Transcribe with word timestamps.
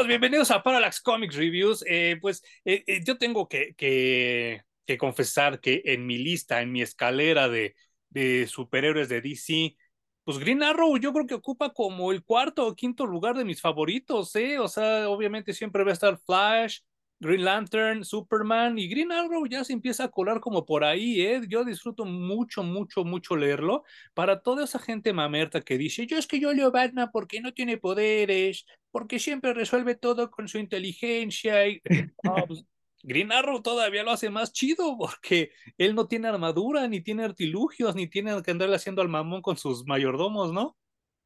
Amigos, 0.00 0.08
bienvenidos 0.08 0.50
a 0.50 0.62
Parallax 0.62 0.98
Comics 1.02 1.36
Reviews. 1.36 1.84
Eh, 1.86 2.16
pues 2.22 2.42
eh, 2.64 2.84
eh, 2.86 3.02
yo 3.04 3.18
tengo 3.18 3.46
que, 3.48 3.74
que, 3.74 4.62
confesar 4.96 5.60
que 5.60 5.82
en 5.84 6.06
mi 6.06 6.16
lista, 6.16 6.62
en 6.62 6.72
mi 6.72 6.80
escalera 6.80 7.50
de, 7.50 7.74
de, 8.08 8.46
superhéroes 8.46 9.10
de 9.10 9.20
DC, 9.20 9.76
pues 10.24 10.38
Green 10.38 10.62
Arrow 10.62 10.96
yo 10.96 11.12
creo 11.12 11.26
que 11.26 11.34
ocupa 11.34 11.74
como 11.74 12.12
el 12.12 12.24
cuarto 12.24 12.66
o 12.66 12.74
quinto 12.74 13.04
lugar 13.04 13.36
de 13.36 13.44
mis 13.44 13.60
favoritos, 13.60 14.34
¿eh? 14.36 14.58
O 14.58 14.68
sea, 14.68 15.06
obviamente 15.10 15.52
siempre 15.52 15.84
va 15.84 15.90
a 15.90 15.92
estar 15.92 16.18
Flash, 16.24 16.78
Green 17.20 17.44
Lantern, 17.44 18.02
Superman 18.02 18.78
y 18.78 18.88
Green 18.88 19.12
Arrow 19.12 19.46
ya 19.46 19.62
se 19.62 19.74
empieza 19.74 20.04
a 20.04 20.10
colar 20.10 20.40
como 20.40 20.64
por 20.64 20.84
ahí, 20.84 21.20
¿eh? 21.20 21.42
Yo 21.46 21.64
disfruto 21.64 22.06
mucho, 22.06 22.62
mucho, 22.62 23.04
mucho 23.04 23.36
leerlo. 23.36 23.84
Para 24.14 24.40
toda 24.40 24.64
esa 24.64 24.78
gente 24.78 25.12
mamerta 25.12 25.60
que 25.60 25.76
dice, 25.76 26.06
yo 26.06 26.16
es 26.16 26.26
que 26.26 26.40
yo 26.40 26.52
leo 26.54 26.72
Batman 26.72 27.10
porque 27.12 27.42
no 27.42 27.52
tiene 27.52 27.76
poderes, 27.76 28.64
porque 28.90 29.18
siempre 29.18 29.52
resuelve 29.52 29.96
todo 29.96 30.30
con 30.30 30.48
su 30.48 30.58
inteligencia. 30.58 31.68
Y... 31.68 31.80
Pues, 32.48 32.64
Green 33.02 33.32
Arrow 33.32 33.62
todavía 33.62 34.02
lo 34.02 34.10
hace 34.10 34.28
más 34.28 34.52
chido 34.52 34.96
porque 34.98 35.52
él 35.78 35.94
no 35.94 36.06
tiene 36.06 36.28
armadura, 36.28 36.86
ni 36.86 37.00
tiene 37.00 37.24
artilugios, 37.24 37.94
ni 37.94 38.08
tiene 38.08 38.42
que 38.42 38.50
andarle 38.50 38.76
haciendo 38.76 39.00
al 39.00 39.08
mamón 39.08 39.40
con 39.40 39.56
sus 39.56 39.86
mayordomos, 39.86 40.52
¿no? 40.52 40.76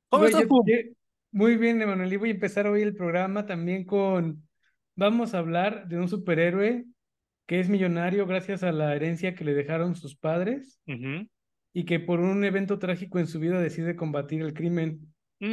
¿Cómo 0.09 0.27
Muy 1.33 1.57
bien, 1.57 1.83
Emanuel. 1.83 2.13
Y 2.13 2.17
voy 2.17 2.29
a 2.29 2.33
empezar 2.33 2.69
hoy 2.69 2.83
el 2.83 2.95
programa 2.95 3.45
también 3.45 3.85
con 3.85 4.44
vamos 4.97 5.35
a 5.35 5.39
hablar 5.39 5.89
de 5.89 5.99
un 5.99 6.09
superhéroe 6.09 6.85
que 7.47 7.61
es 7.61 7.69
millonario 7.69 8.27
gracias 8.27 8.63
a 8.63 8.73
la 8.73 8.95
herencia 8.95 9.35
que 9.35 9.45
le 9.45 9.55
dejaron 9.55 9.97
sus 9.97 10.17
padres 10.17 10.81
y 11.73 11.85
que 11.85 12.01
por 12.01 12.21
un 12.21 12.45
evento 12.45 12.79
trágico 12.79 13.19
en 13.19 13.27
su 13.27 13.39
vida 13.39 13.61
decide 13.61 13.97
combatir 13.97 14.43
el 14.43 14.55
crimen. 14.55 15.13
Y, 15.41 15.47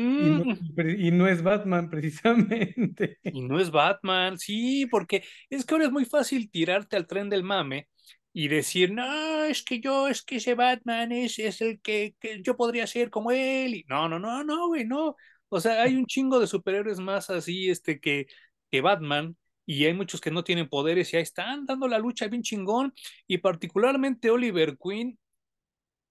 no, 1.11 1.25
mm. 1.25 1.27
es 1.27 1.43
Batman, 1.43 1.89
precisamente. 1.89 3.17
Y 3.23 3.41
no 3.41 3.59
es 3.59 3.71
Batman, 3.71 4.37
sí, 4.37 4.85
porque 4.85 5.23
es 5.49 5.65
que 5.65 5.73
ahora 5.73 5.85
es 5.85 5.91
muy 5.91 6.05
fácil 6.05 6.49
tirarte 6.49 6.95
al 6.95 7.07
tren 7.07 7.29
del 7.29 7.43
mame 7.43 7.89
y 8.31 8.47
decir, 8.47 8.93
no, 8.93 9.43
es 9.43 9.63
que 9.63 9.81
yo, 9.81 10.07
es 10.07 10.21
que 10.21 10.37
ese 10.37 10.55
Batman 10.55 11.11
es, 11.11 11.37
es 11.39 11.59
el 11.59 11.81
que, 11.81 12.15
que 12.19 12.41
yo 12.41 12.55
podría 12.55 12.87
ser 12.87 13.09
como 13.09 13.31
él. 13.31 13.75
Y 13.75 13.85
no, 13.89 14.07
no, 14.07 14.19
no, 14.19 14.43
no, 14.43 14.67
güey, 14.67 14.85
no. 14.85 15.15
O 15.49 15.59
sea, 15.59 15.81
hay 15.81 15.97
un 15.97 16.05
chingo 16.05 16.39
de 16.39 16.47
superhéroes 16.47 16.99
más 16.99 17.29
así, 17.29 17.69
este, 17.69 17.99
que 17.99 18.27
que 18.71 18.81
Batman, 18.81 19.37
y 19.65 19.85
hay 19.85 19.93
muchos 19.93 20.21
que 20.21 20.31
no 20.31 20.43
tienen 20.43 20.69
poderes 20.69 21.13
y 21.13 21.17
ahí 21.17 21.23
están 21.23 21.65
dando 21.65 21.87
la 21.87 21.99
lucha 21.99 22.27
bien 22.27 22.43
chingón, 22.43 22.93
y 23.27 23.37
particularmente 23.39 24.29
Oliver 24.29 24.77
Queen, 24.77 25.17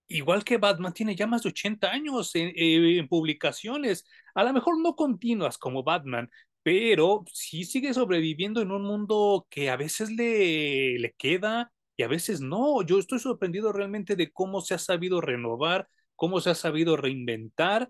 igual 0.07 0.43
que 0.43 0.57
Batman, 0.57 0.93
tiene 0.93 1.15
ya 1.15 1.27
más 1.27 1.43
de 1.43 1.49
80 1.49 1.91
años 1.91 2.35
en, 2.35 2.49
eh, 2.55 2.97
en 2.97 3.07
publicaciones, 3.07 4.05
a 4.35 4.43
lo 4.43 4.53
mejor 4.53 4.79
no 4.79 4.95
continuas 4.95 5.57
como 5.57 5.83
Batman, 5.83 6.29
pero 6.63 7.23
sí 7.31 7.63
sigue 7.63 7.93
sobreviviendo 7.93 8.61
en 8.61 8.71
un 8.71 8.83
mundo 8.83 9.47
que 9.49 9.69
a 9.69 9.77
veces 9.77 10.11
le, 10.11 10.99
le 10.99 11.13
queda 11.13 11.71
y 11.97 12.03
a 12.03 12.07
veces 12.07 12.41
no. 12.41 12.83
Yo 12.83 12.99
estoy 12.99 13.19
sorprendido 13.19 13.71
realmente 13.73 14.15
de 14.15 14.31
cómo 14.31 14.61
se 14.61 14.75
ha 14.75 14.77
sabido 14.77 15.21
renovar, 15.21 15.87
cómo 16.15 16.39
se 16.41 16.51
ha 16.51 16.55
sabido 16.55 16.97
reinventar 16.97 17.89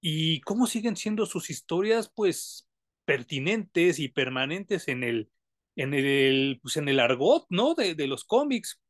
y 0.00 0.40
cómo 0.42 0.66
siguen 0.66 0.96
siendo 0.96 1.26
sus 1.26 1.50
historias, 1.50 2.10
pues 2.14 2.68
pertinentes 3.04 3.98
y 3.98 4.08
permanentes 4.08 4.88
en 4.88 5.04
el, 5.04 5.30
en 5.76 5.94
el, 5.94 6.60
pues 6.62 6.76
en 6.76 6.88
el 6.88 7.00
argot, 7.00 7.46
¿no? 7.50 7.74
De, 7.74 7.94
de 7.94 8.06
los 8.06 8.24
cómics. 8.24 8.80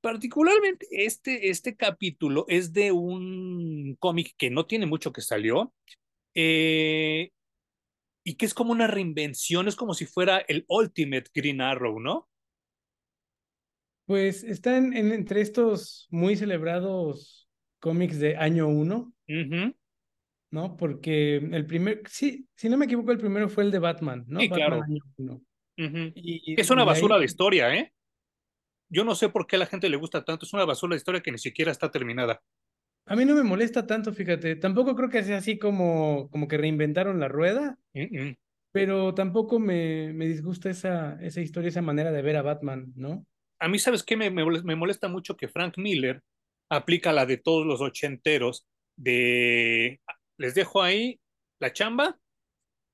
Particularmente 0.00 0.86
este, 0.90 1.50
este 1.50 1.76
capítulo 1.76 2.46
es 2.48 2.72
de 2.72 2.92
un 2.92 3.96
cómic 3.98 4.34
que 4.38 4.50
no 4.50 4.66
tiene 4.66 4.86
mucho 4.86 5.12
que 5.12 5.20
salió 5.20 5.74
eh, 6.34 7.32
y 8.24 8.34
que 8.36 8.46
es 8.46 8.54
como 8.54 8.72
una 8.72 8.86
reinvención, 8.86 9.68
es 9.68 9.76
como 9.76 9.92
si 9.94 10.06
fuera 10.06 10.38
el 10.38 10.64
Ultimate 10.68 11.30
Green 11.34 11.60
Arrow, 11.60 12.00
¿no? 12.00 12.28
Pues 14.06 14.42
están 14.42 14.94
en, 14.94 15.12
entre 15.12 15.40
estos 15.40 16.08
muy 16.10 16.36
celebrados 16.36 17.48
cómics 17.78 18.18
de 18.18 18.36
año 18.36 18.68
uno. 18.68 19.12
¿No? 20.50 20.76
Porque 20.76 21.36
el 21.36 21.66
primer, 21.66 22.02
sí, 22.06 22.46
si 22.54 22.68
no 22.68 22.76
me 22.76 22.86
equivoco, 22.86 23.12
el 23.12 23.18
primero 23.18 23.48
fue 23.48 23.64
el 23.64 23.70
de 23.70 23.78
Batman, 23.78 24.24
¿no? 24.26 24.40
Sí, 24.40 24.48
claro. 24.48 24.82
y, 25.76 26.60
es 26.60 26.70
una 26.70 26.84
basura 26.84 27.18
de 27.18 27.24
historia, 27.24 27.74
¿eh? 27.74 27.92
Yo 28.88 29.04
no 29.04 29.14
sé 29.14 29.28
por 29.28 29.46
qué 29.46 29.56
a 29.56 29.60
la 29.60 29.66
gente 29.66 29.88
le 29.88 29.96
gusta 29.96 30.24
tanto, 30.24 30.44
es 30.44 30.52
una 30.52 30.64
basura 30.64 30.94
de 30.94 30.98
historia 30.98 31.20
que 31.20 31.30
ni 31.30 31.38
siquiera 31.38 31.70
está 31.70 31.90
terminada. 31.90 32.42
A 33.06 33.16
mí 33.16 33.24
no 33.24 33.34
me 33.34 33.42
molesta 33.42 33.86
tanto, 33.86 34.12
fíjate, 34.12 34.56
tampoco 34.56 34.94
creo 34.96 35.08
que 35.08 35.22
sea 35.22 35.38
así 35.38 35.58
como, 35.58 36.28
como 36.30 36.48
que 36.48 36.58
reinventaron 36.58 37.20
la 37.20 37.28
rueda, 37.28 37.78
pero 38.72 39.14
tampoco 39.14 39.58
me, 39.58 40.12
me 40.12 40.26
disgusta 40.26 40.70
esa, 40.70 41.18
esa 41.22 41.40
historia, 41.40 41.68
esa 41.68 41.82
manera 41.82 42.12
de 42.12 42.22
ver 42.22 42.36
a 42.36 42.42
Batman, 42.42 42.92
¿no? 42.96 43.26
A 43.60 43.68
mí, 43.68 43.78
¿sabes 43.78 44.02
qué? 44.02 44.16
Me, 44.16 44.30
me 44.30 44.76
molesta 44.76 45.08
mucho 45.08 45.36
que 45.36 45.48
Frank 45.48 45.76
Miller 45.76 46.22
aplica 46.68 47.12
la 47.12 47.26
de 47.26 47.36
todos 47.36 47.66
los 47.66 47.80
ochenteros 47.80 48.66
de 48.96 50.00
les 50.40 50.54
dejo 50.54 50.82
ahí 50.82 51.20
la 51.60 51.72
chamba, 51.72 52.18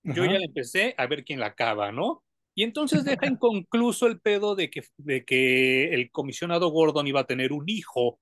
yo 0.02 0.24
ya 0.24 0.38
la 0.38 0.44
empecé 0.44 0.94
a 0.98 1.06
ver 1.06 1.24
quién 1.24 1.40
la 1.40 1.46
acaba, 1.46 1.92
¿no? 1.92 2.24
Y 2.56 2.64
entonces 2.64 3.04
deja 3.20 3.26
inconcluso 3.26 4.06
el 4.08 4.20
pedo 4.20 4.56
de 4.56 4.68
que, 4.68 4.82
de 4.96 5.24
que 5.24 5.94
el 5.94 6.10
comisionado 6.10 6.70
Gordon 6.70 7.06
iba 7.06 7.20
a 7.20 7.26
tener 7.26 7.52
un 7.52 7.64
hijo 7.68 8.18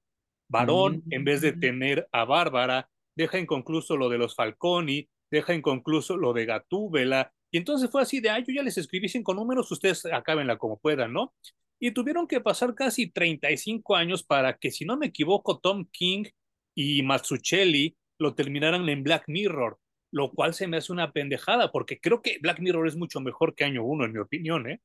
varón 0.49 1.03
en 1.11 1.25
vez 1.25 1.41
de 1.41 1.53
mm. 1.53 1.61
tener 1.61 2.09
a 2.13 2.25
Bárbara, 2.25 2.91
deja 3.17 3.39
inconcluso 3.39 3.97
lo 3.97 4.11
de 4.11 4.19
los 4.19 4.35
Falconi, 4.35 5.09
deja 5.31 5.55
inconcluso 5.55 6.19
lo 6.19 6.35
de 6.35 6.45
Gatúbela, 6.45 7.33
y 7.51 7.57
entonces 7.57 7.89
fue 7.89 8.03
así 8.03 8.21
de, 8.21 8.29
ay, 8.29 8.45
yo 8.47 8.53
ya 8.53 8.63
les 8.63 8.77
escribí 8.77 9.09
cinco 9.09 9.33
números, 9.33 9.71
ustedes 9.71 10.05
acábenla 10.07 10.59
como 10.59 10.79
puedan, 10.79 11.13
¿no? 11.13 11.33
Y 11.81 11.93
tuvieron 11.93 12.27
que 12.27 12.41
pasar 12.41 12.75
casi 12.75 13.11
35 13.11 13.97
años 13.97 14.23
para 14.23 14.59
que, 14.59 14.71
si 14.71 14.85
no 14.85 14.97
me 14.97 15.07
equivoco, 15.07 15.61
Tom 15.61 15.87
King 15.91 16.25
y 16.75 17.03
Mazzucchelli 17.03 17.97
lo 18.19 18.35
terminaran 18.35 18.89
en 18.89 19.03
Black 19.03 19.25
Mirror, 19.27 19.79
lo 20.11 20.31
cual 20.31 20.55
se 20.55 20.67
me 20.69 20.77
hace 20.77 20.93
una 20.93 21.13
pendejada, 21.13 21.73
porque 21.73 21.99
creo 21.99 22.23
que 22.23 22.39
Black 22.41 22.61
Mirror 22.61 22.87
es 22.87 22.97
mucho 22.97 23.21
mejor 23.21 23.55
que 23.55 23.65
Año 23.65 23.85
Uno, 23.85 24.05
en 24.05 24.13
mi 24.13 24.19
opinión, 24.19 24.69
¿eh? 24.69 24.81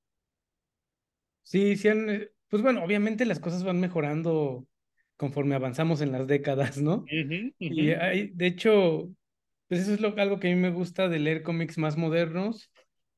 Sí, 1.43 1.75
sí 1.77 1.87
han, 1.87 2.09
eh, 2.09 2.29
pues 2.47 2.61
bueno, 2.63 2.83
obviamente 2.83 3.25
las 3.25 3.39
cosas 3.39 3.63
van 3.63 3.79
mejorando 3.79 4.67
conforme 5.17 5.55
avanzamos 5.55 6.01
en 6.01 6.11
las 6.11 6.27
décadas, 6.27 6.81
¿no? 6.81 7.05
Y 7.59 7.91
hay, 7.91 8.31
de 8.33 8.47
hecho, 8.47 9.09
pues 9.67 9.81
eso 9.81 9.93
es 9.93 9.99
lo, 9.99 10.17
algo 10.17 10.39
que 10.39 10.47
a 10.51 10.55
mí 10.55 10.59
me 10.59 10.71
gusta 10.71 11.09
de 11.09 11.19
leer 11.19 11.43
cómics 11.43 11.77
más 11.77 11.97
modernos, 11.97 12.71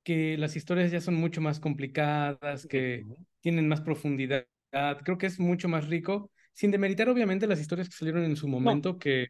que 0.04 0.38
las 0.38 0.56
historias 0.56 0.92
ya 0.92 1.00
son 1.00 1.16
mucho 1.16 1.42
más 1.42 1.60
complicadas, 1.60 2.66
que 2.66 3.06
tienen 3.40 3.68
más 3.68 3.82
profundidad. 3.82 4.48
Creo 5.04 5.18
que 5.18 5.28
es 5.28 5.40
mucho 5.40 5.70
más 5.70 5.88
rico, 5.88 6.32
sin 6.54 6.72
demeritar 6.72 7.08
obviamente 7.08 7.48
las 7.48 7.60
historias 7.60 7.88
que 7.88 7.96
salieron 7.96 8.24
en 8.24 8.36
su 8.36 8.48
momento, 8.48 8.98
que 8.98 9.28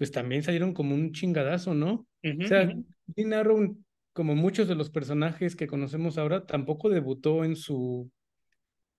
pues 0.00 0.12
también 0.12 0.42
salieron 0.42 0.72
como 0.72 0.94
un 0.94 1.12
chingadazo, 1.12 1.74
¿no? 1.74 2.06
o 2.22 2.46
sea, 2.46 2.72
Green 3.08 3.34
Arrow, 3.34 3.76
como 4.14 4.34
muchos 4.34 4.66
de 4.66 4.74
los 4.74 4.88
personajes 4.88 5.54
que 5.54 5.66
conocemos 5.66 6.16
ahora, 6.16 6.46
tampoco 6.46 6.88
debutó 6.88 7.44
en 7.44 7.54
su 7.54 8.10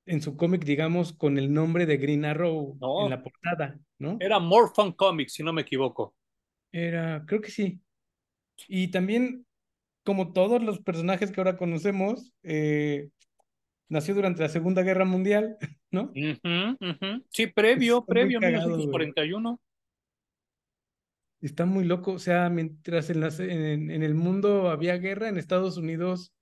en 0.06 0.22
su 0.22 0.38
cómic, 0.38 0.64
digamos, 0.64 1.12
con 1.14 1.40
el 1.40 1.52
nombre 1.52 1.88
de 1.88 1.98
Green 1.98 2.24
Arrow 2.24 2.78
en 3.04 3.10
la 3.10 3.24
portada, 3.24 3.80
¿no? 3.98 4.18
Era 4.20 4.38
More 4.38 4.70
Fun 4.76 4.92
Comics, 4.92 5.34
si 5.34 5.42
no 5.42 5.52
me 5.54 5.64
equivoco. 5.64 6.14
Era, 6.72 7.24
creo 7.26 7.42
que 7.42 7.50
sí. 7.50 7.80
Y 8.68 8.90
también, 8.90 9.48
como 10.04 10.34
todos 10.34 10.62
los 10.62 10.82
personajes 10.82 11.32
que 11.32 11.42
ahora 11.42 11.58
conocemos, 11.58 12.32
eh, 12.44 13.10
nació 13.90 14.14
durante 14.14 14.44
la 14.44 14.50
Segunda 14.50 14.84
Guerra 14.84 15.06
Mundial, 15.06 15.58
¿no? 15.90 16.12
Sí, 17.32 17.48
previo, 17.48 18.06
previo, 18.06 18.40
1941 18.40 19.60
está 21.42 21.66
muy 21.66 21.84
loco. 21.86 22.14
O 22.14 22.20
sea, 22.20 22.50
mientras 22.50 23.10
en, 23.10 23.20
las, 23.20 23.40
en, 23.40 23.90
el 23.92 24.16
mundo 24.16 24.70
había 24.70 24.98
guerra, 24.98 25.28
en 25.28 25.38
Estados 25.38 25.78
Unidos 25.78 26.34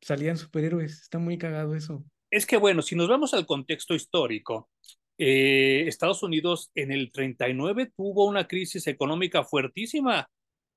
salían 0.00 0.36
superhéroes. 0.36 1.02
Está 1.02 1.18
muy 1.18 1.38
cagado 1.38 1.74
eso. 1.74 2.04
Es 2.30 2.46
que 2.46 2.56
bueno, 2.56 2.82
si 2.82 2.96
nos 2.96 3.08
vamos 3.08 3.34
al 3.34 3.46
contexto 3.46 3.94
histórico, 3.94 4.70
eh, 5.18 5.84
Estados 5.86 6.22
Unidos 6.22 6.70
en 6.74 6.92
el 6.92 7.12
39 7.12 7.92
tuvo 7.96 8.26
una 8.26 8.46
crisis 8.46 8.86
económica 8.86 9.44
fuertísima, 9.44 10.28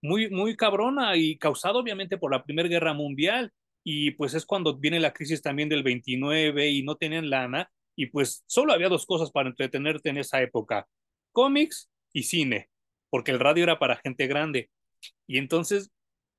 muy, 0.01 0.29
muy 0.29 0.55
cabrona 0.55 1.15
y 1.15 1.37
causada 1.37 1.75
obviamente 1.75 2.17
por 2.17 2.31
la 2.31 2.43
Primera 2.43 2.69
Guerra 2.69 2.93
Mundial. 2.93 3.51
Y 3.85 4.11
pues 4.11 4.33
es 4.33 4.45
cuando 4.45 4.77
viene 4.77 4.99
la 4.99 5.13
crisis 5.13 5.41
también 5.41 5.69
del 5.69 5.83
29 5.83 6.69
y 6.69 6.83
no 6.83 6.95
tenían 6.95 7.29
lana. 7.29 7.69
Y 7.95 8.07
pues 8.07 8.43
solo 8.47 8.73
había 8.73 8.89
dos 8.89 9.05
cosas 9.05 9.31
para 9.31 9.49
entretenerte 9.49 10.09
en 10.09 10.17
esa 10.17 10.41
época, 10.41 10.87
cómics 11.31 11.91
y 12.11 12.23
cine 12.23 12.72
porque 13.13 13.29
el 13.29 13.39
radio 13.39 13.61
era 13.61 13.77
para 13.77 13.97
gente 13.97 14.25
grande. 14.25 14.71
Y 15.27 15.37
entonces, 15.37 15.91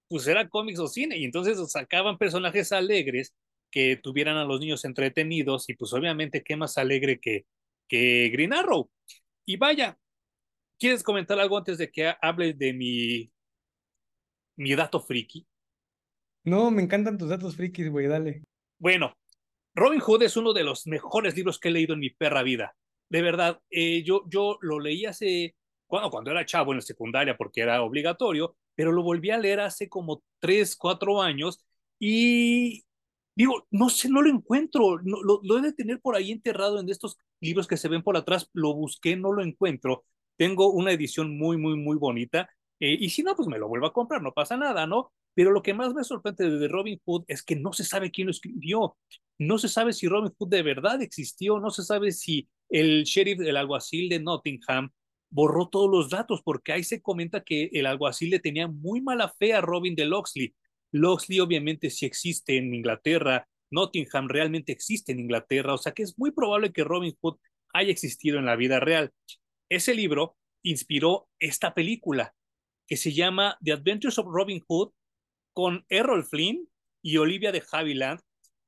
pues 0.08 0.26
era 0.26 0.48
cómics 0.48 0.80
o 0.80 0.88
cine, 0.88 1.16
y 1.16 1.24
entonces 1.24 1.56
sacaban 1.70 2.18
personajes 2.18 2.72
alegres 2.72 3.32
que 3.70 3.94
tuvieran 3.94 4.36
a 4.38 4.44
los 4.44 4.58
niños 4.58 4.84
entretenidos, 4.84 5.68
y 5.68 5.74
pues 5.74 5.92
obviamente, 5.92 6.42
¿qué 6.42 6.56
más 6.56 6.76
alegre 6.76 7.20
que, 7.20 7.46
que 7.86 8.28
Green 8.30 8.52
Arrow? 8.52 8.90
Y 9.46 9.56
vaya, 9.56 9.96
¿quieres 10.76 11.04
comentar 11.04 11.38
algo 11.38 11.58
antes 11.58 11.78
de 11.78 11.92
que 11.92 12.12
hable 12.20 12.54
de 12.54 12.72
mi, 12.72 13.32
mi 14.56 14.74
dato 14.74 14.98
friki? 14.98 15.46
No, 16.42 16.72
me 16.72 16.82
encantan 16.82 17.18
tus 17.18 17.28
datos 17.28 17.54
frikis, 17.54 17.88
güey, 17.88 18.08
dale. 18.08 18.42
Bueno, 18.80 19.16
Robin 19.76 20.00
Hood 20.00 20.24
es 20.24 20.36
uno 20.36 20.52
de 20.52 20.64
los 20.64 20.88
mejores 20.88 21.36
libros 21.36 21.60
que 21.60 21.68
he 21.68 21.70
leído 21.70 21.94
en 21.94 22.00
mi 22.00 22.10
perra 22.10 22.42
vida. 22.42 22.74
De 23.08 23.22
verdad, 23.22 23.60
eh, 23.70 24.02
yo, 24.02 24.24
yo 24.28 24.58
lo 24.60 24.80
leí 24.80 25.06
hace, 25.06 25.54
cuando, 25.94 26.10
cuando 26.10 26.30
era 26.32 26.44
chavo 26.44 26.72
en 26.72 26.78
la 26.78 26.82
secundaria 26.82 27.36
porque 27.36 27.60
era 27.60 27.82
obligatorio, 27.82 28.56
pero 28.74 28.90
lo 28.90 29.02
volví 29.02 29.30
a 29.30 29.38
leer 29.38 29.60
hace 29.60 29.88
como 29.88 30.22
tres, 30.40 30.76
cuatro 30.76 31.22
años 31.22 31.64
y 32.00 32.84
digo, 33.36 33.66
no 33.70 33.88
sé, 33.88 34.08
no 34.08 34.20
lo 34.20 34.28
encuentro, 34.30 34.98
no, 35.04 35.22
lo, 35.22 35.40
lo 35.44 35.58
he 35.58 35.62
de 35.62 35.72
tener 35.72 36.00
por 36.00 36.16
ahí 36.16 36.32
enterrado 36.32 36.80
en 36.80 36.88
estos 36.88 37.16
libros 37.40 37.68
que 37.68 37.76
se 37.76 37.88
ven 37.88 38.02
por 38.02 38.16
atrás, 38.16 38.50
lo 38.52 38.74
busqué, 38.74 39.16
no 39.16 39.32
lo 39.32 39.42
encuentro. 39.42 40.04
Tengo 40.36 40.72
una 40.72 40.90
edición 40.92 41.38
muy, 41.38 41.56
muy, 41.56 41.76
muy 41.76 41.96
bonita 41.96 42.50
eh, 42.80 42.96
y 43.00 43.10
si 43.10 43.22
no, 43.22 43.36
pues 43.36 43.48
me 43.48 43.58
lo 43.58 43.68
vuelvo 43.68 43.86
a 43.86 43.92
comprar, 43.92 44.20
no 44.22 44.32
pasa 44.32 44.56
nada, 44.56 44.86
¿no? 44.86 45.12
Pero 45.34 45.52
lo 45.52 45.62
que 45.62 45.74
más 45.74 45.94
me 45.94 46.04
sorprende 46.04 46.50
de 46.50 46.68
Robin 46.68 47.00
Hood 47.04 47.24
es 47.28 47.42
que 47.42 47.56
no 47.56 47.72
se 47.72 47.84
sabe 47.84 48.10
quién 48.10 48.26
lo 48.26 48.30
escribió. 48.32 48.96
No 49.38 49.58
se 49.58 49.68
sabe 49.68 49.92
si 49.92 50.08
Robin 50.08 50.32
Hood 50.38 50.48
de 50.48 50.62
verdad 50.62 51.02
existió, 51.02 51.60
no 51.60 51.70
se 51.70 51.84
sabe 51.84 52.12
si 52.12 52.48
el 52.68 53.04
sheriff, 53.04 53.40
el 53.40 53.56
alguacil 53.56 54.08
de 54.08 54.20
Nottingham, 54.20 54.90
borró 55.34 55.68
todos 55.68 55.90
los 55.90 56.10
datos, 56.10 56.42
porque 56.44 56.72
ahí 56.72 56.84
se 56.84 57.02
comenta 57.02 57.42
que 57.42 57.68
el 57.72 57.86
alguacil 57.86 58.30
le 58.30 58.38
tenía 58.38 58.68
muy 58.68 59.00
mala 59.00 59.34
fe 59.36 59.52
a 59.52 59.60
Robin 59.60 59.96
de 59.96 60.04
Locksley. 60.04 60.54
Locksley 60.92 61.40
obviamente 61.40 61.90
sí 61.90 62.06
existe 62.06 62.56
en 62.56 62.72
Inglaterra, 62.72 63.48
Nottingham 63.72 64.28
realmente 64.28 64.70
existe 64.70 65.10
en 65.10 65.18
Inglaterra, 65.18 65.74
o 65.74 65.78
sea 65.78 65.90
que 65.90 66.04
es 66.04 66.16
muy 66.16 66.30
probable 66.30 66.72
que 66.72 66.84
Robin 66.84 67.12
Hood 67.20 67.38
haya 67.72 67.90
existido 67.90 68.38
en 68.38 68.44
la 68.44 68.54
vida 68.54 68.78
real. 68.78 69.12
Ese 69.68 69.96
libro 69.96 70.36
inspiró 70.62 71.28
esta 71.40 71.74
película 71.74 72.32
que 72.86 72.96
se 72.96 73.12
llama 73.12 73.58
The 73.60 73.72
Adventures 73.72 74.18
of 74.20 74.28
Robin 74.30 74.62
Hood 74.68 74.92
con 75.52 75.84
Errol 75.88 76.24
Flynn 76.24 76.68
y 77.02 77.16
Olivia 77.16 77.50
de 77.50 77.64
Havilland, 77.72 78.20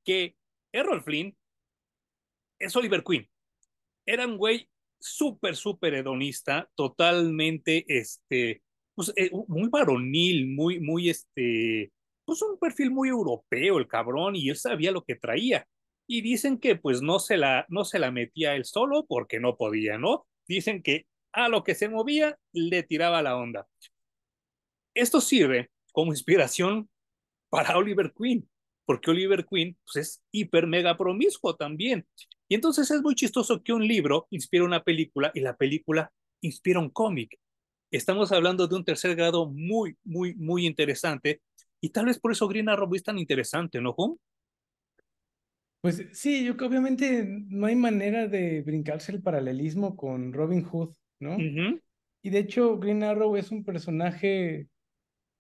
que 0.05 0.35
Errol 0.73 1.05
Flynn 1.05 1.37
es 2.59 2.75
Oliver 2.75 3.05
Queen. 3.05 3.31
Era 4.05 4.27
un 4.27 4.37
güey 4.37 4.69
súper, 4.99 5.57
súper 5.57 5.95
hedonista, 5.95 6.69
totalmente, 6.75 7.85
este, 7.89 8.63
pues, 8.95 9.13
eh, 9.17 9.31
muy 9.49 9.69
varonil, 9.69 10.49
muy, 10.49 10.81
muy, 10.81 11.11
este, 11.11 11.93
pues 12.25 12.43
un 12.43 12.59
perfil 12.59 12.91
muy 12.91 13.09
europeo 13.09 13.79
el 13.79 13.89
cabrón 13.89 14.37
y 14.37 14.51
él 14.51 14.57
sabía 14.57 14.93
lo 14.93 15.05
que 15.05 15.17
traía. 15.17 15.67
Y 16.09 16.23
dicen 16.23 16.59
que 16.59 16.77
pues 16.77 17.03
no 17.03 17.19
se 17.19 17.37
la, 17.37 17.67
no 17.69 17.85
se 17.85 17.99
la 17.99 18.11
metía 18.11 18.55
él 18.55 18.65
solo 18.65 19.07
porque 19.07 19.41
no 19.41 19.57
podía, 19.57 19.99
¿no? 19.99 20.27
Dicen 20.47 20.83
que 20.83 21.07
a 21.33 21.49
lo 21.49 21.65
que 21.65 21.75
se 21.75 21.89
movía 21.89 22.39
le 22.53 22.83
tiraba 22.83 23.23
la 23.23 23.37
onda. 23.37 23.67
Esto 24.95 25.21
sirve 25.21 25.71
como 25.93 26.13
inspiración 26.13 26.89
para 27.49 27.77
Oliver 27.77 28.13
Queen, 28.17 28.49
porque 28.87 29.11
Oliver 29.11 29.45
Queen 29.45 29.77
pues, 29.85 30.07
es 30.07 30.23
hiper 30.31 30.67
mega 30.67 30.97
promiscuo 30.97 31.57
también. 31.57 32.07
Y 32.49 32.55
entonces 32.55 32.91
es 32.91 33.03
muy 33.03 33.15
chistoso 33.15 33.63
que 33.63 33.73
un 33.73 33.87
libro 33.87 34.29
inspira 34.31 34.65
una 34.65 34.83
película 34.83 35.33
y 35.35 35.41
la 35.41 35.57
película 35.57 36.13
inspira 36.41 36.81
un 36.81 36.91
cómic. 36.91 37.39
Estamos 37.91 38.33
hablando 38.33 38.67
de 38.67 38.77
un 38.77 38.85
tercer 38.85 39.15
grado 39.17 39.51
muy, 39.51 39.97
muy, 40.05 40.35
muy 40.37 40.67
interesante 40.67 41.43
y 41.81 41.91
tal 41.91 42.07
vez 42.07 42.19
por 42.19 42.33
eso 42.33 42.49
Green 42.49 42.69
Arrow 42.69 42.95
es 42.95 43.03
tan 43.03 43.19
interesante, 43.19 43.81
¿no, 43.81 43.93
Juan? 43.93 44.15
Pues 45.81 46.05
sí, 46.13 46.45
yo 46.45 46.57
que 46.57 46.65
obviamente 46.65 47.25
no 47.27 47.67
hay 47.67 47.77
manera 47.77 48.27
de 48.27 48.63
brincarse 48.63 49.13
el 49.13 49.23
paralelismo 49.23 49.97
con 49.97 50.33
Robin 50.33 50.65
Hood, 50.65 50.95
¿no? 51.21 51.37
Y 52.23 52.31
de 52.31 52.39
hecho, 52.39 52.79
Green 52.79 53.05
Arrow 53.05 53.37
es 53.37 53.53
un 53.53 53.63
personaje 53.63 54.69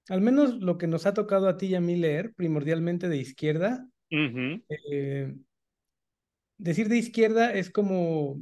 al 0.08 0.20
menos 0.20 0.54
lo 0.54 0.78
que 0.78 0.86
nos 0.86 1.06
ha 1.06 1.14
tocado 1.14 1.48
a 1.48 1.56
ti 1.56 1.66
y 1.66 1.74
a 1.74 1.80
mí 1.80 1.96
leer, 1.96 2.32
primordialmente 2.34 3.08
de 3.08 3.16
izquierda, 3.16 3.88
eh, 4.10 5.34
decir 6.58 6.88
de 6.88 6.98
izquierda 6.98 7.52
es 7.52 7.70
como 7.70 8.40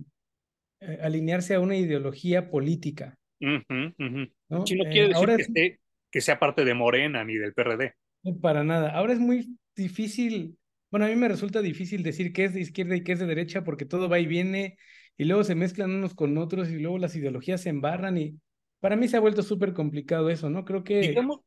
eh, 0.81 0.99
alinearse 1.02 1.55
a 1.55 1.61
una 1.61 1.76
ideología 1.76 2.50
política. 2.50 3.19
¿no? 3.40 3.62
no 3.69 4.64
quiere 4.64 5.08
decir 5.08 5.26
que, 5.26 5.43
esté, 5.43 5.81
que 6.11 6.20
sea 6.20 6.38
parte 6.38 6.64
de 6.64 6.75
Morena 6.75 7.25
ni 7.25 7.34
del 7.34 7.55
PRD. 7.55 7.94
Para 8.40 8.64
nada. 8.64 8.90
Ahora 8.90 9.12
es 9.12 9.19
muy 9.19 9.56
difícil, 9.75 10.56
bueno, 10.90 11.06
a 11.06 11.08
mí 11.08 11.17
me 11.17 11.28
resulta 11.28 11.60
difícil 11.62 12.02
decir 12.02 12.32
qué 12.32 12.44
es 12.44 12.55
de 12.55 12.60
izquierda 12.60 12.96
y 12.96 13.02
qué 13.02 13.12
es 13.12 13.19
de 13.19 13.26
derecha 13.26 13.64
porque 13.64 13.84
todo 13.87 14.08
va 14.08 14.19
y 14.19 14.26
viene 14.26 14.76
y 15.17 15.25
luego 15.25 15.44
se 15.44 15.55
mezclan 15.55 15.90
unos 15.90 16.14
con 16.14 16.37
otros 16.38 16.70
y 16.70 16.78
luego 16.78 16.99
las 16.99 17.17
ideologías 17.17 17.62
se 17.62 17.70
embarran 17.70 18.19
y 18.19 18.38
para 18.81 18.96
mí 18.96 19.08
se 19.08 19.17
ha 19.17 19.20
vuelto 19.20 19.43
súper 19.43 19.72
complicado 19.72 20.28
eso, 20.28 20.50
¿no? 20.50 20.64
Creo 20.64 20.84
que 20.84 21.00
digamos 21.00 21.40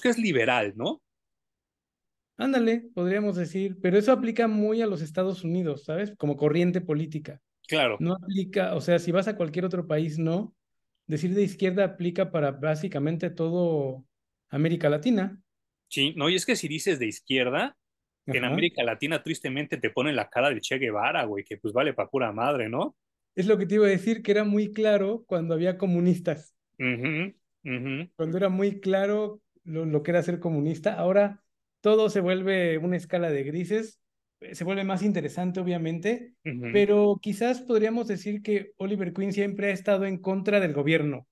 que 0.00 0.08
es 0.08 0.18
liberal, 0.18 0.72
¿no? 0.76 1.02
Ándale, 2.36 2.88
podríamos 2.94 3.36
decir, 3.36 3.78
pero 3.82 3.98
eso 3.98 4.12
aplica 4.12 4.46
muy 4.46 4.80
a 4.80 4.86
los 4.86 5.02
Estados 5.02 5.42
Unidos, 5.44 5.84
¿sabes? 5.84 6.14
Como 6.16 6.36
corriente 6.36 6.80
política. 6.80 7.40
Claro. 7.66 7.96
No 8.00 8.14
aplica, 8.14 8.74
o 8.74 8.80
sea, 8.80 8.98
si 8.98 9.12
vas 9.12 9.28
a 9.28 9.36
cualquier 9.36 9.64
otro 9.64 9.86
país, 9.86 10.18
no. 10.18 10.54
Decir 11.06 11.34
de 11.34 11.42
izquierda 11.42 11.84
aplica 11.84 12.30
para 12.30 12.52
básicamente 12.52 13.30
todo 13.30 14.04
América 14.50 14.88
Latina. 14.88 15.40
Sí, 15.88 16.14
no, 16.16 16.28
y 16.28 16.34
es 16.34 16.46
que 16.46 16.54
si 16.54 16.68
dices 16.68 16.98
de 16.98 17.06
izquierda, 17.06 17.76
en 18.26 18.44
América 18.44 18.84
Latina 18.84 19.22
tristemente 19.22 19.78
te 19.78 19.90
ponen 19.90 20.14
la 20.14 20.28
cara 20.28 20.50
de 20.50 20.60
Che 20.60 20.78
Guevara, 20.78 21.24
güey, 21.24 21.44
que 21.44 21.56
pues 21.56 21.72
vale 21.72 21.94
para 21.94 22.10
pura 22.10 22.30
madre, 22.30 22.68
¿no? 22.68 22.94
Es 23.34 23.46
lo 23.46 23.56
que 23.56 23.66
te 23.66 23.76
iba 23.76 23.86
a 23.86 23.90
decir, 23.90 24.22
que 24.22 24.32
era 24.32 24.44
muy 24.44 24.72
claro 24.72 25.24
cuando 25.26 25.54
había 25.54 25.78
comunistas. 25.78 26.54
Cuando 26.76 28.36
era 28.36 28.48
muy 28.48 28.80
claro 28.80 29.40
lo, 29.68 30.02
que 30.02 30.10
era 30.10 30.22
ser 30.22 30.40
comunista. 30.40 30.94
Ahora 30.94 31.42
todo 31.80 32.10
se 32.10 32.20
vuelve 32.20 32.78
una 32.78 32.96
escala 32.96 33.30
de 33.30 33.44
grises, 33.44 34.00
eh, 34.40 34.54
se 34.54 34.64
vuelve 34.64 34.84
más 34.84 35.02
interesante, 35.02 35.60
obviamente, 35.60 36.34
pero 36.72 37.18
quizás 37.22 37.60
podríamos 37.60 38.08
decir 38.08 38.42
que 38.42 38.72
Oliver 38.76 39.12
Queen 39.12 39.32
siempre 39.32 39.70
ha 39.70 39.74
estado 39.74 40.06
en 40.06 40.18
contra 40.18 40.60
del 40.60 40.72
gobierno. 40.72 41.26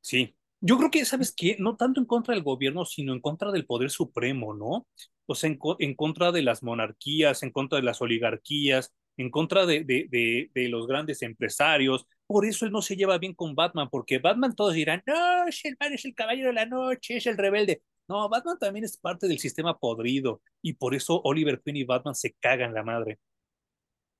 Sí, 0.00 0.36
yo 0.60 0.78
creo 0.78 0.90
que, 0.90 1.04
¿sabes 1.04 1.32
qué? 1.36 1.56
No 1.58 1.76
tanto 1.76 2.00
en 2.00 2.06
contra 2.06 2.34
del 2.34 2.42
gobierno, 2.42 2.84
sino 2.84 3.12
en 3.12 3.20
contra 3.20 3.52
del 3.52 3.66
poder 3.66 3.90
supremo, 3.90 4.54
¿no? 4.54 4.86
O 5.26 5.34
sea, 5.34 5.50
en, 5.50 5.58
en 5.78 5.94
contra 5.94 6.32
de 6.32 6.42
las 6.42 6.62
monarquías, 6.62 7.42
en 7.42 7.50
contra 7.50 7.76
de 7.76 7.84
las 7.84 8.00
oligarquías, 8.00 8.94
en 9.16 9.30
contra 9.30 9.66
de, 9.66 9.84
de, 9.84 10.50
de, 10.54 10.68
los 10.68 10.86
grandes 10.86 11.22
empresarios. 11.22 12.06
Por 12.28 12.44
eso 12.46 12.66
él 12.66 12.72
no 12.72 12.82
se 12.82 12.94
lleva 12.94 13.18
bien 13.18 13.34
con 13.34 13.54
Batman, 13.54 13.88
porque 13.90 14.18
Batman 14.18 14.54
todos 14.54 14.74
dirán, 14.74 15.02
no, 15.06 15.46
el 15.46 15.76
man 15.80 15.94
es 15.94 16.04
el 16.04 16.14
caballero 16.14 16.48
de 16.48 16.54
la 16.54 16.66
noche, 16.66 17.16
es 17.16 17.26
el 17.26 17.38
rebelde. 17.38 17.82
No, 18.06 18.28
Batman 18.28 18.58
también 18.58 18.84
es 18.84 18.96
parte 18.98 19.26
del 19.26 19.38
sistema 19.38 19.78
podrido 19.78 20.40
y 20.62 20.74
por 20.74 20.94
eso 20.94 21.20
Oliver 21.24 21.60
Queen 21.62 21.78
y 21.78 21.84
Batman 21.84 22.14
se 22.14 22.34
cagan 22.40 22.74
la 22.74 22.82
madre. 22.82 23.18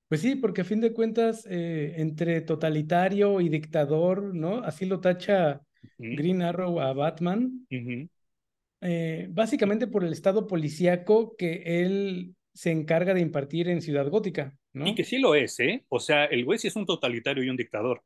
Pues 0.09 0.23
sí, 0.23 0.37
porque 0.37 0.63
a 0.63 0.65
fin 0.65 0.81
de 0.81 0.95
cuentas, 0.95 1.47
eh, 1.51 1.95
entre 1.99 2.41
totalitario 2.41 3.43
y 3.43 3.51
dictador, 3.51 4.35
¿no? 4.35 4.61
Así 4.65 4.87
lo 4.87 5.01
tacha 5.01 5.61
Green 5.99 6.41
Arrow 6.41 6.81
a 6.81 6.95
Batman. 6.95 7.67
Eh, 8.81 9.27
básicamente 9.31 9.87
por 9.87 10.05
el 10.05 10.13
estado 10.13 10.47
policíaco 10.47 11.37
que 11.37 11.83
él 11.83 12.37
se 12.59 12.73
encarga 12.73 13.15
de 13.15 13.21
impartir 13.21 13.69
en 13.69 13.81
Ciudad 13.81 14.09
Gótica. 14.11 14.53
Y 14.75 14.97
que 14.97 15.05
sí 15.05 15.19
lo 15.19 15.37
es, 15.37 15.61
¿eh? 15.61 15.85
O 15.89 16.01
sea, 16.01 16.25
el 16.25 16.45
güey 16.45 16.59
sí 16.59 16.67
es 16.67 16.75
un 16.75 16.87
totalitario 16.87 17.45
y 17.45 17.51
un 17.51 17.57
dictador. 17.57 18.03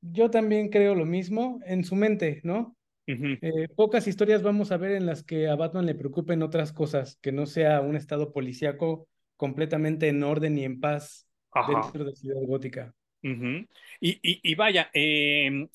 Yo 0.00 0.30
también 0.30 0.68
creo 0.68 0.94
lo 0.94 1.04
mismo 1.04 1.58
en 1.66 1.82
su 1.82 1.96
mente, 1.96 2.40
¿no? 2.44 2.76
Eh, 3.08 3.66
pocas 3.74 4.06
historias 4.06 4.44
vamos 4.44 4.70
a 4.70 4.76
ver 4.76 4.92
en 4.92 5.04
las 5.04 5.24
que 5.24 5.48
a 5.48 5.56
Batman 5.56 5.84
le 5.84 5.96
preocupen 5.96 6.44
otras 6.44 6.72
cosas, 6.72 7.18
que 7.20 7.32
no 7.32 7.44
sea 7.44 7.80
un 7.80 7.96
estado 7.96 8.32
policíaco 8.32 9.08
completamente 9.36 10.06
en 10.06 10.22
orden 10.22 10.56
y 10.58 10.62
en 10.62 10.78
paz 10.78 11.28
dentro 11.66 12.04
de 12.04 12.14
Ciudad 12.14 12.42
Gótica. 12.46 12.94
y, 13.20 14.20
y, 14.20 14.54
vaya, 14.54 14.90
em, 14.92 15.68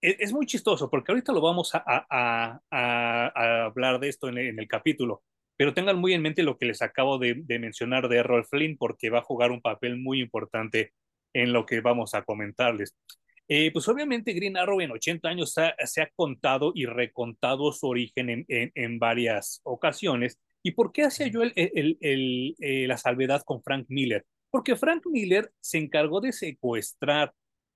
e, 0.00 0.16
es, 0.20 0.32
muy 0.32 0.46
chistoso 0.46 0.88
porque 0.88 1.10
ahorita 1.10 1.32
lo 1.32 1.40
vamos 1.40 1.74
a, 1.74 1.82
a, 1.84 2.60
a, 2.70 3.64
hablar 3.64 3.98
de 3.98 4.10
esto 4.10 4.28
en 4.28 4.38
el 4.38 4.68
capítulo, 4.68 5.24
pero 5.60 5.74
tengan 5.74 5.98
muy 5.98 6.14
en 6.14 6.22
mente 6.22 6.42
lo 6.42 6.56
que 6.56 6.64
les 6.64 6.80
acabo 6.80 7.18
de, 7.18 7.34
mencionar 7.58 8.08
de 8.08 8.16
Errol 8.16 8.46
Flynn, 8.46 8.78
porque 8.78 9.10
va 9.10 9.18
a 9.18 9.22
jugar 9.22 9.50
un 9.50 9.60
papel 9.60 9.98
muy 9.98 10.18
importante 10.18 10.94
en 11.34 11.52
lo 11.52 11.66
que 11.66 11.82
vamos 11.82 12.14
a 12.14 12.22
comentarles. 12.22 12.96
Eh, 13.46 13.70
pues 13.70 13.86
obviamente 13.86 14.32
Green 14.32 14.56
Arrow 14.56 14.80
en 14.80 14.90
80 14.90 15.28
años 15.28 15.52
se 15.52 16.00
ha 16.00 16.10
contado 16.16 16.72
y 16.74 16.86
recontado 16.86 17.72
su 17.72 17.88
origen 17.88 18.30
en, 18.30 18.46
en, 18.48 18.98
varias 18.98 19.60
ocasiones. 19.62 20.40
¿Y 20.62 20.70
por 20.70 20.92
qué 20.92 21.02
hacía 21.02 21.26
yo 21.26 21.42
el, 21.42 21.52
el, 21.54 21.98
el, 22.00 22.56
eh, 22.60 22.86
la 22.86 22.96
salvedad 22.96 23.42
con 23.44 23.62
Frank 23.62 23.84
Miller? 23.90 24.24
Porque 24.48 24.76
Frank 24.76 25.04
Miller 25.08 25.52
se 25.60 25.76
encargó 25.76 26.22
de 26.22 26.32
secuestrar 26.32 27.34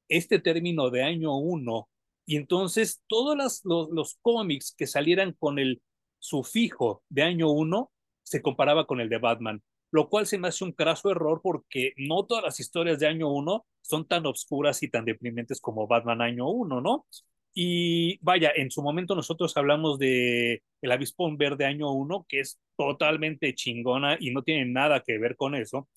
este 0.09 0.39
término 0.39 0.89
de 0.89 1.03
año 1.03 1.37
uno 1.37 1.91
y 2.25 2.37
entonces 2.37 3.03
todos 3.09 3.37
los, 3.37 3.61
los 3.93 4.17
cómics 4.23 4.75
que 4.75 4.87
salieran 4.87 5.35
con 5.39 5.59
el 5.59 5.83
sufijo 6.25 7.03
de 7.11 7.23
año 7.23 7.51
1 7.51 7.93
se 8.23 8.41
comparaba 8.41 8.87
con 8.87 9.01
el 9.01 9.11
de 9.11 9.19
Batman, 9.19 9.63
lo 9.91 10.09
cual 10.09 10.27
se 10.27 10.39
me 10.39 10.49
hace 10.49 10.65
un 10.65 10.73
craso 10.73 11.11
error 11.11 11.41
porque 11.43 11.93
no 11.99 12.25
todas 12.25 12.43
las 12.43 12.59
historias 12.61 12.99
de 12.99 13.07
año 13.07 13.29
1 13.31 13.67
son 13.83 14.09
tan 14.09 14.25
obscuras 14.25 14.83
y 14.83 14.89
tan 14.89 15.05
deprimentes 15.05 15.61
como 15.61 15.87
Batman 15.87 16.23
año 16.23 16.49
1, 16.49 16.81
¿no? 16.81 17.07
Y 17.53 18.19
vaya, 18.23 18.51
en 18.57 18.71
su 18.71 18.83
momento 18.83 19.15
nosotros 19.15 19.55
hablamos 19.59 19.99
de 19.99 20.63
El 20.81 20.93
Avispón 20.93 21.37
Verde 21.37 21.67
Año 21.67 21.93
1, 21.93 22.27
que 22.29 22.41
es 22.41 22.59
totalmente 22.77 23.55
chingona 23.55 24.17
y 24.19 24.31
no 24.33 24.43
tiene 24.43 24.65
nada 24.65 25.03
que 25.07 25.19
ver 25.19 25.37
con 25.37 25.55
eso, 25.55 25.89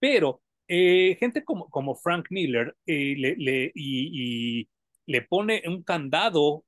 pero 0.00 0.42
eh, 0.68 1.16
gente 1.20 1.44
como, 1.44 1.70
como 1.70 1.94
Frank 1.94 2.26
Miller 2.30 2.76
eh, 2.86 3.14
le, 3.16 3.36
le, 3.36 3.72
y 3.74 4.68
le 5.06 5.22
pone 5.22 5.62
un 5.66 5.84
candado 5.84 6.64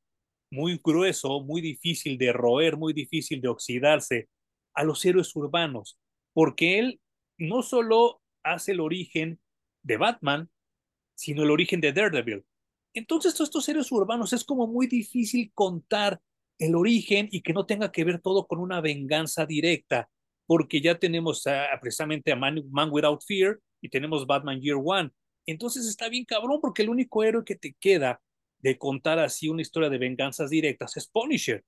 muy 0.50 0.80
grueso, 0.82 1.40
muy 1.40 1.60
difícil 1.60 2.18
de 2.18 2.32
roer, 2.32 2.76
muy 2.76 2.92
difícil 2.92 3.40
de 3.40 3.48
oxidarse 3.48 4.28
a 4.74 4.84
los 4.84 5.04
héroes 5.04 5.34
urbanos, 5.34 5.98
porque 6.32 6.78
él 6.78 7.00
no 7.36 7.62
solo 7.62 8.20
hace 8.42 8.72
el 8.72 8.80
origen 8.80 9.40
de 9.82 9.96
Batman, 9.96 10.50
sino 11.14 11.42
el 11.42 11.50
origen 11.50 11.80
de 11.80 11.92
Daredevil. 11.92 12.44
Entonces, 12.94 13.34
todos 13.34 13.48
estos 13.48 13.68
héroes 13.68 13.92
urbanos 13.92 14.32
es 14.32 14.44
como 14.44 14.66
muy 14.66 14.86
difícil 14.86 15.52
contar 15.54 16.20
el 16.58 16.74
origen 16.74 17.28
y 17.30 17.42
que 17.42 17.52
no 17.52 17.66
tenga 17.66 17.92
que 17.92 18.04
ver 18.04 18.20
todo 18.20 18.46
con 18.46 18.58
una 18.58 18.80
venganza 18.80 19.46
directa, 19.46 20.08
porque 20.46 20.80
ya 20.80 20.98
tenemos 20.98 21.46
a, 21.46 21.68
precisamente 21.80 22.32
a 22.32 22.36
Man, 22.36 22.62
Man, 22.70 22.88
Without 22.90 23.22
Fear 23.24 23.60
y 23.80 23.88
tenemos 23.88 24.26
Batman 24.26 24.60
Year 24.60 24.78
One. 24.82 25.10
Entonces 25.46 25.86
está 25.86 26.08
bien 26.08 26.24
cabrón, 26.24 26.58
porque 26.60 26.82
el 26.82 26.88
único 26.88 27.22
héroe 27.22 27.44
que 27.44 27.56
te 27.56 27.74
queda 27.78 28.20
de 28.60 28.78
contar 28.78 29.18
así 29.18 29.48
una 29.48 29.62
historia 29.62 29.88
de 29.88 29.98
venganzas 29.98 30.50
directas 30.50 30.96
es 30.96 31.06
Punisher. 31.08 31.64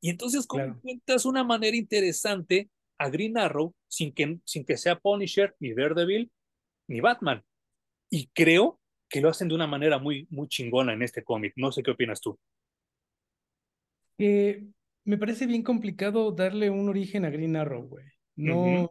Y 0.00 0.10
entonces 0.10 0.46
claro. 0.46 0.78
cuentas 0.82 1.24
una 1.24 1.44
manera 1.44 1.76
interesante 1.76 2.70
a 2.98 3.08
Green 3.08 3.38
Arrow 3.38 3.74
sin 3.88 4.12
que, 4.12 4.38
sin 4.44 4.64
que 4.64 4.76
sea 4.76 4.98
Punisher, 4.98 5.54
ni 5.58 5.72
Daredevil, 5.72 6.30
ni 6.88 7.00
Batman. 7.00 7.42
Y 8.10 8.28
creo 8.28 8.80
que 9.08 9.20
lo 9.20 9.28
hacen 9.28 9.48
de 9.48 9.54
una 9.54 9.66
manera 9.66 9.98
muy, 9.98 10.26
muy 10.30 10.48
chingona 10.48 10.92
en 10.92 11.02
este 11.02 11.24
cómic. 11.24 11.54
No 11.56 11.72
sé 11.72 11.82
qué 11.82 11.92
opinas 11.92 12.20
tú. 12.20 12.38
Eh, 14.18 14.64
me 15.04 15.18
parece 15.18 15.46
bien 15.46 15.62
complicado 15.62 16.32
darle 16.32 16.70
un 16.70 16.88
origen 16.88 17.24
a 17.24 17.30
Green 17.30 17.56
Arrow, 17.56 17.82
güey. 17.86 18.06
No, 18.36 18.62
uh 18.62 18.66
-huh. 18.66 18.90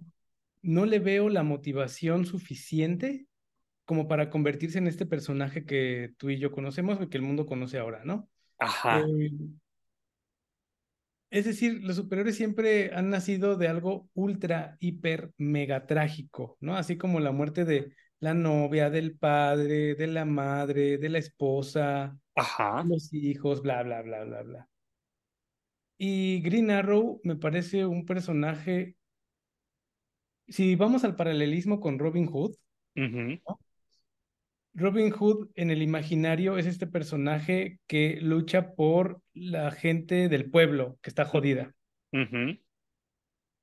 no 0.62 0.86
le 0.86 1.00
veo 1.00 1.30
la 1.30 1.44
motivación 1.44 2.26
suficiente 2.26 3.28
como 3.86 4.08
para 4.08 4.30
convertirse 4.30 4.78
en 4.78 4.88
este 4.88 5.06
personaje 5.06 5.66
que 5.66 6.14
tú 6.18 6.30
y 6.30 6.40
yo 6.40 6.52
conocemos 6.52 7.00
y 7.02 7.08
que 7.08 7.18
el 7.18 7.24
mundo 7.24 7.46
conoce 7.46 7.78
ahora, 7.78 8.04
¿no? 8.06 8.30
Ajá. 8.60 9.02
Eh, 9.02 9.32
es 11.34 11.46
decir, 11.46 11.84
los 11.84 11.96
superiores 11.96 12.36
siempre 12.36 12.94
han 12.94 13.10
nacido 13.10 13.56
de 13.56 13.68
algo 13.68 14.08
ultra, 14.14 14.78
hiper, 14.80 15.32
mega 15.38 15.88
trágico, 15.88 16.58
¿no? 16.60 16.76
Así 16.76 16.96
como 16.96 17.20
la 17.20 17.32
muerte 17.32 17.66
de 17.66 17.94
la 18.20 18.36
novia, 18.36 18.90
del 18.90 19.18
padre, 19.18 19.96
de 19.96 20.08
la 20.08 20.26
madre, 20.26 21.00
de 21.00 21.10
la 21.10 21.18
esposa, 21.18 22.18
Ajá. 22.36 22.84
los 22.84 23.12
hijos, 23.14 23.64
bla, 23.64 23.82
bla, 23.82 24.04
bla, 24.04 24.24
bla, 24.24 24.44
bla. 24.44 24.70
Y 25.98 26.40
Green 26.42 26.70
Arrow 26.70 27.20
me 27.24 27.36
parece 27.36 27.86
un 27.86 28.06
personaje, 28.06 28.96
si 30.48 30.76
vamos 30.76 31.04
al 31.04 31.16
paralelismo 31.16 31.80
con 31.80 31.98
Robin 31.98 32.28
Hood, 32.28 32.52
uh 32.96 33.00
-huh. 33.00 33.42
¿no? 33.48 33.60
Robin 34.74 35.12
Hood 35.12 35.50
en 35.56 35.70
el 35.70 35.82
imaginario 35.82 36.58
es 36.58 36.66
este 36.66 36.88
personaje 36.88 37.80
que 37.88 38.20
lucha 38.22 38.74
por 38.74 39.22
la 39.34 39.72
gente 39.72 40.30
del 40.30 40.50
pueblo 40.50 40.98
que 41.02 41.10
está 41.10 41.26
jodida. 41.26 41.74
Uh 42.12 42.18
-huh. 42.18 42.62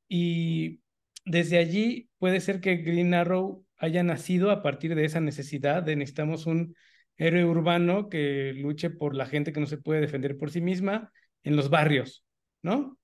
Y 0.09 0.81
desde 1.25 1.59
allí 1.59 2.09
puede 2.19 2.40
ser 2.40 2.61
que 2.61 2.76
Green 2.76 3.14
Arrow 3.14 3.64
haya 3.76 4.02
nacido 4.02 4.50
a 4.50 4.62
partir 4.62 4.95
de 4.95 5.05
esa 5.05 5.21
necesidad 5.21 5.83
de 5.83 5.97
necesitamos 5.97 6.47
un 6.47 6.75
héroe 7.17 7.45
urbano 7.45 8.09
que 8.09 8.52
luche 8.55 8.90
por 8.90 9.14
la 9.14 9.26
gente 9.26 9.52
que 9.52 9.61
no 9.61 9.67
se 9.67 9.79
puede 9.79 10.00
defender 10.00 10.37
por 10.37 10.50
sí 10.50 10.61
misma 10.61 11.12
en 11.43 11.57
los 11.57 11.71
barrios, 11.71 12.25
¿no? 12.62 12.99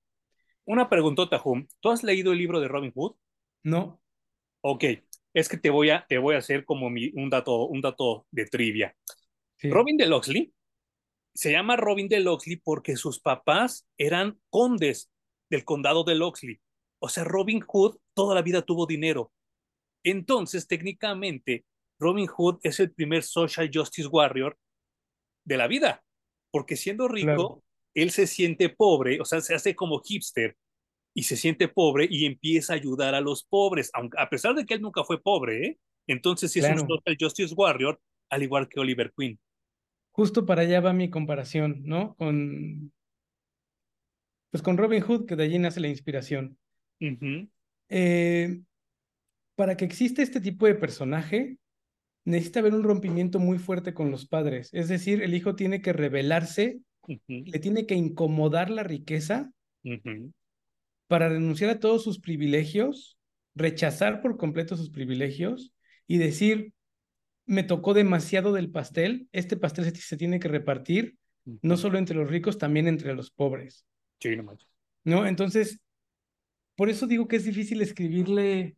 Una 0.65 0.89
preguntota, 0.89 1.41
Hum. 1.45 1.67
¿Tú 1.81 1.91
has 1.91 2.03
leído 2.03 2.33
el 2.33 2.39
libro 2.39 2.61
de 2.61 2.69
Robin 2.69 2.93
Hood? 2.93 3.17
No. 3.63 4.01
Ok, 4.61 4.85
es 5.37 5.51
que 5.51 5.59
te 5.59 5.69
voy 5.69 5.91
a, 5.91 6.07
te 6.09 6.17
voy 6.17 6.35
a 6.35 6.39
hacer 6.39 6.65
como 6.65 6.89
mi, 6.89 7.11
un, 7.15 7.29
dato, 7.29 7.67
un 7.67 7.83
dato 7.83 8.27
de 8.31 8.47
trivia. 8.47 8.97
Sí. 9.59 9.69
Robin 9.69 9.99
de 9.99 10.07
Loxley 10.07 10.51
se 11.35 11.53
llama 11.53 11.77
Robin 11.77 12.09
de 12.09 12.21
Loxley 12.21 12.57
porque 12.57 12.97
sus 12.97 13.21
papás 13.21 13.87
eran 13.99 14.41
condes 14.49 15.13
del 15.51 15.65
condado 15.65 16.05
de 16.05 16.15
Loxley. 16.15 16.59
O 17.01 17.11
sea, 17.11 17.25
Robin 17.25 17.61
Hood 17.61 17.99
toda 18.15 18.35
la 18.35 18.41
vida 18.41 18.63
tuvo 18.63 18.87
dinero. 18.87 19.31
Entonces, 20.03 20.67
técnicamente, 20.67 21.67
Robin 22.01 22.29
Hood 22.29 22.59
es 22.63 22.81
el 22.81 22.91
primer 22.93 23.23
social 23.23 23.71
justice 23.73 24.09
warrior 24.09 24.59
de 25.45 25.59
la 25.59 25.67
vida, 25.67 26.03
porque 26.51 26.77
siendo 26.77 27.09
rico, 27.09 27.27
claro. 27.27 27.63
él 27.95 28.11
se 28.11 28.27
siente 28.27 28.71
pobre, 28.71 29.21
o 29.21 29.27
sea, 29.27 29.43
se 29.43 29.55
hace 29.55 29.77
como 29.77 30.01
hipster 30.01 30.57
y 31.17 31.23
se 31.23 31.37
siente 31.39 31.67
pobre 31.67 32.07
y 32.11 32.27
empieza 32.27 32.75
a 32.75 32.77
ayudar 32.77 33.15
a 33.15 33.23
los 33.23 33.43
pobres, 33.43 33.91
aunque, 33.95 34.21
a 34.21 34.29
pesar 34.29 34.55
de 34.55 34.67
que 34.67 34.75
él 34.75 34.83
nunca 34.83 35.03
fue 35.03 35.23
pobre, 35.23 35.67
¿eh? 35.67 35.79
Entonces 36.07 36.53
sí 36.53 36.61
claro. 36.61 36.77
es 36.77 36.83
un 36.83 36.89
social 36.89 37.17
justice 37.19 37.55
warrior, 37.55 37.99
al 38.29 38.43
igual 38.43 38.69
que 38.69 38.79
Oliver 38.79 39.15
Queen. 39.17 39.39
Justo 40.13 40.45
para 40.45 40.63
allá 40.63 40.83
va 40.83 40.93
mi 40.93 41.09
comparación, 41.09 41.83
¿no? 41.85 42.15
Con, 42.17 42.93
pues 44.51 44.63
con 44.63 44.77
Robin 44.77 45.01
Hood, 45.01 45.25
que 45.25 45.37
de 45.37 45.45
allí 45.45 45.59
nace 45.59 45.81
la 45.81 45.89
inspiración. 45.89 46.59
Uh 47.01 47.07
-huh. 47.07 47.49
eh, 47.89 48.61
para 49.57 49.79
que 49.79 49.87
exista 49.87 50.23
este 50.23 50.43
tipo 50.43 50.67
de 50.67 50.75
personaje, 50.75 51.57
necesita 52.27 52.61
haber 52.61 52.75
un 52.75 52.83
rompimiento 52.83 53.39
muy 53.39 53.59
fuerte 53.59 53.95
con 53.95 54.11
los 54.11 54.27
padres. 54.27 54.69
Es 54.75 54.89
decir, 54.89 55.23
el 55.23 55.33
hijo 55.33 55.57
tiene 55.57 55.81
que 55.81 55.95
rebelarse, 55.95 56.81
uh 57.09 57.17
-huh. 57.27 57.51
le 57.51 57.59
tiene 57.59 57.87
que 57.87 57.95
incomodar 57.95 58.69
la 58.69 58.83
riqueza 58.83 59.51
uh 59.85 59.93
-huh. 59.93 60.33
Para 61.07 61.29
renunciar 61.29 61.71
a 61.71 61.81
todos 61.81 62.03
sus 62.03 62.19
privilegios, 62.19 63.19
rechazar 63.55 64.21
por 64.21 64.37
completo 64.37 64.77
sus 64.77 64.91
privilegios 64.91 65.73
y 66.07 66.19
decir, 66.19 66.73
me 67.47 67.63
tocó 67.63 67.95
demasiado 67.95 68.53
del 68.53 68.71
pastel, 68.71 69.29
este 69.33 69.57
pastel 69.57 69.85
se, 69.85 69.95
se 69.95 70.17
tiene 70.17 70.41
que 70.41 70.49
repartir, 70.49 71.17
no 71.63 71.77
solo 71.77 71.99
entre 71.99 72.17
los 72.17 72.29
ricos, 72.29 72.59
también 72.59 72.89
entre 72.89 73.15
los 73.15 73.31
pobres. 73.31 73.87
Sí, 74.21 74.37
no, 74.37 74.57
¿No? 75.05 75.27
Entonces, 75.27 75.81
por 76.75 76.91
eso 76.91 77.07
digo 77.07 77.29
que 77.29 77.37
es 77.37 77.45
difícil 77.45 77.81
escribirle 77.81 78.77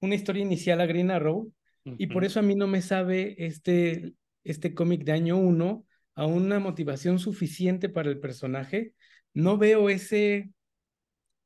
una 0.00 0.16
historia 0.16 0.42
inicial 0.42 0.80
a 0.80 0.86
Green 0.86 1.10
Arrow, 1.10 1.52
uh 1.84 1.90
-huh. 1.90 1.96
y 1.98 2.08
por 2.08 2.24
eso 2.24 2.40
a 2.40 2.42
mí 2.42 2.54
no 2.54 2.66
me 2.66 2.82
sabe 2.82 3.36
este, 3.38 4.14
este 4.44 4.74
cómic 4.74 5.04
de 5.04 5.12
año 5.12 5.36
uno 5.36 5.84
a 6.14 6.26
una 6.26 6.58
motivación 6.58 7.20
suficiente 7.20 7.88
para 7.88 8.10
el 8.10 8.18
personaje. 8.18 8.92
No 9.32 9.56
veo 9.56 9.88
ese, 9.88 10.50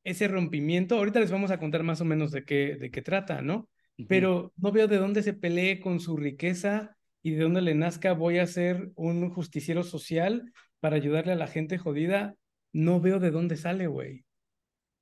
ese 0.04 0.28
rompimiento. 0.28 0.96
Ahorita 0.96 1.20
les 1.20 1.30
vamos 1.30 1.50
a 1.50 1.58
contar 1.58 1.82
más 1.82 2.00
o 2.00 2.04
menos 2.04 2.30
de 2.32 2.44
qué, 2.44 2.76
de 2.76 2.90
qué 2.90 3.02
trata, 3.02 3.42
¿no? 3.42 3.68
Uh 3.98 4.02
-huh. 4.02 4.06
Pero 4.08 4.52
no 4.56 4.72
veo 4.72 4.88
de 4.88 4.98
dónde 4.98 5.22
se 5.22 5.32
pelee 5.34 5.80
con 5.80 6.00
su 6.00 6.16
riqueza 6.16 6.96
y 7.22 7.32
de 7.32 7.42
dónde 7.42 7.62
le 7.62 7.74
nazca 7.74 8.12
voy 8.12 8.38
a 8.38 8.46
ser 8.46 8.90
un 8.96 9.30
justiciero 9.30 9.82
social 9.82 10.52
para 10.80 10.96
ayudarle 10.96 11.32
a 11.32 11.36
la 11.36 11.46
gente 11.46 11.78
jodida. 11.78 12.34
No 12.72 13.00
veo 13.00 13.20
de 13.20 13.30
dónde 13.30 13.56
sale, 13.56 13.86
güey. 13.86 14.24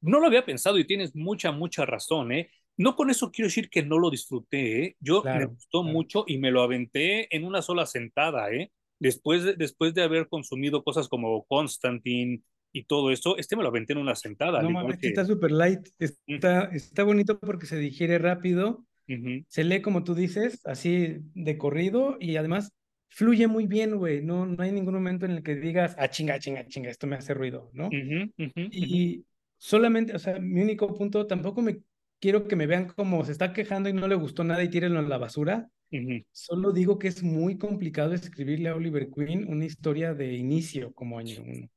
No 0.01 0.19
lo 0.21 0.27
había 0.27 0.45
pensado 0.45 0.79
y 0.79 0.87
tienes 0.87 1.15
mucha, 1.15 1.53
mucha 1.53 1.87
razón, 1.87 2.33
¿eh? 2.33 2.51
No 2.77 2.97
con 2.97 3.11
eso 3.11 3.31
quiero 3.31 3.49
decir 3.49 3.69
que 3.69 3.83
no 3.83 3.99
lo 3.99 4.11
disfruté, 4.11 4.85
¿eh? 4.85 4.97
Yo 5.01 5.23
claro, 5.23 5.39
me 5.41 5.47
gustó 5.47 5.83
claro. 5.83 5.93
mucho 5.93 6.25
y 6.27 6.39
me 6.39 6.51
lo 6.51 6.63
aventé 6.63 7.35
en 7.35 7.45
una 7.45 7.63
sola 7.63 7.87
sentada, 7.87 8.51
¿eh? 8.51 8.73
Después 8.99 9.45
de, 9.45 9.55
después 9.55 9.95
de 9.95 10.03
haber 10.03 10.29
consumido 10.29 10.83
cosas 10.83 11.09
como 11.09 11.45
Constantine 11.47 12.43
y 12.73 12.85
todo 12.85 13.11
eso, 13.11 13.37
este 13.37 13.57
me 13.57 13.63
lo 13.63 13.69
aventé 13.69 13.93
en 13.93 13.99
una 13.99 14.15
sentada. 14.15 14.63
No, 14.63 14.71
mames, 14.71 14.99
que... 14.99 15.09
está 15.09 15.25
súper 15.25 15.51
light, 15.51 15.89
está, 15.99 16.65
está 16.73 17.03
bonito 17.05 17.39
porque 17.39 17.67
se 17.67 17.79
digiere 17.79 18.19
rápido, 18.19 18.85
uh 19.09 19.13
-huh. 19.13 19.45
se 19.49 19.65
lee 19.65 19.83
como 19.83 20.05
tú 20.05 20.15
dices, 20.15 20.61
así 20.65 21.19
de 21.35 21.59
corrido 21.59 22.17
y 22.21 22.37
además 22.37 22.73
fluye 23.09 23.49
muy 23.49 23.67
bien, 23.67 23.97
güey, 23.97 24.23
no, 24.23 24.47
no 24.47 24.63
hay 24.63 24.71
ningún 24.71 24.95
momento 24.95 25.27
en 25.27 25.33
el 25.33 25.43
que 25.43 25.57
digas, 25.57 25.97
ah, 25.99 26.09
chinga, 26.09 26.39
chinga, 26.39 26.67
chinga, 26.67 26.91
esto 26.91 27.07
me 27.07 27.17
hace 27.17 27.35
ruido, 27.35 27.71
¿no? 27.73 27.89
Uh 27.89 27.91
-huh, 27.91 28.69
y 28.71 29.25
solamente, 29.59 30.15
o 30.15 30.19
sea, 30.19 30.39
mi 30.39 30.61
único 30.61 30.95
punto, 30.95 31.27
tampoco 31.27 31.61
me 31.61 31.79
quiero 32.21 32.47
que 32.47 32.55
me 32.55 32.67
vean 32.67 32.87
como 32.87 33.25
se 33.25 33.33
está 33.33 33.53
quejando 33.53 33.89
y 33.89 33.93
no 33.93 34.07
le 34.07 34.15
gustó 34.15 34.45
nada 34.45 34.63
y 34.63 34.69
tírenlo 34.69 35.01
a 35.01 35.03
la 35.03 35.19
basura. 35.19 35.69
Uh 35.91 35.97
-huh. 35.97 36.25
Solo 36.31 36.71
digo 36.71 36.99
que 36.99 37.09
es 37.09 37.23
muy 37.23 37.59
complicado 37.59 38.15
escribirle 38.15 38.69
a 38.69 38.77
Oliver 38.77 39.09
Queen 39.11 39.49
una 39.49 39.65
historia 39.65 40.15
de 40.15 40.35
inicio 40.35 40.93
como 40.93 41.19
año 41.19 41.43
uno. 41.45 41.69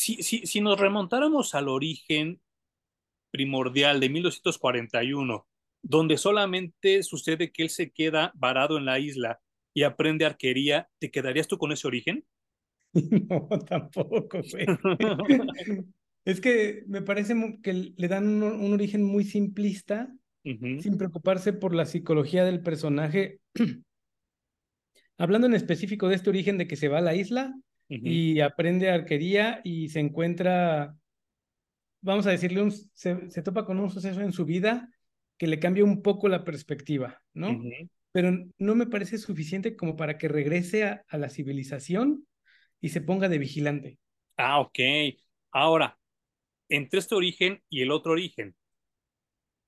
Si, 0.00 0.22
si, 0.22 0.46
si 0.46 0.62
nos 0.62 0.80
remontáramos 0.80 1.54
al 1.54 1.68
origen 1.68 2.40
primordial 3.30 4.00
de 4.00 4.08
1941, 4.08 5.46
donde 5.82 6.16
solamente 6.16 7.02
sucede 7.02 7.52
que 7.52 7.64
él 7.64 7.68
se 7.68 7.90
queda 7.90 8.32
varado 8.34 8.78
en 8.78 8.86
la 8.86 8.98
isla 8.98 9.42
y 9.74 9.82
aprende 9.82 10.24
arquería, 10.24 10.88
¿te 11.00 11.10
quedarías 11.10 11.48
tú 11.48 11.58
con 11.58 11.70
ese 11.72 11.86
origen? 11.86 12.24
No, 13.28 13.46
tampoco, 13.58 14.40
güey. 14.50 14.66
Es 16.24 16.40
que 16.40 16.82
me 16.86 17.02
parece 17.02 17.34
que 17.62 17.92
le 17.94 18.08
dan 18.08 18.26
un, 18.26 18.42
un 18.42 18.72
origen 18.72 19.02
muy 19.02 19.24
simplista, 19.24 20.10
uh 20.44 20.48
-huh. 20.48 20.80
sin 20.80 20.96
preocuparse 20.96 21.52
por 21.52 21.74
la 21.74 21.84
psicología 21.84 22.46
del 22.46 22.62
personaje. 22.62 23.40
Hablando 25.18 25.46
en 25.46 25.54
específico 25.54 26.08
de 26.08 26.14
este 26.14 26.30
origen 26.30 26.56
de 26.56 26.66
que 26.66 26.76
se 26.76 26.88
va 26.88 26.98
a 26.98 27.02
la 27.02 27.14
isla, 27.14 27.54
y 27.90 28.40
aprende 28.40 28.88
arquería 28.88 29.60
y 29.64 29.88
se 29.88 29.98
encuentra, 29.98 30.96
vamos 32.00 32.26
a 32.26 32.30
decirle, 32.30 32.62
un, 32.62 32.70
se, 32.70 33.28
se, 33.30 33.42
topa 33.42 33.64
con 33.66 33.80
un 33.80 33.90
suceso 33.90 34.20
en 34.20 34.32
su 34.32 34.44
vida 34.44 34.88
que 35.36 35.48
le 35.48 35.58
cambia 35.58 35.84
un 35.84 36.02
poco 36.02 36.28
la 36.28 36.44
perspectiva, 36.44 37.20
¿no? 37.34 37.60
Pero 38.12 38.46
no 38.58 38.74
me 38.74 38.86
parece 38.86 39.18
suficiente 39.18 39.76
como 39.76 39.96
para 39.96 40.18
que 40.18 40.28
regrese 40.28 40.84
a, 40.84 41.04
a 41.08 41.18
la 41.18 41.30
civilización 41.30 42.26
y 42.80 42.90
se 42.90 43.00
ponga 43.00 43.28
de 43.28 43.38
vigilante. 43.38 43.98
Ah, 44.36 44.60
ok. 44.60 44.78
Ahora, 45.50 45.98
entre 46.68 47.00
este 47.00 47.14
origen 47.14 47.62
y 47.68 47.82
el 47.82 47.90
otro 47.90 48.12
origen, 48.12 48.54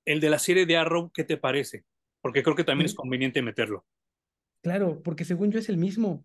el 0.05 0.21
de 0.21 0.31
la 0.31 0.39
serie 0.39 0.67
de 0.67 0.77
Arrow, 0.77 1.11
¿qué 1.13 1.25
te 1.25 1.37
parece? 1.37 1.85
Porque 2.21 2.43
creo 2.43 2.57
que 2.57 2.65
también 2.65 2.87
es 2.87 2.95
conveniente 2.95 3.43
meterlo. 3.43 3.85
Claro, 4.63 5.03
porque 5.03 5.25
según 5.25 5.51
yo 5.51 5.59
es 5.59 5.69
el 5.69 5.77
mismo. 5.77 6.25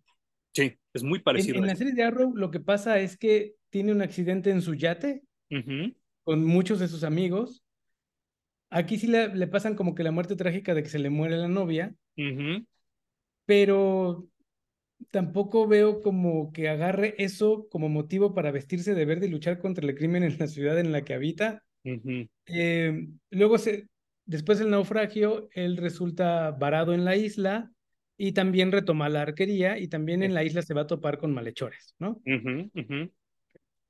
Sí, 0.53 0.77
es 0.93 1.03
muy 1.03 1.19
parecido. 1.19 1.57
En, 1.57 1.67
la 1.67 1.75
serie 1.75 1.93
de 1.93 2.03
Arrow 2.03 2.35
lo 2.35 2.51
que 2.51 2.59
pasa 2.59 2.99
es 2.99 3.17
que 3.17 3.55
tiene 3.69 3.91
un 3.91 4.01
accidente 4.01 4.49
en 4.49 4.61
su 4.61 4.73
yate 4.73 5.23
con 6.23 6.43
muchos 6.43 6.79
de 6.79 6.87
sus 6.87 7.03
amigos. 7.03 7.63
Aquí 8.69 8.97
sí 8.97 9.07
le, 9.07 9.33
le, 9.33 9.47
pasan 9.47 9.75
como 9.75 9.95
que 9.95 10.03
la 10.03 10.11
muerte 10.11 10.35
trágica 10.35 10.73
de 10.73 10.83
que 10.83 10.89
se 10.89 10.99
le 10.99 11.09
muere 11.09 11.37
la 11.37 11.47
novia. 11.47 11.95
Pero 13.45 14.27
tampoco 15.11 15.67
veo 15.67 16.01
como 16.01 16.51
que 16.51 16.69
agarre 16.69 17.15
eso 17.17 17.67
como 17.69 17.89
motivo 17.89 18.33
para 18.33 18.51
vestirse 18.51 18.93
de 18.93 19.05
verde 19.05 19.27
y 19.27 19.29
luchar 19.29 19.59
contra 19.59 19.85
el 19.85 19.95
crimen 19.95 20.23
en 20.23 20.37
la 20.37 20.47
ciudad 20.47 20.79
en 20.79 20.91
la 20.91 21.03
que 21.03 21.13
habita. 21.13 21.63
Eh, 22.47 23.07
luego, 23.29 23.57
se, 23.57 23.87
después 24.25 24.59
del 24.59 24.69
naufragio, 24.69 25.49
él 25.53 25.77
resulta 25.77 26.51
varado 26.51 26.93
en 26.93 27.05
la 27.05 27.15
isla 27.15 27.71
y 28.17 28.31
también 28.31 28.71
retoma 28.71 29.09
la 29.09 29.21
arquería 29.21 29.77
y 29.77 29.87
también 29.87 30.23
en 30.23 30.33
la 30.33 30.43
isla 30.43 30.61
se 30.61 30.73
va 30.73 30.81
a 30.81 30.87
topar 30.87 31.19
con 31.19 31.33
malhechores, 31.33 31.95
¿no? 31.99 32.19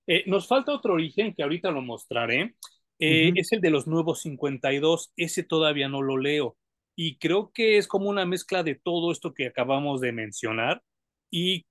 Eh, 0.10 0.24
nos 0.26 0.48
falta 0.48 0.74
otro 0.74 0.94
origen 0.94 1.34
que 1.34 1.44
ahorita 1.44 1.72
lo 1.72 1.82
mostraré. 1.82 2.56
Eh, 3.00 3.32
es 3.36 3.52
el 3.52 3.62
de 3.62 3.70
los 3.70 3.88
nuevos 3.88 4.22
52. 4.22 5.14
Ese 5.16 5.44
todavía 5.44 5.88
no 5.88 6.02
lo 6.02 6.18
leo. 6.18 6.58
Y 6.96 7.18
creo 7.18 7.52
que 7.54 7.78
es 7.78 7.88
como 7.88 8.10
una 8.10 8.26
mezcla 8.26 8.64
de 8.64 8.76
todo 8.76 9.12
esto 9.12 9.34
que 9.34 9.48
acabamos 9.48 10.02
de 10.02 10.12
mencionar. 10.12 10.82
Y 11.30 11.66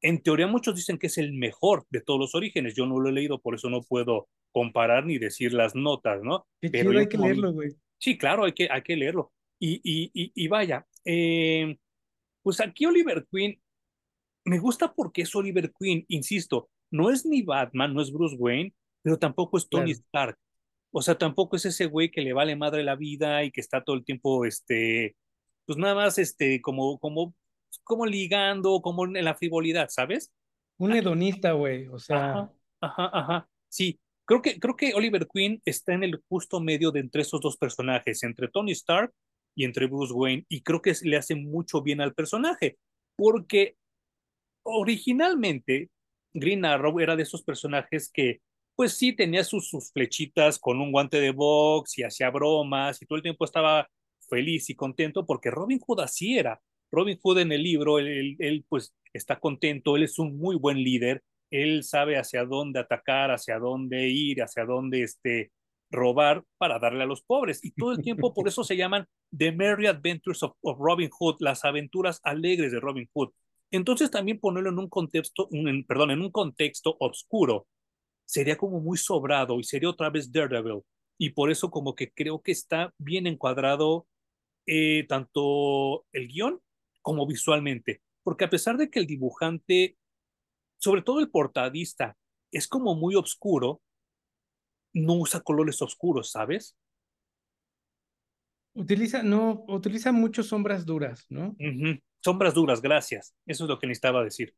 en 0.00 0.22
teoría 0.22 0.46
muchos 0.46 0.76
dicen 0.76 0.98
que 0.98 1.08
es 1.08 1.18
el 1.18 1.32
mejor 1.32 1.84
de 1.90 2.00
todos 2.00 2.20
los 2.20 2.34
orígenes. 2.34 2.74
Yo 2.74 2.86
no 2.86 2.98
lo 2.98 3.08
he 3.08 3.12
leído, 3.12 3.40
por 3.40 3.54
eso 3.54 3.68
no 3.68 3.82
puedo 3.82 4.28
comparar 4.52 5.04
ni 5.04 5.18
decir 5.18 5.52
las 5.52 5.74
notas, 5.74 6.22
¿no? 6.22 6.46
Pero 6.60 6.98
hay 6.98 7.08
que 7.08 7.18
leerlo, 7.18 7.52
güey. 7.52 7.70
Sí, 7.98 8.16
claro, 8.16 8.44
hay 8.44 8.52
que, 8.52 8.68
hay 8.70 8.82
que 8.82 8.96
leerlo. 8.96 9.32
Y, 9.58 9.80
y, 9.82 10.10
y, 10.34 10.48
vaya, 10.48 10.86
eh, 11.04 11.76
pues 12.44 12.60
aquí 12.60 12.86
Oliver 12.86 13.26
Queen 13.28 13.60
me 14.44 14.60
gusta 14.60 14.94
porque 14.94 15.22
es 15.22 15.34
Oliver 15.34 15.72
Queen, 15.76 16.04
insisto, 16.06 16.68
no 16.92 17.10
es 17.10 17.26
ni 17.26 17.42
Batman, 17.42 17.92
no 17.92 18.00
es 18.00 18.12
Bruce 18.12 18.36
Wayne, 18.36 18.72
pero 19.02 19.18
tampoco 19.18 19.58
es 19.58 19.68
Tony 19.68 19.90
Stark. 19.90 20.38
O 20.92 21.02
sea, 21.02 21.18
tampoco 21.18 21.56
es 21.56 21.64
ese 21.64 21.86
güey 21.86 22.10
que 22.10 22.20
le 22.20 22.32
vale 22.32 22.54
madre 22.54 22.84
la 22.84 22.94
vida 22.94 23.42
y 23.42 23.50
que 23.50 23.60
está 23.60 23.82
todo 23.82 23.96
el 23.96 24.04
tiempo, 24.04 24.44
este, 24.44 25.16
pues 25.66 25.76
nada 25.76 25.96
más, 25.96 26.18
este, 26.18 26.60
como, 26.60 27.00
como 27.00 27.34
como 27.82 28.06
ligando, 28.06 28.80
como 28.80 29.04
en 29.04 29.24
la 29.24 29.34
frivolidad, 29.34 29.88
¿sabes? 29.88 30.32
Un 30.78 30.92
hedonista, 30.92 31.52
güey, 31.52 31.88
o 31.88 31.98
sea. 31.98 32.50
Ajá, 32.80 33.10
ajá, 33.12 33.48
Sí, 33.68 33.98
creo 34.24 34.40
que, 34.40 34.60
creo 34.60 34.76
que 34.76 34.94
Oliver 34.94 35.26
Queen 35.32 35.60
está 35.64 35.94
en 35.94 36.04
el 36.04 36.22
justo 36.28 36.60
medio 36.60 36.92
de 36.92 37.00
entre 37.00 37.22
esos 37.22 37.40
dos 37.40 37.56
personajes, 37.56 38.22
entre 38.22 38.48
Tony 38.48 38.72
Stark 38.72 39.12
y 39.54 39.64
entre 39.64 39.86
Bruce 39.86 40.12
Wayne, 40.12 40.44
y 40.48 40.62
creo 40.62 40.82
que 40.82 40.94
le 41.02 41.16
hace 41.16 41.34
mucho 41.34 41.82
bien 41.82 42.00
al 42.00 42.14
personaje, 42.14 42.78
porque 43.16 43.76
originalmente 44.64 45.90
Green 46.32 46.64
Arrow 46.64 46.98
era 47.00 47.16
de 47.16 47.22
esos 47.22 47.42
personajes 47.42 48.10
que, 48.12 48.40
pues 48.74 48.94
sí, 48.94 49.12
tenía 49.12 49.44
sus, 49.44 49.70
flechitas 49.92 50.58
con 50.58 50.80
un 50.80 50.90
guante 50.90 51.20
de 51.20 51.30
box 51.30 51.98
y 51.98 52.02
hacía 52.02 52.30
bromas 52.30 53.00
y 53.00 53.06
todo 53.06 53.16
el 53.16 53.22
tiempo 53.22 53.44
estaba 53.44 53.88
feliz 54.28 54.68
y 54.70 54.74
contento 54.74 55.24
porque 55.24 55.50
Robin 55.50 55.78
Hood 55.78 56.00
así 56.00 56.36
era. 56.36 56.60
Robin 56.90 57.18
Hood 57.22 57.40
en 57.40 57.52
el 57.52 57.62
libro, 57.62 57.98
él, 57.98 58.36
él, 58.38 58.64
pues 58.68 58.94
está 59.12 59.38
contento, 59.38 59.96
él 59.96 60.04
es 60.04 60.18
un 60.18 60.36
muy 60.36 60.56
buen 60.56 60.78
líder, 60.78 61.22
él 61.50 61.84
sabe 61.84 62.16
hacia 62.16 62.44
dónde 62.44 62.80
atacar, 62.80 63.30
hacia 63.30 63.58
dónde 63.58 64.08
ir, 64.08 64.42
hacia 64.42 64.64
dónde 64.64 65.02
este, 65.02 65.52
robar 65.94 66.44
para 66.58 66.78
darle 66.78 67.04
a 67.04 67.06
los 67.06 67.22
pobres. 67.22 67.64
Y 67.64 67.72
todo 67.72 67.92
el 67.92 68.02
tiempo 68.02 68.34
por 68.34 68.48
eso 68.48 68.64
se 68.64 68.76
llaman 68.76 69.06
The 69.36 69.52
Merry 69.52 69.86
Adventures 69.86 70.42
of, 70.42 70.54
Robin 70.78 71.10
Hood, 71.10 71.36
las 71.40 71.64
aventuras 71.64 72.20
alegres 72.22 72.72
de 72.72 72.80
Robin 72.80 73.08
Hood. 73.12 73.30
Entonces 73.70 74.10
también 74.10 74.38
ponerlo 74.38 74.70
en 74.70 74.78
un 74.78 74.88
contexto, 74.88 75.48
un, 75.50 75.84
perdón, 75.86 76.10
en 76.10 76.20
un 76.20 76.30
contexto 76.30 76.96
oscuro 77.00 77.66
sería 78.24 78.56
como 78.56 78.80
muy 78.80 78.96
sobrado 78.96 79.58
y 79.60 79.64
sería 79.64 79.90
otra 79.90 80.10
vez 80.10 80.32
Daredevil. 80.32 80.82
Y 81.18 81.30
por 81.30 81.50
eso 81.50 81.70
como 81.70 81.94
que 81.94 82.10
creo 82.12 82.42
que 82.42 82.52
está 82.52 82.92
bien 82.98 83.26
encuadrado 83.26 84.06
eh, 84.66 85.06
tanto 85.08 86.06
el 86.12 86.28
guion 86.28 86.60
como 87.02 87.26
visualmente, 87.26 88.00
porque 88.22 88.44
a 88.44 88.50
pesar 88.50 88.78
de 88.78 88.90
que 88.90 88.98
el 88.98 89.06
dibujante, 89.06 89.98
sobre 90.78 91.02
todo 91.02 91.20
el 91.20 91.30
portadista, 91.30 92.16
es 92.50 92.66
como 92.66 92.94
muy 92.94 93.14
oscuro, 93.14 93.82
no 94.94 95.14
usa 95.14 95.40
colores 95.40 95.82
oscuros, 95.82 96.30
¿sabes? 96.30 96.76
Utiliza, 98.72 99.22
no, 99.22 99.64
utiliza 99.68 100.10
mucho 100.10 100.42
sombras 100.42 100.86
duras, 100.86 101.26
¿no? 101.28 101.54
Sombras 102.20 102.54
duras, 102.54 102.80
gracias. 102.80 103.34
Eso 103.46 103.64
es 103.64 103.68
lo 103.68 103.78
que 103.78 103.86
necesitaba 103.86 104.24
decir. 104.24 104.54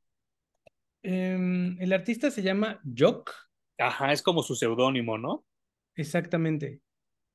Em, 1.02 1.76
el 1.80 1.92
artista 1.92 2.30
se 2.30 2.42
llama 2.42 2.80
Jock. 2.96 3.32
Ajá, 3.78 4.12
es 4.12 4.22
como 4.22 4.42
su 4.42 4.54
seudónimo, 4.54 5.18
¿no? 5.18 5.44
Exactamente. 5.96 6.80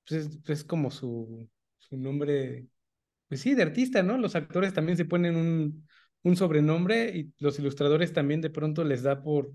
Pues 0.08 0.26
es, 0.26 0.40
es, 0.48 0.64
como 0.64 0.90
su, 0.90 1.48
su 1.78 1.98
nombre 1.98 2.66
pues 3.32 3.40
sí, 3.40 3.56
de 3.56 3.64
artista, 3.64 4.04
¿no? 4.04 4.18
Los 4.18 4.36
actores 4.36 4.74
también 4.74 4.98
se 4.98 5.06
ponen 5.06 5.38
un, 5.38 5.88
un 6.24 6.36
sobrenombre 6.36 7.16
y 7.16 7.34
los 7.40 7.58
ilustradores 7.60 8.12
también 8.12 8.42
de 8.42 8.50
pronto 8.50 8.84
les 8.84 9.04
da 9.04 9.24
por, 9.24 9.54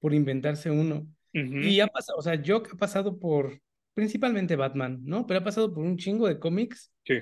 por 0.00 0.12
inventarse 0.12 0.70
uno. 0.70 1.06
Y 1.38 1.80
ha 1.80 1.86
pasado, 1.86 2.18
o 2.18 2.22
sea, 2.22 2.40
Jock 2.44 2.72
ha 2.72 2.76
pasado 2.76 3.18
por 3.18 3.60
principalmente 3.92 4.56
Batman, 4.56 5.00
¿no? 5.04 5.26
Pero 5.26 5.40
ha 5.40 5.44
pasado 5.44 5.72
por 5.72 5.84
un 5.84 5.98
chingo 5.98 6.26
de 6.26 6.38
cómics. 6.38 6.92
Sí. 7.04 7.18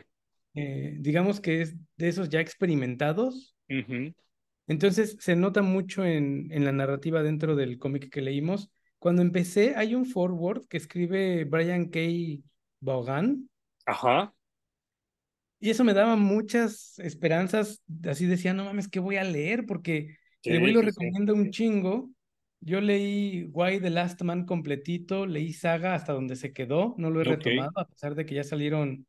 Eh, 0.55 0.97
digamos 1.01 1.41
que 1.41 1.63
es 1.63 1.75
de 1.97 2.09
esos 2.09 2.29
ya 2.29 2.41
experimentados. 2.41 3.57
Entonces 4.67 5.17
se 5.19 5.35
nota 5.35 5.63
mucho 5.63 6.05
en, 6.05 6.49
en 6.53 6.65
la 6.65 6.73
narrativa 6.73 7.23
dentro 7.23 7.57
del 7.57 7.79
cómic 7.79 8.09
que 8.09 8.23
leímos. 8.23 8.71
Cuando 8.99 9.21
empecé, 9.21 9.75
hay 9.77 9.95
un 9.95 10.07
forward 10.07 10.67
que 10.67 10.77
escribe 10.77 11.45
Brian 11.45 11.91
K. 11.91 12.01
Vaughan. 12.81 13.49
Ajá. 13.85 14.33
Y 15.61 15.71
eso 15.71 15.83
me 15.83 15.95
daba 15.95 16.17
muchas 16.17 16.99
esperanzas, 16.99 17.83
así 18.05 18.27
decía, 18.27 18.53
no 18.53 18.65
mames, 18.65 18.89
¿qué 18.89 19.01
voy 19.01 19.17
a 19.17 19.25
leer? 19.25 19.65
Porque 19.67 20.17
el 20.43 20.61
güey 20.61 20.73
lo 20.73 20.83
recomienda 20.83 21.33
un 21.33 21.51
chingo. 21.51 22.11
Yo 22.61 22.81
leí 22.81 23.45
Why 23.53 23.81
the 23.81 23.91
Last 23.91 24.23
Man 24.23 24.47
completito, 24.47 25.27
leí 25.27 25.53
Saga 25.53 25.95
hasta 25.95 26.13
donde 26.13 26.37
se 26.37 26.53
quedó, 26.53 26.95
no 26.99 27.11
lo 27.11 27.21
he 27.21 27.25
retomado, 27.25 27.73
a 27.79 27.87
pesar 27.87 28.15
de 28.15 28.25
que 28.25 28.35
ya 28.35 28.45
salieron 28.45 29.07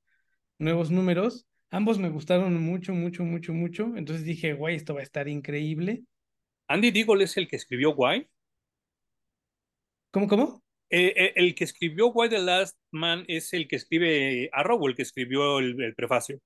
nuevos 0.58 0.91
números. 0.91 1.47
Ambos 1.69 1.99
me 1.99 2.10
gustaron 2.10 2.62
mucho, 2.62 2.93
mucho, 2.93 3.23
mucho, 3.23 3.53
mucho. 3.53 3.93
Entonces 3.95 4.25
dije, 4.25 4.53
güey, 4.53 4.75
esto 4.75 4.93
va 4.93 4.99
a 4.99 5.03
estar 5.03 5.27
increíble. 5.27 6.03
Andy 6.67 6.91
Deagle 6.91 7.23
es 7.23 7.38
el 7.38 7.47
que 7.47 7.55
escribió 7.55 7.93
Why. 7.95 8.27
¿Cómo, 10.12 10.27
cómo? 10.27 10.63
Eh, 10.89 11.13
eh, 11.15 11.34
el 11.36 11.55
que 11.55 11.63
escribió 11.63 12.08
Why 12.08 12.29
the 12.29 12.39
Last 12.39 12.77
Man 12.91 13.25
es 13.27 13.53
el 13.53 13.67
que 13.67 13.75
escribe 13.75 14.49
Arrow 14.53 14.81
o 14.81 14.88
el 14.88 14.95
que 14.95 15.01
escribió 15.01 15.60
el, 15.60 15.95
prefacio. 15.95 16.39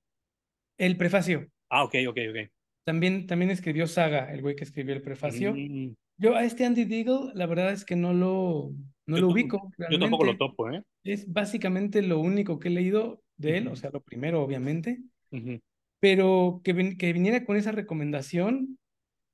El 0.78 0.96
prefacio. 0.96 1.48
Ah, 1.68 1.84
ok, 1.84 1.94
ok, 2.08 2.18
ok. 2.30 2.50
También, 2.84 3.26
también 3.26 3.50
escribió 3.50 3.86
Saga, 3.86 4.32
el 4.32 4.40
güey 4.40 4.56
que 4.56 4.64
escribió 4.64 4.94
el 4.94 5.02
prefacio. 5.02 5.54
Mm. 5.54 5.94
Yo 6.20 6.36
a 6.36 6.44
este 6.44 6.66
Andy 6.66 6.84
Deagle, 6.84 7.32
la 7.34 7.46
verdad 7.46 7.72
es 7.72 7.86
que 7.86 7.96
no 7.96 8.12
lo, 8.12 8.74
no 9.06 9.16
lo 9.16 9.28
ubico. 9.28 9.72
Yo 9.90 9.98
tampoco 9.98 10.26
lo 10.26 10.36
topo, 10.36 10.70
¿eh? 10.70 10.82
Es 11.02 11.26
básicamente 11.32 12.02
lo 12.02 12.20
único 12.20 12.58
que 12.58 12.68
he 12.68 12.72
leído 12.72 13.22
de 13.38 13.56
él, 13.56 13.68
o 13.68 13.76
sea, 13.76 13.88
lo 13.90 14.02
primero, 14.02 14.42
obviamente. 14.42 15.00
Pero 15.98 16.60
que, 16.62 16.96
que 16.98 17.12
viniera 17.14 17.46
con 17.46 17.56
esa 17.56 17.72
recomendación, 17.72 18.78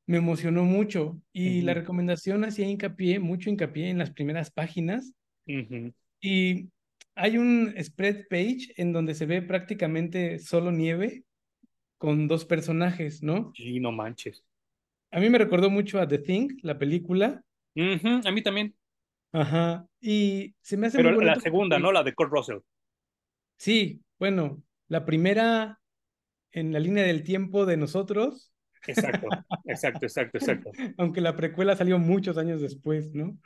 me 0.06 0.18
emocionó 0.18 0.62
mucho 0.62 1.20
y 1.32 1.62
la 1.62 1.74
recomendación 1.74 2.44
hacía 2.44 2.68
hincapié, 2.68 3.18
mucho 3.18 3.50
hincapié 3.50 3.90
en 3.90 3.98
las 3.98 4.12
primeras 4.12 4.52
páginas. 4.52 5.12
Y 6.20 6.68
hay 7.16 7.36
un 7.36 7.74
spread 7.82 8.28
page 8.30 8.74
en 8.76 8.92
donde 8.92 9.16
se 9.16 9.26
ve 9.26 9.42
prácticamente 9.42 10.38
solo 10.38 10.70
nieve 10.70 11.24
con 11.98 12.28
dos 12.28 12.44
personajes, 12.44 13.24
¿no? 13.24 13.50
Sí, 13.56 13.80
no 13.80 13.90
manches. 13.90 14.44
A 15.16 15.18
mí 15.18 15.30
me 15.30 15.38
recordó 15.38 15.70
mucho 15.70 15.98
a 15.98 16.06
The 16.06 16.18
Thing, 16.18 16.58
la 16.60 16.78
película. 16.78 17.42
A 17.74 18.30
mí 18.30 18.42
también. 18.42 18.74
Ajá. 19.32 19.86
Y 19.98 20.54
se 20.60 20.76
me 20.76 20.88
hace 20.88 20.98
Pero 20.98 21.18
la 21.22 21.40
segunda, 21.40 21.78
¿no? 21.78 21.90
La 21.90 22.02
de 22.02 22.12
Kurt 22.12 22.30
Russell. 22.30 22.58
Sí, 23.56 24.02
bueno, 24.18 24.62
la 24.88 25.06
primera 25.06 25.80
en 26.52 26.74
la 26.74 26.80
línea 26.80 27.02
del 27.02 27.22
tiempo 27.22 27.64
de 27.64 27.78
nosotros 27.78 28.52
Exacto, 28.86 29.26
exacto, 29.64 30.04
exacto, 30.04 30.36
exacto. 30.36 30.70
Aunque 30.98 31.22
la 31.22 31.34
precuela 31.34 31.74
salió 31.74 31.98
muchos 31.98 32.36
años 32.36 32.60
después, 32.60 33.14
¿no? 33.14 33.38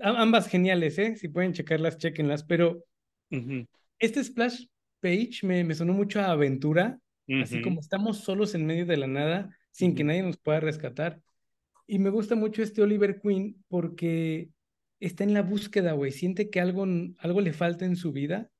ambas 0.00 0.48
geniales, 0.48 0.98
¿eh? 0.98 1.14
Si 1.14 1.28
pueden 1.28 1.52
checarlas, 1.52 1.96
chequenlas, 1.96 2.42
pero 2.42 2.82
este 4.00 4.24
splash 4.24 4.64
page 4.98 5.40
me, 5.44 5.62
me, 5.62 5.74
sonó 5.76 5.92
mucho 5.92 6.20
a 6.20 6.32
aventura, 6.32 6.98
así 7.40 7.62
como 7.62 7.78
estamos 7.78 8.24
solos 8.24 8.56
en 8.56 8.66
medio 8.66 8.84
de 8.84 8.96
la 8.96 9.06
nada, 9.06 9.56
sin 9.72 9.94
que 9.94 10.04
nadie 10.04 10.22
nos 10.22 10.36
pueda 10.36 10.60
rescatar. 10.60 11.20
Y 11.86 11.98
me 11.98 12.10
gusta 12.10 12.36
mucho 12.36 12.62
este 12.62 12.82
Oliver 12.82 13.20
Queen 13.20 13.62
porque 13.68 14.50
está 15.00 15.24
en 15.24 15.34
la 15.34 15.42
búsqueda, 15.42 15.92
güey, 15.92 16.12
siente 16.12 16.48
que 16.48 16.60
algo, 16.60 16.86
algo 17.18 17.40
le 17.40 17.52
falta 17.52 17.84
en 17.84 17.96
su 17.96 18.12
vida 18.12 18.50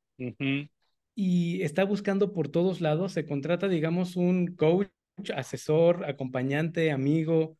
y 1.14 1.62
está 1.62 1.84
buscando 1.84 2.32
por 2.32 2.48
todos 2.48 2.80
lados, 2.80 3.12
se 3.12 3.24
contrata, 3.24 3.68
digamos, 3.68 4.16
un 4.16 4.56
coach, 4.56 4.88
asesor, 5.34 6.04
acompañante, 6.04 6.90
amigo, 6.90 7.56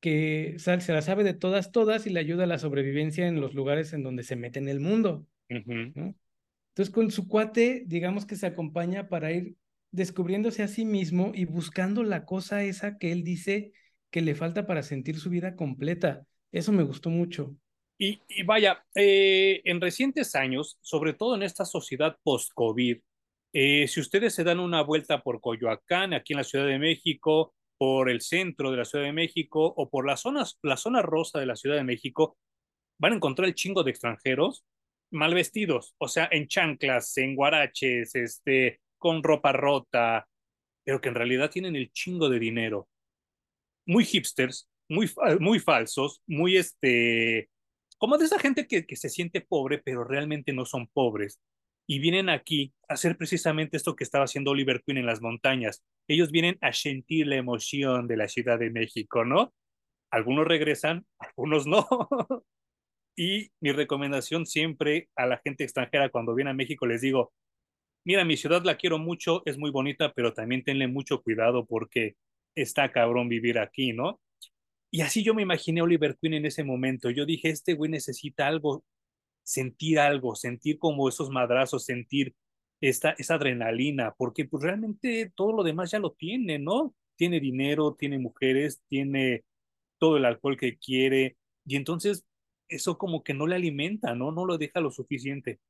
que 0.00 0.56
se 0.58 0.92
la 0.92 1.02
sabe 1.02 1.22
de 1.22 1.34
todas, 1.34 1.70
todas 1.70 2.06
y 2.06 2.10
le 2.10 2.20
ayuda 2.20 2.44
a 2.44 2.48
la 2.48 2.58
sobrevivencia 2.58 3.28
en 3.28 3.40
los 3.40 3.54
lugares 3.54 3.92
en 3.92 4.02
donde 4.02 4.24
se 4.24 4.36
mete 4.36 4.58
en 4.58 4.68
el 4.68 4.80
mundo. 4.80 5.26
Entonces, 5.48 6.92
con 6.92 7.10
su 7.10 7.28
cuate, 7.28 7.84
digamos 7.86 8.26
que 8.26 8.36
se 8.36 8.46
acompaña 8.46 9.08
para 9.08 9.30
ir 9.30 9.56
descubriéndose 9.92 10.62
a 10.62 10.68
sí 10.68 10.84
mismo 10.84 11.32
y 11.34 11.44
buscando 11.44 12.02
la 12.02 12.24
cosa 12.24 12.64
esa 12.64 12.98
que 12.98 13.12
él 13.12 13.22
dice 13.22 13.72
que 14.10 14.22
le 14.22 14.34
falta 14.34 14.66
para 14.66 14.82
sentir 14.82 15.18
su 15.18 15.30
vida 15.30 15.54
completa. 15.54 16.26
Eso 16.50 16.72
me 16.72 16.82
gustó 16.82 17.10
mucho. 17.10 17.54
Y, 17.98 18.20
vaya, 18.44 18.84
eh, 18.96 19.60
en 19.64 19.80
recientes 19.80 20.34
años, 20.34 20.76
sobre 20.80 21.12
todo 21.12 21.36
en 21.36 21.44
esta 21.44 21.64
sociedad 21.64 22.16
post-COVID, 22.24 22.98
eh, 23.52 23.86
si 23.86 24.00
ustedes 24.00 24.34
se 24.34 24.44
dan 24.44 24.58
una 24.58 24.82
vuelta 24.82 25.22
por 25.22 25.40
Coyoacán, 25.40 26.14
aquí 26.14 26.32
en 26.32 26.38
la 26.38 26.44
Ciudad 26.44 26.66
de 26.66 26.78
México, 26.78 27.54
por 27.78 28.10
el 28.10 28.20
centro 28.20 28.70
de 28.70 28.78
la 28.78 28.84
Ciudad 28.84 29.04
de 29.04 29.12
México 29.12 29.72
o 29.76 29.88
por 29.88 30.06
las 30.06 30.20
zonas, 30.20 30.58
la 30.62 30.76
zona 30.76 31.02
rosa 31.02 31.38
de 31.38 31.46
la 31.46 31.56
Ciudad 31.56 31.76
de 31.76 31.84
México, 31.84 32.36
van 32.98 33.12
a 33.12 33.16
encontrar 33.16 33.48
el 33.48 33.54
chingo 33.54 33.84
de 33.84 33.90
extranjeros 33.90 34.64
mal 35.10 35.34
vestidos, 35.34 35.94
o 35.98 36.08
sea, 36.08 36.28
en 36.32 36.48
chanclas, 36.48 37.16
en 37.18 37.36
guaraches, 37.36 38.14
este, 38.14 38.80
con 39.02 39.22
ropa 39.22 39.52
rota, 39.52 40.26
pero 40.84 41.00
que 41.00 41.08
en 41.08 41.16
realidad 41.16 41.50
tienen 41.50 41.76
el 41.76 41.90
chingo 41.92 42.30
de 42.30 42.38
dinero. 42.38 42.88
Muy 43.84 44.04
hipsters, 44.04 44.70
muy, 44.88 45.10
muy 45.40 45.58
falsos, 45.58 46.22
muy 46.26 46.56
este, 46.56 47.50
como 47.98 48.16
de 48.16 48.26
esa 48.26 48.38
gente 48.38 48.68
que, 48.68 48.86
que 48.86 48.96
se 48.96 49.08
siente 49.08 49.40
pobre, 49.40 49.82
pero 49.84 50.04
realmente 50.04 50.52
no 50.52 50.64
son 50.64 50.86
pobres 50.86 51.40
y 51.86 51.98
vienen 51.98 52.28
aquí 52.28 52.72
a 52.88 52.94
hacer 52.94 53.16
precisamente 53.16 53.76
esto 53.76 53.96
que 53.96 54.04
estaba 54.04 54.24
haciendo 54.24 54.52
Oliver 54.52 54.82
Queen 54.82 54.98
en 54.98 55.06
las 55.06 55.20
montañas. 55.20 55.84
Ellos 56.08 56.30
vienen 56.30 56.58
a 56.60 56.72
sentir 56.72 57.26
la 57.26 57.36
emoción 57.36 58.06
de 58.06 58.16
la 58.16 58.28
Ciudad 58.28 58.58
de 58.58 58.70
México, 58.70 59.24
¿no? 59.24 59.52
Algunos 60.10 60.46
regresan, 60.46 61.06
algunos 61.18 61.66
no. 61.66 61.86
y 63.16 63.50
mi 63.60 63.72
recomendación 63.72 64.46
siempre 64.46 65.08
a 65.16 65.26
la 65.26 65.40
gente 65.44 65.64
extranjera 65.64 66.10
cuando 66.10 66.34
viene 66.34 66.50
a 66.50 66.54
México 66.54 66.86
les 66.86 67.00
digo, 67.00 67.32
mira, 68.04 68.24
mi 68.24 68.36
ciudad 68.36 68.62
la 68.64 68.76
quiero 68.76 68.98
mucho, 68.98 69.42
es 69.46 69.58
muy 69.58 69.70
bonita, 69.70 70.12
pero 70.12 70.32
también 70.32 70.64
tenle 70.64 70.88
mucho 70.88 71.22
cuidado 71.22 71.66
porque 71.66 72.16
está 72.54 72.92
cabrón 72.92 73.28
vivir 73.28 73.58
aquí, 73.58 73.92
¿no? 73.92 74.20
Y 74.90 75.00
así 75.02 75.22
yo 75.22 75.34
me 75.34 75.42
imaginé 75.42 75.80
a 75.80 75.84
Oliver 75.84 76.18
Queen 76.20 76.34
en 76.34 76.46
ese 76.46 76.64
momento. 76.64 77.10
Yo 77.10 77.24
dije, 77.26 77.48
este 77.50 77.74
güey 77.74 77.90
necesita 77.90 78.46
algo 78.46 78.84
sentir 79.42 79.98
algo, 79.98 80.34
sentir 80.34 80.78
como 80.78 81.08
esos 81.08 81.30
madrazos, 81.30 81.84
sentir 81.84 82.34
esta, 82.80 83.14
esa 83.18 83.34
adrenalina, 83.34 84.14
porque 84.16 84.44
pues 84.44 84.62
realmente 84.62 85.32
todo 85.34 85.52
lo 85.52 85.62
demás 85.62 85.90
ya 85.90 85.98
lo 85.98 86.12
tiene, 86.12 86.58
¿no? 86.58 86.94
Tiene 87.16 87.40
dinero, 87.40 87.94
tiene 87.98 88.18
mujeres, 88.18 88.82
tiene 88.88 89.44
todo 89.98 90.16
el 90.16 90.24
alcohol 90.24 90.56
que 90.56 90.78
quiere, 90.78 91.36
y 91.64 91.76
entonces 91.76 92.24
eso 92.68 92.98
como 92.98 93.22
que 93.22 93.34
no 93.34 93.46
le 93.46 93.56
alimenta, 93.56 94.14
¿no? 94.14 94.32
No 94.32 94.44
lo 94.44 94.58
deja 94.58 94.80
lo 94.80 94.90
suficiente. 94.90 95.60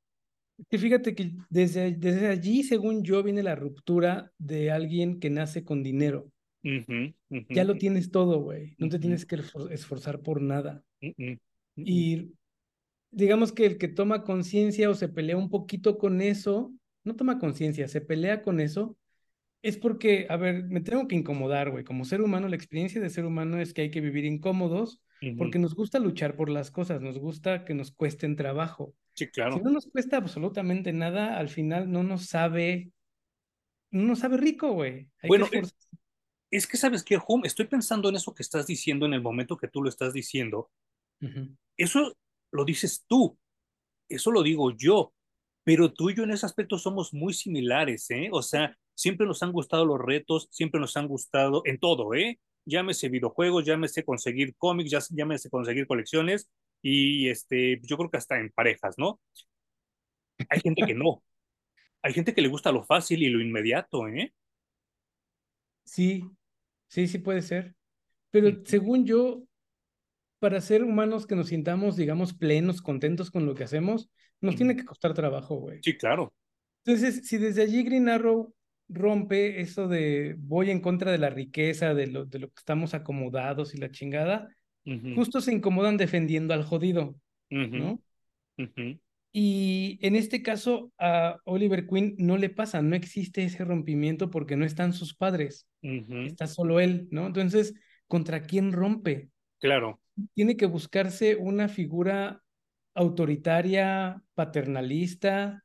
Que 0.71 0.79
fíjate 0.79 1.15
que 1.15 1.33
desde, 1.51 1.93
desde 1.93 2.29
allí, 2.29 2.63
según 2.63 3.03
yo, 3.03 3.23
viene 3.23 3.43
la 3.43 3.55
ruptura 3.55 4.33
de 4.39 4.71
alguien 4.71 5.21
que 5.21 5.31
nace 5.31 5.65
con 5.65 5.83
dinero. 5.83 6.31
Ya 6.63 7.65
lo 7.65 7.75
tienes 7.77 8.11
todo, 8.11 8.41
güey. 8.41 8.77
No 8.79 8.89
te 8.89 8.99
tienes 8.99 9.27
que 9.27 9.37
esforzar 9.71 10.21
por 10.21 10.41
nada. 10.41 10.85
y 11.77 12.33
digamos 13.11 13.53
que 13.53 13.67
el 13.67 13.79
que 13.79 13.89
toma 13.89 14.25
conciencia 14.25 14.91
o 14.91 14.95
se 14.95 15.09
pelea 15.09 15.37
un 15.37 15.51
poquito 15.51 15.99
con 15.99 16.21
eso, 16.21 16.73
no 17.05 17.17
toma 17.17 17.39
conciencia, 17.39 17.89
se 17.89 18.01
pelea 18.01 18.43
con 18.43 18.61
eso, 18.61 18.97
es 19.63 19.77
porque, 19.77 20.27
a 20.29 20.37
ver, 20.37 20.65
me 20.65 20.81
tengo 20.81 21.07
que 21.07 21.15
incomodar, 21.15 21.71
güey. 21.71 21.85
Como 21.85 22.05
ser 22.05 22.21
humano, 22.21 22.49
la 22.49 22.57
experiencia 22.57 23.01
de 23.01 23.11
ser 23.11 23.25
humano 23.25 23.61
es 23.61 23.73
que 23.73 23.83
hay 23.83 23.91
que 23.91 24.01
vivir 24.01 24.25
incómodos 24.25 25.01
porque 25.39 25.61
nos 25.61 25.77
gusta 25.77 26.01
luchar 26.01 26.35
por 26.35 26.49
las 26.49 26.73
cosas, 26.73 27.01
nos 27.01 27.19
gusta 27.19 27.65
que 27.65 27.75
nos 27.75 27.93
cuesten 27.93 28.35
trabajo. 28.35 28.93
Sí, 29.15 29.29
claro. 29.29 29.57
Si 29.57 29.63
no 29.63 29.71
nos 29.71 29.87
cuesta 29.87 30.17
absolutamente 30.17 30.93
nada, 30.93 31.39
al 31.39 31.49
final 31.49 31.91
no 31.91 32.03
nos 32.03 32.27
sabe, 32.27 32.93
no 33.91 34.05
nos 34.05 34.21
sabe 34.21 34.39
rico, 34.39 34.73
güey. 34.73 35.09
Bueno, 35.27 35.49
es, 36.51 36.67
que 36.67 36.77
sabes 36.77 37.03
que, 37.03 37.19
Home, 37.27 37.47
estoy 37.47 37.67
pensando 37.67 38.09
en 38.09 38.17
eso 38.17 38.35
que 38.35 38.43
estás 38.43 38.67
diciendo 38.67 39.07
en 39.07 39.15
el 39.15 39.23
momento 39.23 39.57
que 39.57 39.69
tú 39.69 39.83
lo 39.83 39.89
estás 39.89 40.13
diciendo. 40.13 40.71
Eso 41.77 42.17
lo 42.51 42.65
dices 42.65 43.05
tú, 43.07 43.39
eso 44.09 44.31
lo 44.31 44.43
digo 44.43 44.73
yo, 44.73 45.15
pero 45.63 45.93
tú 45.93 46.11
y 46.11 46.17
yo 46.17 46.25
en 46.25 46.33
ese 46.33 46.47
aspecto 46.47 46.79
somos 46.79 47.15
muy 47.15 47.33
similares, 47.33 48.11
¿eh? 48.11 48.29
O 48.33 48.43
sea, 48.43 48.77
siempre 48.95 49.27
nos 49.27 49.43
han 49.43 49.53
gustado 49.53 49.87
los 49.87 50.01
retos, 50.01 50.49
siempre 50.51 50.81
nos 50.81 50.97
han 50.97 51.07
gustado 51.07 51.63
en 51.65 51.79
todo, 51.79 52.13
¿eh? 52.15 52.41
Llámese 52.65 53.09
videojuegos, 53.09 53.65
llámese 53.65 54.05
conseguir 54.05 54.57
cómics, 54.57 55.09
llámese 55.11 55.49
conseguir 55.49 55.87
colecciones 55.87 56.51
y 56.83 57.29
este, 57.29 57.81
yo 57.83 57.97
creo 57.97 58.11
que 58.11 58.17
hasta 58.19 58.39
en 58.39 58.51
parejas, 58.51 58.97
¿no? 58.99 59.21
Hay 60.49 60.61
gente 60.61 60.85
que 60.85 60.95
no. 60.95 61.23
Hay 62.03 62.13
gente 62.13 62.35
que 62.35 62.43
le 62.43 62.49
gusta 62.49 62.73
lo 62.73 62.83
fácil 62.83 63.23
y 63.23 63.31
lo 63.31 63.41
inmediato, 63.41 64.09
¿eh? 64.09 64.35
Sí, 65.85 66.25
sí, 66.89 67.07
sí 67.07 67.19
puede 67.19 67.43
ser. 67.43 67.75
Pero 68.31 68.65
según 68.65 69.07
yo, 69.07 69.45
para 70.41 70.61
ser 70.61 70.83
humanos 70.83 71.27
que 71.27 71.37
nos 71.37 71.49
sintamos, 71.49 71.97
digamos, 71.97 72.35
plenos, 72.35 72.83
contentos 72.83 73.31
con 73.31 73.47
lo 73.47 73.55
que 73.55 73.65
hacemos, 73.65 74.11
nos 74.41 74.57
tiene 74.57 74.75
que 74.75 74.85
costar 74.85 75.15
trabajo, 75.15 75.57
güey. 75.57 75.81
Sí, 75.83 75.97
claro. 75.97 76.35
Entonces, 76.85 77.29
si 77.29 77.39
desde 77.39 77.63
allí 77.63 77.85
Green 77.85 78.09
Arrow 78.09 78.53
rompe 78.89 79.61
eso 79.61 79.87
de 79.87 80.35
voy 80.39 80.71
en 80.71 80.81
contra 80.81 81.13
de 81.13 81.19
la 81.19 81.31
riqueza, 81.31 81.95
de 81.95 82.09
lo, 82.09 82.25
de 82.25 82.41
lo 82.41 82.49
que 82.49 82.59
estamos 82.59 82.95
acomodados 82.95 83.75
y 83.75 83.79
la 83.79 83.91
chingada, 83.91 84.49
justo 85.15 85.41
se 85.41 85.53
incomodan 85.53 85.97
defendiendo 85.97 86.55
al 86.55 86.65
jodido, 86.65 87.15
¿no? 87.51 88.01
Y 89.35 89.99
en 90.03 90.15
este 90.15 90.43
caso 90.43 90.93
a 90.99 91.39
Oliver 91.45 91.87
Queen 91.87 92.15
no 92.19 92.37
le 92.37 92.51
pasa, 92.51 92.83
no 92.83 92.95
existe 92.95 93.45
ese 93.45 93.65
rompimiento 93.65 94.31
porque 94.31 94.57
no 94.57 94.65
están 94.65 94.93
sus 94.93 95.15
padres, 95.15 95.67
está 95.81 96.47
solo 96.47 96.81
él, 96.81 97.09
¿no? 97.11 97.27
Entonces, 97.27 97.75
¿contra 98.07 98.43
quién 98.43 98.73
rompe? 98.73 99.31
Claro 99.59 100.03
tiene 100.35 100.57
que 100.57 100.67
buscarse 100.67 101.37
una 101.37 101.69
figura 101.69 102.43
autoritaria, 102.95 104.23
paternalista, 104.35 105.65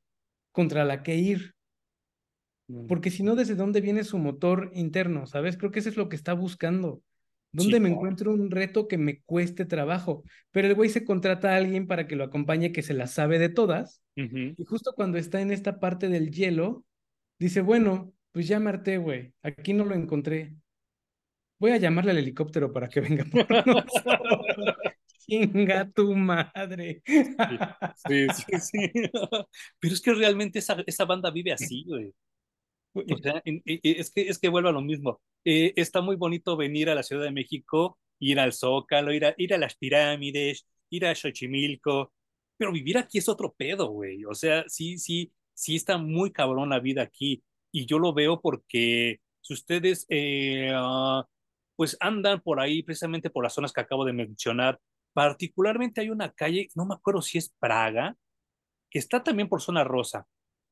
contra 0.52 0.86
la 0.86 1.04
que 1.04 1.16
ir. 1.16 1.56
Mm. 2.68 2.88
Porque 2.88 3.12
si 3.12 3.24
no, 3.24 3.36
¿desde 3.36 3.56
dónde 3.56 3.82
viene 3.82 4.04
su 4.04 4.18
motor 4.18 4.72
interno? 4.74 5.28
¿Sabes? 5.28 5.58
Creo 5.58 5.72
que 5.72 5.80
eso 5.80 5.90
es 5.90 5.98
lo 5.98 6.10
que 6.10 6.16
está 6.16 6.34
buscando. 6.34 7.02
¿Dónde 7.58 7.80
me 7.80 7.90
encuentro 7.90 8.32
un 8.32 8.52
reto 8.52 8.88
que 8.88 8.98
me 8.98 9.22
cueste 9.22 9.66
trabajo? 9.66 10.24
Pero 10.52 10.68
el 10.68 10.76
güey 10.76 10.90
se 10.90 11.04
contrata 11.04 11.52
a 11.52 11.58
alguien 11.58 11.88
para 11.88 12.08
que 12.08 12.16
lo 12.16 12.24
acompañe, 12.24 12.72
que 12.72 12.84
se 12.84 12.94
la 12.94 13.08
sabe 13.08 13.40
de 13.40 13.50
todas. 13.50 14.02
Y 14.16 14.64
justo 14.66 14.94
cuando 14.96 15.18
está 15.18 15.42
en 15.42 15.52
esta 15.52 15.80
parte 15.80 16.10
del 16.10 16.32
hielo, 16.32 16.86
dice, 17.40 17.62
bueno, 17.62 18.14
pues 18.32 18.48
ya 18.48 18.60
me 18.60 18.98
güey. 18.98 19.34
Aquí 19.42 19.74
no 19.74 19.86
lo 19.86 19.96
encontré. 19.96 20.56
Voy 21.60 21.72
a 21.72 21.78
llamarle 21.78 22.12
al 22.12 22.20
helicóptero 22.20 22.72
para 22.72 22.88
que 22.88 23.02
venga 23.02 23.26
por 23.26 23.50
nosotros. 23.50 24.06
Chinga 25.28 25.90
tu 25.92 26.16
madre. 26.16 27.02
Sí, 27.06 28.28
sí, 28.34 28.60
sí. 28.60 28.92
Pero 29.80 29.94
es 29.94 30.02
que 30.02 30.14
realmente 30.14 30.60
esa, 30.60 30.78
esa 30.86 31.06
banda 31.06 31.32
vive 31.32 31.52
así, 31.54 31.84
güey. 31.86 32.14
O 32.98 33.18
sea, 33.22 33.42
es 33.46 34.12
que, 34.12 34.22
es 34.30 34.40
que 34.40 34.50
vuelve 34.50 34.70
a 34.70 34.74
lo 34.74 34.82
mismo. 34.82 35.22
Eh, 35.46 35.74
está 35.76 36.02
muy 36.02 36.16
bonito 36.16 36.58
venir 36.58 36.90
a 36.90 36.96
la 36.96 37.04
Ciudad 37.04 37.24
de 37.24 37.32
México, 37.32 37.98
ir 38.20 38.40
al 38.40 38.54
Zócalo, 38.54 39.14
ir 39.14 39.26
a, 39.26 39.36
ir 39.38 39.54
a 39.54 39.58
las 39.58 39.76
pirámides, 39.76 40.68
ir 40.90 41.06
a 41.06 41.16
Xochimilco, 41.16 42.14
pero 42.58 42.72
vivir 42.72 42.98
aquí 42.98 43.20
es 43.20 43.30
otro 43.30 43.54
pedo, 43.54 43.90
güey. 43.90 44.26
O 44.26 44.34
sea, 44.34 44.64
sí, 44.68 44.98
sí, 44.98 45.32
sí 45.54 45.76
está 45.76 45.98
muy 45.98 46.32
cabrón 46.32 46.70
la 46.70 46.80
vida 46.80 47.04
aquí. 47.04 47.44
Y 47.72 47.86
yo 47.86 48.00
lo 48.00 48.14
veo 48.14 48.42
porque 48.42 49.20
si 49.42 49.54
ustedes 49.54 50.06
eh, 50.10 50.72
ah, 50.74 51.26
pues 51.78 51.96
andan 52.02 52.42
por 52.42 52.60
ahí, 52.60 52.84
precisamente 52.84 53.30
por 53.30 53.44
las 53.44 53.54
zonas 53.54 53.72
que 53.72 53.82
acabo 53.82 54.04
de 54.04 54.12
mencionar. 54.14 54.80
Particularmente 55.14 56.02
hay 56.02 56.10
una 56.10 56.32
calle, 56.34 56.70
no 56.76 56.86
me 56.86 56.96
acuerdo 56.96 57.22
si 57.22 57.38
es 57.38 57.54
Praga, 57.60 58.18
que 58.90 59.00
está 59.00 59.24
también 59.24 59.48
por 59.48 59.62
zona 59.62 59.84
rosa. 59.84 60.28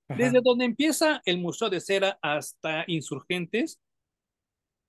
Desde 0.08 0.42
donde 0.44 0.66
empieza 0.66 1.22
el 1.26 1.40
Museo 1.40 1.70
de 1.70 1.82
Cera 1.82 2.20
hasta 2.22 2.84
Insurgentes, 2.88 3.82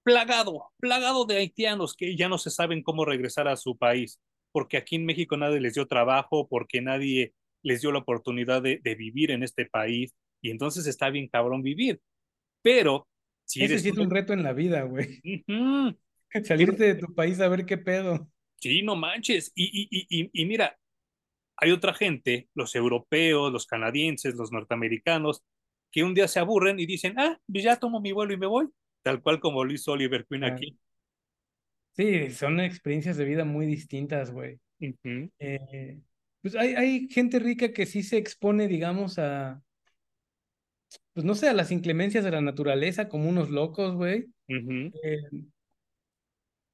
plagado, 0.02 0.70
plagado 0.78 1.24
de 1.24 1.36
haitianos 1.36 1.96
que 1.96 2.16
ya 2.16 2.28
no 2.28 2.38
se 2.38 2.50
saben 2.50 2.82
cómo 2.82 3.04
regresar 3.04 3.48
a 3.48 3.56
su 3.56 3.76
país, 3.76 4.20
porque 4.52 4.76
aquí 4.76 4.96
en 4.96 5.06
México 5.06 5.36
nadie 5.36 5.60
les 5.60 5.74
dio 5.74 5.86
trabajo, 5.86 6.48
porque 6.48 6.82
nadie 6.82 7.34
les 7.62 7.80
dio 7.80 7.92
la 7.92 8.00
oportunidad 8.00 8.62
de, 8.62 8.78
de 8.82 8.94
vivir 8.94 9.30
en 9.30 9.42
este 9.42 9.66
país, 9.66 10.14
y 10.42 10.50
entonces 10.50 10.86
está 10.86 11.10
bien 11.10 11.28
cabrón 11.28 11.62
vivir. 11.62 12.00
Pero 12.62 13.08
si 13.44 13.64
Ese 13.64 13.78
sí 13.78 13.88
es 13.90 13.96
un 13.96 14.10
reto 14.10 14.32
en 14.32 14.42
la 14.42 14.52
vida, 14.52 14.82
güey. 14.82 15.20
Salirte 16.44 16.84
de 16.84 16.94
tu 16.96 17.14
país 17.14 17.40
a 17.40 17.48
ver 17.48 17.64
qué 17.64 17.78
pedo. 17.78 18.28
Sí, 18.60 18.82
no 18.82 18.96
manches. 18.96 19.52
Y, 19.54 19.88
y, 19.90 20.06
y, 20.08 20.30
y 20.32 20.44
mira, 20.46 20.78
hay 21.56 21.70
otra 21.70 21.94
gente, 21.94 22.48
los 22.54 22.74
europeos, 22.74 23.52
los 23.52 23.66
canadienses, 23.66 24.34
los 24.34 24.52
norteamericanos, 24.52 25.42
que 25.90 26.04
un 26.04 26.14
día 26.14 26.28
se 26.28 26.40
aburren 26.40 26.78
y 26.78 26.86
dicen, 26.86 27.18
ah, 27.18 27.38
pues 27.50 27.64
ya 27.64 27.76
tomo 27.76 28.00
mi 28.00 28.12
vuelo 28.12 28.34
y 28.34 28.36
me 28.36 28.46
voy, 28.46 28.68
tal 29.02 29.22
cual 29.22 29.40
como 29.40 29.64
lo 29.64 29.72
hizo 29.72 29.92
Oliver 29.92 30.26
Queen 30.26 30.44
aquí. 30.44 30.78
Sí, 31.92 32.30
son 32.30 32.60
experiencias 32.60 33.16
de 33.16 33.24
vida 33.24 33.44
muy 33.44 33.64
distintas, 33.64 34.30
güey. 34.30 34.60
Eh, 35.38 36.00
pues 36.42 36.54
hay, 36.54 36.74
hay 36.74 37.08
gente 37.08 37.38
rica 37.38 37.72
que 37.72 37.86
sí 37.86 38.02
se 38.02 38.18
expone, 38.18 38.68
digamos, 38.68 39.18
a, 39.18 39.62
pues 41.14 41.24
no 41.24 41.34
sé, 41.34 41.48
a 41.48 41.54
las 41.54 41.70
inclemencias 41.70 42.24
de 42.24 42.30
la 42.30 42.42
naturaleza 42.42 43.08
como 43.08 43.28
unos 43.28 43.48
locos, 43.48 43.94
güey. 43.94 44.26
Eh, 44.48 45.22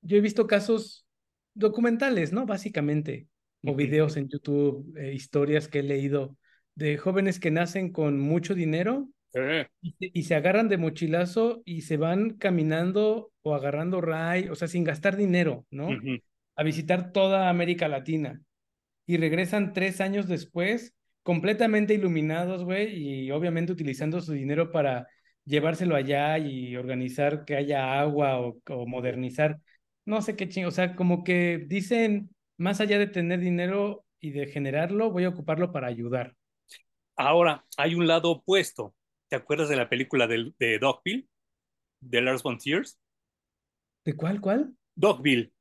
yo 0.00 0.16
he 0.16 0.20
visto 0.20 0.48
casos 0.48 1.06
documentales, 1.54 2.32
¿no? 2.32 2.44
Básicamente, 2.44 3.28
o 3.64 3.74
videos 3.74 4.16
en 4.16 4.28
YouTube, 4.28 4.96
eh, 4.98 5.12
historias 5.12 5.68
que 5.68 5.80
he 5.80 5.82
leído 5.82 6.36
de 6.74 6.96
jóvenes 6.96 7.38
que 7.38 7.50
nacen 7.50 7.92
con 7.92 8.18
mucho 8.18 8.54
dinero 8.54 9.08
y, 9.80 10.22
se 10.24 10.34
agarran 10.34 10.68
de 10.68 10.76
mochilazo 10.76 11.62
y 11.64 11.82
se 11.82 11.96
van 11.96 12.30
caminando 12.30 13.32
o 13.42 13.54
agarrando 13.54 14.00
ray, 14.00 14.48
o 14.48 14.54
sea, 14.54 14.68
sin 14.68 14.84
gastar 14.84 15.16
dinero, 15.16 15.66
¿no? 15.70 15.88
A 16.56 16.62
visitar 16.62 17.12
toda 17.12 17.48
América 17.48 17.88
Latina. 17.88 18.40
Y 19.06 19.16
regresan 19.16 19.72
tres 19.72 20.00
años 20.00 20.28
después 20.28 20.94
completamente 21.22 21.94
iluminados, 21.94 22.64
güey, 22.64 23.24
y 23.24 23.30
obviamente 23.30 23.72
utilizando 23.72 24.20
su 24.20 24.32
dinero 24.32 24.70
para 24.70 25.06
llevárselo 25.44 25.96
allá 25.96 26.38
y 26.38 26.76
organizar 26.76 27.44
que 27.44 27.56
haya 27.56 28.00
agua 28.00 28.38
o, 28.40 28.86
modernizar. 28.86 29.58
No 30.04 30.20
sé 30.20 30.36
qué 30.36 30.48
chingo, 30.48 30.68
o 30.68 30.72
sea, 30.72 30.94
como 30.94 31.24
que 31.24 31.64
dicen, 31.68 32.30
más 32.58 32.80
allá 32.80 32.98
de 32.98 33.06
tener 33.06 33.40
dinero 33.40 34.04
y 34.20 34.30
de 34.30 34.46
generarlo, 34.46 35.10
voy 35.10 35.24
a 35.24 35.30
ocuparlo 35.30 35.72
para 35.72 35.88
ayudar. 35.88 36.34
Ahora, 37.16 37.64
hay 37.76 37.94
un 37.94 38.06
lado 38.06 38.30
opuesto. 38.30 38.94
¿Te 39.28 39.36
acuerdas 39.36 39.68
de 39.68 39.76
la 39.76 39.88
película 39.88 40.26
de, 40.26 40.52
de 40.58 40.78
Dogville? 40.78 41.28
De 42.00 42.20
Lars 42.20 42.42
von 42.42 42.58
Trier? 42.58 42.84
¿De 44.04 44.14
cuál, 44.14 44.40
cuál? 44.40 44.74
Dogville, 44.94 45.52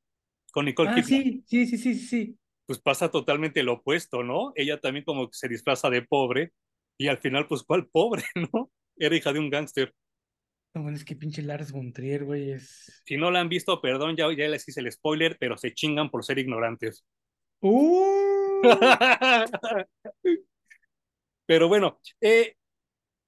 con 0.52 0.64
Nicole 0.64 0.90
ah, 0.90 1.02
Sí, 1.02 1.42
sí, 1.46 1.66
sí, 1.66 1.78
sí, 1.78 1.94
sí 1.94 2.38
pues 2.66 2.80
pasa 2.80 3.10
totalmente 3.10 3.62
lo 3.62 3.74
opuesto, 3.74 4.22
¿no? 4.22 4.52
Ella 4.56 4.80
también 4.80 5.04
como 5.04 5.28
que 5.28 5.36
se 5.36 5.48
disfraza 5.48 5.90
de 5.90 6.02
pobre 6.02 6.52
y 6.98 7.08
al 7.08 7.18
final, 7.18 7.46
pues, 7.46 7.62
¿cuál 7.62 7.86
pobre, 7.86 8.22
no? 8.52 8.70
Era 8.96 9.16
hija 9.16 9.32
de 9.32 9.40
un 9.40 9.50
gángster. 9.50 9.94
No, 10.74 10.82
bueno, 10.82 10.96
es 10.96 11.04
que 11.04 11.16
pinche 11.16 11.42
Lars 11.42 11.70
von 11.70 11.92
Trier, 11.92 12.24
güey, 12.24 12.52
es... 12.52 13.02
Si 13.04 13.16
no 13.16 13.30
la 13.30 13.40
han 13.40 13.48
visto, 13.48 13.80
perdón, 13.80 14.16
ya, 14.16 14.26
ya 14.32 14.48
les 14.48 14.66
hice 14.66 14.80
el 14.80 14.90
spoiler, 14.90 15.36
pero 15.38 15.56
se 15.56 15.74
chingan 15.74 16.10
por 16.10 16.24
ser 16.24 16.38
ignorantes. 16.38 17.04
¡Uh! 17.60 18.62
pero 21.46 21.68
bueno, 21.68 22.00
eh, 22.20 22.56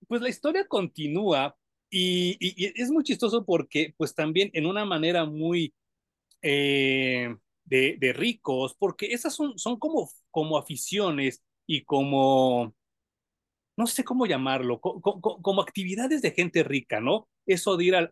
pues 0.08 0.22
la 0.22 0.30
historia 0.30 0.66
continúa 0.66 1.54
y, 1.90 2.36
y, 2.40 2.80
es 2.80 2.90
muy 2.90 3.04
chistoso 3.04 3.44
porque, 3.44 3.94
pues 3.96 4.14
también 4.14 4.50
en 4.54 4.66
una 4.66 4.84
manera 4.84 5.24
muy... 5.24 5.74
Eh, 6.40 7.34
de, 7.64 8.12
ricos, 8.14 8.74
porque 8.78 9.06
esas 9.06 9.34
son, 9.34 9.58
son 9.58 9.78
como, 9.78 10.10
como 10.30 10.58
aficiones 10.58 11.42
y 11.66 11.82
como, 11.84 12.74
no 13.76 13.86
sé 13.86 14.04
cómo 14.04 14.26
llamarlo, 14.26 14.80
como 14.80 15.62
actividades 15.62 16.22
de 16.22 16.30
gente 16.30 16.62
rica, 16.62 17.00
¿no? 17.00 17.28
Eso 17.46 17.76
de 17.76 17.84
ir 17.84 17.96
a, 17.96 18.08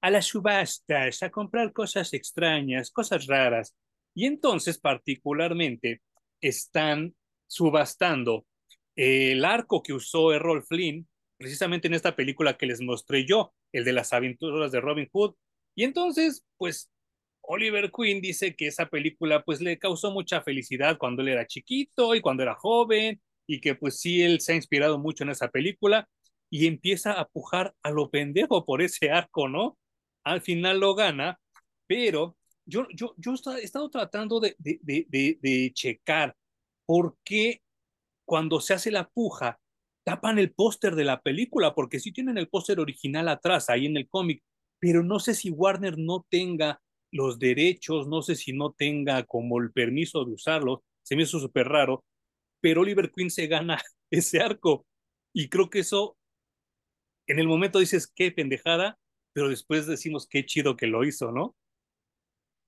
a, 0.00 0.10
las 0.10 0.26
subastas, 0.26 1.22
a 1.22 1.30
comprar 1.30 1.72
cosas 1.72 2.12
extrañas, 2.12 2.90
cosas 2.90 3.26
raras. 3.26 3.74
Y 4.14 4.26
entonces, 4.26 4.78
particularmente, 4.78 6.02
están 6.40 7.14
subastando 7.46 8.46
el 8.96 9.44
arco 9.44 9.82
que 9.82 9.94
usó 9.94 10.32
Errol 10.32 10.62
Flynn, 10.62 11.08
precisamente 11.38 11.88
en 11.88 11.94
esta 11.94 12.14
película 12.14 12.58
que 12.58 12.66
les 12.66 12.80
mostré 12.80 13.24
yo, 13.24 13.54
el 13.72 13.84
de 13.84 13.92
las 13.92 14.12
aventuras 14.12 14.72
de 14.72 14.80
Robin 14.80 15.08
Hood. 15.10 15.34
Y 15.74 15.84
entonces, 15.84 16.44
pues 16.58 16.90
Oliver 17.40 17.90
Queen 17.90 18.20
dice 18.20 18.54
que 18.54 18.66
esa 18.66 18.86
película 18.86 19.42
pues 19.42 19.60
le 19.60 19.78
causó 19.78 20.12
mucha 20.12 20.42
felicidad 20.42 20.98
cuando 20.98 21.22
él 21.22 21.28
era 21.28 21.46
chiquito 21.46 22.14
y 22.14 22.20
cuando 22.20 22.42
era 22.42 22.54
joven 22.54 23.20
y 23.46 23.60
que 23.60 23.74
pues 23.74 24.00
sí, 24.00 24.22
él 24.22 24.40
se 24.40 24.52
ha 24.52 24.56
inspirado 24.56 24.98
mucho 24.98 25.24
en 25.24 25.30
esa 25.30 25.48
película 25.48 26.08
y 26.50 26.66
empieza 26.66 27.12
a 27.12 27.28
pujar 27.28 27.74
a 27.82 27.90
lo 27.90 28.10
pendejo 28.10 28.64
por 28.64 28.82
ese 28.82 29.10
arco, 29.10 29.48
¿no? 29.48 29.78
Al 30.24 30.40
final 30.40 30.80
lo 30.80 30.94
gana, 30.94 31.40
pero 31.86 32.36
yo, 32.64 32.86
yo, 32.94 33.14
yo 33.16 33.34
he 33.56 33.64
estado 33.64 33.90
tratando 33.90 34.38
de, 34.38 34.54
de, 34.58 34.78
de, 34.82 35.38
de 35.40 35.72
checar 35.72 36.36
por 36.86 37.16
qué 37.24 37.62
cuando 38.24 38.60
se 38.60 38.74
hace 38.74 38.90
la 38.90 39.08
puja 39.08 39.58
tapan 40.04 40.38
el 40.38 40.52
póster 40.52 40.94
de 40.94 41.04
la 41.04 41.22
película, 41.22 41.74
porque 41.74 42.00
sí 42.00 42.12
tienen 42.12 42.38
el 42.38 42.48
póster 42.48 42.80
original 42.80 43.28
atrás, 43.28 43.70
ahí 43.70 43.86
en 43.86 43.96
el 43.96 44.08
cómic, 44.08 44.42
pero 44.78 45.02
no 45.02 45.20
sé 45.20 45.34
si 45.34 45.50
Warner 45.50 45.96
no 45.96 46.26
tenga 46.28 46.80
los 47.12 47.38
derechos, 47.38 48.08
no 48.08 48.22
sé 48.22 48.34
si 48.34 48.52
no 48.52 48.72
tenga 48.72 49.22
como 49.24 49.60
el 49.60 49.70
permiso 49.70 50.24
de 50.24 50.32
usarlos, 50.32 50.80
se 51.02 51.14
me 51.14 51.22
hizo 51.22 51.38
súper 51.38 51.68
raro, 51.68 52.04
pero 52.62 52.80
Oliver 52.80 53.10
Queen 53.10 53.30
se 53.30 53.46
gana 53.46 53.78
ese 54.10 54.40
arco 54.40 54.86
y 55.34 55.50
creo 55.50 55.68
que 55.68 55.80
eso, 55.80 56.16
en 57.26 57.38
el 57.38 57.46
momento 57.46 57.78
dices, 57.78 58.06
qué 58.06 58.32
pendejada, 58.32 58.98
pero 59.34 59.48
después 59.50 59.86
decimos, 59.86 60.26
qué 60.26 60.46
chido 60.46 60.76
que 60.76 60.86
lo 60.86 61.04
hizo, 61.04 61.32
¿no? 61.32 61.54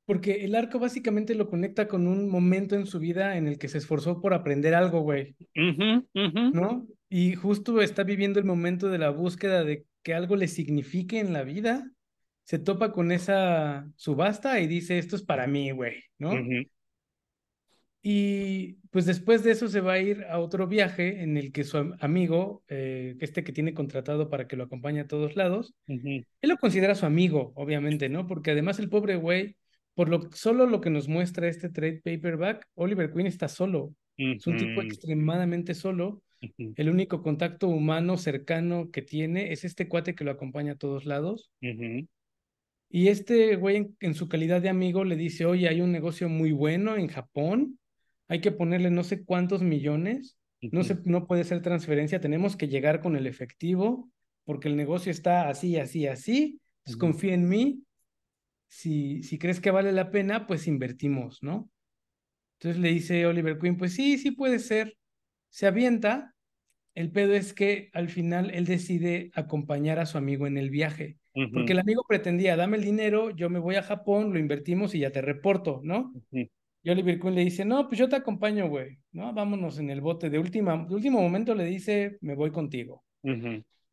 Porque 0.06 0.44
el 0.44 0.54
arco 0.54 0.78
básicamente 0.78 1.34
lo 1.34 1.48
conecta 1.48 1.88
con 1.88 2.06
un 2.06 2.28
momento 2.28 2.74
en 2.74 2.86
su 2.86 2.98
vida 2.98 3.38
en 3.38 3.46
el 3.46 3.58
que 3.58 3.68
se 3.68 3.78
esforzó 3.78 4.20
por 4.20 4.34
aprender 4.34 4.74
algo, 4.74 5.00
güey. 5.00 5.34
¿No? 5.54 6.86
Y 7.08 7.34
justo 7.36 7.80
está 7.80 8.02
viviendo 8.02 8.38
el 8.38 8.44
momento 8.44 8.88
de 8.88 8.98
la 8.98 9.10
búsqueda 9.10 9.64
de 9.64 9.86
que 10.02 10.12
algo 10.12 10.36
le 10.36 10.48
signifique 10.48 11.20
en 11.20 11.32
la 11.32 11.42
vida 11.42 11.90
se 12.44 12.58
topa 12.58 12.92
con 12.92 13.12
esa 13.12 13.88
subasta 13.96 14.60
y 14.60 14.66
dice, 14.66 14.98
esto 14.98 15.16
es 15.16 15.22
para 15.22 15.46
mí, 15.46 15.70
güey, 15.70 16.02
¿no? 16.18 16.32
Y 18.06 18.74
pues 18.90 19.06
después 19.06 19.42
de 19.42 19.52
eso 19.52 19.66
se 19.66 19.80
va 19.80 19.94
a 19.94 19.98
ir 19.98 20.24
a 20.28 20.38
otro 20.38 20.68
viaje 20.68 21.22
en 21.22 21.38
el 21.38 21.52
que 21.52 21.64
su 21.64 21.96
amigo, 22.00 22.62
eh, 22.68 23.16
este 23.20 23.42
que 23.42 23.52
tiene 23.52 23.72
contratado 23.72 24.28
para 24.28 24.46
que 24.46 24.56
lo 24.56 24.64
acompañe 24.64 25.00
a 25.00 25.06
todos 25.06 25.36
lados, 25.36 25.74
él 25.86 26.26
lo 26.42 26.58
considera 26.58 26.94
su 26.94 27.06
amigo, 27.06 27.54
obviamente, 27.56 28.10
¿no? 28.10 28.26
Porque 28.26 28.50
además 28.50 28.78
el 28.78 28.90
pobre 28.90 29.16
güey, 29.16 29.56
por 29.94 30.10
lo 30.10 30.30
solo 30.32 30.66
lo 30.66 30.82
que 30.82 30.90
nos 30.90 31.08
muestra 31.08 31.48
este 31.48 31.70
trade 31.70 32.02
paperback, 32.04 32.68
Oliver 32.74 33.10
Queen 33.10 33.26
está 33.26 33.48
solo. 33.48 33.94
Es 34.18 34.46
un 34.46 34.58
tipo 34.58 34.82
extremadamente 34.82 35.72
solo. 35.72 36.22
El 36.58 36.90
único 36.90 37.22
contacto 37.22 37.68
humano 37.68 38.18
cercano 38.18 38.90
que 38.90 39.00
tiene 39.00 39.50
es 39.50 39.64
este 39.64 39.88
cuate 39.88 40.14
que 40.14 40.24
lo 40.24 40.30
acompaña 40.30 40.72
a 40.72 40.78
todos 40.78 41.06
lados. 41.06 41.50
Y 42.90 43.08
este 43.08 43.56
güey 43.56 43.94
en, 44.00 44.14
su 44.14 44.28
calidad 44.28 44.60
de 44.60 44.68
amigo 44.68 45.04
le 45.04 45.16
dice, 45.16 45.46
oye, 45.46 45.70
hay 45.70 45.80
un 45.80 45.90
negocio 45.90 46.28
muy 46.28 46.52
bueno 46.52 46.96
en 46.96 47.08
Japón, 47.08 47.78
hay 48.28 48.40
que 48.40 48.52
ponerle 48.52 48.90
no 48.90 49.04
sé 49.04 49.24
cuántos 49.24 49.62
millones, 49.62 50.38
no, 50.60 50.82
se, 50.82 50.96
no 51.04 51.26
puede 51.26 51.44
ser 51.44 51.60
transferencia, 51.60 52.20
tenemos 52.20 52.56
que 52.56 52.68
llegar 52.68 53.00
con 53.00 53.16
el 53.16 53.26
efectivo 53.26 54.10
porque 54.44 54.68
el 54.68 54.76
negocio 54.76 55.10
está 55.10 55.48
así, 55.48 55.78
así, 55.78 56.06
así, 56.06 56.60
entonces 56.78 56.98
confía 56.98 57.34
en 57.34 57.48
mí, 57.48 57.82
si, 58.68 59.22
si 59.22 59.38
crees 59.38 59.60
que 59.60 59.70
vale 59.70 59.92
la 59.92 60.10
pena, 60.10 60.46
pues 60.46 60.66
invertimos, 60.66 61.42
¿no? 61.42 61.70
Entonces 62.58 62.80
le 62.80 62.90
dice 62.90 63.26
Oliver 63.26 63.58
Queen, 63.58 63.76
pues 63.76 63.94
sí, 63.94 64.18
sí 64.18 64.30
puede 64.30 64.58
ser, 64.58 64.96
se 65.48 65.66
avienta, 65.66 66.34
el 66.94 67.10
pedo 67.10 67.34
es 67.34 67.52
que 67.52 67.90
al 67.92 68.08
final 68.08 68.50
él 68.50 68.66
decide 68.66 69.30
acompañar 69.34 69.98
a 69.98 70.06
su 70.06 70.18
amigo 70.18 70.46
en 70.46 70.58
el 70.58 70.70
viaje. 70.70 71.18
Porque 71.52 71.72
el 71.72 71.80
amigo 71.80 72.04
pretendía, 72.08 72.56
dame 72.56 72.76
el 72.76 72.84
dinero, 72.84 73.30
yo 73.30 73.50
me 73.50 73.58
voy 73.58 73.74
a 73.74 73.82
Japón, 73.82 74.32
lo 74.32 74.38
invertimos 74.38 74.94
y 74.94 75.00
ya 75.00 75.10
te 75.10 75.20
reporto, 75.20 75.80
¿no? 75.82 76.12
Y 76.84 76.90
Oliver 76.90 77.18
Queen 77.18 77.34
le 77.34 77.44
dice, 77.44 77.64
no, 77.64 77.88
pues 77.88 77.98
yo 77.98 78.10
te 78.10 78.16
acompaño, 78.16 78.68
güey, 78.68 78.98
¿no? 79.12 79.32
Vámonos 79.32 79.78
en 79.78 79.88
el 79.88 80.02
bote. 80.02 80.28
De, 80.28 80.38
última, 80.38 80.84
de 80.86 80.94
último 80.94 81.18
momento 81.18 81.54
le 81.54 81.64
dice, 81.64 82.18
me 82.20 82.34
voy 82.34 82.50
contigo. 82.50 83.02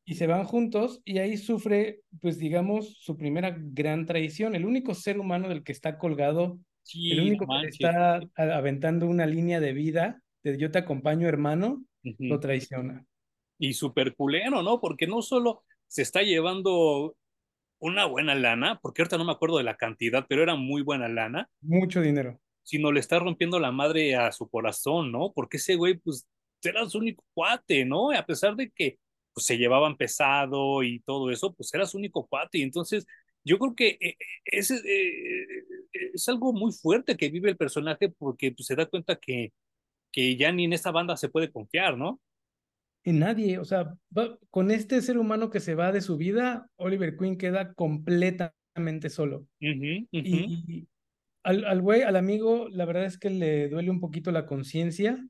Y 0.04 0.16
se 0.16 0.28
van 0.28 0.44
juntos 0.44 1.02
y 1.06 1.20
ahí 1.20 1.38
sufre, 1.38 2.02
pues 2.20 2.38
digamos, 2.38 2.98
su 3.00 3.16
primera 3.16 3.56
gran 3.58 4.06
traición. 4.06 4.56
El 4.56 4.66
único 4.66 4.94
ser 4.94 5.20
humano 5.20 5.48
del 5.48 5.64
que 5.64 5.72
está 5.72 5.98
colgado, 5.98 6.60
el 6.94 7.22
único 7.22 7.46
que 7.48 7.68
está 7.70 8.20
aventando 8.36 9.08
una 9.08 9.26
línea 9.26 9.62
de 9.62 9.72
vida, 9.72 10.22
de 10.44 10.58
yo 10.58 10.70
te 10.70 10.80
acompaño, 10.80 11.30
hermano, 11.30 11.86
lo 12.04 12.42
traiciona. 12.42 13.06
Y 13.58 13.72
súper 13.72 14.16
culero, 14.16 14.64
¿no? 14.64 14.82
Porque 14.82 15.08
no 15.08 15.22
solo 15.22 15.64
se 15.88 16.02
está 16.02 16.24
llevando 16.24 17.16
una 17.80 18.06
buena 18.06 18.36
lana, 18.36 18.80
porque 18.82 19.02
ahorita 19.02 19.18
no 19.18 19.24
me 19.24 19.32
acuerdo 19.32 19.60
de 19.60 19.64
la 19.64 19.78
cantidad, 19.78 20.26
pero 20.28 20.44
era 20.44 20.56
muy 20.56 20.82
buena 20.82 21.08
lana. 21.08 21.50
Mucho 21.62 22.02
dinero. 22.02 22.38
Sino 22.72 22.92
le 22.92 23.02
está 23.02 23.20
rompiendo 23.20 23.60
la 23.60 23.74
madre 23.74 24.16
a 24.16 24.32
su 24.32 24.48
corazón, 24.50 25.12
¿no? 25.12 25.34
Porque 25.34 25.58
ese 25.58 25.76
güey, 25.76 25.98
pues, 25.98 26.26
era 26.64 26.88
su 26.88 27.00
único 27.00 27.22
cuate, 27.34 27.84
¿no? 27.84 28.12
A 28.12 28.26
pesar 28.26 28.56
de 28.56 28.72
que 28.72 28.98
pues, 29.34 29.46
se 29.46 29.58
llevaban 29.58 29.98
pesado 29.98 30.82
y 30.82 31.02
todo 31.02 31.32
eso, 31.32 31.54
pues 31.54 31.74
era 31.74 31.86
su 31.86 31.98
único 31.98 32.26
cuate. 32.28 32.60
Y 32.60 32.62
entonces, 32.62 33.06
yo 33.44 33.60
creo 33.60 33.76
que 33.76 33.98
eh, 34.00 34.16
es, 34.46 34.72
eh, 34.72 35.66
es 36.14 36.30
algo 36.30 36.54
muy 36.54 36.72
fuerte 36.72 37.18
que 37.18 37.30
vive 37.30 37.50
el 37.50 37.58
personaje 37.58 38.08
porque 38.08 38.54
pues, 38.54 38.68
se 38.68 38.76
da 38.76 38.86
cuenta 38.86 39.18
que, 39.18 39.52
que 40.14 40.38
ya 40.38 40.54
ni 40.54 40.64
en 40.64 40.72
esta 40.72 40.92
banda 40.92 41.18
se 41.18 41.28
puede 41.28 41.52
confiar, 41.52 41.98
¿no? 41.98 42.22
En 43.04 43.20
nadie, 43.20 43.60
o 43.60 43.66
sea, 43.66 43.98
con 44.50 44.72
este 44.72 45.02
ser 45.02 45.18
humano 45.18 45.50
que 45.50 45.60
se 45.60 45.76
va 45.76 45.92
de 45.92 46.00
su 46.00 46.16
vida, 46.16 46.70
Oliver 46.78 47.18
Queen 47.18 47.38
queda 47.38 47.74
completamente 47.74 49.10
solo. 49.10 49.46
Y 49.60 50.88
al, 51.44 51.66
al 51.66 51.82
güey, 51.82 52.02
al 52.04 52.16
amigo, 52.16 52.68
la 52.70 52.86
verdad 52.86 53.06
es 53.06 53.18
que 53.18 53.30
le 53.30 53.70
duele 53.70 53.90
un 53.90 54.00
poquito 54.00 54.32
la 54.32 54.46
conciencia. 54.46 55.26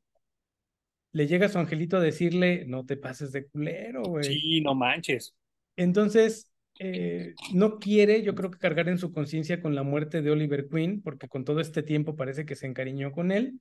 Le 1.13 1.27
llega 1.27 1.49
su 1.49 1.59
angelito 1.59 1.97
a 1.97 2.01
decirle, 2.01 2.65
no 2.67 2.85
te 2.85 2.97
pases 2.97 3.31
de 3.31 3.45
culero, 3.45 4.03
güey. 4.03 4.23
Sí, 4.23 4.61
no 4.61 4.75
manches. 4.75 5.35
Entonces, 5.75 6.51
eh, 6.79 7.33
no 7.53 7.79
quiere, 7.79 8.21
yo 8.23 8.33
creo 8.33 8.49
que 8.49 8.57
cargar 8.57 8.89
en 8.89 8.97
su 8.97 9.11
conciencia 9.11 9.61
con 9.61 9.75
la 9.75 9.83
muerte 9.83 10.21
de 10.21 10.31
Oliver 10.31 10.67
Queen, 10.69 11.01
porque 11.01 11.27
con 11.27 11.43
todo 11.43 11.59
este 11.59 11.83
tiempo 11.83 12.15
parece 12.15 12.45
que 12.45 12.55
se 12.55 12.67
encariñó 12.67 13.11
con 13.11 13.31
él. 13.31 13.59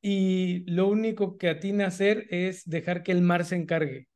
Y 0.00 0.64
lo 0.70 0.88
único 0.88 1.36
que 1.36 1.48
atina 1.48 1.84
a 1.84 1.88
hacer 1.88 2.26
es 2.30 2.64
dejar 2.64 3.02
que 3.02 3.12
el 3.12 3.22
mar 3.22 3.44
se 3.44 3.56
encargue. 3.56 4.06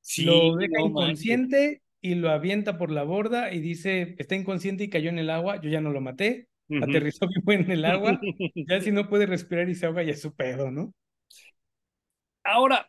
Sí, 0.00 0.24
lo 0.24 0.54
deja 0.56 0.80
inconsciente 0.80 1.82
y 2.00 2.14
lo 2.14 2.30
avienta 2.30 2.78
por 2.78 2.92
la 2.92 3.02
borda 3.02 3.52
y 3.52 3.60
dice, 3.60 4.14
está 4.18 4.36
inconsciente 4.36 4.84
y 4.84 4.90
cayó 4.90 5.08
en 5.08 5.18
el 5.18 5.30
agua, 5.30 5.60
yo 5.60 5.70
ya 5.70 5.80
no 5.80 5.90
lo 5.90 6.00
maté, 6.00 6.48
aterrizó 6.82 7.26
bien 7.46 7.62
en 7.62 7.70
el 7.70 7.84
agua, 7.84 8.20
ya 8.54 8.80
si 8.80 8.90
no 8.90 9.08
puede 9.08 9.26
respirar 9.26 9.68
y 9.68 9.74
se 9.74 9.86
ahoga 9.86 10.02
ya 10.02 10.12
es 10.12 10.22
su 10.22 10.34
pedo, 10.34 10.70
¿no? 10.70 10.92
Ahora, 12.44 12.88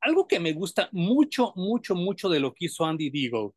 algo 0.00 0.28
que 0.28 0.38
me 0.40 0.52
gusta 0.52 0.88
mucho, 0.92 1.52
mucho, 1.56 1.94
mucho 1.94 2.28
de 2.28 2.40
lo 2.40 2.54
que 2.54 2.66
hizo 2.66 2.84
Andy 2.84 3.10
Deagle 3.10 3.50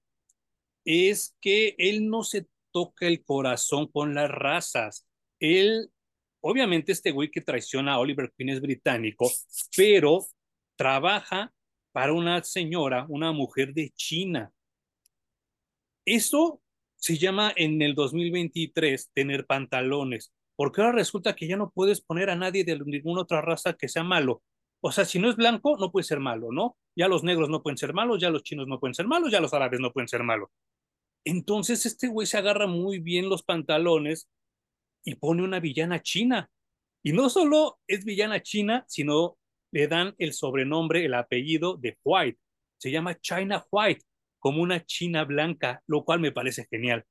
es 0.86 1.36
que 1.40 1.76
él 1.78 2.10
no 2.10 2.24
se 2.24 2.48
toca 2.72 3.08
el 3.08 3.24
corazón 3.24 3.88
con 3.88 4.16
las 4.16 4.30
razas. 4.30 5.06
Él, 5.40 5.90
obviamente 6.42 6.92
este 6.92 7.12
güey 7.12 7.30
que 7.30 7.42
traiciona 7.42 7.94
a 7.94 8.00
Oliver 8.00 8.32
Queen 8.36 8.50
es 8.50 8.62
británico, 8.62 9.30
pero 9.76 10.26
trabaja 10.76 11.54
para 11.92 12.14
una 12.14 12.44
señora, 12.44 13.06
una 13.10 13.32
mujer 13.32 13.74
de 13.74 13.92
China. 13.96 14.52
Eso 16.06 16.61
se 17.02 17.18
llama 17.18 17.52
en 17.56 17.82
el 17.82 17.96
2023 17.96 19.10
tener 19.14 19.48
pantalones, 19.48 20.32
porque 20.56 20.82
ahora 20.82 20.94
resulta 20.94 21.36
que 21.36 21.48
ya 21.48 21.58
no 21.58 21.72
puedes 21.72 22.00
poner 22.00 22.30
a 22.30 22.36
nadie 22.36 22.64
de 22.64 22.80
ninguna 22.80 23.22
otra 23.22 23.42
raza 23.42 23.74
que 23.74 23.90
sea 23.90 24.04
malo. 24.04 24.44
O 24.82 24.92
sea, 24.92 25.06
si 25.06 25.18
no 25.18 25.28
es 25.28 25.36
blanco, 25.36 25.78
no 25.78 25.92
puede 25.92 26.04
ser 26.04 26.20
malo, 26.20 26.52
¿no? 26.52 26.78
Ya 26.96 27.08
los 27.08 27.24
negros 27.24 27.50
no 27.50 27.64
pueden 27.64 27.78
ser 27.78 27.94
malos, 27.94 28.22
ya 28.22 28.30
los 28.30 28.44
chinos 28.44 28.68
no 28.68 28.80
pueden 28.80 28.94
ser 28.94 29.08
malos, 29.08 29.32
ya 29.32 29.42
los 29.42 29.54
árabes 29.54 29.80
no 29.80 29.92
pueden 29.92 30.08
ser 30.08 30.22
malos. 30.22 30.50
Entonces 31.26 31.88
este 31.88 32.08
güey 32.08 32.28
se 32.28 32.38
agarra 32.38 32.68
muy 32.68 33.00
bien 33.00 33.30
los 33.30 33.42
pantalones 33.42 34.30
y 35.04 35.16
pone 35.16 35.42
una 35.44 35.60
villana 35.60 36.04
china. 36.04 36.52
Y 37.04 37.14
no 37.14 37.30
solo 37.30 37.80
es 37.88 38.06
villana 38.06 38.44
china, 38.44 38.86
sino 38.88 39.40
le 39.72 39.88
dan 39.88 40.14
el 40.20 40.34
sobrenombre, 40.34 41.04
el 41.04 41.16
apellido 41.16 41.78
de 41.78 41.98
White. 42.04 42.40
Se 42.78 42.92
llama 42.92 43.20
China 43.20 43.66
White, 43.72 44.06
como 44.42 44.62
una 44.62 44.84
china 44.86 45.24
blanca, 45.24 45.82
lo 45.88 46.04
cual 46.04 46.20
me 46.20 46.32
parece 46.32 46.68
genial. 46.70 47.06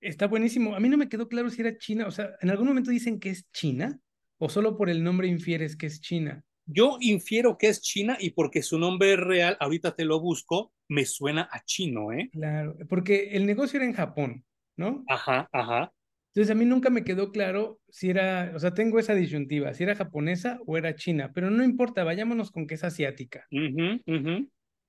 Está 0.00 0.28
buenísimo. 0.28 0.76
A 0.76 0.80
mí 0.80 0.88
no 0.88 0.96
me 0.96 1.08
quedó 1.08 1.28
claro 1.28 1.50
si 1.50 1.60
era 1.60 1.76
china. 1.76 2.06
O 2.06 2.10
sea, 2.10 2.36
¿en 2.40 2.50
algún 2.50 2.68
momento 2.68 2.90
dicen 2.90 3.18
que 3.18 3.30
es 3.30 3.50
china? 3.50 3.98
¿O 4.38 4.48
solo 4.48 4.76
por 4.76 4.88
el 4.88 5.02
nombre 5.02 5.28
infieres 5.28 5.76
que 5.76 5.86
es 5.86 6.00
china? 6.00 6.44
Yo 6.66 6.98
infiero 7.00 7.58
que 7.58 7.68
es 7.68 7.82
china 7.82 8.16
y 8.20 8.30
porque 8.30 8.62
su 8.62 8.78
nombre 8.78 9.16
real, 9.16 9.56
ahorita 9.60 9.94
te 9.94 10.04
lo 10.04 10.20
busco, 10.20 10.72
me 10.88 11.04
suena 11.04 11.48
a 11.50 11.64
chino, 11.64 12.12
¿eh? 12.12 12.30
Claro, 12.32 12.76
porque 12.88 13.30
el 13.32 13.44
negocio 13.44 13.78
era 13.78 13.86
en 13.86 13.92
Japón, 13.92 14.44
¿no? 14.76 15.04
Ajá, 15.08 15.48
ajá. 15.52 15.92
Entonces 16.28 16.50
a 16.50 16.54
mí 16.54 16.64
nunca 16.64 16.90
me 16.90 17.04
quedó 17.04 17.30
claro 17.30 17.80
si 17.88 18.10
era, 18.10 18.52
o 18.54 18.58
sea, 18.58 18.74
tengo 18.74 18.98
esa 18.98 19.14
disyuntiva, 19.14 19.72
si 19.72 19.84
era 19.84 19.94
japonesa 19.94 20.58
o 20.66 20.76
era 20.76 20.94
china, 20.96 21.30
pero 21.34 21.50
no 21.50 21.62
importa, 21.62 22.02
vayámonos 22.02 22.50
con 22.50 22.66
que 22.66 22.74
es 22.74 22.84
asiática. 22.84 23.46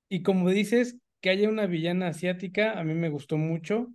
Y 0.09 0.23
como 0.23 0.49
dices, 0.49 0.97
que 1.21 1.29
haya 1.29 1.49
una 1.49 1.65
villana 1.65 2.07
asiática, 2.07 2.79
a 2.79 2.83
mí 2.83 2.93
me 2.93 3.09
gustó 3.09 3.37
mucho. 3.37 3.91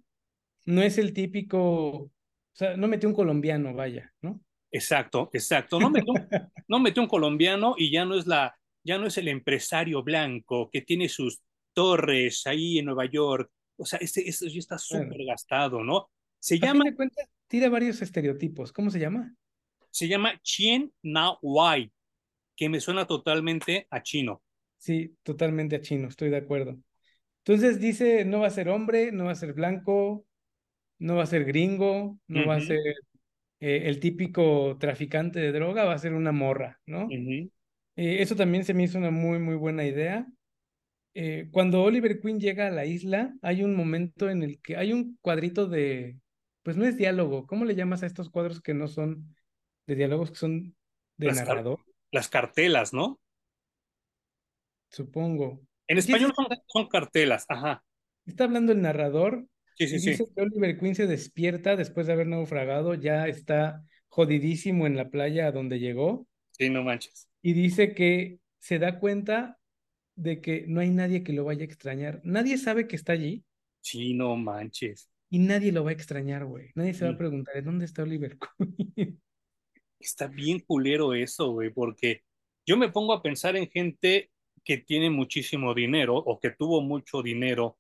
No 0.67 0.83
es 0.83 0.99
el 0.99 1.13
típico, 1.13 1.61
o 1.61 2.11
sea, 2.53 2.77
no 2.77 2.89
metió 2.89 3.09
un 3.09 3.15
colombiano, 3.15 3.75
vaya, 3.75 4.13
¿no? 4.21 4.41
Exacto, 4.73 5.31
exacto. 5.33 5.81
No 5.81 5.91
metió, 5.91 6.13
no 6.69 6.79
metió 6.79 7.03
un 7.03 7.09
colombiano 7.09 7.75
y 7.77 7.91
ya 7.91 8.05
no 8.05 8.17
es 8.17 8.27
la, 8.27 8.57
ya 8.85 8.99
no 8.99 9.07
es 9.07 9.19
el 9.19 9.29
empresario 9.29 10.03
blanco 10.03 10.71
que 10.71 10.83
tiene 10.83 11.09
sus 11.09 11.41
torres 11.73 12.47
ahí 12.47 12.79
en 12.79 12.87
Nueva 12.87 13.07
York. 13.07 13.51
O 13.77 13.87
sea, 13.87 13.99
este, 14.01 14.29
esto 14.29 14.47
ya 14.47 14.59
está 14.59 14.79
súper 14.79 15.25
gastado, 15.27 15.83
¿no? 15.83 16.11
Se 16.39 16.59
llama. 16.59 16.85
de 16.85 16.95
cuenta, 16.95 17.23
tira 17.49 17.69
varios 17.69 18.01
estereotipos. 18.03 18.73
¿Cómo 18.73 18.91
se 18.91 18.99
llama? 18.99 19.35
Se 19.91 20.09
llama 20.09 20.41
Chien 20.43 20.93
Na 21.03 21.37
Wai, 21.43 21.93
que 22.57 22.69
me 22.69 22.81
suena 22.81 23.07
totalmente 23.07 23.87
a 23.91 24.03
chino. 24.03 24.43
Sí, 24.79 25.17
totalmente 25.23 25.77
a 25.77 25.81
chino, 25.81 26.09
estoy 26.09 26.31
de 26.31 26.39
acuerdo. 26.39 26.79
Entonces 27.51 27.81
dice, 27.81 28.25
no 28.25 28.39
va 28.39 28.47
a 28.47 28.51
ser 28.51 28.69
hombre, 28.69 29.11
no 29.11 29.25
va 29.25 29.33
a 29.33 29.35
ser 29.35 29.55
blanco, 29.55 30.25
no 31.01 31.17
va 31.17 31.25
a 31.25 31.27
ser 31.27 31.45
gringo, 31.45 32.17
no 32.29 32.47
va 32.47 32.55
a 32.55 32.61
ser 32.61 32.79
eh, 33.59 33.83
el 33.87 33.99
típico 33.99 34.77
traficante 34.79 35.41
de 35.41 35.51
droga, 35.51 35.85
va 35.85 35.95
a 35.95 35.99
ser 35.99 36.15
una 36.15 36.31
morra, 36.31 36.81
¿no? 36.87 37.09
Eh, 37.11 37.49
eso 37.97 38.37
también 38.37 38.65
se 38.65 38.73
me 38.73 38.85
hizo 38.85 38.99
una 38.99 39.11
muy, 39.11 39.41
muy 39.41 39.57
buena 39.57 39.85
idea. 39.85 40.29
Eh, 41.15 41.49
cuando 41.51 41.83
Oliver 41.83 42.21
Queen 42.21 42.39
llega 42.39 42.69
a 42.69 42.71
la 42.71 42.87
isla, 42.87 43.35
hay 43.43 43.65
un 43.65 43.75
momento 43.75 44.31
en 44.31 44.45
el 44.45 44.61
que 44.61 44.77
hay 44.77 44.93
un 44.93 45.19
cuadrito 45.21 45.67
de, 45.67 46.21
pues 46.63 46.77
no 46.77 46.85
es 46.85 46.97
diálogo, 46.97 47.49
¿cómo 47.49 47.65
le 47.65 47.75
llamas 47.75 48.05
a 48.05 48.07
estos 48.07 48.31
cuadros 48.31 48.61
que 48.61 48.75
no 48.75 48.87
son 48.87 49.35
de 49.89 49.97
diálogos, 49.97 50.31
que 50.31 50.37
son 50.37 50.77
de 51.17 51.33
narrador? 51.33 51.81
las 52.13 52.29
cartelas, 52.29 52.93
¿no? 52.93 53.19
Supongo. 54.89 55.61
En 55.90 55.98
español 55.98 56.33
son, 56.68 56.87
cartelas, 56.87 57.46
ajá. 57.48 57.83
Está 58.24 58.44
hablando 58.44 58.70
el 58.70 58.81
narrador. 58.81 59.48
Sí, 59.74 59.88
sí, 59.88 59.96
y 59.96 60.11
dice 60.11 60.24
que 60.33 60.40
Oliver 60.40 60.79
Queen 60.79 60.94
se 60.94 61.09
despierta 61.09 61.74
después 61.74 62.07
de 62.07 62.12
haber 62.12 62.29
naufragado, 62.29 62.94
ya 62.94 63.26
está 63.26 63.83
jodidísimo 64.07 64.87
en 64.87 64.96
la 64.96 65.11
playa 65.11 65.48
a 65.48 65.53
donde 65.53 65.81
llegó. 65.81 66.29
Sí, 66.53 66.70
no 66.70 66.85
manches. 66.85 67.29
Y 67.42 67.55
dice 67.55 67.92
que 67.92 68.38
se 68.61 68.79
da 68.79 69.00
cuenta 69.00 69.59
de 70.14 70.40
que 70.40 70.64
no 70.68 70.79
hay 70.79 70.90
nadie 70.90 71.24
que 71.24 71.33
lo 71.33 71.42
vaya 71.42 71.62
a 71.62 71.64
extrañar. 71.64 72.20
Nadie 72.22 72.57
sabe 72.57 72.87
que 72.87 72.94
está 72.94 73.14
allí. 73.14 73.42
Sí, 73.81 74.14
no 74.14 74.37
manches. 74.37 75.11
Y 75.29 75.40
nadie 75.40 75.72
lo 75.72 75.83
va 75.83 75.90
a 75.90 75.94
extrañar, 75.94 76.44
güey. 76.44 76.70
Nadie 76.76 76.94
se 76.94 77.05
va 77.05 77.11
a 77.11 77.18
preguntar, 77.18 77.57
¿de 77.57 77.62
dónde 77.62 77.87
está 77.87 78.05
Oliver 78.05 78.38
Queen? 78.38 79.20
Está 79.98 80.29
bien 80.29 80.61
culero 80.61 81.14
eso, 81.14 81.50
güey, 81.50 81.70
porque 81.70 82.22
yo 82.64 82.76
me 82.76 82.90
pongo 82.90 83.12
a 83.12 83.22
pensar 83.22 83.57
en 83.57 83.68
gente 83.68 84.30
que 84.64 84.79
tiene 84.79 85.11
muchísimo 85.11 85.75
dinero 85.75 86.16
o 86.16 86.38
que 86.38 86.51
tuvo 86.51 86.81
mucho 86.83 87.23
dinero 87.23 87.79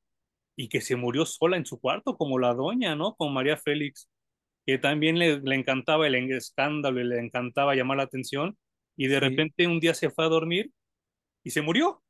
y 0.56 0.68
que 0.68 0.80
se 0.80 0.96
murió 0.96 1.24
sola 1.26 1.56
en 1.56 1.66
su 1.66 1.80
cuarto, 1.80 2.16
como 2.16 2.38
la 2.38 2.54
doña, 2.54 2.94
¿no? 2.96 3.14
Con 3.14 3.32
María 3.32 3.56
Félix, 3.56 4.10
que 4.66 4.78
también 4.78 5.18
le, 5.18 5.40
le 5.40 5.54
encantaba 5.54 6.06
el 6.06 6.14
escándalo 6.32 7.00
y 7.00 7.04
le 7.04 7.18
encantaba 7.18 7.74
llamar 7.74 7.98
la 7.98 8.02
atención, 8.04 8.58
y 8.96 9.06
de 9.06 9.20
repente 9.20 9.66
un 9.66 9.80
día 9.80 9.94
se 9.94 10.10
fue 10.10 10.26
a 10.26 10.28
dormir 10.28 10.70
y 11.42 11.50
se 11.50 11.62
murió. 11.62 12.02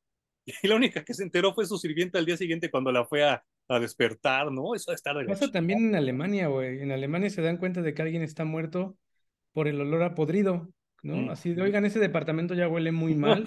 Y 0.62 0.66
la 0.66 0.74
única 0.74 1.04
que 1.04 1.14
se 1.14 1.22
enteró 1.22 1.54
fue 1.54 1.66
su 1.66 1.78
sirvienta 1.78 2.18
al 2.18 2.26
día 2.26 2.36
siguiente 2.36 2.70
cuando 2.70 2.90
la 2.90 3.04
fue 3.04 3.22
a, 3.22 3.44
a 3.68 3.78
despertar, 3.78 4.50
¿no? 4.50 4.74
Eso 4.74 4.92
está 4.92 5.14
de 5.14 5.24
Pasa 5.26 5.52
también 5.52 5.90
en 5.90 5.94
Alemania, 5.94 6.48
güey. 6.48 6.82
En 6.82 6.90
Alemania 6.90 7.30
se 7.30 7.42
dan 7.42 7.58
cuenta 7.58 7.82
de 7.82 7.94
que 7.94 8.02
alguien 8.02 8.22
está 8.22 8.44
muerto 8.44 8.96
por 9.52 9.68
el 9.68 9.80
olor 9.80 10.02
a 10.02 10.14
podrido, 10.14 10.68
¿no? 11.02 11.16
Mm. 11.16 11.30
Así 11.30 11.54
de, 11.54 11.62
oigan, 11.62 11.84
ese 11.84 12.00
departamento 12.00 12.54
ya 12.54 12.68
huele 12.68 12.90
muy 12.90 13.14
mal. 13.16 13.46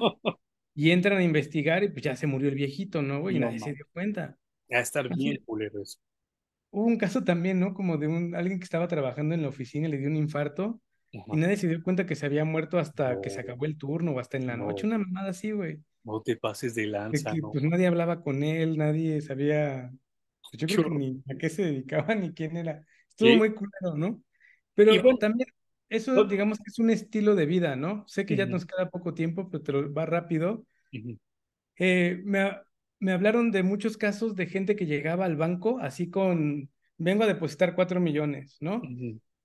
Y 0.76 0.92
entran 0.92 1.18
a 1.18 1.24
investigar 1.24 1.84
y 1.84 1.90
pues 1.90 2.04
ya 2.04 2.16
se 2.16 2.28
murió 2.28 2.50
el 2.50 2.56
viejito, 2.56 3.02
¿no, 3.02 3.22
güey? 3.22 3.38
Y 3.38 3.40
nadie 3.40 3.60
se 3.60 3.74
dio 3.74 3.86
cuenta. 3.92 4.38
Ya 4.70 4.80
estar 4.80 5.08
bien 5.16 5.38
culero 5.46 5.82
eso. 5.82 6.00
Hubo 6.72 6.86
un 6.86 6.98
caso 6.98 7.24
también, 7.24 7.60
¿no? 7.60 7.74
Como 7.74 7.98
de 7.98 8.08
un 8.08 8.36
alguien 8.36 8.58
que 8.60 8.64
estaba 8.64 8.88
trabajando 8.88 9.36
en 9.36 9.44
la 9.44 9.50
oficina 9.50 9.88
y 9.88 9.92
le 9.92 9.98
dio 9.98 10.08
un 10.08 10.16
infarto 10.16 10.82
y 11.12 11.38
nadie 11.38 11.58
se 11.58 11.68
dio 11.68 11.84
cuenta 11.84 12.08
que 12.08 12.16
se 12.16 12.26
había 12.26 12.44
muerto 12.44 12.80
hasta 12.80 13.22
que 13.22 13.30
se 13.30 13.40
acabó 13.40 13.66
el 13.66 13.78
turno 13.78 14.14
o 14.14 14.20
hasta 14.20 14.38
en 14.38 14.48
la 14.48 14.58
noche. 14.58 14.88
Una 14.88 14.98
mamada 14.98 15.30
así, 15.30 15.52
güey. 15.52 15.80
No 16.04 16.22
te 16.22 16.36
pases 16.36 16.74
de 16.74 16.88
lanza, 16.88 17.34
Pues 17.52 17.64
nadie 17.64 17.86
hablaba 17.86 18.22
con 18.22 18.44
él, 18.44 18.78
nadie 18.78 19.22
sabía. 19.22 19.92
Pues, 20.50 20.62
yo 20.62 20.68
creo 20.68 20.90
que 20.90 20.96
ni 20.98 21.24
a 21.30 21.38
qué 21.38 21.50
se 21.50 21.64
dedicaba 21.64 22.16
ni 22.16 22.34
quién 22.34 22.58
era. 22.58 22.84
Estuvo 23.10 23.36
muy 23.36 23.54
culero, 23.54 23.96
¿no? 23.96 24.24
Pero 24.74 24.92
bueno, 25.04 25.20
también 25.20 25.48
eso, 25.94 26.24
digamos 26.26 26.58
que 26.60 26.66
es 26.70 26.80
un 26.80 26.90
estilo 26.90 27.36
de 27.36 27.46
vida, 27.46 27.76
¿no? 27.76 28.06
Sé 28.08 28.26
que 28.26 28.36
ya 28.36 28.46
nos 28.46 28.66
queda 28.66 28.90
poco 28.90 29.14
tiempo, 29.14 29.50
pero 29.50 29.64
te 29.64 29.72
lo 29.72 29.94
va 29.94 30.06
rápido. 30.06 30.66
eh, 31.78 32.22
me, 32.24 32.52
me 33.00 33.12
hablaron 33.12 33.52
de 33.52 33.64
muchos 33.64 33.98
casos 33.98 34.36
de 34.36 34.48
gente 34.48 34.76
que 34.76 34.86
llegaba 34.86 35.26
al 35.26 35.36
banco 35.36 35.80
así 35.80 36.10
con, 36.10 36.70
vengo 36.98 37.24
a 37.24 37.28
depositar 37.28 37.76
cuatro 37.76 38.00
millones, 38.00 38.58
¿no? 38.60 38.82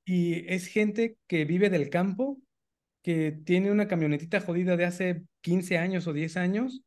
Y 0.04 0.46
es 0.52 0.66
gente 0.66 1.18
que 1.26 1.44
vive 1.44 1.70
del 1.70 1.90
campo, 1.90 2.40
que 3.02 3.32
tiene 3.44 3.70
una 3.70 3.88
camionetita 3.88 4.40
jodida 4.40 4.76
de 4.76 4.84
hace 4.84 5.22
15 5.40 5.78
años 5.78 6.06
o 6.06 6.12
10 6.12 6.36
años 6.36 6.82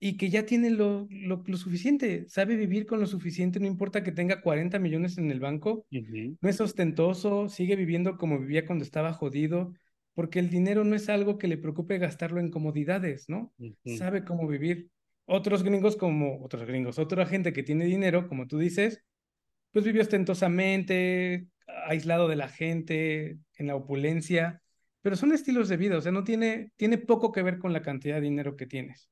y 0.00 0.16
que 0.16 0.30
ya 0.30 0.46
tiene 0.46 0.70
lo, 0.70 1.08
lo, 1.10 1.56
suficiente, 1.56 2.28
sabe 2.28 2.56
vivir 2.56 2.86
con 2.86 3.00
lo 3.00 3.06
suficiente, 3.06 3.58
no 3.58 3.66
importa 3.66 4.04
que 4.04 4.12
tenga 4.12 4.40
40 4.40 4.78
millones 4.78 5.18
en 5.18 5.30
el 5.30 5.40
banco, 5.40 5.86
no 5.90 6.48
es 6.48 6.60
ostentoso, 6.60 7.48
sigue 7.48 7.74
viviendo 7.74 8.16
como 8.16 8.38
vivía 8.38 8.64
cuando 8.64 8.84
estaba 8.84 9.12
jodido, 9.12 9.72
porque 10.14 10.38
el 10.38 10.50
dinero 10.50 10.84
no 10.84 10.94
es 10.94 11.08
algo 11.08 11.36
que 11.36 11.48
le 11.48 11.58
preocupe 11.58 11.98
gastarlo 11.98 12.38
en 12.38 12.50
comodidades, 12.50 13.28
¿no? 13.28 13.52
Sabe 13.84 14.24
cómo 14.24 14.46
vivir. 14.46 14.88
Otros 15.26 15.62
gringos 15.62 15.96
como, 15.96 16.42
otros 16.44 16.66
gringos, 16.66 16.98
otra 16.98 17.26
gente 17.26 17.52
que 17.52 17.62
tiene 17.62 17.84
dinero, 17.84 18.28
como 18.28 18.46
tú 18.46 18.58
dices, 18.58 19.02
pues 19.72 19.84
vive 19.84 20.00
ostentosamente, 20.00 21.48
aislado 21.86 22.28
de 22.28 22.36
la 22.36 22.48
gente, 22.48 23.38
en 23.56 23.66
la 23.66 23.74
opulencia, 23.74 24.62
pero 25.02 25.16
son 25.16 25.32
estilos 25.32 25.68
de 25.68 25.76
vida, 25.76 25.98
o 25.98 26.00
sea, 26.00 26.12
no 26.12 26.24
tiene, 26.24 26.72
tiene 26.76 26.98
poco 26.98 27.32
que 27.32 27.42
ver 27.42 27.58
con 27.58 27.72
la 27.72 27.82
cantidad 27.82 28.16
de 28.16 28.22
dinero 28.22 28.56
que 28.56 28.66
tienes 28.66 29.10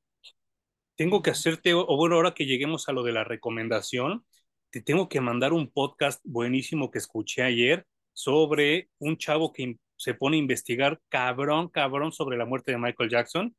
tengo 0.97 1.21
que 1.21 1.31
hacerte, 1.31 1.73
o 1.73 1.95
bueno, 1.95 2.15
ahora 2.15 2.33
que 2.33 2.45
lleguemos 2.45 2.89
a 2.89 2.91
lo 2.91 3.03
de 3.03 3.13
la 3.13 3.23
recomendación, 3.23 4.25
te 4.71 4.81
tengo 4.81 5.07
que 5.09 5.21
mandar 5.21 5.53
un 5.53 5.71
podcast 5.71 6.19
buenísimo 6.25 6.91
que 6.91 6.97
escuché 6.97 7.43
ayer 7.43 7.85
sobre 8.13 8.89
un 8.99 9.17
chavo 9.17 9.53
que 9.53 9.77
se 9.95 10.13
pone 10.13 10.37
a 10.37 10.39
investigar 10.39 10.99
cabrón, 11.09 11.69
cabrón 11.69 12.11
sobre 12.11 12.37
la 12.37 12.45
muerte 12.45 12.71
de 12.71 12.79
Michael 12.79 13.09
Jackson. 13.09 13.55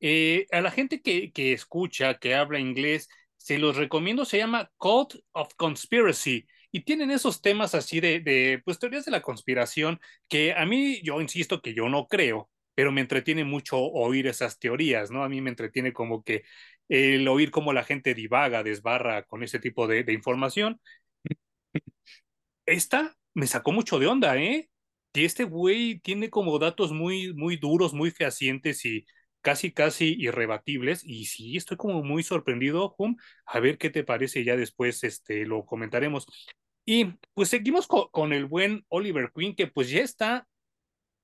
Eh, 0.00 0.46
a 0.52 0.60
la 0.60 0.70
gente 0.70 1.02
que, 1.02 1.32
que 1.32 1.52
escucha, 1.52 2.18
que 2.18 2.34
habla 2.34 2.58
inglés, 2.58 3.08
se 3.36 3.58
los 3.58 3.76
recomiendo, 3.76 4.24
se 4.24 4.38
llama 4.38 4.70
Cult 4.78 5.16
of 5.32 5.54
Conspiracy 5.56 6.46
y 6.70 6.84
tienen 6.84 7.10
esos 7.10 7.42
temas 7.42 7.74
así 7.74 8.00
de, 8.00 8.20
de, 8.20 8.62
pues, 8.64 8.78
teorías 8.78 9.04
de 9.04 9.10
la 9.10 9.20
conspiración 9.20 10.00
que 10.28 10.52
a 10.54 10.64
mí, 10.64 11.00
yo 11.02 11.20
insisto 11.20 11.60
que 11.60 11.74
yo 11.74 11.88
no 11.88 12.06
creo, 12.06 12.48
pero 12.74 12.92
me 12.92 13.00
entretiene 13.00 13.44
mucho 13.44 13.78
oír 13.78 14.26
esas 14.26 14.58
teorías, 14.58 15.10
¿no? 15.10 15.24
A 15.24 15.28
mí 15.28 15.40
me 15.40 15.50
entretiene 15.50 15.92
como 15.92 16.22
que 16.24 16.44
el 16.88 17.26
oír 17.28 17.50
cómo 17.50 17.72
la 17.72 17.84
gente 17.84 18.14
divaga, 18.14 18.62
desbarra 18.62 19.24
con 19.24 19.42
ese 19.42 19.58
tipo 19.58 19.86
de, 19.86 20.04
información. 20.12 20.80
Esta 22.66 23.16
me 23.34 23.46
sacó 23.46 23.72
mucho 23.72 23.98
de 23.98 24.06
onda, 24.06 24.36
¿eh? 24.36 24.70
Que 25.12 25.24
este 25.24 25.44
güey 25.44 26.00
tiene 26.00 26.30
como 26.30 26.58
datos 26.58 26.92
muy, 26.92 27.34
muy 27.34 27.56
duros, 27.56 27.92
muy 27.94 28.10
fehacientes 28.10 28.84
y 28.84 29.06
casi, 29.40 29.72
casi 29.72 30.14
irrebatibles. 30.18 31.04
Y 31.04 31.26
sí, 31.26 31.56
estoy 31.56 31.76
como 31.76 32.02
muy 32.02 32.22
sorprendido, 32.22 32.94
Hum. 32.98 33.16
A 33.46 33.60
ver 33.60 33.78
qué 33.78 33.90
te 33.90 34.04
parece, 34.04 34.44
ya 34.44 34.56
después 34.56 35.04
este, 35.04 35.46
lo 35.46 35.64
comentaremos. 35.66 36.26
Y 36.84 37.06
pues 37.34 37.48
seguimos 37.50 37.86
con 37.86 38.32
el 38.32 38.46
buen 38.46 38.84
Oliver 38.88 39.32
Queen, 39.34 39.54
que 39.54 39.66
pues 39.68 39.90
ya 39.90 40.00
está 40.00 40.48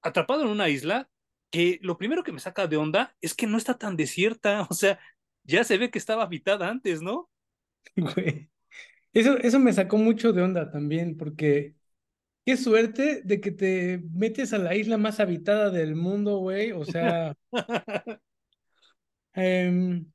atrapado 0.02 0.42
en 0.42 0.48
una 0.50 0.68
isla 0.68 1.08
que 1.50 1.78
lo 1.82 1.98
primero 1.98 2.22
que 2.22 2.32
me 2.32 2.40
saca 2.40 2.66
de 2.66 2.76
onda 2.76 3.16
es 3.20 3.34
que 3.34 3.46
no 3.46 3.56
está 3.56 3.78
tan 3.78 3.96
desierta, 3.96 4.66
o 4.70 4.74
sea, 4.74 4.98
ya 5.44 5.64
se 5.64 5.78
ve 5.78 5.90
que 5.90 5.98
estaba 5.98 6.24
habitada 6.24 6.68
antes, 6.68 7.02
¿no? 7.02 7.30
Güey. 7.96 8.50
Eso, 9.12 9.38
eso 9.38 9.58
me 9.58 9.72
sacó 9.72 9.96
mucho 9.96 10.32
de 10.32 10.42
onda 10.42 10.70
también, 10.70 11.16
porque 11.16 11.74
qué 12.44 12.56
suerte 12.56 13.22
de 13.24 13.40
que 13.40 13.50
te 13.50 14.02
metes 14.12 14.52
a 14.52 14.58
la 14.58 14.74
isla 14.74 14.98
más 14.98 15.20
habitada 15.20 15.70
del 15.70 15.96
mundo, 15.96 16.38
güey. 16.38 16.72
O 16.72 16.84
sea, 16.84 17.34
em, 19.34 20.06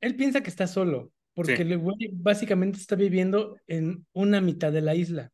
él 0.00 0.16
piensa 0.16 0.42
que 0.42 0.50
está 0.50 0.66
solo, 0.66 1.12
porque 1.34 1.62
el 1.62 1.78
güey 1.78 2.10
básicamente 2.12 2.78
está 2.78 2.94
viviendo 2.94 3.56
en 3.66 4.06
una 4.12 4.40
mitad 4.40 4.72
de 4.72 4.80
la 4.80 4.94
isla. 4.94 5.32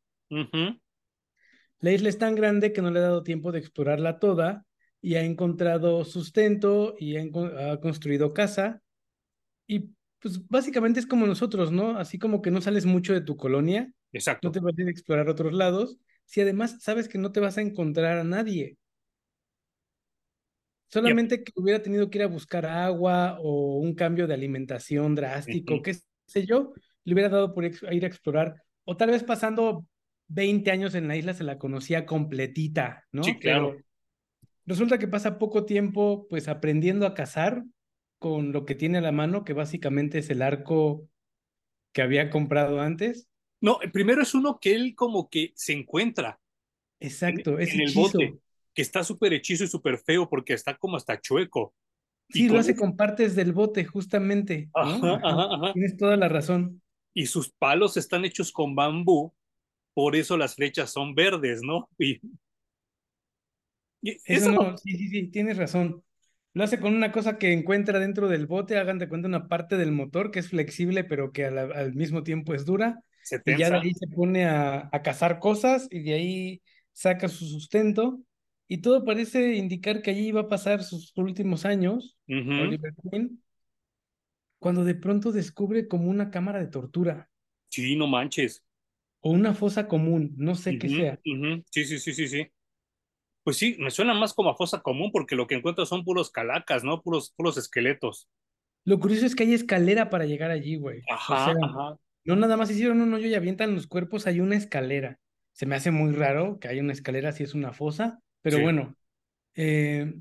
La 1.81 1.93
isla 1.93 2.09
es 2.09 2.19
tan 2.19 2.35
grande 2.35 2.73
que 2.73 2.83
no 2.83 2.91
le 2.91 2.99
ha 2.99 3.03
dado 3.03 3.23
tiempo 3.23 3.53
de 3.53 3.61
explorarla 3.61 4.19
toda 4.19 4.67
y 5.01 5.15
ha 5.15 5.23
encontrado 5.23 6.05
sustento 6.05 6.95
y 6.99 7.17
ha, 7.17 7.81
construido 7.81 8.35
casa. 8.35 8.83
Y 9.67 9.91
pues 10.19 10.47
básicamente 10.49 11.01
es 11.01 11.07
como 11.07 11.27
nosotros, 11.27 11.71
¿no? 11.71 11.99
Así 11.99 12.19
como 12.19 12.43
que 12.43 12.51
no 12.51 12.61
sales 12.61 12.87
mucho 12.87 13.13
de 13.13 13.21
tu 13.21 13.37
colonia. 13.37 13.93
Exacto. 14.13 14.49
No 14.49 14.53
te 14.53 14.61
vas 14.61 14.77
a 14.77 14.81
ir 14.83 14.89
a 14.89 14.91
explorar 14.91 15.29
otros 15.29 15.53
lados. 15.53 15.99
Si 16.25 16.41
además 16.41 16.79
sabes 16.81 17.09
que 17.09 17.19
no 17.19 17.33
te 17.33 17.41
vas 17.41 17.59
a 17.59 17.63
encontrar 17.63 18.19
a 18.19 18.25
nadie. 18.25 18.77
Solamente 20.89 21.45
que 21.45 21.53
hubiera 21.55 21.83
tenido 21.83 22.09
que 22.09 22.19
ir 22.19 22.25
a 22.25 22.29
buscar 22.29 22.65
agua 22.65 23.39
o 23.41 23.79
un 23.79 23.95
cambio 23.95 24.27
de 24.27 24.35
alimentación 24.35 25.15
drástico, 25.15 25.83
qué 25.83 25.97
sé 26.27 26.47
yo, 26.47 26.73
le 27.05 27.13
hubiera 27.13 27.29
dado 27.29 27.55
por 27.55 27.65
ir 27.65 28.05
a 28.05 28.07
explorar. 28.07 28.63
O 28.85 28.97
tal 28.97 29.11
vez 29.11 29.23
pasando 29.23 29.87
20 30.29 30.71
años 30.71 30.95
en 30.95 31.07
la 31.07 31.17
isla 31.17 31.35
se 31.35 31.45
la 31.45 31.59
conocía 31.59 32.07
completita, 32.07 33.07
¿no? 33.13 33.23
Sí, 33.23 33.39
claro. 33.39 33.77
Resulta 34.69 34.99
que 34.99 35.09
pasa 35.09 35.39
poco 35.39 35.65
tiempo 35.65 36.27
pues 36.29 36.47
aprendiendo 36.47 37.07
a 37.07 37.15
cazar 37.15 37.65
con 38.19 38.53
lo 38.53 38.67
que 38.67 38.75
tiene 38.75 38.99
a 38.99 39.01
la 39.01 39.13
mano, 39.13 39.43
que 39.43 39.55
básicamente 39.55 40.19
es 40.19 40.29
el 40.29 40.43
arco 40.43 41.09
que 41.95 42.03
había 42.03 42.29
comprado 42.29 42.79
antes. 42.83 43.31
No, 43.63 43.81
el 43.81 43.91
primero 43.91 44.21
es 44.21 44.35
uno 44.35 44.59
que 44.61 44.75
él 44.75 44.95
como 44.95 45.31
que 45.31 45.53
se 45.57 45.73
encuentra. 45.73 46.39
Exacto, 47.01 47.59
es 47.59 47.73
en 47.73 47.81
el 47.81 47.95
bote, 47.95 48.39
que 48.75 48.83
está 48.83 49.03
súper 49.05 49.33
hechizo 49.33 49.65
y 49.65 49.69
súper 49.69 49.97
feo 49.97 50.29
porque 50.29 50.53
está 50.53 50.77
como 50.77 50.99
hasta 50.99 51.19
chueco. 51.19 51.75
Sí, 52.29 52.47
lo 52.47 52.59
hace 52.59 52.77
con 52.77 52.95
partes 52.95 53.35
del 53.35 53.55
bote, 53.55 53.87
justamente. 53.87 54.69
Ajá, 54.75 55.19
ajá, 55.23 55.55
ajá. 55.55 55.73
Tienes 55.73 55.97
toda 55.97 56.19
la 56.19 56.29
razón. 56.29 56.83
Y 57.15 57.25
sus 57.25 57.51
palos 57.51 57.97
están 57.97 58.27
hechos 58.27 58.53
con 58.53 58.75
bambú, 58.75 59.33
por 59.95 60.15
eso 60.15 60.37
las 60.37 60.57
flechas 60.57 60.91
son 60.91 61.15
verdes, 61.15 61.63
¿no? 61.63 61.89
Y 61.99 62.21
eso, 64.03 64.53
no, 64.53 64.77
sí, 64.79 64.97
sí, 64.97 65.09
sí, 65.09 65.29
tienes 65.29 65.57
razón. 65.57 66.03
Lo 66.55 66.65
hace 66.65 66.81
con 66.81 66.95
una 66.95 67.13
cosa 67.13 67.39
que 67.39 67.53
encuentra 67.53 67.99
dentro 67.99 68.29
del 68.29 68.47
bote, 68.47 68.79
hagan 68.79 68.99
de 68.99 69.09
cuenta 69.09 69.29
una 69.29 69.49
parte 69.49 69.77
del 69.77 69.93
motor 69.93 70.31
que 70.31 70.41
es 70.41 70.49
flexible, 70.49 71.05
pero 71.05 71.33
que 71.33 71.45
al, 71.45 71.95
mismo 71.95 72.23
tiempo 72.23 72.55
es 72.55 72.65
dura. 72.65 73.03
y 73.45 73.57
ya 73.57 73.71
de 73.71 73.77
ahí 73.77 73.95
se 73.95 74.09
pone 74.09 74.47
a, 74.47 74.91
cazar 75.05 75.39
cosas 75.39 75.89
y 75.91 76.01
de 76.01 76.15
ahí 76.15 76.63
saca 76.93 77.29
su 77.29 77.47
sustento. 77.47 78.21
Y 78.67 78.79
todo 78.79 79.05
parece 79.05 79.55
indicar 79.55 80.03
que 80.03 80.11
allí 80.11 80.29
iba 80.29 80.43
a 80.43 80.49
pasar 80.49 80.83
sus 80.83 81.13
últimos 81.17 81.65
años, 81.65 82.19
Oliver 82.27 82.93
Queen, 83.11 83.43
cuando 84.59 84.85
de 84.85 84.95
pronto 84.95 85.33
descubre 85.33 85.89
como 85.89 86.11
una 86.11 86.31
cámara 86.31 86.59
de 86.59 86.67
tortura. 86.67 87.31
Sí, 87.69 87.97
no 87.97 88.07
manches. 88.07 88.65
O 89.21 89.31
una 89.31 89.55
fosa 89.55 89.89
común, 89.89 90.35
no 90.37 90.55
sé 90.55 90.79
qué 90.79 90.89
sea. 90.89 91.21
Sí, 91.71 91.85
sí, 91.85 91.99
sí, 91.99 92.13
sí, 92.13 92.29
sí. 92.29 92.47
Pues 93.49 93.57
sí, 93.57 93.77
me 93.79 93.91
suena 93.91 94.13
más 94.13 94.35
como 94.35 94.51
a 94.51 94.57
fosa 94.57 94.83
común 94.83 95.11
porque 95.11 95.35
lo 95.35 95.47
que 95.47 95.55
encuentro 95.55 95.87
son 95.87 96.05
puros 96.05 96.29
calacas, 96.29 96.85
¿no? 96.85 97.01
Puros, 97.01 97.33
puros 97.35 97.57
esqueletos. 97.57 98.29
Lo 98.85 99.01
curioso 99.01 99.25
es 99.25 99.35
que 99.35 99.45
hay 99.45 99.55
escalera 99.55 100.11
para 100.11 100.27
llegar 100.27 100.51
allí, 100.51 100.77
güey. 100.77 101.01
Ajá, 101.11 101.53
ajá. 101.53 101.97
No 102.27 102.37
nada 102.37 102.59
más 102.59 102.71
hicieron 102.71 103.01
un 103.01 103.15
hoyo 103.15 103.27
y 103.27 103.35
avientan 103.35 103.75
los 103.75 103.87
cuerpos, 103.87 104.27
hay 104.27 104.41
una 104.41 104.55
escalera. 104.55 105.19
Se 105.53 105.65
me 105.65 105.77
hace 105.77 105.91
muy 105.91 106.13
raro 106.13 106.59
que 106.59 106.69
haya 106.69 106.83
una 106.83 106.93
escalera 106.93 107.33
si 107.33 107.43
es 107.43 107.55
una 107.55 107.73
fosa, 107.73 108.21
pero 108.43 108.61
bueno. 108.61 108.95
Eh, 109.55 110.13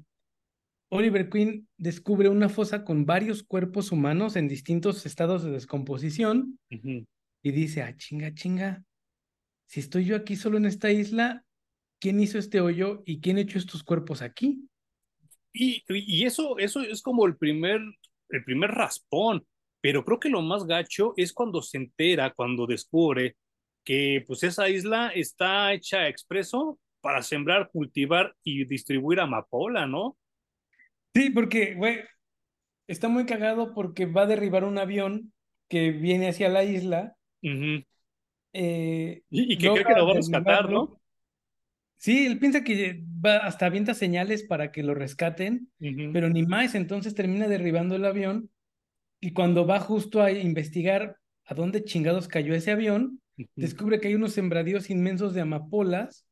Oliver 0.88 1.30
Queen 1.30 1.67
descubre 1.75 2.30
una 2.30 2.47
fosa 2.47 2.86
con 2.86 3.05
varios 3.05 3.43
cuerpos 3.43 3.91
humanos 3.91 4.38
en 4.38 4.47
distintos 4.47 5.05
estados 5.05 5.43
de 5.43 5.51
descomposición 5.51 6.57
y 6.69 7.51
dice, 7.51 7.82
ah, 7.82 7.93
chinga, 7.97 8.34
chinga, 8.34 8.86
si 9.65 9.82
estoy 9.82 10.05
yo 10.05 10.15
aquí 10.15 10.38
solo 10.38 10.55
en 10.55 10.65
esta 10.65 10.91
isla, 10.91 11.43
quién 11.99 12.19
hizo 12.19 12.37
este 12.37 12.61
hoyo 12.61 13.03
y 13.05 13.19
quién 13.21 13.37
echó 13.37 13.57
estos 13.57 13.83
cuerpos 13.83 14.21
aquí. 14.21 14.67
Y, 15.53 15.83
y 15.87 16.25
eso, 16.25 16.57
eso 16.59 16.81
es 16.81 17.01
como 17.01 17.25
el 17.25 17.37
primer, 17.37 17.81
el 18.29 18.43
primer 18.43 18.71
raspón, 18.71 19.45
pero 19.81 20.03
creo 20.05 20.19
que 20.19 20.29
lo 20.29 20.41
más 20.41 20.65
gacho 20.65 21.13
es 21.17 21.33
cuando 21.33 21.61
se 21.61 21.77
entera, 21.77 22.33
cuando 22.33 22.67
descubre 22.67 23.35
que 23.83 24.23
pues 24.27 24.43
esa 24.43 24.67
isla 24.67 25.11
está 25.15 25.73
hecha 25.73 26.09
expreso 26.09 26.77
para 26.99 27.21
sembrar, 27.21 27.69
cultivar 27.71 28.35
y 28.43 28.65
distribuir 28.65 29.21
amapola, 29.21 29.87
¿no? 29.87 30.17
Sí, 31.13 31.29
porque, 31.29 31.73
güey, 31.75 31.99
está 32.87 33.07
muy 33.07 33.25
cagado 33.25 33.73
porque 33.73 34.05
va 34.05 34.23
a 34.23 34.27
derribar 34.27 34.65
un 34.65 34.77
avión 34.77 35.31
que 35.69 35.91
viene 35.91 36.27
hacia 36.27 36.49
la 36.49 36.65
isla. 36.65 37.15
Eh, 37.41 39.21
y, 39.29 39.57
que 39.57 39.69
cree 39.69 39.85
que 39.85 39.93
lo 39.93 40.05
va 40.05 40.11
a 40.11 40.15
rescatar, 40.15 40.69
¿no? 40.69 40.99
Sí, 41.97 42.25
él 42.27 42.39
piensa 42.39 42.63
que 42.63 43.03
va 43.03 43.37
hasta 43.37 43.65
avienta 43.65 43.93
señales 43.93 44.43
para 44.43 44.71
que 44.71 44.83
lo 44.83 44.93
rescaten, 44.93 45.69
pero 46.13 46.29
ni 46.29 46.43
más, 46.45 46.75
entonces 46.75 47.15
termina 47.15 47.47
derribando 47.47 47.95
el 47.95 48.05
avión 48.05 48.49
y 49.19 49.33
cuando 49.33 49.65
va 49.65 49.79
justo 49.79 50.21
a 50.21 50.31
investigar 50.31 51.17
a 51.45 51.55
dónde 51.55 51.83
chingados 51.83 52.27
cayó 52.27 52.53
ese 52.53 52.71
avión, 52.71 53.21
descubre 53.55 53.99
que 53.99 54.09
hay 54.09 54.15
unos 54.15 54.33
sembradíos 54.33 54.89
inmensos 54.89 55.33
de 55.33 55.41
amapolas 55.41 56.25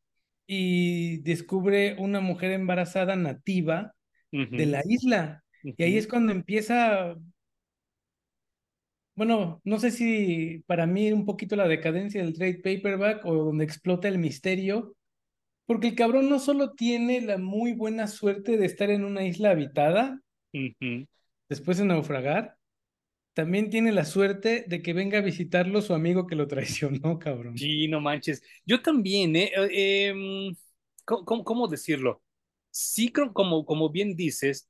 y 0.45 1.17
descubre 1.19 1.95
una 1.97 2.19
mujer 2.19 2.51
embarazada 2.51 3.15
nativa 3.15 3.95
de 4.31 4.65
la 4.65 4.83
isla. 4.87 5.43
Y 5.63 5.81
ahí 5.81 5.97
es 5.97 6.07
cuando 6.07 6.31
empieza 6.31 7.15
bueno, 9.15 9.61
no 9.63 9.79
sé 9.79 9.91
si 9.91 10.63
para 10.67 10.85
mí 10.85 11.11
un 11.13 11.25
poquito 11.25 11.55
la 11.55 11.67
decadencia 11.67 12.21
del 12.21 12.33
trade 12.33 12.55
paperback 12.61 13.25
o 13.25 13.33
donde 13.45 13.63
explota 13.63 14.09
el 14.09 14.19
misterio, 14.19 14.95
porque 15.65 15.89
el 15.89 15.95
cabrón 15.95 16.29
no 16.29 16.39
solo 16.39 16.73
tiene 16.73 17.21
la 17.21 17.37
muy 17.37 17.73
buena 17.73 18.07
suerte 18.07 18.57
de 18.57 18.65
estar 18.65 18.89
en 18.89 19.03
una 19.03 19.25
isla 19.25 19.51
habitada, 19.51 20.21
después 21.49 21.77
de 21.77 21.85
naufragar, 21.85 22.57
también 23.35 23.69
tiene 23.69 23.91
la 23.91 24.05
suerte 24.05 24.63
de 24.65 24.81
que 24.81 24.93
venga 24.93 25.17
a 25.17 25.21
visitarlo 25.21 25.81
su 25.81 25.93
amigo 25.93 26.25
que 26.25 26.35
lo 26.35 26.47
traicionó, 26.47 27.19
cabrón. 27.19 27.57
Sí, 27.57 27.87
no 27.87 27.99
manches. 27.99 28.41
Yo 28.65 28.81
también, 28.81 29.35
¿eh? 29.35 29.51
eh 29.71 30.07
em, 30.07 30.55
¿cómo, 31.03 31.67
decirlo? 31.67 32.23
Sí, 32.71 33.11
como, 33.11 33.65
como 33.65 33.89
bien 33.89 34.15
dices, 34.15 34.69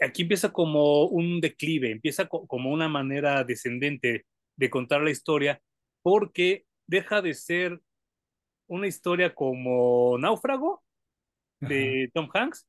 aquí 0.00 0.22
empieza 0.22 0.52
como 0.52 1.06
un 1.06 1.40
declive, 1.40 1.90
empieza 1.90 2.26
como 2.26 2.70
una 2.70 2.88
manera 2.88 3.42
descendente 3.42 4.26
de 4.56 4.70
contar 4.70 5.02
la 5.02 5.10
historia, 5.10 5.60
porque 6.02 6.66
deja 6.86 7.20
de 7.20 7.34
ser 7.34 7.80
una 8.72 8.86
historia 8.86 9.34
como 9.34 10.16
Náufrago 10.18 10.82
de 11.60 12.10
Tom 12.14 12.28
Hanks 12.32 12.66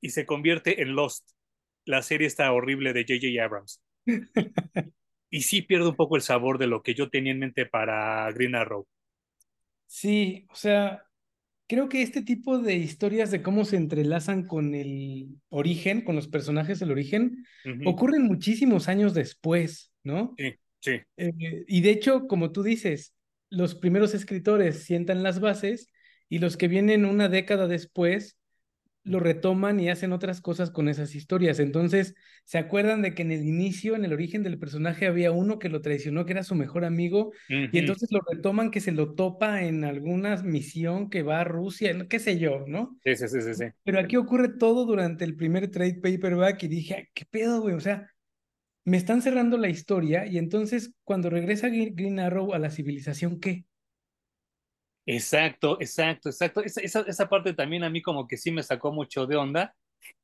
y 0.00 0.10
se 0.10 0.26
convierte 0.26 0.82
en 0.82 0.94
Lost, 0.94 1.30
la 1.84 2.02
serie 2.02 2.26
está 2.26 2.52
horrible 2.52 2.92
de 2.92 3.04
J.J. 3.08 3.42
Abrams. 3.42 3.80
y 5.30 5.42
sí 5.42 5.62
pierde 5.62 5.88
un 5.88 5.96
poco 5.96 6.16
el 6.16 6.22
sabor 6.22 6.58
de 6.58 6.66
lo 6.66 6.82
que 6.82 6.94
yo 6.94 7.08
tenía 7.10 7.32
en 7.32 7.38
mente 7.38 7.64
para 7.64 8.30
Green 8.32 8.56
Arrow. 8.56 8.86
Sí, 9.86 10.46
o 10.50 10.56
sea, 10.56 11.04
creo 11.68 11.88
que 11.88 12.02
este 12.02 12.22
tipo 12.22 12.58
de 12.58 12.74
historias 12.74 13.30
de 13.30 13.42
cómo 13.42 13.64
se 13.64 13.76
entrelazan 13.76 14.46
con 14.46 14.74
el 14.74 15.28
origen, 15.48 16.02
con 16.02 16.16
los 16.16 16.26
personajes 16.26 16.80
del 16.80 16.90
origen, 16.90 17.46
ocurren 17.84 18.24
muchísimos 18.24 18.88
años 18.88 19.14
después, 19.14 19.92
¿no? 20.02 20.34
Sí, 20.36 20.54
sí. 20.80 21.00
Eh, 21.16 21.64
y 21.68 21.80
de 21.82 21.90
hecho, 21.90 22.26
como 22.26 22.50
tú 22.50 22.64
dices, 22.64 23.15
los 23.50 23.74
primeros 23.74 24.14
escritores 24.14 24.84
sientan 24.84 25.22
las 25.22 25.40
bases 25.40 25.90
y 26.28 26.38
los 26.38 26.56
que 26.56 26.68
vienen 26.68 27.04
una 27.04 27.28
década 27.28 27.68
después 27.68 28.36
lo 29.06 29.20
retoman 29.20 29.78
y 29.78 29.88
hacen 29.88 30.12
otras 30.12 30.40
cosas 30.40 30.72
con 30.72 30.88
esas 30.88 31.14
historias. 31.14 31.60
Entonces, 31.60 32.14
se 32.44 32.58
acuerdan 32.58 33.02
de 33.02 33.14
que 33.14 33.22
en 33.22 33.30
el 33.30 33.44
inicio, 33.44 33.94
en 33.94 34.04
el 34.04 34.12
origen 34.12 34.42
del 34.42 34.58
personaje, 34.58 35.06
había 35.06 35.30
uno 35.30 35.60
que 35.60 35.68
lo 35.68 35.80
traicionó, 35.80 36.26
que 36.26 36.32
era 36.32 36.42
su 36.42 36.56
mejor 36.56 36.84
amigo, 36.84 37.30
y 37.48 37.78
entonces 37.78 38.10
lo 38.10 38.20
retoman 38.28 38.72
que 38.72 38.80
se 38.80 38.90
lo 38.90 39.14
topa 39.14 39.62
en 39.62 39.84
alguna 39.84 40.36
misión 40.42 41.08
que 41.08 41.22
va 41.22 41.40
a 41.40 41.44
Rusia, 41.44 41.96
qué 42.10 42.18
sé 42.18 42.40
yo, 42.40 42.64
¿no? 42.66 42.98
Sí, 43.04 43.14
sí, 43.14 43.28
sí, 43.28 43.54
sí. 43.54 43.64
Pero 43.84 44.00
aquí 44.00 44.16
ocurre 44.16 44.48
todo 44.48 44.84
durante 44.86 45.24
el 45.24 45.36
primer 45.36 45.70
trade 45.70 46.00
paperback 46.02 46.64
y 46.64 46.68
dije, 46.68 47.08
¿qué 47.14 47.24
pedo, 47.30 47.60
güey? 47.60 47.76
O 47.76 47.80
sea, 47.80 48.10
me 48.86 48.96
están 48.96 49.20
cerrando 49.20 49.58
la 49.58 49.68
historia 49.68 50.26
y 50.26 50.38
entonces 50.38 50.92
cuando 51.02 51.28
regresa 51.28 51.68
Green 51.68 52.20
Arrow 52.20 52.54
a 52.54 52.58
la 52.60 52.70
civilización, 52.70 53.40
¿qué? 53.40 53.64
Exacto, 55.04 55.76
exacto, 55.80 56.28
exacto. 56.28 56.60
Esa, 56.62 57.00
esa, 57.00 57.28
parte 57.28 57.52
también 57.52 57.82
a 57.82 57.90
mí 57.90 58.00
como 58.00 58.28
que 58.28 58.36
sí 58.36 58.52
me 58.52 58.62
sacó 58.62 58.92
mucho 58.92 59.26
de 59.26 59.36
onda. 59.36 59.74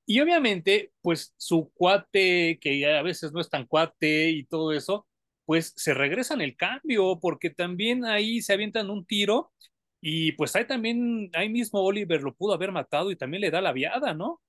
Y 0.06 0.20
obviamente, 0.20 0.92
pues 1.02 1.34
su 1.36 1.72
cuate, 1.74 2.58
que 2.60 2.86
a 2.86 3.02
veces 3.02 3.32
no 3.32 3.40
es 3.40 3.50
tan 3.50 3.66
cuate 3.66 4.30
y 4.30 4.44
todo 4.44 4.72
eso, 4.72 5.08
pues 5.44 5.72
se 5.76 5.92
regresan 5.92 6.40
el 6.40 6.56
cambio, 6.56 7.18
porque 7.20 7.50
también 7.50 8.04
ahí 8.04 8.42
se 8.42 8.52
avientan 8.52 8.90
un 8.90 9.04
tiro 9.04 9.52
y 10.00 10.32
pues 10.32 10.54
ahí 10.54 10.66
también, 10.68 11.30
ahí 11.34 11.48
mismo 11.48 11.80
Oliver 11.80 12.22
lo 12.22 12.34
pudo 12.34 12.54
haber 12.54 12.70
matado 12.70 13.10
y 13.10 13.16
también 13.16 13.40
le 13.40 13.50
da 13.50 13.60
la 13.60 13.72
viada, 13.72 14.14
¿no? 14.14 14.40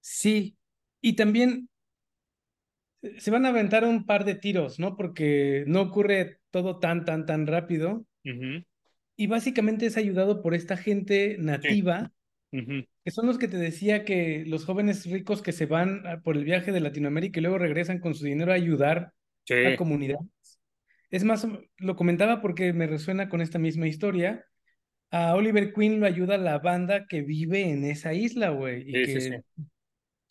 Sí, 0.00 0.56
y 1.00 1.14
también 1.14 1.68
se 3.18 3.30
van 3.30 3.46
a 3.46 3.50
aventar 3.50 3.84
un 3.84 4.06
par 4.06 4.24
de 4.24 4.34
tiros, 4.34 4.78
¿no? 4.78 4.96
Porque 4.96 5.64
no 5.66 5.82
ocurre 5.82 6.38
todo 6.50 6.78
tan, 6.78 7.04
tan, 7.04 7.26
tan 7.26 7.46
rápido. 7.46 8.06
Y 9.16 9.26
básicamente 9.26 9.86
es 9.86 9.96
ayudado 9.96 10.42
por 10.42 10.54
esta 10.54 10.76
gente 10.76 11.36
nativa, 11.38 12.12
que 12.50 13.10
son 13.10 13.26
los 13.26 13.38
que 13.38 13.48
te 13.48 13.56
decía 13.56 14.04
que 14.04 14.44
los 14.46 14.64
jóvenes 14.64 15.06
ricos 15.06 15.42
que 15.42 15.52
se 15.52 15.66
van 15.66 16.02
por 16.22 16.36
el 16.36 16.44
viaje 16.44 16.72
de 16.72 16.80
Latinoamérica 16.80 17.38
y 17.38 17.42
luego 17.42 17.58
regresan 17.58 17.98
con 17.98 18.14
su 18.14 18.24
dinero 18.24 18.52
a 18.52 18.56
ayudar 18.56 19.12
a 19.50 19.76
comunidades. 19.76 20.60
Es 21.10 21.22
más, 21.22 21.46
lo 21.78 21.96
comentaba 21.96 22.40
porque 22.40 22.72
me 22.72 22.86
resuena 22.86 23.28
con 23.28 23.40
esta 23.40 23.58
misma 23.58 23.86
historia. 23.86 24.44
A 25.10 25.34
Oliver 25.36 25.72
Queen 25.72 26.00
lo 26.00 26.06
ayuda 26.06 26.38
la 26.38 26.58
banda 26.58 27.06
que 27.06 27.22
vive 27.22 27.70
en 27.70 27.84
esa 27.84 28.14
isla, 28.14 28.48
güey. 28.48 28.82
Y 28.88 28.92
que 28.92 29.42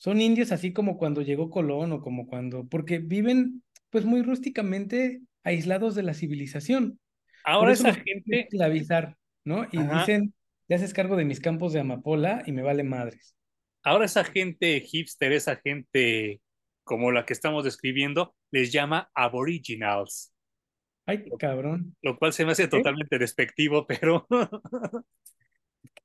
son 0.04 0.20
indios 0.20 0.52
así 0.52 0.74
como 0.74 0.98
cuando 0.98 1.22
llegó 1.22 1.50
Colón 1.50 1.94
o 1.94 2.02
como 2.02 2.28
cuando, 2.28 2.68
porque 2.68 3.00
viven 3.00 3.64
pues 3.90 4.04
muy 4.04 4.22
rústicamente 4.22 5.22
aislados 5.46 5.96
de 5.96 6.04
la 6.04 6.14
civilización. 6.14 7.00
Ahora 7.46 7.72
esa 7.72 7.94
gente... 7.94 8.42
Esclavizar, 8.42 9.16
¿no? 9.46 9.66
Y 9.72 9.78
dicen, 9.82 10.34
te 10.68 10.76
haces 10.76 10.94
cargo 10.94 11.16
de 11.16 11.24
mis 11.24 11.40
campos 11.40 11.72
de 11.72 11.80
amapola 11.80 12.44
y 12.46 12.52
me 12.52 12.64
vale 12.64 12.84
madres. 12.84 13.38
Ahora 13.82 14.04
esa 14.04 14.26
gente 14.26 14.82
hipster, 14.82 15.32
esa 15.32 15.56
gente 15.56 16.42
como 16.84 17.14
la 17.14 17.26
que 17.26 17.32
estamos 17.32 17.64
describiendo, 17.64 18.36
les 18.52 18.74
llama 18.74 19.10
aboriginals. 19.14 20.34
Ay, 21.06 21.24
cabrón. 21.40 21.96
Lo 22.02 22.18
cual 22.18 22.34
se 22.34 22.44
me 22.44 22.52
hace 22.52 22.68
totalmente 22.68 23.18
despectivo, 23.18 23.88
pero... 23.88 24.28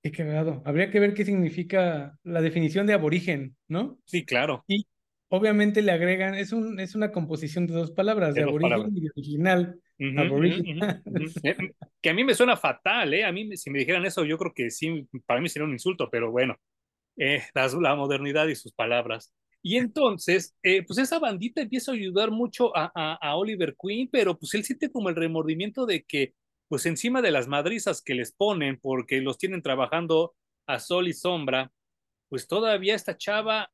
Qué 0.03 0.13
cagado. 0.13 0.63
Habría 0.65 0.91
que 0.91 1.01
ver 1.01 1.15
qué 1.15 1.25
significa 1.25 2.17
la 2.23 2.41
definición 2.41 2.87
de 2.87 2.93
aborigen, 2.93 3.57
¿no? 3.67 3.99
Sí, 4.05 4.25
claro. 4.25 4.65
Y 4.69 4.87
obviamente 5.29 5.83
le 5.83 5.93
agregan, 5.93 6.35
es, 6.35 6.53
un, 6.53 6.79
es 6.81 6.95
una 6.95 7.11
composición 7.11 7.67
de 7.67 7.75
dos 7.75 7.91
palabras, 7.91 8.35
de, 8.35 8.43
aborigen 8.43 8.97
y 8.97 9.01
de 9.01 9.11
original. 9.17 9.81
Eh, 9.99 10.15
que 12.01 12.11
a 12.11 12.15
mí 12.15 12.23
me 12.23 12.35
suena 12.35 12.57
fatal, 12.57 13.13
¿eh? 13.13 13.25
A 13.25 13.33
mí, 13.33 13.57
si 13.57 13.71
me 13.71 13.81
dijeran 13.81 14.07
eso, 14.07 14.25
yo 14.25 14.39
creo 14.39 14.53
que 14.55 14.71
sí, 14.71 15.09
para 15.27 15.41
mí 15.41 15.49
sería 15.49 15.67
un 15.67 15.73
insulto, 15.73 16.09
pero 16.11 16.31
bueno, 16.31 16.57
eh, 17.17 17.43
la, 17.55 17.97
modernidad 17.97 18.47
y 18.47 18.55
sus 18.55 18.73
palabras. 18.73 19.33
Y 19.61 19.77
entonces, 19.77 20.55
eh, 20.63 20.85
pues 20.87 21.01
esa 21.01 21.19
bandita 21.19 21.61
empieza 21.61 21.91
a 21.91 21.95
ayudar 21.97 22.31
mucho 22.31 22.75
a, 22.77 22.93
a, 22.95 23.37
Oliver 23.37 23.75
Queen, 23.81 24.09
pero 24.11 24.39
pues 24.39 24.55
él 24.55 24.63
siente 24.63 24.91
como 24.91 25.09
el 25.09 25.17
remordimiento 25.17 25.85
de 25.85 26.05
que, 26.05 26.35
pues 26.69 26.87
encima 26.87 27.23
de 27.23 27.31
las 27.31 27.49
madrizas 27.49 28.03
que 28.03 28.15
les 28.15 28.33
ponen, 28.33 28.79
porque 28.81 29.21
los 29.21 29.39
tienen 29.39 29.63
trabajando 29.63 30.35
a 30.67 30.79
sol 30.79 31.09
y 31.09 31.13
sombra, 31.13 31.73
pues 32.29 32.47
todavía 32.47 32.95
esta 32.95 33.17
chava 33.17 33.71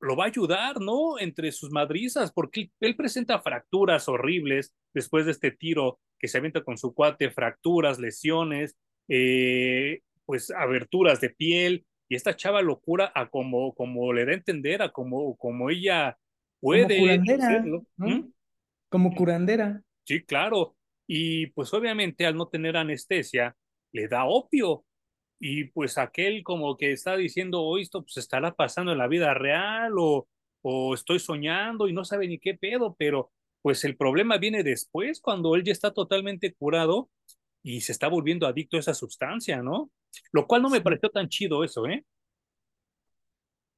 lo 0.00 0.16
va 0.16 0.24
a 0.24 0.28
ayudar, 0.28 0.80
¿no? 0.80 1.18
Entre 1.18 1.52
sus 1.52 1.70
madrizas, 1.70 2.32
porque 2.32 2.70
él 2.80 2.96
presenta 2.96 3.40
fracturas 3.40 4.08
horribles 4.08 4.74
después 4.94 5.26
de 5.26 5.32
este 5.32 5.50
tiro 5.50 6.00
que 6.18 6.28
se 6.28 6.38
avienta 6.38 6.64
con 6.64 6.78
su 6.78 6.94
cuate, 6.94 7.30
fracturas, 7.30 7.98
lesiones, 7.98 8.76
eh, 9.08 10.00
pues 10.24 10.50
aberturas 10.50 11.20
de 11.20 11.30
piel, 11.30 11.84
y 12.08 12.16
esta 12.16 12.34
chava 12.34 12.60
lo 12.60 12.80
cura 12.80 13.12
a 13.14 13.28
como, 13.28 13.74
como 13.74 14.12
le 14.12 14.24
da 14.24 14.32
a 14.32 14.34
entender, 14.34 14.82
a 14.82 14.90
como, 14.90 15.36
como 15.36 15.70
ella 15.70 16.18
puede 16.58 16.82
como 16.82 17.00
curandera, 17.00 17.60
¿no? 17.60 17.86
Como 18.88 19.14
curandera. 19.14 19.82
Sí, 20.04 20.22
claro. 20.24 20.74
Y 21.12 21.48
pues 21.48 21.74
obviamente 21.74 22.24
al 22.24 22.36
no 22.36 22.46
tener 22.46 22.76
anestesia, 22.76 23.56
le 23.90 24.06
da 24.06 24.26
opio 24.26 24.84
y 25.40 25.64
pues 25.64 25.98
aquel 25.98 26.44
como 26.44 26.76
que 26.76 26.92
está 26.92 27.16
diciendo, 27.16 27.62
oh, 27.62 27.78
esto 27.78 28.02
pues 28.02 28.16
estará 28.18 28.54
pasando 28.54 28.92
en 28.92 28.98
la 28.98 29.08
vida 29.08 29.34
real 29.34 29.94
o, 29.98 30.28
o 30.62 30.94
estoy 30.94 31.18
soñando 31.18 31.88
y 31.88 31.92
no 31.92 32.04
sabe 32.04 32.28
ni 32.28 32.38
qué 32.38 32.54
pedo, 32.54 32.94
pero 32.96 33.32
pues 33.60 33.84
el 33.84 33.96
problema 33.96 34.38
viene 34.38 34.62
después 34.62 35.20
cuando 35.20 35.56
él 35.56 35.64
ya 35.64 35.72
está 35.72 35.92
totalmente 35.92 36.54
curado 36.54 37.10
y 37.60 37.80
se 37.80 37.90
está 37.90 38.06
volviendo 38.06 38.46
adicto 38.46 38.76
a 38.76 38.80
esa 38.80 38.94
sustancia, 38.94 39.64
¿no? 39.64 39.90
Lo 40.30 40.46
cual 40.46 40.62
no 40.62 40.70
me 40.70 40.80
pareció 40.80 41.08
tan 41.10 41.28
chido 41.28 41.64
eso, 41.64 41.88
¿eh? 41.88 42.04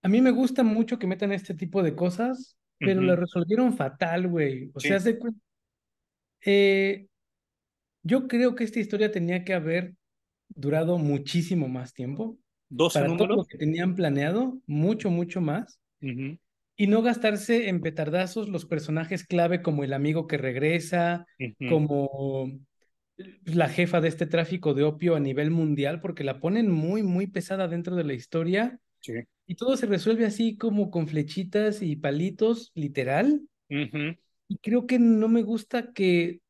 A 0.02 0.08
mí 0.08 0.20
me 0.20 0.32
gusta 0.32 0.62
mucho 0.64 0.98
que 0.98 1.06
metan 1.06 1.32
este 1.32 1.54
tipo 1.54 1.82
de 1.82 1.96
cosas, 1.96 2.58
pero 2.78 3.00
lo 3.00 3.16
resolvieron 3.16 3.74
fatal, 3.74 4.28
güey. 4.28 4.70
O 4.74 4.80
sea, 4.80 4.96
hace... 4.96 5.18
eh, 6.44 7.06
yo 8.02 8.28
creo 8.28 8.54
que 8.54 8.64
esta 8.64 8.80
historia 8.80 9.10
tenía 9.10 9.44
que 9.44 9.54
haber 9.54 9.94
durado 10.48 10.98
muchísimo 10.98 11.68
más 11.68 11.92
tiempo. 11.94 12.38
¿Dos 12.68 12.94
para 12.94 13.16
todo 13.16 13.36
lo 13.36 13.44
que 13.44 13.58
tenían 13.58 13.94
planeado, 13.94 14.58
mucho, 14.66 15.10
mucho 15.10 15.40
más. 15.40 15.78
Y 16.00 16.86
no 16.86 17.02
gastarse 17.02 17.68
en 17.68 17.80
petardazos 17.80 18.48
los 18.48 18.64
personajes 18.64 19.24
clave 19.24 19.62
como 19.62 19.84
el 19.84 19.92
amigo 19.92 20.26
que 20.26 20.38
regresa, 20.38 21.26
como 21.68 22.50
la 23.44 23.68
jefa 23.68 24.00
de 24.00 24.08
este 24.08 24.26
tráfico 24.26 24.74
de 24.74 24.82
opio 24.82 25.14
a 25.14 25.20
nivel 25.20 25.50
mundial, 25.50 26.00
porque 26.00 26.24
la 26.24 26.40
ponen 26.40 26.70
muy, 26.70 27.02
muy 27.02 27.26
pesada 27.26 27.68
dentro 27.68 27.94
de 27.94 28.04
la 28.04 28.14
historia. 28.14 28.80
Y 29.46 29.54
todo 29.54 29.76
se 29.76 29.86
resuelve 29.86 30.24
así 30.24 30.56
como 30.56 30.90
con 30.90 31.08
flechitas 31.08 31.82
y 31.82 31.96
palitos, 31.96 32.72
literal. 32.74 33.42
Y 33.68 34.58
creo 34.58 34.86
que 34.86 34.98
no 34.98 35.28
me 35.28 35.42
gusta 35.42 35.92
que 35.92 36.40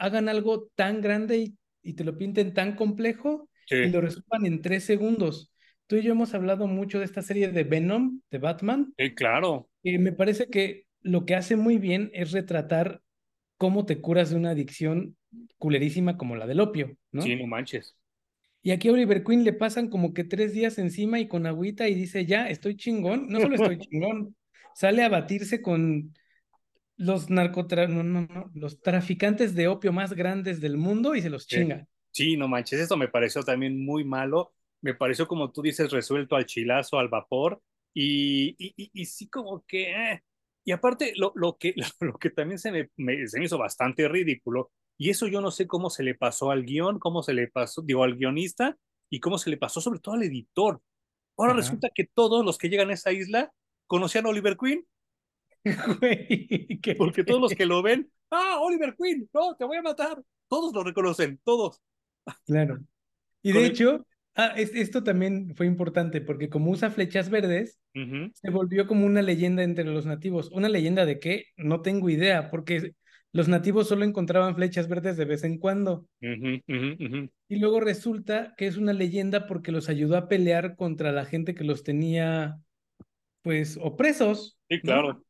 hagan 0.00 0.28
algo 0.28 0.68
tan 0.74 1.00
grande 1.00 1.38
y, 1.38 1.54
y 1.82 1.92
te 1.92 2.04
lo 2.04 2.16
pinten 2.18 2.54
tan 2.54 2.74
complejo 2.74 3.48
y 3.68 3.88
lo 3.88 4.00
resuelvan 4.00 4.46
en 4.46 4.62
tres 4.62 4.84
segundos. 4.84 5.52
Tú 5.86 5.96
y 5.96 6.02
yo 6.02 6.12
hemos 6.12 6.34
hablado 6.34 6.66
mucho 6.66 6.98
de 6.98 7.04
esta 7.04 7.22
serie 7.22 7.48
de 7.48 7.64
Venom, 7.64 8.20
de 8.30 8.38
Batman. 8.38 8.92
Sí, 8.96 9.14
claro. 9.14 9.68
Y 9.82 9.98
me 9.98 10.12
parece 10.12 10.46
que 10.46 10.86
lo 11.02 11.24
que 11.24 11.34
hace 11.34 11.56
muy 11.56 11.78
bien 11.78 12.10
es 12.12 12.32
retratar 12.32 13.00
cómo 13.56 13.86
te 13.86 14.00
curas 14.00 14.30
de 14.30 14.36
una 14.36 14.50
adicción 14.50 15.16
culerísima 15.58 16.16
como 16.16 16.34
la 16.34 16.46
del 16.46 16.60
opio, 16.60 16.96
¿no? 17.12 17.22
Sí, 17.22 17.36
no 17.36 17.46
manches. 17.46 17.96
Y 18.62 18.72
aquí 18.72 18.88
a 18.88 18.92
Oliver 18.92 19.22
Queen 19.22 19.44
le 19.44 19.52
pasan 19.52 19.88
como 19.88 20.12
que 20.12 20.24
tres 20.24 20.52
días 20.52 20.78
encima 20.78 21.20
y 21.20 21.28
con 21.28 21.46
agüita 21.46 21.88
y 21.88 21.94
dice, 21.94 22.26
ya, 22.26 22.48
estoy 22.48 22.76
chingón. 22.76 23.28
No 23.28 23.40
solo 23.40 23.54
estoy 23.54 23.78
chingón, 23.88 24.34
sale 24.74 25.02
a 25.02 25.08
batirse 25.08 25.62
con 25.62 26.14
los 27.00 27.30
narcotra 27.30 27.88
no, 27.88 28.02
no, 28.02 28.26
no, 28.26 28.50
los 28.54 28.80
traficantes 28.82 29.54
de 29.54 29.68
opio 29.68 29.92
más 29.92 30.12
grandes 30.12 30.60
del 30.60 30.76
mundo 30.76 31.14
y 31.14 31.22
se 31.22 31.30
los 31.30 31.46
chinga. 31.46 31.88
Sí, 32.12 32.36
no 32.36 32.46
manches, 32.46 32.80
esto 32.80 32.96
me 32.96 33.08
pareció 33.08 33.42
también 33.42 33.82
muy 33.82 34.04
malo. 34.04 34.52
Me 34.82 34.94
pareció, 34.94 35.26
como 35.26 35.50
tú 35.50 35.62
dices, 35.62 35.90
resuelto 35.90 36.36
al 36.36 36.46
chilazo, 36.46 36.98
al 36.98 37.08
vapor. 37.08 37.62
Y, 37.94 38.54
y, 38.58 38.90
y, 38.92 39.04
sí, 39.06 39.28
como 39.28 39.64
que. 39.66 39.92
Eh. 39.92 40.22
Y 40.64 40.72
aparte, 40.72 41.14
lo, 41.16 41.32
lo, 41.34 41.56
que, 41.56 41.74
lo 42.00 42.18
que 42.18 42.30
también 42.30 42.58
se 42.58 42.70
me, 42.70 42.90
me, 42.96 43.26
se 43.26 43.38
me 43.38 43.46
hizo 43.46 43.58
bastante 43.58 44.06
ridículo 44.06 44.70
y 45.00 45.08
eso 45.08 45.26
yo 45.26 45.40
no 45.40 45.50
sé 45.50 45.66
cómo 45.66 45.88
se 45.88 46.02
le 46.02 46.14
pasó 46.14 46.50
al 46.50 46.66
guion, 46.66 46.98
cómo 46.98 47.22
se 47.22 47.32
le 47.32 47.48
pasó, 47.48 47.80
digo, 47.80 48.04
al 48.04 48.16
guionista 48.16 48.76
y 49.08 49.18
cómo 49.18 49.38
se 49.38 49.48
le 49.48 49.56
pasó 49.56 49.80
sobre 49.80 49.98
todo 49.98 50.14
al 50.14 50.22
editor. 50.24 50.82
Ahora 51.38 51.52
Ajá. 51.52 51.62
resulta 51.62 51.88
que 51.94 52.04
todos 52.04 52.44
los 52.44 52.58
que 52.58 52.68
llegan 52.68 52.90
a 52.90 52.92
esa 52.92 53.10
isla 53.10 53.50
conocían 53.86 54.26
a 54.26 54.28
Oliver 54.28 54.58
Queen. 54.58 54.86
Porque 56.98 57.24
todos 57.24 57.40
los 57.40 57.54
que 57.54 57.66
lo 57.66 57.82
ven, 57.82 58.10
ah, 58.30 58.58
Oliver 58.60 58.94
Queen, 58.98 59.28
no, 59.32 59.54
te 59.56 59.64
voy 59.64 59.76
a 59.76 59.82
matar. 59.82 60.22
Todos 60.48 60.74
lo 60.74 60.82
reconocen, 60.82 61.40
todos. 61.44 61.80
Claro. 62.46 62.80
Y 63.42 63.52
de 63.52 63.66
hecho, 63.66 64.06
ah, 64.34 64.54
esto 64.56 65.02
también 65.02 65.54
fue 65.56 65.66
importante 65.66 66.20
porque 66.20 66.48
como 66.48 66.70
usa 66.70 66.90
flechas 66.90 67.30
verdes, 67.30 67.78
uh 67.94 68.00
-huh. 68.00 68.32
se 68.34 68.50
volvió 68.50 68.86
como 68.86 69.06
una 69.06 69.22
leyenda 69.22 69.62
entre 69.62 69.84
los 69.84 70.06
nativos. 70.06 70.50
¿Una 70.52 70.68
leyenda 70.68 71.06
de 71.06 71.18
qué? 71.18 71.46
No 71.56 71.82
tengo 71.82 72.10
idea, 72.10 72.50
porque 72.50 72.94
los 73.32 73.48
nativos 73.48 73.88
solo 73.88 74.04
encontraban 74.04 74.56
flechas 74.56 74.88
verdes 74.88 75.16
de 75.16 75.24
vez 75.24 75.44
en 75.44 75.58
cuando. 75.58 76.06
Uh 76.20 76.26
-huh, 76.26 76.62
uh 76.66 76.72
-huh. 76.72 77.30
Y 77.48 77.56
luego 77.56 77.80
resulta 77.80 78.54
que 78.56 78.66
es 78.66 78.76
una 78.76 78.92
leyenda 78.92 79.46
porque 79.46 79.72
los 79.72 79.88
ayudó 79.88 80.16
a 80.16 80.28
pelear 80.28 80.76
contra 80.76 81.12
la 81.12 81.24
gente 81.24 81.54
que 81.54 81.64
los 81.64 81.82
tenía, 81.82 82.58
pues, 83.42 83.78
opresos. 83.80 84.58
Sí, 84.68 84.80
claro. 84.80 85.14
¿no? 85.14 85.24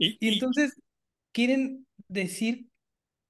Y, 0.00 0.16
y, 0.18 0.32
entonces 0.32 0.80
quieren 1.30 1.86
decir, 2.08 2.66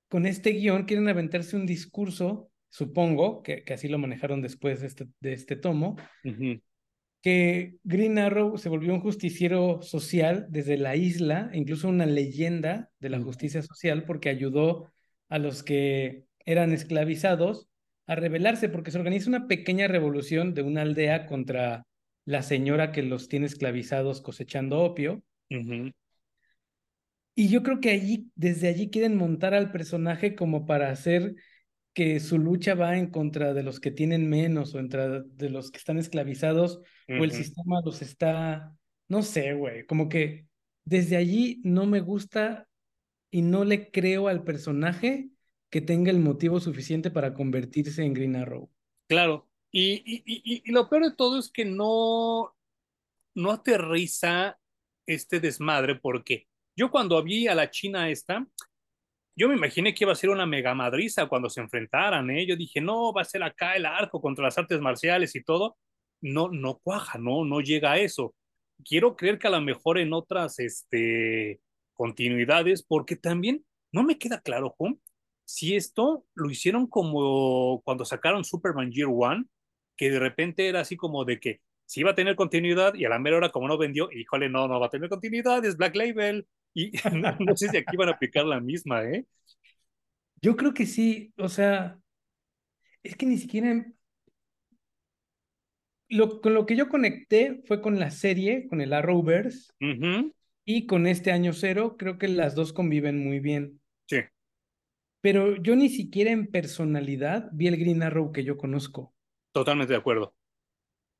con 0.08 0.24
este 0.24 0.52
guion, 0.52 0.84
quieren 0.84 1.08
aventarse 1.08 1.56
un 1.56 1.66
discurso, 1.66 2.48
supongo, 2.68 3.42
que, 3.42 3.64
que 3.64 3.74
así 3.74 3.88
lo 3.88 3.98
manejaron 3.98 4.40
después 4.40 4.80
de 4.80 4.86
este, 4.86 5.08
de 5.18 5.32
este 5.32 5.56
tomo, 5.56 5.96
que 7.22 7.74
Green 7.82 8.18
Arrow 8.18 8.56
se 8.56 8.68
volvió 8.68 8.94
un 8.94 9.00
justiciero 9.00 9.82
social 9.82 10.46
desde 10.48 10.78
la 10.78 10.94
isla, 10.94 11.50
incluso 11.52 11.88
una 11.88 12.06
leyenda 12.06 12.88
de 13.00 13.10
la 13.10 13.20
justicia 13.20 13.62
social, 13.62 14.04
porque 14.04 14.28
ayudó 14.28 14.92
a 15.28 15.38
los 15.38 15.64
que 15.64 16.26
eran 16.46 16.72
esclavizados 16.72 17.68
a 18.06 18.14
rebelarse, 18.14 18.68
porque 18.68 18.92
se 18.92 18.98
organiza 18.98 19.28
una 19.28 19.48
pequeña 19.48 19.88
revolución 19.88 20.54
de 20.54 20.62
una 20.62 20.82
aldea 20.82 21.26
contra 21.26 21.84
la 22.24 22.42
señora 22.42 22.92
que 22.92 23.02
los 23.02 23.28
tiene 23.28 23.46
esclavizados 23.46 24.20
cosechando 24.20 24.80
opio. 24.82 25.24
Uh 25.50 25.56
-huh. 25.56 25.92
Y 27.34 27.48
yo 27.48 27.62
creo 27.62 27.80
que 27.80 27.90
allí, 27.90 28.30
desde 28.34 28.68
allí 28.68 28.90
quieren 28.90 29.16
montar 29.16 29.54
al 29.54 29.72
personaje 29.72 30.34
como 30.34 30.66
para 30.66 30.90
hacer 30.90 31.34
que 31.92 32.20
su 32.20 32.38
lucha 32.38 32.74
va 32.74 32.98
en 32.98 33.10
contra 33.10 33.54
de 33.54 33.62
los 33.62 33.80
que 33.80 33.90
tienen 33.90 34.28
menos 34.28 34.74
o 34.74 34.78
en 34.78 34.84
contra 34.84 35.20
de 35.22 35.50
los 35.50 35.70
que 35.70 35.78
están 35.78 35.98
esclavizados 35.98 36.78
uh 36.78 37.12
-huh. 37.12 37.20
o 37.20 37.24
el 37.24 37.32
sistema 37.32 37.80
los 37.84 38.02
está, 38.02 38.74
no 39.08 39.22
sé, 39.22 39.54
güey, 39.54 39.86
como 39.86 40.08
que 40.08 40.46
desde 40.84 41.16
allí 41.16 41.60
no 41.64 41.86
me 41.86 42.00
gusta 42.00 42.68
y 43.30 43.42
no 43.42 43.64
le 43.64 43.90
creo 43.90 44.28
al 44.28 44.44
personaje 44.44 45.30
que 45.70 45.80
tenga 45.80 46.10
el 46.10 46.18
motivo 46.18 46.60
suficiente 46.60 47.10
para 47.10 47.32
convertirse 47.32 48.04
en 48.04 48.12
Green 48.12 48.36
Arrow. 48.36 48.70
Claro, 49.08 49.48
y, 49.70 50.02
y, 50.04 50.22
y, 50.26 50.62
y 50.64 50.72
lo 50.72 50.88
peor 50.88 51.04
de 51.04 51.16
todo 51.16 51.38
es 51.38 51.50
que 51.50 51.64
no, 51.64 52.56
no 53.34 53.52
aterriza 53.52 54.58
este 55.06 55.40
desmadre 55.40 55.96
porque 55.96 56.48
yo 56.80 56.90
cuando 56.90 57.22
vi 57.22 57.46
a 57.46 57.54
la 57.54 57.68
china 57.68 58.08
esta, 58.08 58.46
yo 59.36 59.48
me 59.50 59.54
imaginé 59.54 59.92
que 59.92 60.04
iba 60.04 60.12
a 60.12 60.16
ser 60.16 60.30
una 60.30 60.46
mega 60.46 60.74
madriza 60.74 61.26
cuando 61.26 61.50
se 61.50 61.60
enfrentaran, 61.60 62.30
¿eh? 62.30 62.46
Yo 62.46 62.56
dije, 62.56 62.80
no, 62.80 63.12
va 63.12 63.20
a 63.20 63.26
ser 63.26 63.42
acá 63.42 63.76
el 63.76 63.84
arco 63.84 64.18
contra 64.18 64.46
las 64.46 64.56
artes 64.56 64.80
marciales 64.80 65.36
y 65.36 65.44
todo. 65.44 65.76
No, 66.22 66.48
no 66.48 66.78
cuaja, 66.78 67.18
no, 67.18 67.44
no 67.44 67.60
llega 67.60 67.92
a 67.92 67.98
eso. 67.98 68.34
Quiero 68.82 69.14
creer 69.14 69.38
que 69.38 69.48
a 69.48 69.50
lo 69.50 69.60
mejor 69.60 69.98
en 69.98 70.14
otras 70.14 70.58
este, 70.58 71.60
continuidades, 71.92 72.82
porque 72.82 73.14
también 73.14 73.62
no 73.92 74.02
me 74.02 74.16
queda 74.16 74.40
claro, 74.40 74.74
si 75.44 75.76
esto 75.76 76.24
lo 76.34 76.48
hicieron 76.50 76.86
como 76.86 77.82
cuando 77.84 78.06
sacaron 78.06 78.42
Superman 78.42 78.90
Year 78.90 79.10
One, 79.12 79.44
que 79.98 80.10
de 80.10 80.18
repente 80.18 80.66
era 80.66 80.80
así 80.80 80.96
como 80.96 81.26
de 81.26 81.40
que 81.40 81.60
si 81.84 82.00
iba 82.00 82.12
a 82.12 82.14
tener 82.14 82.36
continuidad 82.36 82.94
y 82.94 83.04
a 83.04 83.10
la 83.10 83.18
mera 83.18 83.36
hora 83.36 83.50
como 83.50 83.68
no 83.68 83.76
vendió, 83.76 84.10
híjole, 84.10 84.48
no, 84.48 84.66
no 84.66 84.80
va 84.80 84.86
a 84.86 84.90
tener 84.90 85.10
continuidad, 85.10 85.62
es 85.64 85.76
Black 85.76 85.94
Label, 85.94 86.46
y 86.74 86.92
no, 87.14 87.36
no, 87.38 87.56
sé 87.56 87.68
si 87.68 87.76
aquí 87.76 87.96
van 87.96 88.08
a 88.08 88.12
aplicar 88.12 88.44
la 88.44 88.60
misma, 88.60 89.04
¿eh? 89.04 89.26
Yo 90.42 90.56
creo 90.56 90.72
que 90.72 90.86
sí, 90.86 91.32
o 91.36 91.48
sea, 91.48 91.98
es 93.02 93.16
que 93.16 93.26
ni 93.26 93.38
siquiera... 93.38 93.86
Lo, 96.08 96.40
con 96.40 96.54
lo 96.54 96.66
que 96.66 96.74
yo 96.74 96.88
conecté 96.88 97.62
fue 97.66 97.80
con 97.80 98.00
la 98.00 98.10
serie, 98.10 98.66
con 98.66 98.80
el 98.80 98.92
Arrowverse, 98.92 99.70
uh 99.80 99.84
-huh. 99.84 100.34
y 100.64 100.86
con 100.86 101.06
este 101.06 101.30
año 101.30 101.52
cero, 101.52 101.94
creo 101.96 102.18
que 102.18 102.26
las 102.26 102.56
dos 102.56 102.72
conviven 102.72 103.22
muy 103.22 103.38
bien. 103.38 103.80
Sí. 104.08 104.16
Pero 105.20 105.54
yo 105.62 105.76
ni 105.76 105.88
siquiera 105.88 106.32
en 106.32 106.48
personalidad 106.48 107.48
vi 107.52 107.68
el 107.68 107.76
Green 107.76 108.02
Arrow 108.02 108.32
que 108.32 108.42
yo 108.42 108.56
conozco. 108.56 109.14
Totalmente 109.52 109.92
de 109.92 109.98
acuerdo. 110.00 110.34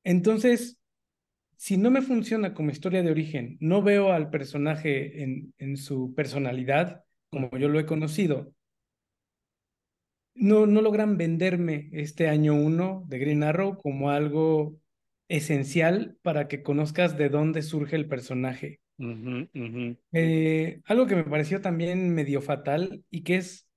Entonces, 0.02 0.79
si 1.60 1.76
no 1.76 1.90
me 1.90 2.00
funciona 2.00 2.54
como 2.54 2.70
historia 2.70 3.02
de 3.02 3.10
origen, 3.10 3.58
no 3.60 3.82
veo 3.82 4.12
al 4.12 4.30
personaje 4.30 5.22
en, 5.22 5.52
en 5.58 5.76
su 5.76 6.14
personalidad, 6.14 7.04
como 7.30 7.50
yo 7.58 7.68
lo 7.68 7.78
he 7.78 7.84
conocido, 7.84 8.54
no, 10.34 10.64
no 10.64 10.80
logran 10.80 11.18
venderme 11.18 11.90
este 11.92 12.28
año 12.28 12.54
uno 12.54 13.04
de 13.08 13.18
Green 13.18 13.42
Arrow 13.42 13.76
como 13.76 14.08
algo 14.08 14.78
esencial 15.28 16.16
para 16.22 16.48
que 16.48 16.62
conozcas 16.62 17.18
de 17.18 17.28
dónde 17.28 17.60
surge 17.60 17.94
el 17.94 18.08
personaje. 18.08 18.80
Uh 18.96 19.04
-huh, 19.04 19.50
uh 19.52 19.58
-huh. 19.58 19.98
Eh, 20.12 20.80
algo 20.86 21.06
que 21.06 21.16
me 21.16 21.24
pareció 21.24 21.60
también 21.60 22.14
medio 22.14 22.40
fatal 22.40 23.04
y 23.10 23.22
que 23.22 23.36
es, 23.36 23.68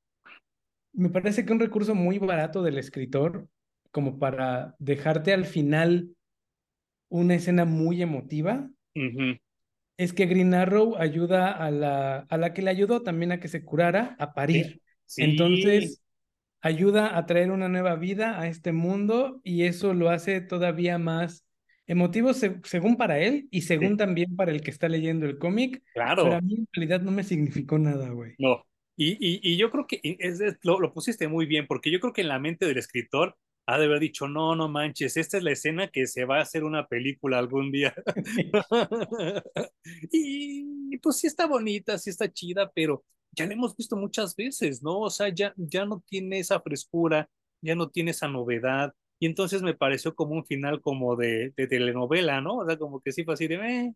me 0.94 1.10
parece 1.10 1.46
que 1.46 1.52
un 1.52 1.60
recurso 1.60 1.96
muy 1.96 2.18
barato 2.18 2.64
del 2.64 2.78
escritor 2.78 3.50
como 3.92 4.20
para 4.20 4.74
dejarte 4.80 5.34
al 5.34 5.44
final 5.44 6.16
una 7.14 7.36
escena 7.36 7.64
muy 7.64 8.02
emotiva, 8.02 8.72
uh 8.96 9.00
-huh. 9.00 9.40
es 9.98 10.14
que 10.14 10.26
Green 10.26 10.56
Arrow 10.56 10.96
ayuda 10.98 11.52
a 11.52 11.70
la, 11.70 12.22
a 12.22 12.38
la 12.38 12.54
que 12.54 12.64
le 12.64 12.72
ayudó 12.72 13.04
también 13.04 13.32
a 13.32 13.40
que 13.40 13.48
se 13.48 13.64
curara, 13.64 14.16
a 14.18 14.34
parir. 14.34 14.82
Sí. 15.06 15.22
Entonces, 15.24 16.02
ayuda 16.62 17.16
a 17.16 17.26
traer 17.28 17.52
una 17.52 17.70
nueva 17.70 17.96
vida 17.98 18.40
a 18.42 18.48
este 18.48 18.72
mundo 18.72 19.42
y 19.44 19.64
eso 19.64 19.94
lo 19.94 20.10
hace 20.10 20.42
todavía 20.42 20.98
más 20.98 21.46
emotivo 21.86 22.34
se, 22.34 22.60
según 22.64 22.96
para 22.96 23.20
él 23.20 23.48
y 23.52 23.62
según 23.62 23.92
sí. 23.92 23.98
también 23.98 24.36
para 24.36 24.52
el 24.52 24.62
que 24.62 24.72
está 24.72 24.90
leyendo 24.90 25.28
el 25.28 25.38
cómic. 25.38 25.84
Claro. 25.94 26.24
Pero 26.24 26.36
a 26.38 26.42
mí 26.42 26.56
en 26.56 26.68
realidad 26.74 27.02
no 27.02 27.12
me 27.12 27.24
significó 27.24 27.78
nada, 27.78 28.10
güey. 28.10 28.34
No. 28.40 28.66
Y, 28.96 29.12
y, 29.20 29.40
y, 29.44 29.58
yo 29.58 29.70
creo 29.70 29.86
que 29.86 30.00
es, 30.02 30.40
es, 30.42 30.58
lo, 30.64 30.80
lo 30.80 30.94
pusiste 30.94 31.28
muy 31.28 31.46
bien, 31.46 31.66
porque 31.68 31.92
yo 31.92 32.00
creo 32.00 32.14
que 32.14 32.22
en 32.22 32.28
la 32.28 32.40
mente 32.40 32.66
del 32.66 32.78
escritor 32.78 33.38
ha 33.66 33.78
de 33.78 33.86
haber 33.86 34.00
dicho, 34.00 34.28
no, 34.28 34.56
no 34.56 34.68
manches, 34.68 35.18
esta 35.18 35.38
es 35.38 35.44
la 35.44 35.52
escena 35.52 35.88
que 35.88 36.08
se 36.08 36.26
va 36.26 36.40
a 36.40 36.42
hacer 36.42 36.64
una 36.64 36.88
película 36.88 37.40
algún 37.40 37.72
día. 37.72 37.94
y 40.12 40.98
pues 40.98 41.18
sí 41.18 41.28
está 41.28 41.48
bonita, 41.48 41.98
sí 41.98 42.10
está 42.10 42.32
chida, 42.32 42.72
pero 42.74 43.04
ya 43.32 43.46
la 43.46 43.54
hemos 43.54 43.76
visto 43.76 43.96
muchas 43.96 44.36
veces, 44.36 44.84
¿no? 44.84 45.00
O 45.00 45.10
sea, 45.10 45.30
ya, 45.30 45.54
ya 45.58 45.86
no 45.86 46.04
tiene 46.08 46.40
esa 46.40 46.60
frescura, 46.62 47.30
ya 47.62 47.76
no 47.76 47.90
tiene 47.90 48.12
esa 48.12 48.28
novedad. 48.28 48.94
Y 49.20 49.26
entonces 49.26 49.62
me 49.62 49.74
pareció 49.74 50.16
como 50.16 50.36
un 50.36 50.46
final 50.46 50.82
como 50.82 51.16
de, 51.16 51.54
telenovela, 51.56 52.42
¿no? 52.42 52.58
O 52.58 52.68
sea, 52.68 52.78
como 52.78 53.02
que 53.02 53.12
sí 53.12 53.24
fue 53.24 53.34
así 53.36 53.48
de... 53.48 53.56
Eh. 53.56 53.94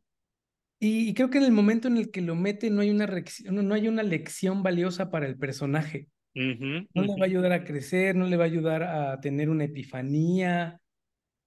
Y, 0.79 1.09
y, 1.09 1.13
creo 1.13 1.29
que 1.29 1.39
en 1.39 1.45
el 1.45 1.51
momento 1.51 1.87
en 1.87 1.97
el 1.97 2.11
que 2.11 2.21
lo 2.21 2.35
mete 2.35 2.69
no 2.69 2.81
hay 2.81 2.91
una, 2.91 3.07
no 3.51 3.73
hay 3.73 3.87
una 3.87 4.03
lección 4.03 4.61
valiosa 4.63 5.09
para 5.09 5.25
el 5.27 5.37
personaje. 5.37 6.07
Uh 6.37 6.39
-huh, 6.39 6.87
no 6.93 7.01
uh 7.01 7.05
-huh. 7.05 7.07
le 7.07 7.19
va 7.19 7.25
a 7.25 7.25
ayudar 7.25 7.51
a 7.51 7.63
crecer, 7.63 8.15
no 8.15 8.27
le 8.27 8.37
va 8.37 8.43
a 8.43 8.47
ayudar 8.47 8.83
a 8.83 9.19
tener 9.19 9.49
una 9.49 9.63
epifanía, 9.63 10.79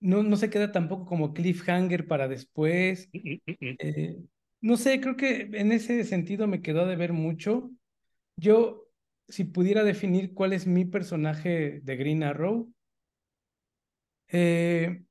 no, 0.01 0.25
no 0.25 0.37
se 0.37 0.51
queda 0.51 0.73
tampoco 0.73 1.07
como 1.07 1.33
cliffhanger 1.33 2.09
para 2.09 2.27
después. 2.27 3.09
Uh 3.13 3.19
-huh. 3.19 3.77
eh, 3.79 4.17
no 4.61 4.77
sé, 4.77 5.01
creo 5.01 5.17
que 5.17 5.49
en 5.53 5.71
ese 5.71 6.03
sentido 6.03 6.49
me 6.49 6.61
quedó 6.61 6.87
de 6.87 6.97
ver 6.97 7.13
mucho. 7.13 7.71
Yo, 8.37 8.89
si 9.29 9.45
pudiera 9.45 9.85
definir 9.85 10.35
cuál 10.35 10.53
es 10.53 10.67
mi 10.67 10.85
personaje 10.85 11.81
de 11.85 11.97
Green 11.97 12.25
Arrow, 12.25 12.73
eh, 14.27 15.03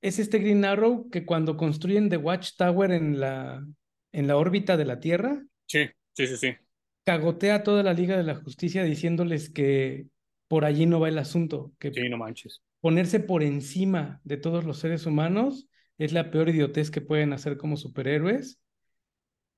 es 0.00 0.18
este 0.20 0.38
Green 0.38 0.64
Arrow 0.64 1.10
que 1.10 1.26
cuando 1.26 1.56
construyen 1.56 2.08
The 2.10 2.16
Watchtower 2.16 2.92
en 2.92 3.18
la, 3.18 3.66
en 4.12 4.26
la 4.28 4.36
órbita 4.36 4.76
de 4.76 4.84
la 4.84 5.00
Tierra. 5.00 5.44
Sí, 5.66 5.86
sí, 6.12 6.26
sí, 6.28 6.36
sí. 6.36 6.65
Cagotea 7.06 7.54
a 7.54 7.62
toda 7.62 7.84
la 7.84 7.94
Liga 7.94 8.16
de 8.16 8.24
la 8.24 8.34
Justicia 8.34 8.82
diciéndoles 8.82 9.48
que 9.48 10.06
por 10.48 10.64
allí 10.64 10.86
no 10.86 10.98
va 10.98 11.08
el 11.08 11.18
asunto, 11.18 11.72
que 11.78 11.92
sí, 11.92 12.08
no 12.08 12.18
manches. 12.18 12.62
ponerse 12.80 13.20
por 13.20 13.44
encima 13.44 14.20
de 14.24 14.36
todos 14.36 14.64
los 14.64 14.78
seres 14.78 15.06
humanos 15.06 15.68
es 15.98 16.12
la 16.12 16.32
peor 16.32 16.48
idiotez 16.48 16.90
que 16.90 17.00
pueden 17.00 17.32
hacer 17.32 17.58
como 17.58 17.76
superhéroes. 17.76 18.60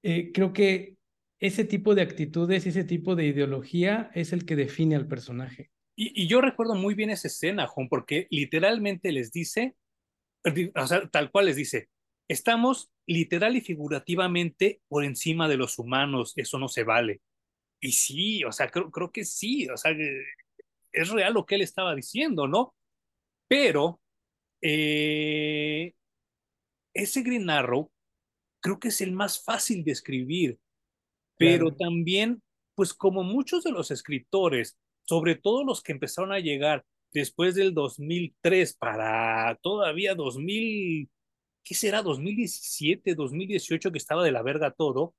Eh, 0.03 0.31
creo 0.33 0.53
que 0.53 0.99
ese 1.41 1.65
tipo 1.65 1.95
de 1.95 2.03
actitudes, 2.03 2.67
ese 2.67 2.85
tipo 2.85 3.17
de 3.17 3.27
ideología 3.27 4.11
es 4.15 4.35
el 4.35 4.45
que 4.45 4.55
define 4.55 4.97
al 4.97 5.09
personaje. 5.09 5.71
Y, 5.97 6.23
y 6.23 6.29
yo 6.29 6.43
recuerdo 6.43 6.75
muy 6.75 6.95
bien 6.95 7.09
esa 7.09 7.29
escena, 7.29 7.67
Juan, 7.67 7.89
porque 7.89 8.27
literalmente 8.31 9.11
les 9.11 9.33
dice, 9.33 9.75
o 10.75 10.87
sea, 10.87 11.09
tal 11.09 11.31
cual 11.31 11.47
les 11.47 11.57
dice, 11.57 11.89
estamos 12.29 12.91
literal 13.07 13.57
y 13.57 13.63
figurativamente 13.63 14.83
por 14.87 15.05
encima 15.05 15.49
de 15.49 15.57
los 15.57 15.79
humanos, 15.79 16.35
eso 16.37 16.59
no 16.59 16.69
se 16.69 16.85
vale. 16.85 17.23
Y 17.81 17.93
sí, 17.93 18.45
o 18.45 18.53
sea, 18.53 18.69
creo, 18.71 18.91
creo 18.91 19.11
que 19.13 19.25
sí, 19.25 19.69
o 19.69 19.77
sea, 19.77 19.93
es 20.93 21.09
real 21.11 21.35
lo 21.35 21.47
que 21.47 21.55
él 21.57 21.63
estaba 21.63 21.95
diciendo, 21.95 22.49
¿no? 22.49 22.75
Pero 23.49 24.01
eh, 24.61 25.95
ese 26.95 27.23
Green 27.23 27.49
Arrow 27.51 27.91
creo 28.61 28.79
que 28.81 28.89
es 28.89 29.01
el 29.01 29.13
más 29.13 29.43
fácil 29.43 29.85
de 29.85 29.93
escribir, 29.93 30.59
pero 31.37 31.75
también, 31.75 32.43
pues 32.75 32.93
como 32.93 33.23
muchos 33.23 33.63
de 33.63 33.71
los 33.71 33.91
escritores, 33.91 34.77
sobre 35.05 35.37
todo 35.37 35.65
los 35.65 35.83
que 35.83 35.93
empezaron 35.93 36.33
a 36.33 36.41
llegar 36.41 36.85
después 37.13 37.55
del 37.55 37.75
2003 37.75 38.75
para 38.75 39.57
todavía 39.63 40.15
2000, 40.15 41.09
¿qué 41.65 41.75
será? 41.75 42.03
2017, 42.03 43.15
2018 43.15 43.93
que 43.93 43.99
estaba 43.99 44.25
de 44.25 44.33
la 44.33 44.43
verga 44.43 44.73
todo, 44.73 45.15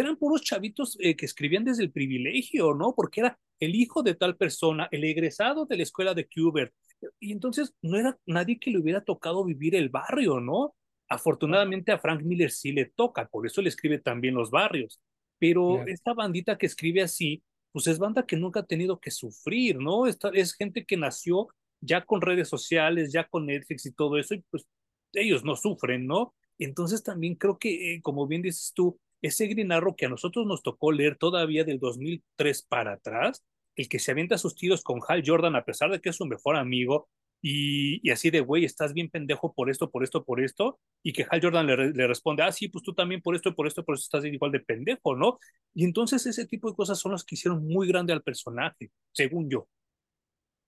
eran 0.00 0.16
puros 0.16 0.42
chavitos 0.42 0.96
eh, 1.00 1.16
que 1.16 1.26
escribían 1.26 1.64
desde 1.64 1.82
el 1.82 1.92
privilegio, 1.92 2.74
¿no? 2.74 2.94
Porque 2.94 3.20
era 3.20 3.38
el 3.60 3.74
hijo 3.74 4.02
de 4.02 4.14
tal 4.14 4.36
persona, 4.36 4.88
el 4.90 5.04
egresado 5.04 5.66
de 5.66 5.76
la 5.76 5.82
escuela 5.82 6.14
de 6.14 6.28
Kubert. 6.28 6.72
Y 7.20 7.32
entonces 7.32 7.74
no 7.82 7.98
era 7.98 8.18
nadie 8.26 8.58
que 8.58 8.70
le 8.70 8.78
hubiera 8.78 9.02
tocado 9.02 9.44
vivir 9.44 9.74
el 9.74 9.88
barrio, 9.88 10.40
¿no? 10.40 10.74
Afortunadamente 11.08 11.92
a 11.92 11.98
Frank 11.98 12.22
Miller 12.22 12.50
sí 12.50 12.72
le 12.72 12.86
toca, 12.86 13.26
por 13.28 13.46
eso 13.46 13.60
le 13.60 13.68
escribe 13.68 13.98
también 13.98 14.34
los 14.34 14.50
barrios. 14.50 15.00
Pero 15.38 15.84
esta 15.86 16.14
bandita 16.14 16.56
que 16.56 16.66
escribe 16.66 17.02
así, 17.02 17.42
pues 17.72 17.86
es 17.86 17.98
banda 17.98 18.24
que 18.24 18.36
nunca 18.36 18.60
ha 18.60 18.66
tenido 18.66 19.00
que 19.00 19.10
sufrir, 19.10 19.78
¿no? 19.78 20.06
Esta, 20.06 20.30
es 20.32 20.54
gente 20.54 20.84
que 20.84 20.96
nació 20.96 21.48
ya 21.80 22.04
con 22.04 22.20
redes 22.20 22.48
sociales, 22.48 23.12
ya 23.12 23.26
con 23.26 23.46
Netflix 23.46 23.86
y 23.86 23.92
todo 23.92 24.18
eso, 24.18 24.34
y 24.34 24.44
pues 24.50 24.66
ellos 25.12 25.44
no 25.44 25.56
sufren, 25.56 26.06
¿no? 26.06 26.34
Entonces 26.58 27.02
también 27.02 27.34
creo 27.34 27.58
que, 27.58 27.94
eh, 27.94 28.02
como 28.02 28.26
bien 28.26 28.42
dices 28.42 28.72
tú, 28.74 28.98
ese 29.22 29.46
grinarro 29.46 29.96
que 29.96 30.06
a 30.06 30.08
nosotros 30.08 30.46
nos 30.46 30.62
tocó 30.62 30.92
leer 30.92 31.16
todavía 31.16 31.64
del 31.64 31.78
2003 31.78 32.62
para 32.62 32.94
atrás, 32.94 33.44
el 33.76 33.88
que 33.88 33.98
se 33.98 34.10
avienta 34.10 34.36
sus 34.38 34.54
tiros 34.54 34.82
con 34.82 35.00
Hal 35.08 35.22
Jordan 35.24 35.56
a 35.56 35.64
pesar 35.64 35.90
de 35.90 36.00
que 36.00 36.10
es 36.10 36.16
su 36.16 36.26
mejor 36.26 36.56
amigo, 36.56 37.08
y, 37.44 38.08
así 38.10 38.30
de, 38.30 38.40
güey, 38.40 38.64
estás 38.64 38.94
bien 38.94 39.10
pendejo 39.10 39.52
por 39.52 39.68
esto, 39.68 39.90
por 39.90 40.04
esto, 40.04 40.24
por 40.24 40.40
esto, 40.40 40.78
y 41.02 41.12
que 41.12 41.26
Hal 41.28 41.40
Jordan 41.42 41.66
le, 41.66 41.92
le, 41.92 42.06
responde, 42.06 42.44
ah, 42.44 42.52
sí, 42.52 42.68
pues 42.68 42.84
tú 42.84 42.94
también 42.94 43.20
por 43.20 43.34
esto, 43.34 43.52
por 43.56 43.66
esto, 43.66 43.84
por 43.84 43.96
eso 43.96 44.02
estás 44.02 44.24
igual 44.24 44.52
de 44.52 44.60
pendejo, 44.60 45.16
¿no? 45.16 45.38
Y 45.74 45.84
entonces 45.84 46.24
ese 46.26 46.46
tipo 46.46 46.70
de 46.70 46.76
cosas 46.76 47.00
son 47.00 47.12
las 47.12 47.24
que 47.24 47.34
hicieron 47.34 47.66
muy 47.66 47.88
grande 47.88 48.12
al 48.12 48.22
personaje, 48.22 48.92
según 49.10 49.50
yo. 49.50 49.66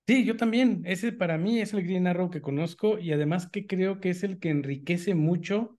Sí, 0.07 0.25
yo 0.25 0.37
también. 0.37 0.83
Ese 0.85 1.13
para 1.13 1.39
mí 1.39 1.61
es 1.61 1.73
el 1.73 1.83
Green 1.83 2.07
Arrow 2.07 2.31
que 2.31 2.43
conozco 2.43 2.99
y 2.99 3.13
además 3.13 3.49
que 3.49 3.67
creo 3.67 4.01
que 4.01 4.11
es 4.11 4.23
el 4.23 4.39
que 4.39 4.51
enriquece 4.51 5.15
mucho 5.15 5.79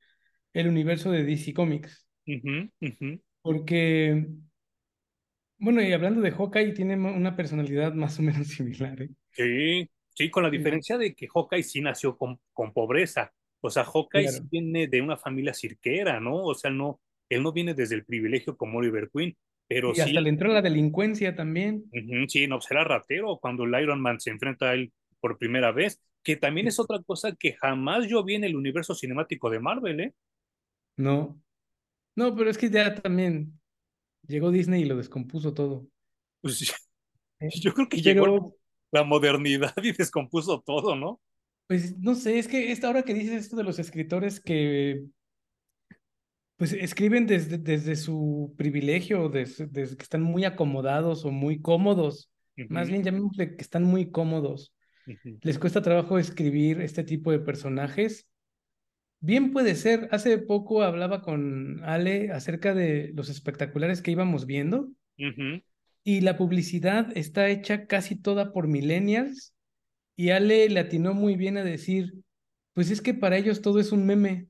el 0.54 0.68
universo 0.68 1.12
de 1.12 1.24
DC 1.24 1.54
Comics. 1.54 2.05
Porque, 3.42 4.28
bueno, 5.58 5.82
y 5.82 5.92
hablando 5.94 6.22
de 6.22 6.32
Hawkeye, 6.32 6.74
tiene 6.74 6.96
una 6.96 7.36
personalidad 7.36 7.94
más 7.94 8.20
o 8.20 8.24
menos 8.24 8.48
similar. 8.48 9.02
¿eh? 9.02 9.10
Sí, 9.32 9.90
sí, 10.14 10.30
con 10.30 10.44
la 10.44 10.50
diferencia 10.50 10.98
de 10.98 11.14
que 11.14 11.28
Hawkeye 11.28 11.64
sí 11.64 11.82
nació 11.82 12.18
con, 12.18 12.40
con 12.54 12.74
pobreza. 12.74 13.32
O 13.62 13.70
sea, 13.70 13.84
Hawkeye 13.84 14.28
sí 14.28 14.42
viene 14.52 14.88
de 14.88 15.02
una 15.02 15.18
familia 15.18 15.54
cirquera, 15.54 16.20
¿no? 16.20 16.36
O 16.44 16.54
sea, 16.54 16.72
no, 16.72 17.00
él 17.30 17.44
no 17.44 17.52
viene 17.52 17.74
desde 17.74 17.96
el 17.96 18.06
privilegio 18.06 18.56
como 18.58 18.80
Oliver 18.80 19.10
Queen. 19.14 19.36
Pero 19.68 19.94
y 19.96 20.00
hasta 20.00 20.22
le 20.22 20.30
entró 20.30 20.54
la 20.54 20.62
delincuencia 20.62 21.36
también. 21.36 21.86
sí, 22.28 22.48
no, 22.48 22.62
será 22.62 22.82
pues 22.82 22.90
ratero 22.90 23.40
cuando 23.42 23.64
el 23.64 23.82
Iron 23.82 24.00
Man 24.00 24.20
se 24.20 24.30
enfrenta 24.30 24.70
a 24.70 24.74
él 24.76 24.94
por 25.20 25.40
primera 25.40 25.72
vez, 25.72 26.00
que 26.22 26.36
también 26.36 26.68
es 26.68 26.80
otra 26.80 27.02
cosa 27.02 27.36
que 27.36 27.54
jamás 27.54 28.08
yo 28.08 28.24
vi 28.24 28.36
en 28.36 28.44
el 28.44 28.56
universo 28.56 28.94
cinemático 28.94 29.50
de 29.50 29.60
Marvel, 29.60 30.00
¿eh? 30.00 30.14
No, 30.98 31.42
no, 32.16 32.36
pero 32.36 32.50
es 32.50 32.58
que 32.58 32.70
ya 32.70 32.96
también 32.96 33.60
llegó 34.28 34.52
Disney 34.52 34.84
y 34.84 34.86
lo 34.86 34.98
descompuso 34.98 35.54
todo. 35.54 35.88
Pues 36.42 36.62
eh, 37.40 37.50
yo 37.62 37.74
creo 37.74 37.90
que 37.90 38.02
llegó 38.02 38.56
la 38.92 39.04
modernidad 39.04 39.74
y 39.84 39.92
descompuso 39.92 40.62
todo, 40.62 40.96
¿no? 40.96 41.22
Pues 41.68 41.98
no 41.98 42.16
sé, 42.16 42.38
es 42.38 42.48
que 42.48 42.72
esta 42.72 42.90
hora 42.90 43.04
que 43.04 43.14
dices 43.14 43.46
esto 43.46 43.56
de 43.56 43.64
los 43.64 43.80
escritores 43.80 44.40
que 44.40 45.04
pues 46.58 46.72
escriben 46.72 47.28
desde, 47.28 47.58
desde 47.58 47.96
su 47.96 48.54
privilegio, 48.58 49.30
desde, 49.30 49.70
que 49.72 50.04
están 50.04 50.22
muy 50.22 50.46
acomodados 50.46 51.26
o 51.26 51.32
muy 51.32 51.62
cómodos. 51.62 52.32
Más 52.70 52.88
bien 52.88 53.04
llamémosle 53.04 53.58
que 53.58 53.62
están 53.62 53.84
muy 53.84 54.12
cómodos. 54.12 54.74
Les 55.42 55.60
cuesta 55.60 55.82
trabajo 55.82 56.18
escribir 56.18 56.80
este 56.80 57.04
tipo 57.04 57.32
de 57.32 57.40
personajes 57.40 58.28
Bien 59.20 59.52
puede 59.52 59.76
ser. 59.76 60.08
Hace 60.12 60.38
poco 60.38 60.84
hablaba 60.84 61.22
con 61.22 61.84
Ale 61.84 62.32
acerca 62.32 62.74
de 62.74 63.12
los 63.16 63.30
espectaculares 63.30 64.02
que 64.02 64.12
íbamos 64.12 64.46
viendo. 64.46 64.90
Y 66.04 66.22
la 66.22 66.38
publicidad 66.38 67.16
está 67.18 67.50
hecha 67.50 67.88
casi 67.88 68.16
toda 68.16 68.54
por 68.54 68.68
millennials. 68.68 69.54
Y 70.16 70.30
Ale 70.30 70.70
le 70.70 70.80
atinó 70.80 71.14
muy 71.14 71.36
bien 71.36 71.58
a 71.58 71.64
decir, 71.64 72.14
pues 72.74 72.92
es 72.92 73.02
que 73.02 73.14
para 73.14 73.38
ellos 73.38 73.62
todo 73.62 73.80
es 73.80 73.92
un 73.92 74.06
meme. 74.06 74.48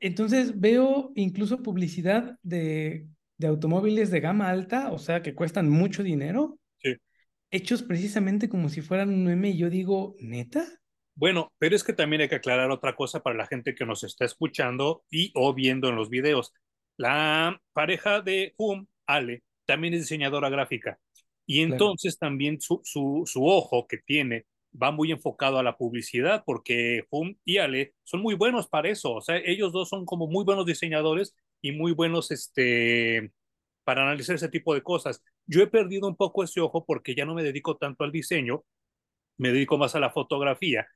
Entonces 0.00 0.60
veo 0.60 1.12
incluso 1.14 1.62
publicidad 1.62 2.38
de, 2.42 3.08
de, 3.38 3.46
automóviles 3.46 4.10
de 4.10 4.20
gama 4.20 4.50
alta, 4.50 4.92
o 4.92 4.98
sea, 4.98 5.22
que 5.22 5.34
cuestan 5.34 5.70
mucho 5.70 6.02
dinero, 6.02 6.58
hechos 7.50 7.82
precisamente 7.82 8.48
como 8.48 8.68
si 8.68 8.82
fueran 8.82 9.08
un 9.08 9.24
meme. 9.24 9.50
Y 9.50 9.56
yo 9.56 9.70
digo, 9.70 10.16
¿neta? 10.20 10.66
Bueno, 11.16 11.50
pero 11.58 11.74
es 11.74 11.82
que 11.82 11.94
también 11.94 12.20
hay 12.22 12.28
que 12.28 12.34
aclarar 12.36 12.70
otra 12.70 12.94
cosa 12.94 13.22
para 13.22 13.36
la 13.36 13.46
gente 13.46 13.74
que 13.74 13.86
nos 13.86 14.04
está 14.04 14.26
escuchando 14.26 15.02
y 15.10 15.32
o 15.34 15.54
viendo 15.54 15.88
en 15.88 15.96
los 15.96 16.10
videos. 16.10 16.52
La 16.98 17.60
pareja 17.72 18.20
de 18.20 18.54
Hum, 18.58 18.86
Ale, 19.06 19.42
también 19.64 19.94
es 19.94 20.02
diseñadora 20.02 20.50
gráfica. 20.50 20.98
Y 21.46 21.62
entonces 21.62 22.18
también 22.18 22.60
su, 22.60 22.82
su, 22.84 23.22
su, 23.24 23.46
ojo 23.46 23.86
que 23.86 23.98
tiene 23.98 24.46
va 24.80 24.90
muy 24.90 25.10
enfocado 25.10 25.58
a 25.58 25.62
la 25.62 25.78
publicidad 25.78 26.42
porque 26.44 27.06
Hum 27.10 27.36
y 27.44 27.58
Ale 27.58 27.94
son 28.04 28.20
muy 28.20 28.34
buenos 28.34 28.68
para 28.68 28.90
eso. 28.90 29.14
O 29.14 29.20
sea, 29.22 29.38
ellos 29.38 29.72
dos 29.72 29.88
son 29.88 30.04
como 30.04 30.26
muy 30.26 30.44
buenos 30.44 30.66
diseñadores 30.66 31.34
y 31.62 31.72
muy 31.72 31.92
buenos 31.92 32.30
este, 32.30 33.32
para 33.84 34.02
analizar 34.02 34.36
ese 34.36 34.50
tipo 34.50 34.74
de 34.74 34.82
cosas. 34.82 35.22
Yo 35.46 35.62
he 35.62 35.66
perdido 35.68 36.08
un 36.08 36.16
poco 36.16 36.44
ese 36.44 36.60
ojo 36.60 36.84
porque 36.84 37.14
ya 37.14 37.24
no 37.24 37.34
me 37.34 37.42
dedico 37.42 37.76
tanto 37.78 38.04
al 38.04 38.12
diseño, 38.12 38.64
me 39.38 39.52
dedico 39.52 39.78
más 39.78 39.94
a 39.94 40.00
la 40.00 40.10
fotografía 40.10 40.86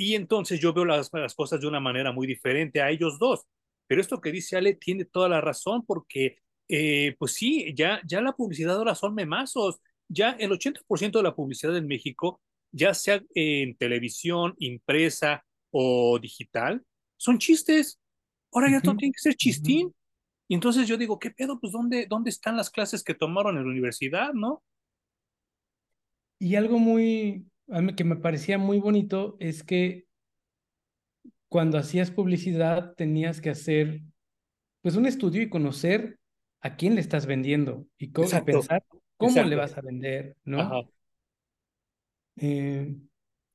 y 0.00 0.14
entonces 0.14 0.58
yo 0.58 0.72
veo 0.72 0.86
las, 0.86 1.10
las 1.12 1.34
cosas 1.34 1.60
de 1.60 1.66
una 1.66 1.78
manera 1.78 2.10
muy 2.10 2.26
diferente 2.26 2.80
a 2.80 2.88
ellos 2.88 3.18
dos. 3.18 3.44
Pero 3.86 4.00
esto 4.00 4.18
que 4.18 4.32
dice 4.32 4.56
Ale 4.56 4.72
tiene 4.72 5.04
toda 5.04 5.28
la 5.28 5.42
razón 5.42 5.84
porque, 5.84 6.38
eh, 6.68 7.14
pues 7.18 7.34
sí, 7.34 7.74
ya, 7.76 8.00
ya 8.06 8.22
la 8.22 8.32
publicidad 8.32 8.76
ahora 8.76 8.94
son 8.94 9.14
memazos. 9.14 9.78
Ya 10.08 10.30
el 10.30 10.52
80% 10.52 11.18
de 11.18 11.22
la 11.22 11.34
publicidad 11.34 11.76
en 11.76 11.86
México, 11.86 12.40
ya 12.72 12.94
sea 12.94 13.22
en 13.34 13.76
televisión, 13.76 14.54
impresa 14.58 15.44
o 15.70 16.18
digital, 16.18 16.82
son 17.18 17.36
chistes. 17.36 18.00
Ahora 18.52 18.70
ya 18.70 18.80
todo 18.80 18.96
tiene 18.96 19.12
que 19.12 19.20
ser 19.20 19.34
chistín. 19.34 19.94
Y 20.48 20.54
entonces 20.54 20.88
yo 20.88 20.96
digo, 20.96 21.18
¿qué 21.18 21.30
pedo? 21.30 21.60
Pues 21.60 21.74
¿dónde, 21.74 22.06
¿dónde 22.08 22.30
están 22.30 22.56
las 22.56 22.70
clases 22.70 23.04
que 23.04 23.12
tomaron 23.12 23.58
en 23.58 23.64
la 23.64 23.70
universidad, 23.70 24.32
no? 24.32 24.62
Y 26.38 26.54
algo 26.54 26.78
muy, 26.78 27.49
que 27.96 28.04
me 28.04 28.16
parecía 28.16 28.58
muy 28.58 28.78
bonito 28.78 29.36
es 29.38 29.62
que 29.62 30.06
cuando 31.48 31.78
hacías 31.78 32.10
publicidad 32.10 32.94
tenías 32.94 33.40
que 33.40 33.50
hacer 33.50 34.02
pues 34.82 34.96
un 34.96 35.06
estudio 35.06 35.42
y 35.42 35.50
conocer 35.50 36.18
a 36.60 36.76
quién 36.76 36.94
le 36.94 37.00
estás 37.00 37.26
vendiendo 37.26 37.86
y, 37.98 38.08
pensar 38.08 38.84
cómo 39.16 39.42
le 39.42 39.56
vas 39.56 39.76
a 39.76 39.80
vender, 39.80 40.36
¿no? 40.44 40.88
Eh, 42.36 42.96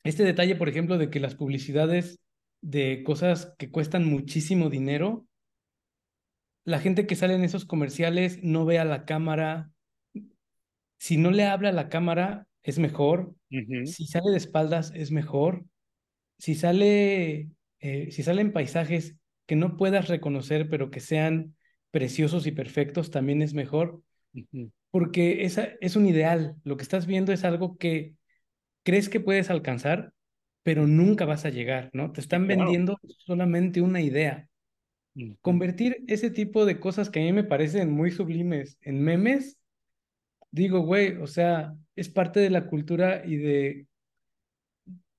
este 0.03 0.23
detalle, 0.23 0.55
por 0.55 0.69
ejemplo, 0.69 0.97
de 0.97 1.09
que 1.09 1.19
las 1.19 1.35
publicidades 1.35 2.19
de 2.61 3.03
cosas 3.03 3.53
que 3.57 3.71
cuestan 3.71 4.05
muchísimo 4.05 4.69
dinero, 4.69 5.25
la 6.63 6.79
gente 6.79 7.07
que 7.07 7.15
sale 7.15 7.35
en 7.35 7.43
esos 7.43 7.65
comerciales 7.65 8.43
no 8.43 8.65
ve 8.65 8.79
a 8.79 8.85
la 8.85 9.05
cámara, 9.05 9.71
si 10.99 11.17
no 11.17 11.31
le 11.31 11.45
habla 11.45 11.69
a 11.69 11.73
la 11.73 11.89
cámara, 11.89 12.47
es 12.65 12.79
mejor. 12.79 13.33
Si 13.85 14.07
sale 14.07 14.31
de 14.31 14.37
espaldas, 14.37 14.91
es 14.95 15.11
mejor. 15.11 15.63
Si 16.39 16.55
sale, 16.55 17.51
eh, 17.79 18.11
si 18.11 18.23
salen 18.23 18.51
paisajes, 18.51 19.15
que 19.45 19.55
no 19.55 19.77
puedas 19.77 20.07
reconocer, 20.07 20.67
pero 20.67 20.89
que 20.89 20.99
sean 20.99 21.55
preciosos 21.91 22.47
y 22.47 22.51
perfectos, 22.51 23.11
también 23.11 23.43
es 23.43 23.53
mejor, 23.53 24.01
porque 24.89 25.45
esa 25.45 25.69
es 25.79 25.95
un 25.95 26.07
ideal. 26.07 26.55
Lo 26.63 26.75
que 26.75 26.83
estás 26.83 27.05
viendo 27.05 27.31
es 27.31 27.43
algo 27.43 27.77
que 27.77 28.15
crees 28.83 29.09
que 29.09 29.19
puedes 29.19 29.51
alcanzar, 29.51 30.11
pero 30.63 30.87
nunca 30.87 31.25
vas 31.25 31.45
a 31.45 31.51
llegar, 31.51 31.91
¿no? 31.93 32.11
Te 32.11 32.19
están 32.19 32.47
vendiendo 32.47 32.97
solamente 33.19 33.79
una 33.81 34.01
idea. 34.01 34.49
Convertir 35.41 36.03
ese 36.07 36.31
tipo 36.31 36.65
de 36.65 36.79
cosas 36.79 37.11
que 37.11 37.19
a 37.19 37.23
mí 37.23 37.31
me 37.31 37.43
parecen 37.43 37.91
muy 37.91 38.09
sublimes 38.09 38.79
en 38.81 39.03
memes, 39.03 39.59
digo, 40.55 40.79
güey, 40.79 41.17
o 41.17 41.27
sea, 41.27 41.73
es 41.95 42.09
parte 42.09 42.39
de 42.39 42.49
la 42.49 42.67
cultura 42.67 43.23
y 43.25 43.35
de... 43.35 43.87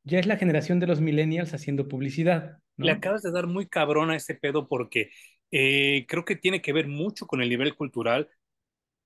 Ya 0.03 0.19
es 0.19 0.27
la 0.27 0.39
generación 0.39 0.81
de 0.81 0.87
los 0.87 1.01
millennials 1.01 1.53
haciendo 1.53 1.89
publicidad. 1.89 2.59
Le 2.77 2.93
acabas 2.93 3.23
de 3.23 3.33
dar 3.33 3.47
muy 3.47 3.67
cabrón 3.67 4.11
a 4.11 4.17
ese 4.17 4.35
pedo 4.35 4.69
porque 4.69 5.11
eh, 5.51 6.07
creo 6.09 6.25
que 6.25 6.37
tiene 6.37 6.63
que 6.63 6.73
ver 6.73 6.89
mucho 6.89 7.27
con 7.27 7.43
el 7.43 7.49
nivel 7.49 7.75
cultural. 7.75 8.29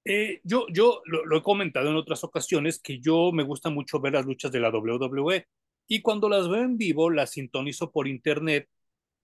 Eh, 0.04 0.40
yo 0.44 0.66
yo 0.70 1.02
lo, 1.06 1.24
lo, 1.24 1.38
he 1.38 1.42
comentado 1.42 1.90
en 1.90 1.96
otras 1.96 2.22
ocasiones 2.22 2.80
que 2.80 3.00
yo 3.00 3.32
me 3.32 3.42
gusta 3.42 3.70
mucho 3.70 4.00
ver 4.00 4.14
las 4.14 4.26
luchas 4.26 4.52
de 4.52 4.60
la 4.60 4.70
WWE 4.70 5.46
y 5.86 6.00
cuando 6.00 6.28
las 6.28 6.48
veo 6.48 6.62
en 6.62 6.78
vivo 6.78 7.10
las 7.10 7.30
sintonizo 7.30 7.92
por 7.92 8.08
internet 8.08 8.68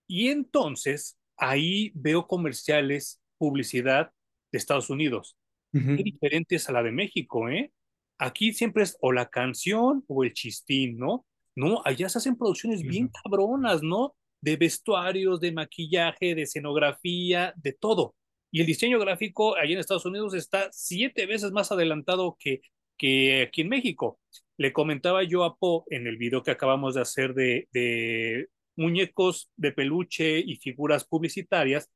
y 0.06 0.28
entonces 0.28 1.18
ahí 1.36 1.92
veo 1.94 2.26
comerciales, 2.26 3.22
publicidad 3.38 4.12
de 4.52 4.58
Estados 4.58 4.90
Unidos, 4.90 5.36
muy 5.80 6.02
diferentes 6.02 6.68
a 6.68 6.72
la 6.72 6.82
de 6.82 6.92
México, 6.92 7.48
¿eh? 7.48 7.72
Aquí 8.18 8.52
siempre 8.52 8.82
es 8.82 8.96
o 9.00 9.12
la 9.12 9.28
canción 9.28 10.04
o 10.08 10.24
el 10.24 10.32
chistín, 10.32 10.96
¿no? 10.96 11.26
No, 11.54 11.82
allá 11.84 12.08
se 12.08 12.18
hacen 12.18 12.36
producciones 12.36 12.82
bien 12.82 13.08
cabronas, 13.08 13.82
¿no? 13.82 14.14
De 14.40 14.56
vestuarios, 14.56 15.40
de 15.40 15.52
maquillaje, 15.52 16.34
de 16.34 16.42
escenografía, 16.42 17.54
de 17.56 17.72
todo. 17.72 18.14
Y 18.50 18.60
el 18.60 18.66
diseño 18.66 18.98
gráfico 18.98 19.56
allá 19.56 19.72
en 19.72 19.78
Estados 19.78 20.06
Unidos 20.06 20.34
está 20.34 20.68
siete 20.72 21.26
veces 21.26 21.52
más 21.52 21.72
adelantado 21.72 22.36
que, 22.38 22.60
que 22.96 23.42
aquí 23.42 23.62
en 23.62 23.68
México. 23.68 24.20
Le 24.56 24.72
comentaba 24.72 25.22
yo 25.24 25.44
a 25.44 25.56
Po 25.56 25.84
en 25.90 26.06
el 26.06 26.16
video 26.16 26.42
que 26.42 26.50
acabamos 26.50 26.94
de 26.94 27.00
hacer 27.02 27.34
de, 27.34 27.68
de 27.72 28.48
muñecos 28.76 29.50
de 29.56 29.72
peluche 29.72 30.38
y 30.38 30.56
figuras 30.56 31.04
publicitarias, 31.04 31.90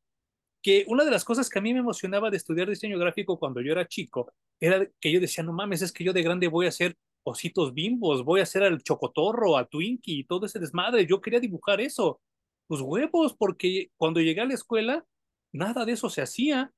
que 0.62 0.84
una 0.88 1.04
de 1.04 1.10
las 1.10 1.24
cosas 1.24 1.48
que 1.48 1.58
a 1.58 1.62
mí 1.62 1.72
me 1.72 1.80
emocionaba 1.80 2.30
de 2.30 2.36
estudiar 2.36 2.68
diseño 2.68 2.98
gráfico 2.98 3.38
cuando 3.38 3.60
yo 3.60 3.72
era 3.72 3.86
chico 3.86 4.32
era 4.58 4.86
que 5.00 5.12
yo 5.12 5.20
decía, 5.20 5.42
no 5.44 5.52
mames, 5.52 5.82
es 5.82 5.92
que 5.92 6.04
yo 6.04 6.12
de 6.12 6.22
grande 6.22 6.48
voy 6.48 6.66
a 6.66 6.70
hacer 6.70 6.96
ositos 7.22 7.72
bimbos, 7.74 8.24
voy 8.24 8.40
a 8.40 8.44
hacer 8.44 8.62
al 8.62 8.82
chocotorro, 8.82 9.56
a 9.56 9.66
Twinkie 9.66 10.20
y 10.20 10.24
todo 10.24 10.46
ese 10.46 10.58
desmadre. 10.58 11.06
Yo 11.06 11.20
quería 11.20 11.40
dibujar 11.40 11.80
eso. 11.80 12.20
Pues 12.66 12.80
huevos, 12.82 13.34
porque 13.36 13.90
cuando 13.96 14.20
llegué 14.20 14.42
a 14.42 14.46
la 14.46 14.54
escuela, 14.54 15.04
nada 15.52 15.84
de 15.84 15.92
eso 15.92 16.08
se 16.10 16.22
hacía. 16.22 16.72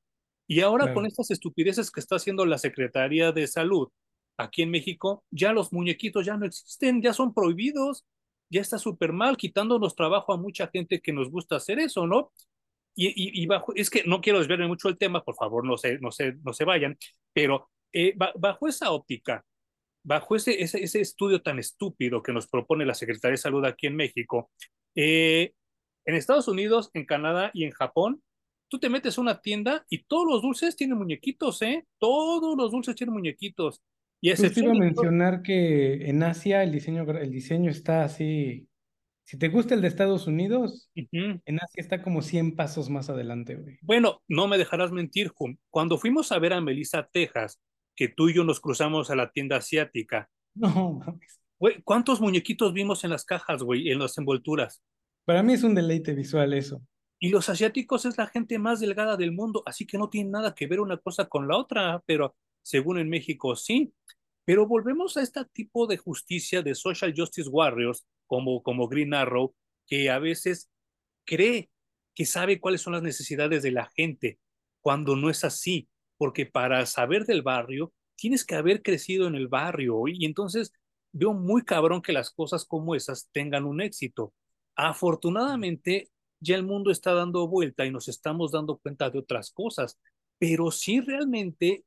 Y 0.46 0.60
ahora 0.60 0.92
con 0.94 1.06
estas 1.06 1.30
estupideces 1.30 1.90
que 1.90 2.00
está 2.00 2.16
haciendo 2.16 2.46
la 2.46 2.58
Secretaría 2.58 3.32
de 3.32 3.46
Salud 3.46 3.88
aquí 4.36 4.62
en 4.62 4.70
México, 4.70 5.24
ya 5.30 5.52
los 5.52 5.72
muñequitos 5.72 6.24
ya 6.26 6.36
no 6.36 6.46
existen, 6.46 7.02
ya 7.02 7.12
son 7.12 7.34
prohibidos 7.34 8.04
ya 8.52 8.60
está 8.60 8.78
súper 8.78 9.12
mal, 9.12 9.38
quitándonos 9.38 9.96
trabajo 9.96 10.32
a 10.34 10.36
mucha 10.36 10.68
gente 10.68 11.00
que 11.00 11.12
nos 11.14 11.30
gusta 11.30 11.56
hacer 11.56 11.78
eso, 11.78 12.06
¿no? 12.06 12.32
Y, 12.94 13.42
y, 13.42 13.46
bajo, 13.46 13.72
es 13.74 13.88
que 13.88 14.04
no 14.04 14.20
quiero 14.20 14.38
desviarme 14.38 14.68
mucho 14.68 14.88
el 14.88 14.98
tema, 14.98 15.24
por 15.24 15.34
favor, 15.34 15.64
no 15.64 15.78
se, 15.78 15.98
no 15.98 16.10
se, 16.10 16.34
no 16.44 16.52
se 16.52 16.64
vayan, 16.64 16.98
pero 17.32 17.70
eh, 17.92 18.14
bajo 18.16 18.68
esa 18.68 18.90
óptica, 18.90 19.44
bajo 20.04 20.36
ese, 20.36 20.62
ese, 20.62 20.82
ese, 20.82 21.00
estudio 21.00 21.40
tan 21.40 21.58
estúpido 21.58 22.22
que 22.22 22.32
nos 22.32 22.48
propone 22.48 22.84
la 22.84 22.94
Secretaría 22.94 23.32
de 23.32 23.38
Salud 23.38 23.64
aquí 23.64 23.86
en 23.86 23.96
México, 23.96 24.50
eh, 24.94 25.52
en 26.04 26.14
Estados 26.14 26.48
Unidos, 26.48 26.90
en 26.94 27.06
Canadá 27.06 27.50
y 27.54 27.64
en 27.64 27.70
Japón, 27.70 28.22
tú 28.68 28.78
te 28.78 28.88
metes 28.88 29.18
a 29.18 29.20
una 29.20 29.40
tienda 29.40 29.84
y 29.88 30.04
todos 30.04 30.26
los 30.26 30.42
dulces 30.42 30.76
tienen 30.76 30.98
muñequitos, 30.98 31.60
¿eh? 31.62 31.86
Todos 31.98 32.56
los 32.56 32.70
dulces 32.70 32.94
tienen 32.94 33.14
muñequitos. 33.14 33.82
Y 34.20 34.30
es 34.30 34.40
pues 34.40 34.56
iba 34.56 34.70
a 34.70 34.74
mencionar 34.74 35.42
que 35.42 36.08
en 36.08 36.22
Asia 36.22 36.62
el 36.62 36.72
diseño, 36.72 37.02
el 37.02 37.30
diseño 37.30 37.70
está 37.70 38.04
así. 38.04 38.68
Si 39.24 39.38
te 39.38 39.48
gusta 39.48 39.74
el 39.74 39.80
de 39.80 39.88
Estados 39.88 40.26
Unidos, 40.26 40.90
en 40.94 41.40
Asia 41.46 41.80
está 41.80 42.02
como 42.02 42.22
100 42.22 42.56
pasos 42.56 42.90
más 42.90 43.08
adelante, 43.08 43.54
güey. 43.54 43.78
Bueno, 43.82 44.22
no 44.28 44.48
me 44.48 44.58
dejarás 44.58 44.90
mentir, 44.92 45.28
Jum. 45.28 45.56
Cuando 45.70 45.96
fuimos 45.96 46.32
a 46.32 46.38
ver 46.38 46.52
a 46.52 46.60
Melissa, 46.60 47.08
Texas, 47.10 47.60
que 47.94 48.08
tú 48.08 48.28
y 48.28 48.34
yo 48.34 48.44
nos 48.44 48.60
cruzamos 48.60 49.10
a 49.10 49.16
la 49.16 49.30
tienda 49.30 49.56
asiática. 49.56 50.28
No, 50.54 50.92
mames. 50.92 51.40
Güey, 51.58 51.80
¿cuántos 51.82 52.20
muñequitos 52.20 52.74
vimos 52.74 53.04
en 53.04 53.10
las 53.10 53.24
cajas, 53.24 53.62
güey, 53.62 53.90
en 53.90 54.00
las 54.00 54.18
envolturas? 54.18 54.82
Para 55.24 55.42
mí 55.42 55.54
es 55.54 55.62
un 55.62 55.74
deleite 55.74 56.12
visual 56.12 56.52
eso. 56.52 56.82
Y 57.18 57.30
los 57.30 57.48
asiáticos 57.48 58.04
es 58.04 58.18
la 58.18 58.26
gente 58.26 58.58
más 58.58 58.80
delgada 58.80 59.16
del 59.16 59.32
mundo, 59.32 59.62
así 59.64 59.86
que 59.86 59.96
no 59.96 60.10
tiene 60.10 60.28
nada 60.28 60.54
que 60.54 60.66
ver 60.66 60.80
una 60.80 60.98
cosa 60.98 61.26
con 61.26 61.46
la 61.48 61.56
otra, 61.56 62.02
pero 62.04 62.34
según 62.62 62.98
en 62.98 63.08
México 63.08 63.54
sí. 63.54 63.94
Pero 64.44 64.66
volvemos 64.66 65.16
a 65.16 65.22
este 65.22 65.44
tipo 65.52 65.86
de 65.86 65.98
justicia 65.98 66.62
de 66.62 66.74
social 66.74 67.14
justice 67.16 67.48
warriors 67.48 68.04
como, 68.32 68.62
como 68.62 68.88
Green 68.88 69.12
Arrow, 69.12 69.54
que 69.86 70.08
a 70.08 70.18
veces 70.18 70.70
cree 71.26 71.68
que 72.14 72.24
sabe 72.24 72.60
cuáles 72.60 72.80
son 72.80 72.94
las 72.94 73.02
necesidades 73.02 73.62
de 73.62 73.72
la 73.72 73.90
gente, 73.94 74.38
cuando 74.80 75.16
no 75.16 75.28
es 75.28 75.44
así, 75.44 75.86
porque 76.16 76.46
para 76.46 76.86
saber 76.86 77.26
del 77.26 77.42
barrio 77.42 77.92
tienes 78.16 78.46
que 78.46 78.54
haber 78.54 78.80
crecido 78.80 79.26
en 79.26 79.34
el 79.34 79.48
barrio 79.48 80.08
y 80.08 80.24
entonces 80.24 80.72
veo 81.12 81.34
muy 81.34 81.62
cabrón 81.62 82.00
que 82.00 82.14
las 82.14 82.30
cosas 82.30 82.64
como 82.64 82.94
esas 82.94 83.28
tengan 83.32 83.66
un 83.66 83.82
éxito. 83.82 84.32
Afortunadamente, 84.76 86.08
ya 86.40 86.56
el 86.56 86.62
mundo 86.62 86.90
está 86.90 87.12
dando 87.12 87.46
vuelta 87.48 87.84
y 87.84 87.90
nos 87.90 88.08
estamos 88.08 88.50
dando 88.50 88.78
cuenta 88.78 89.10
de 89.10 89.18
otras 89.18 89.50
cosas, 89.50 89.98
pero 90.38 90.70
sí 90.70 91.00
realmente, 91.02 91.84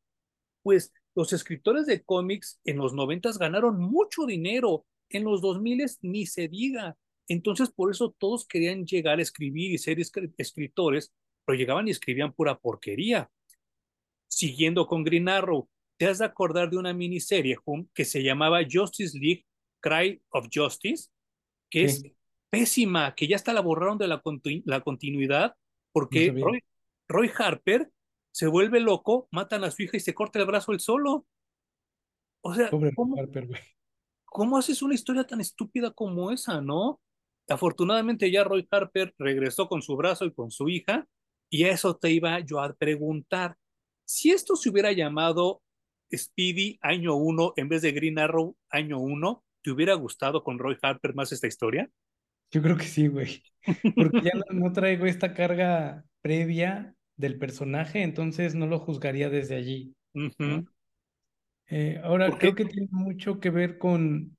pues 0.62 0.94
los 1.16 1.34
escritores 1.34 1.88
de 1.88 2.04
cómics 2.04 2.60
en 2.66 2.78
los 2.78 2.94
noventas 2.94 3.40
ganaron 3.40 3.80
mucho 3.80 4.28
dinero, 4.28 4.86
en 5.10 5.24
los 5.24 5.42
dos 5.42 5.62
miles 5.62 6.00
ni 6.02 6.26
se 6.26 6.48
diga. 6.48 6.98
Entonces, 7.28 7.72
por 7.72 7.92
eso 7.92 8.16
todos 8.18 8.48
querían 8.48 8.86
llegar 8.86 9.20
a 9.20 9.22
escribir 9.22 9.72
y 9.72 9.78
ser 9.78 9.98
escritores, 10.38 11.14
pero 11.46 11.58
llegaban 11.58 11.88
y 11.88 11.92
escribían 11.92 12.34
pura 12.34 12.60
porquería. 12.60 13.30
Siguiendo 14.28 14.86
con 14.88 15.04
Green 15.04 15.30
Arrow, 15.30 15.70
¿te 15.98 16.08
has 16.08 16.20
de 16.20 16.26
acordar 16.26 16.70
de 16.70 16.78
una 16.78 16.94
miniserie 16.94 17.58
que 17.94 18.06
se 18.06 18.24
llamaba 18.24 18.60
Justice 18.70 19.18
League 19.18 19.46
Cry 19.82 20.22
of 20.30 20.48
Justice? 20.54 21.10
Que 21.70 21.86
es 21.86 22.04
pésima, 22.50 23.16
que 23.16 23.28
ya 23.28 23.36
hasta 23.36 23.54
la 23.54 23.62
borraron 23.62 23.98
de 23.98 24.08
la, 24.08 24.22
la 24.66 24.82
continuidad, 24.82 25.56
porque 25.92 26.32
Roy, 26.32 26.64
Roy 27.08 27.32
Harper 27.38 27.90
se 28.32 28.48
vuelve 28.48 28.80
loco, 28.80 29.28
matan 29.32 29.64
a 29.64 29.72
su 29.72 29.84
hija 29.84 29.98
y 29.98 30.02
se 30.02 30.14
corta 30.14 30.40
el 30.40 30.46
brazo 30.46 30.74
él 30.74 30.80
solo. 30.80 31.26
O 32.42 32.54
sea, 32.54 32.70
¿cómo, 32.70 33.16
¿cómo 34.36 34.58
haces 34.58 34.82
una 34.82 34.96
historia 34.96 35.24
tan 35.24 35.40
estúpida 35.40 35.92
como 35.92 36.30
esa, 36.30 36.60
no? 36.60 37.00
Afortunadamente 37.48 38.30
ya 38.30 38.44
Roy 38.44 38.68
Harper 38.70 39.16
regresó 39.18 39.70
con 39.70 39.82
su 39.82 39.96
brazo 39.96 40.26
y 40.26 40.34
con 40.34 40.52
su 40.52 40.68
hija, 40.68 41.08
y 41.50 41.64
eso 41.64 41.96
te 41.96 42.12
iba 42.12 42.38
yo 42.42 42.60
a 42.60 42.74
preguntar. 42.74 43.56
Si 44.04 44.32
esto 44.32 44.58
se 44.58 44.70
hubiera 44.70 44.92
llamado 44.92 45.62
Speedy 46.14 46.78
año 46.82 47.16
1 47.16 47.54
en 47.56 47.70
vez 47.70 47.82
de 47.82 47.94
Green 47.94 48.20
Arrow 48.20 48.58
año 48.70 49.00
1, 49.00 49.42
¿te 49.64 49.72
hubiera 49.72 49.94
gustado 49.94 50.44
con 50.44 50.60
Roy 50.60 50.76
Harper 50.82 51.16
más 51.16 51.32
esta 51.32 51.48
historia? 51.48 51.90
Yo 52.52 52.62
creo 52.62 52.76
que 52.76 52.84
sí, 52.84 53.08
güey. 53.08 53.42
Porque 53.96 54.22
ya 54.22 54.32
no 54.52 54.74
traigo 54.74 55.06
esta 55.06 55.34
carga 55.34 56.04
previa 56.22 56.94
del 57.16 57.40
personaje, 57.40 58.04
entonces 58.04 58.54
no 58.54 58.68
lo 58.68 58.80
juzgaría 58.80 59.30
desde 59.30 59.56
allí. 59.56 59.96
Eh, 61.68 62.00
ahora, 62.04 62.38
creo 62.38 62.56
que 62.56 62.66
tiene 62.66 62.88
mucho 62.92 63.40
que 63.40 63.50
ver 63.50 63.78
con, 63.78 64.38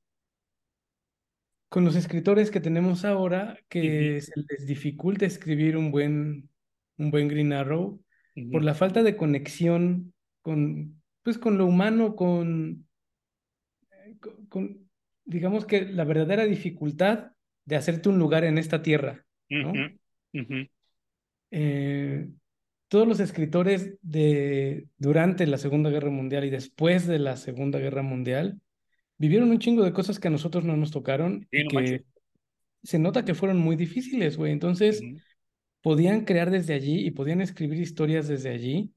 con 1.69 1.85
los 1.85 1.97
escritores 1.97 2.51
que 2.51 2.61
tenemos 2.61 3.05
ahora, 3.05 3.59
que 3.69 4.21
se 4.21 4.33
les 4.49 4.67
dificulta 4.67 5.27
escribir 5.27 5.77
un 5.77 5.91
buen, 5.91 6.49
un 6.99 7.11
buen 7.11 7.29
Green 7.29 7.53
Arrow 7.53 8.01
por 8.53 8.63
la 8.63 8.75
falta 8.75 9.03
de 9.03 9.17
conexión 9.17 10.13
con, 10.43 11.03
pues, 11.23 11.39
con 11.39 11.59
lo 11.59 11.67
humano, 11.67 12.15
con, 12.15 12.87
con, 14.49 14.89
digamos 15.25 15.65
que 15.65 15.87
la 15.87 16.05
verdadera 16.05 16.45
dificultad 16.45 17.33
de 17.65 17.77
hacerte 17.77 18.09
un 18.09 18.19
lugar 18.19 18.45
en 18.45 18.59
esta 18.59 18.83
tierra. 18.83 19.25
¿no? 19.51 19.73
Eh, 21.51 22.29
todos 22.89 23.07
los 23.07 23.21
escritores 23.21 23.97
de 24.03 24.87
durante 24.99 25.47
la 25.47 25.59
Segunda 25.59 25.91
Guerra 25.91 26.11
Mundial 26.11 26.45
y 26.45 26.51
después 26.51 27.07
de 27.07 27.19
la 27.19 27.37
Segunda 27.37 27.79
Guerra 27.79 28.03
Mundial 28.03 28.61
vivieron 29.19 29.51
un 29.51 29.59
chingo 29.59 29.83
de 29.83 29.93
cosas 29.93 30.19
que 30.19 30.29
a 30.29 30.31
nosotros 30.31 30.65
no 30.65 30.77
nos 30.77 30.91
tocaron 30.91 31.47
y 31.51 31.67
que 31.69 32.05
se 32.83 32.99
nota 32.99 33.25
que 33.25 33.35
fueron 33.35 33.59
muy 33.59 33.75
difíciles, 33.77 34.37
güey. 34.37 34.53
Entonces, 34.53 35.03
podían 35.81 36.25
crear 36.25 36.51
desde 36.51 36.75
allí 36.75 37.05
y 37.05 37.11
podían 37.11 37.41
escribir 37.41 37.81
historias 37.81 38.29
desde 38.29 38.51
allí. 38.51 38.93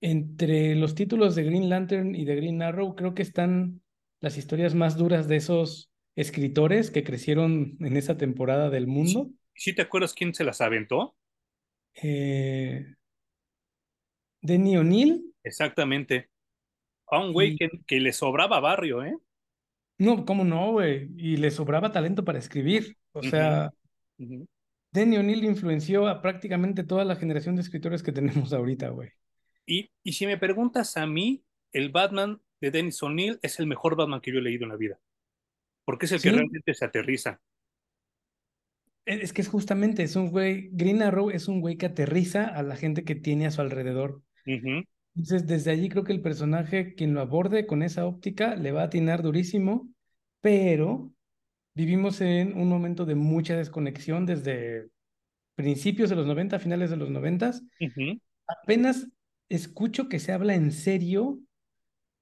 Entre 0.00 0.74
los 0.74 0.94
títulos 0.94 1.34
de 1.34 1.44
Green 1.44 1.68
Lantern 1.68 2.14
y 2.14 2.24
de 2.24 2.36
Green 2.36 2.62
Arrow, 2.62 2.94
creo 2.94 3.14
que 3.14 3.22
están 3.22 3.82
las 4.20 4.38
historias 4.38 4.74
más 4.74 4.96
duras 4.96 5.28
de 5.28 5.36
esos 5.36 5.90
escritores 6.14 6.90
que 6.90 7.04
crecieron 7.04 7.76
en 7.80 7.96
esa 7.96 8.16
temporada 8.16 8.70
del 8.70 8.86
mundo. 8.86 9.30
¿Sí 9.54 9.74
te 9.74 9.82
acuerdas 9.82 10.14
quién 10.14 10.34
se 10.34 10.44
las 10.44 10.60
aventó? 10.60 11.14
Eh, 12.02 12.84
O'Neill. 14.42 15.34
Exactamente. 15.42 16.30
A 17.08 17.20
un 17.20 17.32
güey 17.32 17.56
que, 17.56 17.70
que, 17.86 18.00
le 18.00 18.12
sobraba 18.12 18.60
barrio, 18.60 19.04
¿eh? 19.04 19.16
No, 19.98 20.24
¿cómo 20.24 20.44
no, 20.44 20.72
güey? 20.72 21.08
Y 21.16 21.36
le 21.36 21.50
sobraba 21.50 21.92
talento 21.92 22.24
para 22.24 22.38
escribir. 22.38 22.96
O 23.12 23.22
sea, 23.22 23.72
Denny 24.92 25.16
O'Neill 25.16 25.44
influenció 25.44 26.06
a 26.08 26.20
prácticamente 26.20 26.84
toda 26.84 27.04
la 27.04 27.16
generación 27.16 27.56
de 27.56 27.62
escritores 27.62 28.02
que 28.02 28.12
tenemos 28.50 28.52
ahorita, 28.52 28.88
güey. 28.88 29.10
Y, 29.66 29.90
y 30.02 30.12
si 30.12 30.26
me 30.26 30.36
preguntas 30.36 30.96
a 30.96 31.06
mí, 31.06 31.44
el 31.72 31.90
Batman 31.90 32.40
de 32.60 32.70
Dennis 32.70 33.02
O'Neill 33.02 33.38
es 33.42 33.58
el 33.58 33.66
mejor 33.66 33.96
Batman 33.96 34.20
que 34.20 34.32
yo 34.32 34.38
he 34.38 34.42
leído 34.42 34.64
en 34.64 34.70
la 34.70 34.76
vida. 34.76 34.98
Porque 35.84 36.06
es 36.06 36.12
el 36.12 36.20
que 36.20 36.32
realmente 36.32 36.74
se 36.74 36.84
aterriza. 36.84 37.40
Es 39.06 39.32
que 39.32 39.40
es 39.40 39.48
justamente, 39.48 40.02
es 40.02 40.16
un 40.16 40.30
güey, 40.30 40.68
Green 40.72 41.00
Arrow 41.02 41.30
es 41.30 41.48
un 41.48 41.60
güey 41.60 41.76
que 41.76 41.86
aterriza 41.86 42.44
a 42.44 42.62
la 42.62 42.76
gente 42.76 43.04
que 43.04 43.14
tiene 43.14 43.46
a 43.46 43.50
su 43.50 43.60
alrededor. 43.60 44.22
Entonces, 45.14 45.46
desde 45.46 45.70
allí 45.70 45.88
creo 45.88 46.04
que 46.04 46.12
el 46.12 46.20
personaje, 46.20 46.94
quien 46.94 47.14
lo 47.14 47.20
aborde 47.20 47.66
con 47.66 47.82
esa 47.82 48.04
óptica, 48.04 48.54
le 48.56 48.72
va 48.72 48.82
a 48.82 48.86
atinar 48.86 49.22
durísimo, 49.22 49.88
pero 50.40 51.12
vivimos 51.74 52.20
en 52.20 52.58
un 52.58 52.68
momento 52.68 53.06
de 53.06 53.14
mucha 53.14 53.56
desconexión 53.56 54.26
desde 54.26 54.88
principios 55.54 56.10
de 56.10 56.16
los 56.16 56.26
90, 56.26 56.58
finales 56.58 56.90
de 56.90 56.96
los 56.96 57.10
90. 57.10 57.52
Apenas 58.46 59.06
escucho 59.48 60.08
que 60.08 60.18
se 60.18 60.32
habla 60.32 60.54
en 60.54 60.72
serio 60.72 61.40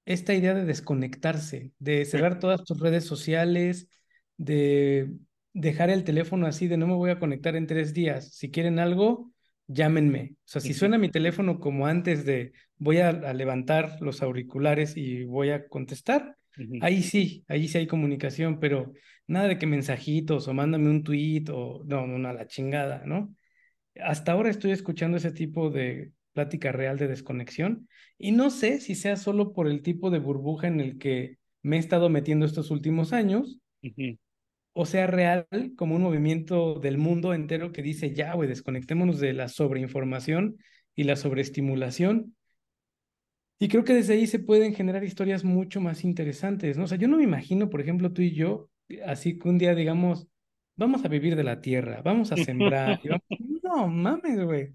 esta 0.04 0.34
idea 0.34 0.54
de 0.54 0.64
desconectarse, 0.64 1.72
de 1.78 2.04
cerrar 2.04 2.38
todas 2.38 2.62
tus 2.64 2.78
redes 2.78 3.04
sociales, 3.04 3.88
de 4.36 5.10
dejar 5.54 5.88
el 5.88 6.04
teléfono 6.04 6.46
así 6.46 6.68
de 6.68 6.76
no 6.76 6.86
me 6.86 6.94
voy 6.94 7.10
a 7.10 7.18
conectar 7.18 7.56
en 7.56 7.66
tres 7.66 7.94
días. 7.94 8.34
Si 8.34 8.50
quieren 8.50 8.78
algo, 8.78 9.32
llámenme. 9.66 10.34
O 10.34 10.42
sea, 10.44 10.60
si 10.60 10.74
suena 10.74 10.98
mi 10.98 11.08
teléfono 11.08 11.58
como 11.60 11.86
antes 11.86 12.26
de 12.26 12.52
voy 12.76 12.98
a, 12.98 13.12
levantar 13.32 13.96
los 14.00 14.20
auriculares 14.20 14.96
y 14.96 15.24
voy 15.24 15.50
a 15.50 15.68
contestar, 15.68 16.36
ahí 16.82 17.02
sí, 17.02 17.44
ahí 17.48 17.68
sí 17.68 17.78
hay 17.78 17.86
comunicación, 17.86 18.60
pero 18.60 18.92
nada 19.26 19.48
de 19.48 19.58
que 19.58 19.66
mensajitos 19.66 20.48
o 20.48 20.54
mándame 20.54 20.90
un 20.90 21.04
tweet 21.04 21.44
o 21.50 21.82
no, 21.86 22.06
no, 22.06 22.32
la 22.32 22.46
chingada, 22.46 23.02
¿no? 23.06 23.34
Hasta 24.02 24.32
ahora 24.32 24.50
estoy 24.50 24.72
escuchando 24.72 25.16
ese 25.16 25.30
tipo 25.30 25.70
de 25.70 26.12
plática 26.32 26.72
real 26.72 26.98
de 26.98 27.06
desconexión 27.06 27.88
y 28.18 28.32
no 28.32 28.50
sé 28.50 28.80
si 28.80 28.96
sea 28.96 29.16
solo 29.16 29.52
por 29.52 29.68
el 29.68 29.82
tipo 29.82 30.10
de 30.10 30.18
burbuja 30.18 30.66
en 30.66 30.80
el 30.80 30.98
que 30.98 31.38
me 31.62 31.76
he 31.76 31.78
estado 31.78 32.08
metiendo 32.08 32.44
estos 32.44 32.72
últimos 32.72 33.12
años 33.12 33.60
o 34.74 34.86
sea 34.86 35.06
real 35.06 35.46
como 35.76 35.94
un 35.94 36.02
movimiento 36.02 36.74
del 36.80 36.98
mundo 36.98 37.32
entero 37.32 37.72
que 37.72 37.80
dice, 37.80 38.12
ya, 38.12 38.34
güey, 38.34 38.48
desconectémonos 38.48 39.20
de 39.20 39.32
la 39.32 39.48
sobreinformación 39.48 40.58
y 40.96 41.04
la 41.04 41.16
sobreestimulación. 41.16 42.36
Y 43.60 43.68
creo 43.68 43.84
que 43.84 43.94
desde 43.94 44.14
ahí 44.14 44.26
se 44.26 44.40
pueden 44.40 44.74
generar 44.74 45.04
historias 45.04 45.44
mucho 45.44 45.80
más 45.80 46.04
interesantes, 46.04 46.76
¿no? 46.76 46.84
O 46.84 46.86
sea, 46.88 46.98
yo 46.98 47.08
no 47.08 47.18
me 47.18 47.22
imagino, 47.22 47.70
por 47.70 47.80
ejemplo, 47.80 48.12
tú 48.12 48.20
y 48.20 48.32
yo, 48.32 48.68
así 49.06 49.38
que 49.38 49.48
un 49.48 49.58
día 49.58 49.76
digamos, 49.76 50.26
vamos 50.76 51.04
a 51.04 51.08
vivir 51.08 51.36
de 51.36 51.44
la 51.44 51.60
tierra, 51.60 52.02
vamos 52.02 52.32
a 52.32 52.36
sembrar. 52.36 53.00
No 53.64 53.88
mames, 53.88 54.44
güey. 54.44 54.74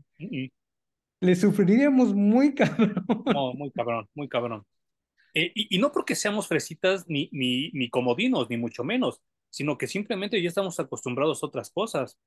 Le 1.22 1.36
sufriríamos 1.36 2.14
muy 2.14 2.56
cabrón. 2.56 3.06
No, 3.26 3.54
muy 3.54 3.72
cabrón, 3.72 4.08
muy 4.16 4.28
cabrón. 4.28 4.66
Eh, 5.36 5.52
y, 5.54 5.76
y, 5.76 5.80
no 5.80 5.92
porque 5.92 6.16
seamos 6.16 6.48
fresitas 6.48 7.08
ni, 7.08 7.30
ni, 7.32 7.70
ni 7.72 7.90
comodinos, 7.90 8.50
ni 8.50 8.58
mucho 8.58 8.84
menos 8.84 9.22
sino 9.50 9.78
que 9.78 9.88
simplemente 9.88 10.42
ya 10.42 10.50
estamos 10.50 10.80
acostumbrados 10.80 11.44
a 11.44 11.48
otras 11.48 11.72
cosas. 11.72 12.18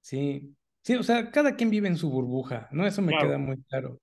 Sí, 0.00 0.54
sí, 0.82 0.94
o 0.94 1.02
sea, 1.02 1.30
cada 1.30 1.56
quien 1.56 1.70
vive 1.70 1.88
en 1.88 1.96
su 1.96 2.10
burbuja, 2.10 2.68
¿no? 2.72 2.86
Eso 2.86 3.02
me 3.02 3.16
queda 3.16 3.38
muy 3.38 3.62
claro. 3.64 4.00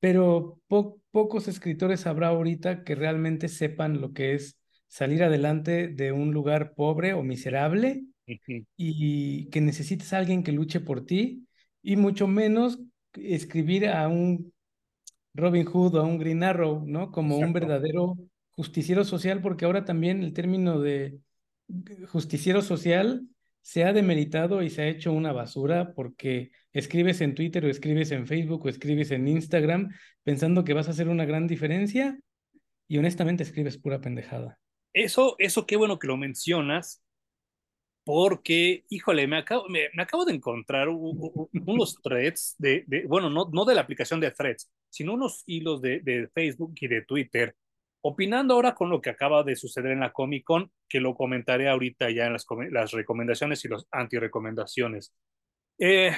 Pero 0.00 0.60
pocos 0.68 1.48
escritores 1.48 2.06
habrá 2.06 2.28
ahorita 2.28 2.84
que 2.84 2.94
realmente 2.94 3.48
sepan 3.48 4.00
lo 4.00 4.12
que 4.12 4.34
es 4.34 4.58
salir 4.86 5.22
adelante 5.22 5.88
de 5.88 6.12
un 6.12 6.32
lugar 6.32 6.74
pobre 6.74 7.14
o 7.14 7.22
miserable 7.22 8.04
y 8.76 9.50
que 9.50 9.60
necesites 9.60 10.12
a 10.12 10.18
alguien 10.18 10.42
que 10.42 10.52
luche 10.52 10.80
por 10.80 11.04
ti 11.04 11.46
y 11.82 11.96
mucho 11.96 12.26
menos 12.26 12.80
escribir 13.14 13.88
a 13.88 14.08
un 14.08 14.52
Robin 15.34 15.64
Hood 15.64 15.96
o 15.96 16.00
a 16.00 16.04
un 16.04 16.18
Green 16.18 16.42
Arrow, 16.42 16.84
¿no? 16.86 17.10
Como 17.10 17.38
un 17.38 17.52
verdadero 17.52 18.16
justiciero 18.50 19.04
social, 19.04 19.40
porque 19.40 19.64
ahora 19.64 19.84
también 19.84 20.22
el 20.22 20.32
término 20.32 20.80
de 20.80 21.18
justiciero 22.08 22.62
social 22.62 23.26
se 23.60 23.84
ha 23.84 23.92
demeritado 23.92 24.62
y 24.62 24.68
se 24.68 24.82
ha 24.82 24.88
hecho 24.88 25.12
una 25.12 25.32
basura 25.32 25.94
porque 25.94 26.50
escribes 26.72 27.20
en 27.22 27.34
Twitter 27.34 27.64
o 27.64 27.70
escribes 27.70 28.10
en 28.10 28.26
Facebook 28.26 28.66
o 28.66 28.68
escribes 28.68 29.10
en 29.10 29.26
Instagram 29.26 29.90
pensando 30.22 30.64
que 30.64 30.74
vas 30.74 30.88
a 30.88 30.90
hacer 30.90 31.08
una 31.08 31.24
gran 31.24 31.46
diferencia 31.46 32.18
y 32.86 32.98
honestamente 32.98 33.42
escribes 33.42 33.78
pura 33.78 34.00
pendejada. 34.00 34.58
Eso, 34.92 35.36
eso 35.38 35.66
qué 35.66 35.76
bueno 35.76 35.98
que 35.98 36.06
lo 36.06 36.16
mencionas, 36.16 37.02
porque, 38.04 38.84
híjole, 38.90 39.26
me 39.26 39.38
acabo, 39.38 39.66
me, 39.68 39.88
acabo 39.98 40.26
de 40.26 40.34
encontrar 40.34 40.88
unos 40.88 41.98
threads 42.02 42.54
de, 42.58 42.84
de, 42.86 43.06
bueno, 43.06 43.30
no, 43.30 43.48
no 43.50 43.64
de 43.64 43.74
la 43.74 43.80
aplicación 43.80 44.20
de 44.20 44.30
threads, 44.30 44.70
sino 44.90 45.14
unos 45.14 45.42
hilos 45.46 45.80
de, 45.80 46.00
de 46.00 46.28
Facebook 46.28 46.74
y 46.80 46.88
de 46.88 47.02
Twitter 47.02 47.56
Opinando 48.06 48.52
ahora 48.52 48.74
con 48.74 48.90
lo 48.90 49.00
que 49.00 49.08
acaba 49.08 49.42
de 49.44 49.56
suceder 49.56 49.92
en 49.92 50.00
la 50.00 50.12
Comic 50.12 50.44
Con, 50.44 50.70
que 50.90 51.00
lo 51.00 51.14
comentaré 51.14 51.70
ahorita 51.70 52.10
ya 52.10 52.26
en 52.26 52.34
las, 52.34 52.92
recomendaciones 52.92 53.64
y 53.64 53.68
las 53.68 53.86
anti-recomendaciones. 53.90 55.14
Eh, 55.78 56.12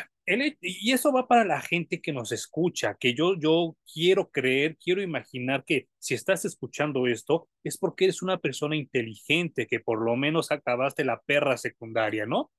y 0.61 0.91
eso 0.91 1.13
va 1.13 1.29
para 1.29 1.45
la 1.45 1.61
gente 1.61 2.01
que 2.01 2.13
nos 2.13 2.33
escucha, 2.33 2.97
que 2.99 3.15
yo, 3.15 3.39
yo 3.39 3.77
quiero 3.95 4.33
creer, 4.33 4.77
quiero 4.79 5.01
imaginar 5.01 5.65
que 5.65 5.87
si 6.01 6.15
estás 6.15 6.45
escuchando 6.45 7.07
esto 7.07 7.49
es 7.63 7.79
porque 7.79 8.07
eres 8.07 8.21
una 8.21 8.39
persona 8.39 8.75
inteligente, 8.75 9.69
que 9.69 9.79
por 9.79 10.03
lo 10.03 10.17
menos 10.17 10.51
acabaste 10.51 11.05
la 11.05 11.21
perra 11.21 11.57
secundaria, 11.57 12.27
¿no? 12.27 12.51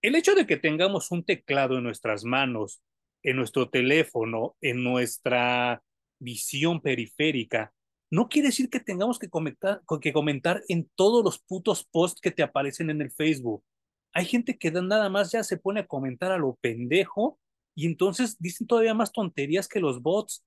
El 0.00 0.14
hecho 0.14 0.36
de 0.36 0.46
que 0.46 0.58
tengamos 0.58 1.10
un 1.10 1.24
teclado 1.24 1.78
en 1.78 1.82
nuestras 1.82 2.22
manos, 2.24 2.80
en 3.24 3.34
nuestro 3.34 3.68
teléfono, 3.68 4.54
en 4.60 4.84
nuestra 4.84 5.82
visión 6.20 6.80
periférica, 6.80 7.73
no 8.14 8.28
quiere 8.28 8.48
decir 8.48 8.70
que 8.70 8.78
tengamos 8.78 9.18
que 9.18 9.28
comentar, 9.28 9.82
que 10.00 10.12
comentar 10.12 10.62
en 10.68 10.88
todos 10.94 11.24
los 11.24 11.40
putos 11.40 11.84
posts 11.84 12.20
que 12.20 12.30
te 12.30 12.44
aparecen 12.44 12.88
en 12.90 13.02
el 13.02 13.10
Facebook. 13.10 13.64
Hay 14.12 14.24
gente 14.24 14.56
que 14.56 14.70
nada 14.70 15.08
más 15.08 15.32
ya 15.32 15.42
se 15.42 15.56
pone 15.56 15.80
a 15.80 15.86
comentar 15.88 16.30
a 16.30 16.38
lo 16.38 16.54
pendejo 16.60 17.40
y 17.74 17.86
entonces 17.86 18.36
dicen 18.38 18.68
todavía 18.68 18.94
más 18.94 19.10
tonterías 19.10 19.66
que 19.66 19.80
los 19.80 20.00
bots. 20.00 20.44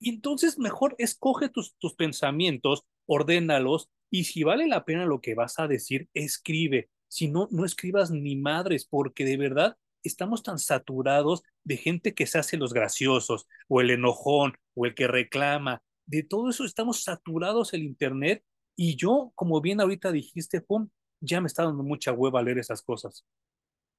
Y 0.00 0.08
entonces 0.08 0.58
mejor 0.58 0.94
escoge 0.96 1.50
tus, 1.50 1.76
tus 1.76 1.94
pensamientos, 1.94 2.86
ordénalos 3.04 3.90
y 4.10 4.24
si 4.24 4.42
vale 4.42 4.66
la 4.66 4.86
pena 4.86 5.04
lo 5.04 5.20
que 5.20 5.34
vas 5.34 5.58
a 5.58 5.68
decir, 5.68 6.08
escribe. 6.14 6.88
Si 7.08 7.28
no, 7.28 7.46
no 7.50 7.66
escribas 7.66 8.10
ni 8.10 8.36
madres 8.36 8.86
porque 8.86 9.26
de 9.26 9.36
verdad 9.36 9.76
estamos 10.02 10.42
tan 10.42 10.58
saturados 10.58 11.42
de 11.62 11.76
gente 11.76 12.14
que 12.14 12.26
se 12.26 12.38
hace 12.38 12.56
los 12.56 12.72
graciosos 12.72 13.46
o 13.68 13.82
el 13.82 13.90
enojón 13.90 14.56
o 14.74 14.86
el 14.86 14.94
que 14.94 15.08
reclama 15.08 15.82
de 16.06 16.22
todo 16.22 16.50
eso 16.50 16.64
estamos 16.64 17.02
saturados 17.02 17.74
el 17.74 17.82
Internet 17.82 18.44
y 18.76 18.96
yo, 18.96 19.32
como 19.34 19.60
bien 19.60 19.80
ahorita 19.80 20.12
dijiste, 20.12 20.60
pum, 20.60 20.88
ya 21.20 21.40
me 21.40 21.46
está 21.46 21.64
dando 21.64 21.82
mucha 21.82 22.12
hueva 22.12 22.42
leer 22.42 22.58
esas 22.58 22.82
cosas. 22.82 23.24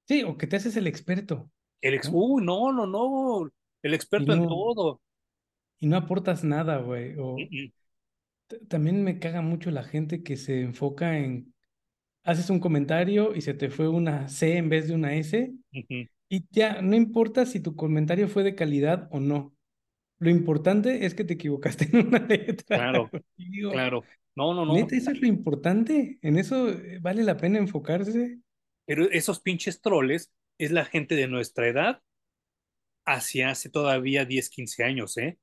Sí, 0.07 0.23
o 0.23 0.37
que 0.37 0.47
te 0.47 0.55
haces 0.55 0.77
el 0.77 0.87
experto. 0.87 1.51
El 1.81 1.93
ex 1.93 2.11
¿no? 2.11 2.39
no, 2.39 2.71
no, 2.71 2.87
no, 2.87 3.51
el 3.81 3.93
experto 3.93 4.33
en 4.33 4.47
todo. 4.47 5.01
Y 5.79 5.87
no 5.87 5.97
aportas 5.97 6.43
nada, 6.43 6.77
güey. 6.77 7.15
O... 7.19 7.35
También 8.67 9.03
me 9.03 9.19
caga 9.19 9.41
mucho 9.41 9.71
la 9.71 9.83
gente 9.83 10.23
que 10.23 10.37
se 10.37 10.61
enfoca 10.61 11.17
en, 11.17 11.53
haces 12.23 12.49
un 12.49 12.59
comentario 12.59 13.35
y 13.35 13.41
se 13.41 13.53
te 13.53 13.69
fue 13.69 13.87
una 13.87 14.27
C 14.29 14.57
en 14.57 14.69
vez 14.69 14.87
de 14.87 14.95
una 14.95 15.15
S. 15.15 15.53
Y 16.29 16.45
ya, 16.51 16.81
no 16.81 16.95
importa 16.95 17.45
si 17.45 17.59
tu 17.59 17.75
comentario 17.75 18.27
fue 18.27 18.43
de 18.43 18.55
calidad 18.55 19.07
o 19.11 19.19
no. 19.19 19.56
Lo 20.19 20.29
importante 20.29 21.05
es 21.05 21.13
que 21.13 21.23
te 21.23 21.33
equivocaste 21.35 21.89
en 21.93 22.07
una 22.07 22.19
letra. 22.19 22.77
Claro, 22.77 23.09
claro. 23.71 24.03
No, 24.35 24.53
no, 24.53 24.65
no. 24.65 24.73
Neta, 24.73 24.95
eso 24.95 25.11
es 25.11 25.19
lo 25.19 25.27
importante. 25.27 26.19
En 26.21 26.37
eso 26.37 26.69
eh, 26.69 26.99
vale 27.01 27.23
la 27.23 27.37
pena 27.37 27.57
enfocarse. 27.57 28.39
Pero 28.85 29.09
esos 29.09 29.41
pinches 29.41 29.81
troles 29.81 30.31
es 30.57 30.71
la 30.71 30.85
gente 30.85 31.15
de 31.15 31.27
nuestra 31.27 31.67
edad 31.67 32.01
hacia 33.05 33.49
hace 33.49 33.69
todavía 33.69 34.25
10, 34.25 34.49
15 34.49 34.83
años, 34.83 35.17
¿eh? 35.17 35.39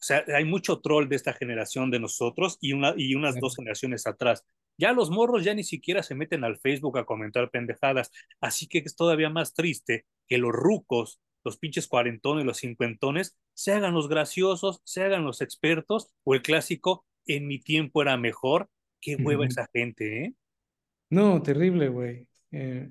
O 0.00 0.04
sea, 0.04 0.24
hay 0.34 0.44
mucho 0.44 0.80
troll 0.80 1.08
de 1.08 1.16
esta 1.16 1.32
generación 1.32 1.90
de 1.90 2.00
nosotros 2.00 2.58
y, 2.60 2.72
una, 2.72 2.94
y 2.96 3.14
unas 3.14 3.38
dos 3.38 3.54
generaciones 3.56 4.06
atrás. 4.06 4.44
Ya 4.76 4.92
los 4.92 5.10
morros 5.10 5.44
ya 5.44 5.54
ni 5.54 5.62
siquiera 5.62 6.02
se 6.02 6.14
meten 6.16 6.42
al 6.42 6.58
Facebook 6.58 6.98
a 6.98 7.04
comentar 7.04 7.50
pendejadas. 7.50 8.10
Así 8.40 8.66
que 8.66 8.78
es 8.78 8.96
todavía 8.96 9.30
más 9.30 9.54
triste 9.54 10.06
que 10.26 10.38
los 10.38 10.52
rucos 10.52 11.20
los 11.44 11.58
pinches 11.58 11.88
cuarentones, 11.88 12.44
los 12.44 12.58
cincuentones, 12.58 13.36
se 13.54 13.72
hagan 13.72 13.94
los 13.94 14.08
graciosos, 14.08 14.80
se 14.84 15.02
hagan 15.02 15.24
los 15.24 15.40
expertos, 15.40 16.12
o 16.24 16.34
el 16.34 16.42
clásico, 16.42 17.04
en 17.26 17.46
mi 17.46 17.58
tiempo 17.58 18.02
era 18.02 18.16
mejor. 18.16 18.68
Qué 19.00 19.16
hueva 19.16 19.46
esa 19.46 19.68
gente, 19.72 20.24
¿eh? 20.24 20.34
No, 21.10 21.42
terrible, 21.42 21.88
güey. 21.88 22.28
Eh, 22.52 22.88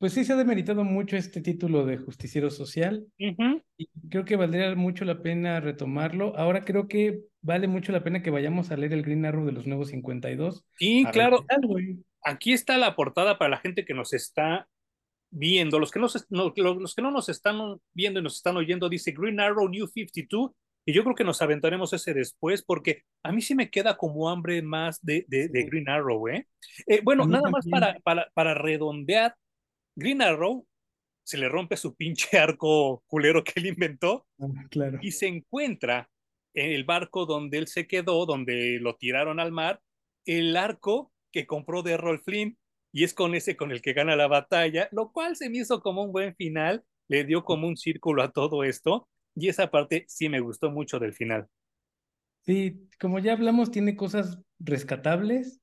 pues 0.00 0.14
sí 0.14 0.24
se 0.24 0.32
ha 0.32 0.36
demeritado 0.36 0.82
mucho 0.82 1.18
este 1.18 1.42
título 1.42 1.84
de 1.84 1.98
justiciero 1.98 2.48
social 2.50 3.06
y 3.18 3.88
creo 4.08 4.24
que 4.24 4.36
valdría 4.36 4.74
mucho 4.74 5.04
la 5.04 5.20
pena 5.20 5.60
retomarlo. 5.60 6.34
Ahora 6.38 6.64
creo 6.64 6.88
que 6.88 7.20
vale 7.42 7.68
mucho 7.68 7.92
la 7.92 8.02
pena 8.02 8.22
que 8.22 8.30
vayamos 8.30 8.70
a 8.70 8.78
leer 8.78 8.94
el 8.94 9.02
Green 9.02 9.26
Arrow 9.26 9.44
de 9.44 9.52
los 9.52 9.66
nuevos 9.66 9.88
52. 9.88 10.64
Sí, 10.78 11.04
claro. 11.12 11.44
Aquí 12.24 12.54
está 12.54 12.78
la 12.78 12.96
portada 12.96 13.36
para 13.36 13.50
la 13.50 13.58
gente 13.58 13.84
que 13.84 13.92
nos 13.92 14.14
está 14.14 14.68
viendo. 15.30 15.78
Los 15.78 15.90
que, 15.90 16.00
no, 16.00 16.08
los 16.30 16.94
que 16.94 17.02
no 17.02 17.10
nos 17.10 17.28
están 17.28 17.80
viendo 17.92 18.20
y 18.20 18.22
nos 18.22 18.36
están 18.36 18.56
oyendo, 18.56 18.88
dice 18.88 19.12
Green 19.12 19.40
Arrow 19.40 19.68
New 19.68 19.86
52. 19.86 20.52
Y 20.86 20.92
yo 20.92 21.04
creo 21.04 21.14
que 21.14 21.24
nos 21.24 21.42
aventaremos 21.42 21.92
ese 21.92 22.14
después, 22.14 22.62
porque 22.62 23.02
a 23.22 23.32
mí 23.32 23.42
sí 23.42 23.54
me 23.54 23.70
queda 23.70 23.96
como 23.96 24.30
hambre 24.30 24.62
más 24.62 24.98
de, 25.04 25.24
de, 25.28 25.48
Green 25.64 25.88
Arrow, 25.88 26.26
¿eh? 26.28 26.48
eh 26.86 27.00
bueno, 27.04 27.26
nada 27.26 27.50
más 27.50 27.66
para, 27.68 27.98
para, 28.00 28.30
para 28.34 28.54
redondear 28.54 29.36
Green 29.94 30.22
Arrow 30.22 30.66
se 31.22 31.38
le 31.38 31.48
rompe 31.48 31.76
su 31.76 31.94
pinche 31.94 32.38
arco 32.38 33.04
culero 33.06 33.44
que 33.44 33.52
él 33.56 33.66
inventó 33.66 34.26
ah, 34.40 34.46
claro. 34.70 34.98
y 35.00 35.12
se 35.12 35.28
encuentra 35.28 36.10
en 36.54 36.72
el 36.72 36.84
barco 36.84 37.26
donde 37.26 37.58
él 37.58 37.68
se 37.68 37.86
quedó, 37.86 38.26
donde 38.26 38.78
lo 38.80 38.96
tiraron 38.96 39.38
al 39.38 39.52
mar, 39.52 39.80
el 40.24 40.56
arco 40.56 41.12
que 41.30 41.46
compró 41.46 41.82
de 41.82 41.96
Rolf 41.96 42.24
Flynn 42.24 42.58
y 42.92 43.04
es 43.04 43.14
con 43.14 43.34
ese 43.34 43.56
con 43.56 43.70
el 43.70 43.82
que 43.82 43.92
gana 43.92 44.16
la 44.16 44.26
batalla, 44.26 44.88
lo 44.92 45.12
cual 45.12 45.36
se 45.36 45.48
me 45.50 45.58
hizo 45.58 45.80
como 45.80 46.02
un 46.02 46.12
buen 46.12 46.34
final, 46.34 46.84
le 47.08 47.24
dio 47.24 47.44
como 47.44 47.68
un 47.68 47.76
círculo 47.76 48.22
a 48.22 48.32
todo 48.32 48.64
esto 48.64 49.08
y 49.34 49.48
esa 49.48 49.70
parte 49.70 50.04
sí 50.08 50.28
me 50.28 50.40
gustó 50.40 50.70
mucho 50.70 50.98
del 50.98 51.12
final. 51.12 51.48
Sí, 52.42 52.88
como 52.98 53.18
ya 53.18 53.34
hablamos, 53.34 53.70
tiene 53.70 53.96
cosas 53.96 54.38
rescatables, 54.58 55.60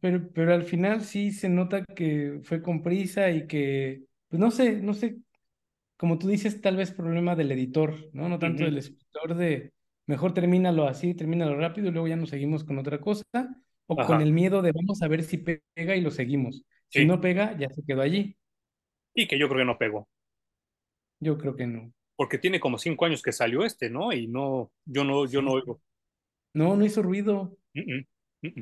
pero, 0.00 0.32
pero 0.32 0.54
al 0.54 0.64
final 0.64 1.02
sí 1.02 1.30
se 1.30 1.48
nota 1.48 1.84
que 1.84 2.40
fue 2.42 2.62
con 2.62 2.82
prisa 2.82 3.30
y 3.30 3.46
que, 3.46 4.02
pues 4.28 4.40
no 4.40 4.50
sé, 4.50 4.80
no 4.80 4.94
sé, 4.94 5.18
como 5.96 6.18
tú 6.18 6.28
dices, 6.28 6.60
tal 6.60 6.76
vez 6.76 6.92
problema 6.92 7.36
del 7.36 7.52
editor, 7.52 7.94
¿no? 8.12 8.28
No 8.28 8.38
tanto 8.38 8.64
del 8.64 8.78
escritor 8.78 9.34
de, 9.34 9.72
mejor 10.06 10.32
termínalo 10.32 10.86
así, 10.86 11.14
termínalo 11.14 11.56
rápido 11.56 11.88
y 11.88 11.90
luego 11.90 12.08
ya 12.08 12.16
nos 12.16 12.30
seguimos 12.30 12.64
con 12.64 12.78
otra 12.78 13.00
cosa, 13.00 13.24
o 13.88 13.96
con 13.96 14.20
el 14.20 14.32
miedo 14.32 14.62
de 14.62 14.72
vamos 14.72 15.02
a 15.02 15.08
ver 15.08 15.22
si 15.22 15.38
pega 15.38 15.96
y 15.96 16.00
lo 16.00 16.10
seguimos. 16.10 16.62
Si 16.88 17.04
no 17.04 17.20
pega, 17.20 17.56
ya 17.58 17.68
se 17.70 17.82
quedó 17.84 18.02
allí. 18.02 18.36
Y 19.14 19.26
que 19.26 19.38
yo 19.38 19.48
creo 19.48 19.60
que 19.60 19.64
no 19.64 19.78
pegó. 19.78 20.08
Yo 21.20 21.38
creo 21.38 21.56
que 21.56 21.66
no. 21.66 21.92
Porque 22.14 22.38
tiene 22.38 22.60
como 22.60 22.78
cinco 22.78 23.06
años 23.06 23.22
que 23.22 23.32
salió 23.32 23.64
este, 23.64 23.90
¿no? 23.90 24.12
Y 24.12 24.28
no, 24.28 24.70
yo 24.84 25.04
no, 25.04 25.26
yo 25.26 25.42
no 25.42 25.52
oigo. 25.52 25.80
No, 26.54 26.76
no 26.76 26.84
hizo 26.84 27.02
ruido. 27.02 27.56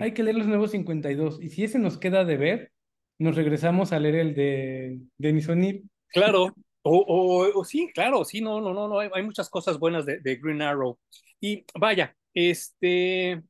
Hay 0.01 0.12
que 0.12 0.22
leer 0.22 0.37
los 0.37 0.47
nuevos 0.47 0.70
52. 0.70 1.43
Y 1.43 1.51
si 1.51 1.64
ese 1.64 1.79
nos 1.79 1.99
queda 1.99 2.24
de 2.24 2.37
ver, 2.37 2.72
nos 3.18 3.37
regresamos 3.37 3.93
a 3.93 3.99
leer 3.99 4.16
el 4.16 4.35
de 4.35 5.01
Denis 5.18 5.49
O'Neill. 5.49 5.89
Claro, 6.09 6.55
o, 6.83 7.51
o, 7.55 7.64
sí, 7.64 7.91
claro, 7.93 8.24
sí, 8.24 8.41
no, 8.41 8.61
no, 8.61 8.72
no, 8.72 8.89
no, 8.89 9.01
hay, 9.01 9.22
muchas 9.22 9.51
cosas 9.51 9.79
buenas 9.79 10.07
de, 10.07 10.20
de, 10.20 10.37
Green 10.37 10.62
Arrow. 10.62 10.99
Y 11.41 11.64
vaya, 11.74 12.16
este. 12.33 13.43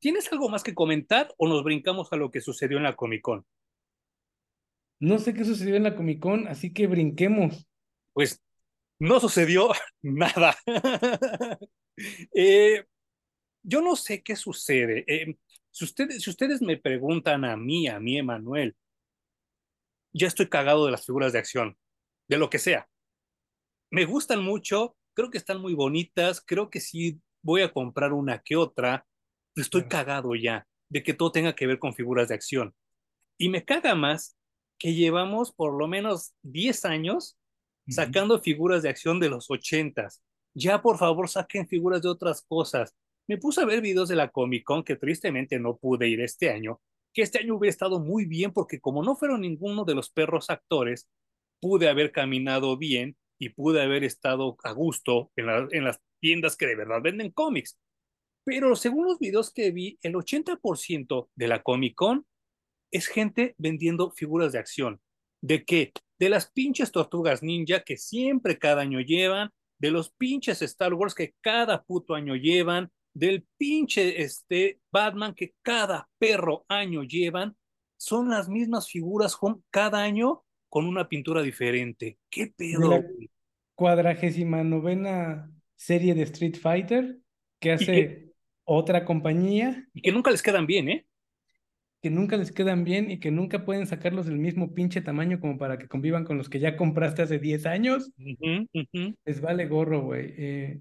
¿Tienes 0.00 0.30
algo 0.32 0.48
más 0.48 0.62
que 0.62 0.74
comentar 0.74 1.34
o 1.38 1.48
nos 1.48 1.64
brincamos 1.64 2.12
a 2.12 2.16
lo 2.16 2.30
que 2.30 2.40
sucedió 2.40 2.76
en 2.76 2.84
la 2.84 2.96
Comic 2.96 3.22
Con? 3.22 3.46
No 4.98 5.18
sé 5.18 5.34
qué 5.34 5.44
sucedió 5.44 5.76
en 5.76 5.82
la 5.82 5.94
Comic 5.94 6.20
Con, 6.20 6.48
así 6.48 6.72
que 6.72 6.86
brinquemos. 6.86 7.66
Pues 8.12 8.42
no 8.98 9.20
sucedió 9.20 9.70
nada. 10.02 10.56
eh, 12.34 12.84
yo 13.62 13.82
no 13.82 13.96
sé 13.96 14.22
qué 14.22 14.36
sucede. 14.36 15.04
Eh, 15.06 15.36
si, 15.70 15.84
ustedes, 15.84 16.22
si 16.22 16.30
ustedes 16.30 16.62
me 16.62 16.76
preguntan 16.76 17.44
a 17.44 17.56
mí, 17.56 17.88
a 17.88 18.00
mí, 18.00 18.18
Emanuel, 18.18 18.76
ya 20.12 20.26
estoy 20.26 20.48
cagado 20.48 20.86
de 20.86 20.92
las 20.92 21.04
figuras 21.04 21.32
de 21.32 21.38
acción, 21.38 21.76
de 22.28 22.38
lo 22.38 22.48
que 22.48 22.58
sea. 22.58 22.88
Me 23.90 24.04
gustan 24.04 24.42
mucho, 24.42 24.96
creo 25.14 25.30
que 25.30 25.38
están 25.38 25.60
muy 25.60 25.74
bonitas, 25.74 26.42
creo 26.44 26.70
que 26.70 26.80
sí 26.80 27.20
voy 27.42 27.62
a 27.62 27.72
comprar 27.72 28.12
una 28.12 28.40
que 28.42 28.56
otra. 28.56 29.06
Estoy 29.56 29.84
cagado 29.88 30.34
ya 30.34 30.66
de 30.88 31.02
que 31.02 31.14
todo 31.14 31.32
tenga 31.32 31.54
que 31.54 31.66
ver 31.66 31.78
con 31.78 31.94
figuras 31.94 32.28
de 32.28 32.34
acción. 32.34 32.74
Y 33.38 33.48
me 33.48 33.64
caga 33.64 33.94
más 33.94 34.36
que 34.78 34.94
llevamos 34.94 35.52
por 35.52 35.78
lo 35.78 35.88
menos 35.88 36.34
10 36.42 36.84
años 36.84 37.36
sacando 37.88 38.40
figuras 38.40 38.82
de 38.82 38.88
acción 38.88 39.20
de 39.20 39.30
los 39.30 39.50
ochentas. 39.50 40.22
Ya 40.54 40.82
por 40.82 40.98
favor 40.98 41.28
saquen 41.28 41.66
figuras 41.68 42.02
de 42.02 42.08
otras 42.08 42.42
cosas 42.42 42.94
me 43.28 43.38
puse 43.38 43.60
a 43.60 43.64
ver 43.64 43.80
videos 43.80 44.08
de 44.08 44.16
la 44.16 44.28
Comic 44.30 44.64
Con 44.64 44.84
que 44.84 44.96
tristemente 44.96 45.58
no 45.58 45.76
pude 45.76 46.08
ir 46.08 46.20
este 46.20 46.50
año, 46.50 46.80
que 47.12 47.22
este 47.22 47.38
año 47.38 47.56
hubiera 47.56 47.70
estado 47.70 47.98
muy 47.98 48.24
bien 48.24 48.52
porque 48.52 48.80
como 48.80 49.02
no 49.02 49.16
fueron 49.16 49.40
ninguno 49.40 49.84
de 49.84 49.94
los 49.94 50.10
perros 50.10 50.48
actores, 50.50 51.08
pude 51.60 51.88
haber 51.88 52.12
caminado 52.12 52.76
bien 52.76 53.16
y 53.38 53.50
pude 53.50 53.82
haber 53.82 54.04
estado 54.04 54.56
a 54.62 54.72
gusto 54.72 55.32
en, 55.36 55.48
en 55.72 55.84
las 55.84 56.00
tiendas 56.20 56.56
que 56.56 56.66
de 56.66 56.76
verdad 56.76 57.00
venden 57.02 57.32
cómics. 57.32 57.78
Pero 58.46 58.76
según 58.76 59.06
los 59.06 59.18
videos 59.18 59.52
que 59.52 59.72
vi, 59.72 59.98
el 60.02 60.14
80% 60.14 61.28
de 61.34 61.48
la 61.48 61.64
Comic 61.64 61.96
Con 61.96 62.26
es 62.92 63.08
gente 63.08 63.56
vendiendo 63.58 64.12
figuras 64.12 64.52
de 64.52 64.60
acción. 64.60 65.00
¿De 65.42 65.64
qué? 65.64 65.92
De 66.20 66.28
las 66.28 66.52
pinches 66.52 66.92
tortugas 66.92 67.42
ninja 67.42 67.80
que 67.80 67.96
siempre 67.96 68.56
cada 68.56 68.82
año 68.82 69.00
llevan, 69.00 69.50
de 69.80 69.90
los 69.90 70.12
pinches 70.12 70.62
Star 70.62 70.94
Wars 70.94 71.16
que 71.16 71.34
cada 71.40 71.82
puto 71.82 72.14
año 72.14 72.36
llevan, 72.36 72.92
del 73.14 73.44
pinche 73.58 74.22
este, 74.22 74.78
Batman 74.92 75.34
que 75.34 75.54
cada 75.62 76.08
perro 76.16 76.64
año 76.68 77.02
llevan, 77.02 77.56
son 77.98 78.30
las 78.30 78.48
mismas 78.48 78.88
figuras 78.88 79.36
cada 79.70 80.04
año 80.04 80.44
con 80.68 80.86
una 80.86 81.08
pintura 81.08 81.42
diferente. 81.42 82.18
¿Qué 82.30 82.52
pedo? 82.56 82.90
La 82.90 83.04
cuadragésima 83.74 84.62
novena 84.62 85.50
serie 85.74 86.14
de 86.14 86.22
Street 86.22 86.56
Fighter 86.60 87.18
que 87.58 87.72
hace 87.72 88.25
otra 88.66 89.06
compañía. 89.06 89.88
Y 89.94 90.02
que 90.02 90.12
nunca 90.12 90.30
les 90.30 90.42
quedan 90.42 90.66
bien, 90.66 90.90
¿eh? 90.90 91.06
Que 92.02 92.10
nunca 92.10 92.36
les 92.36 92.52
quedan 92.52 92.84
bien 92.84 93.10
y 93.10 93.18
que 93.18 93.30
nunca 93.30 93.64
pueden 93.64 93.86
sacarlos 93.86 94.26
del 94.26 94.36
mismo 94.36 94.74
pinche 94.74 95.00
tamaño 95.00 95.40
como 95.40 95.56
para 95.56 95.78
que 95.78 95.88
convivan 95.88 96.24
con 96.24 96.36
los 96.36 96.50
que 96.50 96.60
ya 96.60 96.76
compraste 96.76 97.22
hace 97.22 97.38
10 97.38 97.64
años. 97.64 98.12
Les 99.24 99.40
vale 99.40 99.66
gorro, 99.66 100.02
güey. 100.02 100.34
Eh, 100.36 100.80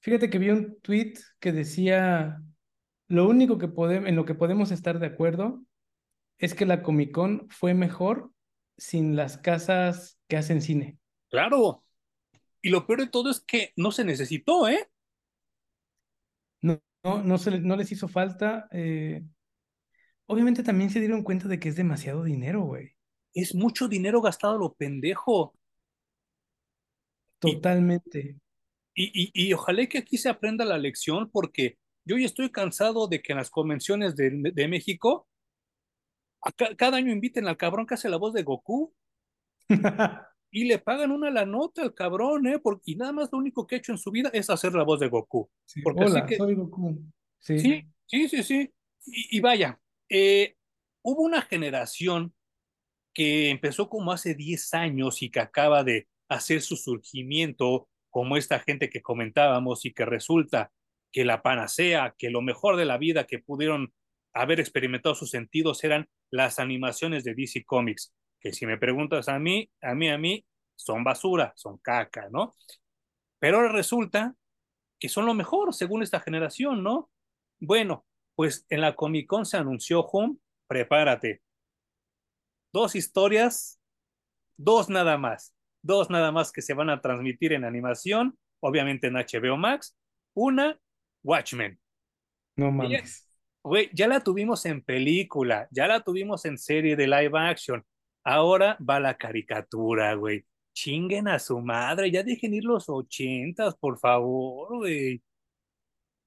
Fíjate 0.00 0.30
que 0.30 0.38
vi 0.38 0.50
un 0.50 0.80
tweet 0.80 1.14
que 1.40 1.52
decía, 1.52 2.40
lo 3.08 3.28
único 3.28 3.58
que 3.58 3.68
podemos, 3.68 4.08
en 4.08 4.16
lo 4.16 4.24
que 4.24 4.34
podemos 4.34 4.70
estar 4.70 4.98
de 4.98 5.06
acuerdo 5.06 5.62
es 6.38 6.54
que 6.54 6.66
la 6.66 6.82
Comic 6.82 7.12
Con 7.12 7.48
fue 7.50 7.74
mejor 7.74 8.30
sin 8.76 9.16
las 9.16 9.38
casas 9.38 10.18
que 10.28 10.36
hacen 10.36 10.62
cine. 10.62 10.98
Claro. 11.30 11.84
Y 12.62 12.70
lo 12.70 12.86
peor 12.86 13.00
de 13.00 13.08
todo 13.08 13.30
es 13.30 13.40
que 13.40 13.72
no 13.76 13.90
se 13.90 14.04
necesitó, 14.04 14.68
¿eh? 14.68 14.88
No, 16.62 16.80
no, 17.04 17.22
no, 17.22 17.38
se, 17.38 17.60
no 17.60 17.76
les 17.76 17.92
hizo 17.92 18.08
falta. 18.08 18.68
Eh, 18.72 19.22
obviamente 20.26 20.62
también 20.62 20.90
se 20.90 21.00
dieron 21.00 21.22
cuenta 21.22 21.48
de 21.48 21.58
que 21.58 21.68
es 21.68 21.76
demasiado 21.76 22.24
dinero, 22.24 22.62
güey. 22.62 22.92
Es 23.34 23.54
mucho 23.54 23.88
dinero 23.88 24.20
gastado 24.20 24.58
lo 24.58 24.74
pendejo. 24.74 25.54
Totalmente. 27.38 28.36
Y, 29.00 29.52
ojalá 29.52 29.86
que 29.86 29.98
aquí 29.98 30.18
se 30.18 30.28
aprenda 30.28 30.64
la 30.64 30.76
lección 30.76 31.30
porque 31.30 31.78
yo 32.04 32.18
ya 32.18 32.26
estoy 32.26 32.50
cansado 32.50 33.06
de 33.06 33.22
que 33.22 33.32
en 33.32 33.38
las 33.38 33.48
convenciones 33.48 34.16
de, 34.16 34.68
México 34.68 35.28
cada 36.76 36.96
año 36.96 37.12
inviten 37.12 37.46
al 37.46 37.56
cabrón 37.56 37.86
que 37.86 37.94
hace 37.94 38.08
la 38.08 38.16
voz 38.16 38.32
de 38.32 38.42
Goku 38.42 38.92
y 40.50 40.64
le 40.64 40.78
pagan 40.78 41.10
una 41.10 41.30
la 41.30 41.44
nota 41.44 41.82
al 41.82 41.94
cabrón, 41.94 42.46
¿eh? 42.46 42.58
Porque, 42.58 42.92
y 42.92 42.96
nada 42.96 43.12
más 43.12 43.28
lo 43.32 43.38
único 43.38 43.66
que 43.66 43.74
ha 43.74 43.78
hecho 43.78 43.92
en 43.92 43.98
su 43.98 44.10
vida 44.10 44.30
es 44.32 44.48
hacer 44.50 44.72
la 44.72 44.84
voz 44.84 45.00
de 45.00 45.08
Goku. 45.08 45.50
porque 45.82 46.04
hola, 46.04 46.26
soy 46.36 46.54
Goku. 46.54 47.02
Sí, 47.38 47.84
sí, 48.06 48.28
sí, 48.28 48.42
sí. 48.42 48.72
Y, 49.06 49.40
vaya, 49.40 49.80
eh, 50.08 50.56
hubo 51.02 51.22
una 51.22 51.42
generación 51.42 52.34
que 53.14 53.50
empezó 53.50 53.88
como 53.88 54.12
hace 54.12 54.34
10 54.34 54.74
años 54.74 55.22
y 55.22 55.30
que 55.30 55.40
acaba 55.40 55.84
de 55.84 56.08
hacer 56.28 56.62
su 56.62 56.76
surgimiento 56.76 57.88
como 58.10 58.36
esta 58.36 58.60
gente 58.60 58.90
que 58.90 59.02
comentábamos 59.02 59.84
y 59.84 59.92
que 59.92 60.04
resulta 60.04 60.72
que 61.12 61.24
la 61.24 61.42
panacea, 61.42 62.14
que 62.18 62.30
lo 62.30 62.42
mejor 62.42 62.76
de 62.76 62.84
la 62.84 62.98
vida 62.98 63.26
que 63.26 63.38
pudieron 63.38 63.92
haber 64.34 64.60
experimentado 64.60 65.14
sus 65.14 65.30
sentidos 65.30 65.82
eran 65.84 66.08
las 66.30 66.58
animaciones 66.58 67.24
de 67.24 67.34
DC 67.34 67.64
Comics, 67.64 68.14
que 68.40 68.52
si 68.52 68.66
me 68.66 68.78
preguntas 68.78 69.28
a 69.28 69.38
mí, 69.38 69.70
a 69.82 69.94
mí, 69.94 70.08
a 70.08 70.18
mí, 70.18 70.44
son 70.74 71.04
basura, 71.04 71.52
son 71.56 71.78
caca, 71.78 72.28
¿no? 72.30 72.54
Pero 73.38 73.58
ahora 73.58 73.72
resulta 73.72 74.34
que 74.98 75.08
son 75.08 75.26
lo 75.26 75.34
mejor 75.34 75.74
según 75.74 76.02
esta 76.02 76.20
generación, 76.20 76.82
¿no? 76.82 77.10
Bueno, 77.60 78.04
pues 78.34 78.66
en 78.68 78.80
la 78.80 78.94
Comic 78.94 79.26
Con 79.26 79.46
se 79.46 79.56
anunció, 79.56 80.00
Home, 80.00 80.36
prepárate. 80.66 81.42
Dos 82.72 82.94
historias, 82.94 83.80
dos 84.56 84.88
nada 84.88 85.18
más 85.18 85.54
dos 85.82 86.10
nada 86.10 86.32
más 86.32 86.52
que 86.52 86.62
se 86.62 86.74
van 86.74 86.90
a 86.90 87.00
transmitir 87.00 87.52
en 87.52 87.64
animación, 87.64 88.38
obviamente 88.60 89.08
en 89.08 89.14
HBO 89.14 89.56
Max. 89.56 89.96
Una, 90.34 90.78
Watchmen. 91.22 91.78
No 92.56 92.70
mames. 92.70 93.26
Güey, 93.62 93.90
ya 93.92 94.06
la 94.06 94.20
tuvimos 94.20 94.64
en 94.66 94.82
película, 94.82 95.68
ya 95.70 95.86
la 95.86 96.00
tuvimos 96.00 96.44
en 96.44 96.58
serie 96.58 96.96
de 96.96 97.06
live 97.06 97.32
action. 97.34 97.84
Ahora 98.30 98.76
va 98.86 99.00
la 99.00 99.16
caricatura, 99.16 100.12
güey. 100.12 100.44
Chinguen 100.74 101.28
a 101.28 101.38
su 101.38 101.60
madre, 101.60 102.10
ya 102.10 102.22
dejen 102.22 102.52
ir 102.52 102.62
los 102.62 102.86
ochentas, 102.90 103.74
por 103.76 103.98
favor, 103.98 104.76
güey. 104.76 105.22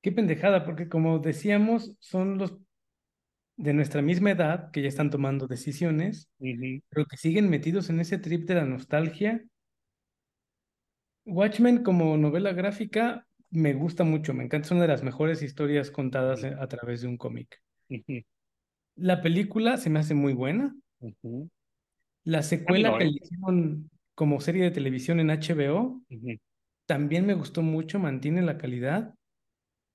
Qué 0.01 0.11
pendejada, 0.11 0.65
porque 0.65 0.89
como 0.89 1.19
decíamos, 1.19 1.95
son 1.99 2.39
los 2.39 2.57
de 3.55 3.73
nuestra 3.73 4.01
misma 4.01 4.31
edad 4.31 4.71
que 4.71 4.81
ya 4.81 4.87
están 4.87 5.11
tomando 5.11 5.45
decisiones, 5.45 6.27
pero 6.89 7.05
que 7.05 7.17
siguen 7.17 7.51
metidos 7.51 7.91
en 7.91 7.99
ese 7.99 8.17
trip 8.17 8.47
de 8.47 8.55
la 8.55 8.65
nostalgia. 8.65 9.45
Watchmen 11.25 11.83
como 11.83 12.17
novela 12.17 12.51
gráfica 12.53 13.27
me 13.51 13.75
gusta 13.75 14.03
mucho, 14.03 14.33
me 14.33 14.43
encanta, 14.43 14.65
es 14.65 14.71
una 14.71 14.81
de 14.81 14.87
las 14.87 15.03
mejores 15.03 15.43
historias 15.43 15.91
contadas 15.91 16.43
a 16.45 16.67
través 16.67 17.01
de 17.01 17.09
un 17.09 17.17
cómic. 17.17 17.61
La 18.95 19.21
película 19.21 19.77
se 19.77 19.91
me 19.91 19.99
hace 19.99 20.15
muy 20.15 20.33
buena. 20.33 20.75
La 22.23 22.43
secuela 22.43 22.97
que 22.97 23.05
le 23.05 23.11
hicieron 23.21 23.89
como 24.15 24.41
serie 24.41 24.63
de 24.63 24.71
televisión 24.71 25.19
en 25.19 25.29
HBO 25.31 26.01
también 26.87 27.25
me 27.25 27.33
gustó 27.35 27.61
mucho, 27.63 27.99
mantiene 27.99 28.41
la 28.41 28.57
calidad. 28.57 29.15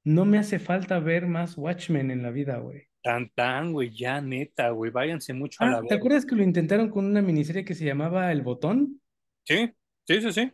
No 0.05 0.25
me 0.25 0.39
hace 0.39 0.59
falta 0.59 1.01
ver 1.01 1.27
más 1.27 1.59
Watchmen 1.59 2.11
en 2.11 2.23
la 2.23 2.31
vida, 2.31 2.59
güey. 2.59 2.89
Tan, 3.03 3.31
tan, 3.31 3.73
güey, 3.73 3.91
ya 3.91 4.21
neta, 4.21 4.69
güey, 4.71 4.91
váyanse 4.91 5.33
mucho 5.33 5.65
a 5.65 5.67
Ah, 5.67 5.69
la 5.69 5.83
¿te 5.87 5.93
acuerdas 5.95 6.25
que 6.25 6.35
lo 6.35 6.43
intentaron 6.43 6.89
con 6.91 7.05
una 7.05 7.21
miniserie 7.21 7.65
que 7.67 7.75
se 7.75 7.85
llamaba 7.85 8.33
El 8.33 8.41
Botón? 8.43 9.01
Sí, 9.45 9.73
sí, 10.07 10.21
sí, 10.21 10.33
sí. 10.33 10.53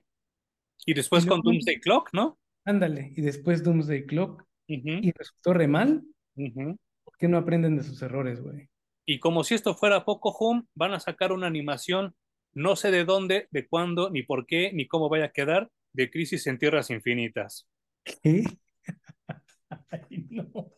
Y 0.86 0.94
Y 1.12 1.20
después 1.20 1.26
con 1.26 1.42
luego, 1.42 1.42
Doomsday 1.42 1.80
Clock, 1.80 2.10
¿no? 2.14 2.38
ándale, 2.64 3.12
y 3.16 3.22
después 3.22 3.62
Doomsday 3.62 4.04
Clock, 4.06 4.44
Ujú, 4.68 4.96
y 5.00 5.12
resultó 5.12 5.54
re 5.54 5.68
mal. 5.68 6.04
ujú. 6.36 6.76
¿Por 7.04 7.16
qué 7.16 7.28
no 7.28 7.38
aprenden 7.38 7.76
de 7.76 7.84
sus 7.84 8.02
errores, 8.02 8.40
güey? 8.42 8.68
Y 9.06 9.18
como 9.18 9.44
si 9.44 9.54
esto 9.54 9.74
fuera 9.74 10.04
poco 10.04 10.30
home, 10.30 10.64
van 10.74 10.94
a 10.94 11.00
sacar 11.00 11.32
una 11.32 11.46
animación, 11.46 12.14
no 12.54 12.76
sé 12.76 12.90
de 12.90 13.04
dónde, 13.04 13.48
de 13.50 13.66
cuándo, 13.66 14.10
ni 14.10 14.22
por 14.22 14.46
qué, 14.46 14.72
ni 14.72 14.86
cómo 14.86 15.08
vaya 15.08 15.26
a 15.26 15.32
quedar, 15.32 15.70
de 15.92 16.10
Crisis 16.10 16.46
en 16.46 16.58
Tierras 16.58 16.90
Infinitas. 16.90 17.68
¿Qué? 18.04 18.44
Ay, 19.90 20.26
no. 20.30 20.72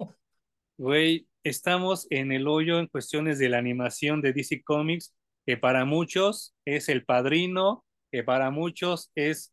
Güey, 0.76 1.28
estamos 1.44 2.06
en 2.10 2.32
el 2.32 2.48
hoyo 2.48 2.78
en 2.78 2.86
cuestiones 2.88 3.38
de 3.38 3.48
la 3.48 3.58
animación 3.58 4.20
de 4.22 4.32
DC 4.32 4.62
Comics, 4.64 5.14
que 5.46 5.56
para 5.56 5.84
muchos 5.84 6.54
es 6.64 6.88
El 6.88 7.04
Padrino, 7.04 7.84
que 8.10 8.24
para 8.24 8.50
muchos 8.50 9.10
es 9.14 9.52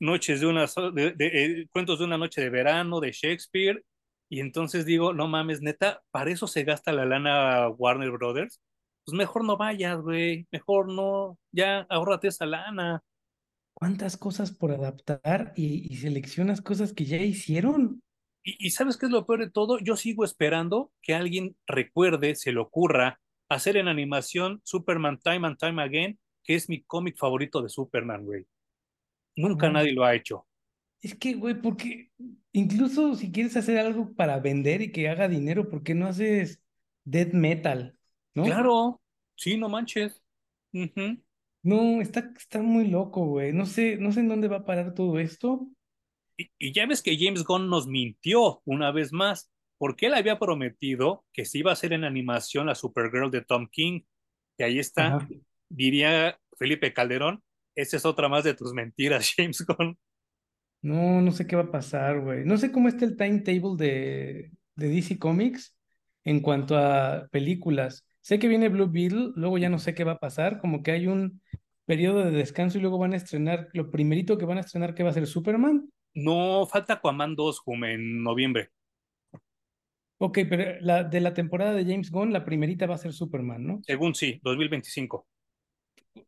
Noches 0.00 0.40
de 0.40 0.46
una 0.46 0.66
so- 0.66 0.90
de- 0.90 1.12
de- 1.12 1.26
eh, 1.62 1.66
cuentos 1.70 2.00
de 2.00 2.04
una 2.06 2.18
noche 2.18 2.40
de 2.40 2.50
verano 2.50 2.98
de 2.98 3.12
Shakespeare. 3.12 3.84
Y 4.32 4.40
entonces 4.40 4.86
digo, 4.86 5.12
no 5.12 5.28
mames, 5.28 5.60
neta, 5.60 6.02
para 6.10 6.30
eso 6.30 6.46
se 6.46 6.64
gasta 6.64 6.90
la 6.90 7.04
lana 7.04 7.68
Warner 7.68 8.12
Brothers. 8.12 8.62
Pues 9.04 9.14
mejor 9.14 9.44
no 9.44 9.58
vayas, 9.58 10.00
güey, 10.00 10.46
mejor 10.50 10.90
no, 10.90 11.38
ya 11.50 11.80
ahórrate 11.90 12.28
esa 12.28 12.46
lana. 12.46 13.02
¿Cuántas 13.74 14.16
cosas 14.16 14.50
por 14.50 14.70
adaptar 14.70 15.52
y, 15.54 15.86
y 15.92 15.96
seleccionas 15.96 16.62
cosas 16.62 16.94
que 16.94 17.04
ya 17.04 17.18
hicieron? 17.18 18.02
Y, 18.42 18.68
y 18.68 18.70
¿sabes 18.70 18.96
qué 18.96 19.04
es 19.04 19.12
lo 19.12 19.26
peor 19.26 19.40
de 19.40 19.50
todo? 19.50 19.78
Yo 19.80 19.98
sigo 19.98 20.24
esperando 20.24 20.92
que 21.02 21.12
alguien 21.12 21.54
recuerde, 21.66 22.34
se 22.34 22.52
le 22.52 22.60
ocurra, 22.60 23.20
hacer 23.50 23.76
en 23.76 23.86
animación 23.86 24.62
Superman 24.64 25.18
Time 25.18 25.46
and 25.46 25.58
Time 25.58 25.82
Again, 25.82 26.18
que 26.42 26.54
es 26.54 26.70
mi 26.70 26.82
cómic 26.84 27.18
favorito 27.18 27.60
de 27.60 27.68
Superman, 27.68 28.24
güey. 28.24 28.46
Nunca 29.36 29.68
nadie 29.68 29.92
lo 29.92 30.04
ha 30.04 30.14
hecho. 30.14 30.46
Es 31.02 31.14
que, 31.16 31.34
güey, 31.34 31.60
porque 31.60 32.10
incluso 32.52 33.14
si 33.16 33.32
quieres 33.32 33.56
hacer 33.56 33.78
algo 33.78 34.14
para 34.14 34.38
vender 34.38 34.82
y 34.82 34.92
que 34.92 35.08
haga 35.08 35.28
dinero, 35.28 35.68
¿por 35.68 35.82
qué 35.82 35.94
no 35.94 36.06
haces 36.06 36.62
death 37.04 37.32
metal? 37.32 37.98
¿No? 38.34 38.44
Claro, 38.44 39.00
sí, 39.34 39.56
no 39.56 39.68
manches. 39.68 40.22
No, 41.64 42.00
está, 42.00 42.32
está 42.36 42.62
muy 42.62 42.88
loco, 42.88 43.26
güey. 43.26 43.52
No 43.52 43.66
sé, 43.66 43.96
no 43.96 44.12
sé 44.12 44.20
en 44.20 44.28
dónde 44.28 44.48
va 44.48 44.58
a 44.58 44.64
parar 44.64 44.94
todo 44.94 45.18
esto. 45.18 45.68
Y, 46.36 46.50
y 46.58 46.72
ya 46.72 46.86
ves 46.86 47.02
que 47.02 47.16
James 47.18 47.44
Gunn 47.44 47.68
nos 47.68 47.86
mintió 47.86 48.62
una 48.64 48.90
vez 48.90 49.12
más, 49.12 49.50
porque 49.78 50.06
él 50.06 50.14
había 50.14 50.38
prometido 50.38 51.24
que 51.32 51.44
se 51.44 51.58
iba 51.58 51.70
a 51.70 51.74
hacer 51.74 51.92
en 51.92 52.04
animación 52.04 52.66
la 52.66 52.74
Supergirl 52.74 53.30
de 53.30 53.42
Tom 53.42 53.68
King. 53.70 54.02
Y 54.58 54.62
ahí 54.62 54.78
está, 54.78 55.16
Ajá. 55.16 55.28
diría 55.68 56.38
Felipe 56.58 56.92
Calderón, 56.92 57.42
esa 57.74 57.96
es 57.96 58.04
otra 58.04 58.28
más 58.28 58.44
de 58.44 58.54
tus 58.54 58.72
mentiras, 58.72 59.32
James 59.36 59.64
Gunn. 59.66 59.98
No, 60.82 61.20
no 61.20 61.30
sé 61.30 61.46
qué 61.46 61.56
va 61.56 61.62
a 61.62 61.70
pasar, 61.70 62.20
güey. 62.20 62.44
No 62.44 62.56
sé 62.58 62.72
cómo 62.72 62.88
está 62.88 63.04
el 63.04 63.16
timetable 63.16 63.76
de, 63.76 64.50
de 64.74 64.88
DC 64.88 65.18
Comics 65.18 65.76
en 66.24 66.40
cuanto 66.40 66.76
a 66.76 67.28
películas. 67.30 68.06
Sé 68.20 68.38
que 68.38 68.48
viene 68.48 68.68
Blue 68.68 68.90
Beetle, 68.90 69.32
luego 69.34 69.58
ya 69.58 69.68
no 69.68 69.78
sé 69.78 69.94
qué 69.94 70.04
va 70.04 70.12
a 70.12 70.18
pasar, 70.18 70.60
como 70.60 70.82
que 70.82 70.92
hay 70.92 71.06
un 71.06 71.40
periodo 71.86 72.24
de 72.24 72.30
descanso 72.30 72.78
y 72.78 72.80
luego 72.80 72.98
van 72.98 73.12
a 73.12 73.16
estrenar, 73.16 73.68
lo 73.72 73.90
primerito 73.90 74.38
que 74.38 74.44
van 74.44 74.58
a 74.58 74.62
estrenar 74.62 74.94
que 74.94 75.02
va 75.02 75.10
a 75.10 75.14
ser 75.14 75.26
Superman. 75.26 75.88
No, 76.14 76.66
falta 76.66 76.94
Aquaman 76.94 77.34
2 77.34 77.60
como 77.60 77.86
en 77.86 78.22
noviembre. 78.22 78.70
Ok, 80.18 80.38
pero 80.48 80.80
la, 80.80 81.02
de 81.02 81.20
la 81.20 81.34
temporada 81.34 81.72
de 81.72 81.84
James 81.84 82.10
Gunn, 82.10 82.32
la 82.32 82.44
primerita 82.44 82.86
va 82.86 82.94
a 82.94 82.98
ser 82.98 83.12
Superman, 83.12 83.66
¿no? 83.66 83.80
Según 83.82 84.14
sí, 84.14 84.40
2025. 84.44 85.26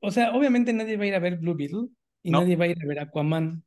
O 0.01 0.11
sea, 0.11 0.35
obviamente 0.35 0.73
nadie 0.73 0.97
va 0.97 1.05
a 1.05 1.07
ir 1.07 1.15
a 1.15 1.21
ver 1.21 1.37
Blue 1.37 1.55
Beetle 1.55 1.89
y 2.23 2.31
No, 2.33 2.41
nadie 2.41 2.57
va 2.57 2.65
a 2.65 2.69
ir 2.69 2.79
a 2.83 2.87
ver 2.87 2.99
Aquaman. 2.99 3.63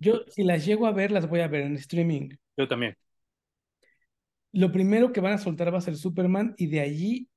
Yo, 0.00 0.24
si 0.28 0.42
las 0.44 0.64
llego 0.66 0.86
a 0.86 0.92
ver, 0.92 1.10
las 1.10 1.28
voy 1.28 1.40
a 1.40 1.48
ver 1.48 1.62
en 1.62 1.76
streaming. 1.76 2.30
yo 2.56 2.68
también. 2.68 2.96
Lo 4.52 4.70
primero 4.70 5.12
que 5.12 5.20
van 5.20 5.32
a 5.32 5.38
soltar 5.38 5.72
va 5.72 5.78
a 5.78 5.80
ser 5.80 5.96
Superman 5.96 6.54
y 6.56 6.68
de 6.68 6.80
allí 6.80 7.28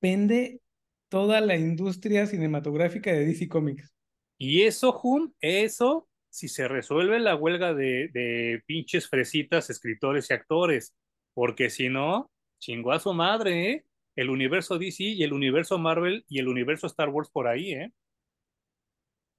pende 0.00 0.60
toda 1.08 1.40
la 1.40 1.56
industria 1.56 2.26
cinematográfica 2.26 3.10
de 3.12 3.24
DC 3.24 3.48
Comics. 3.48 3.94
Y 4.36 4.62
eso, 4.62 4.98
Hum, 5.02 5.32
eso, 5.40 6.08
si 6.30 6.48
se 6.48 6.68
resuelve 6.68 7.18
la 7.20 7.34
huelga 7.34 7.74
de, 7.74 8.08
de 8.12 8.62
pinches 8.66 9.08
fresitas, 9.08 9.70
escritores 9.70 10.30
y 10.30 10.34
actores, 10.34 10.94
porque 11.34 11.70
si 11.70 11.88
no, 11.88 12.30
chingó 12.58 12.92
a 12.92 13.00
su 13.00 13.14
madre, 13.14 13.70
¿eh? 13.72 13.84
El 14.16 14.30
universo 14.30 14.78
DC 14.78 15.04
y 15.04 15.22
el 15.22 15.32
universo 15.32 15.78
Marvel 15.78 16.24
y 16.28 16.40
el 16.40 16.48
universo 16.48 16.86
Star 16.86 17.08
Wars 17.08 17.30
por 17.30 17.46
ahí, 17.48 17.72
¿eh? 17.72 17.92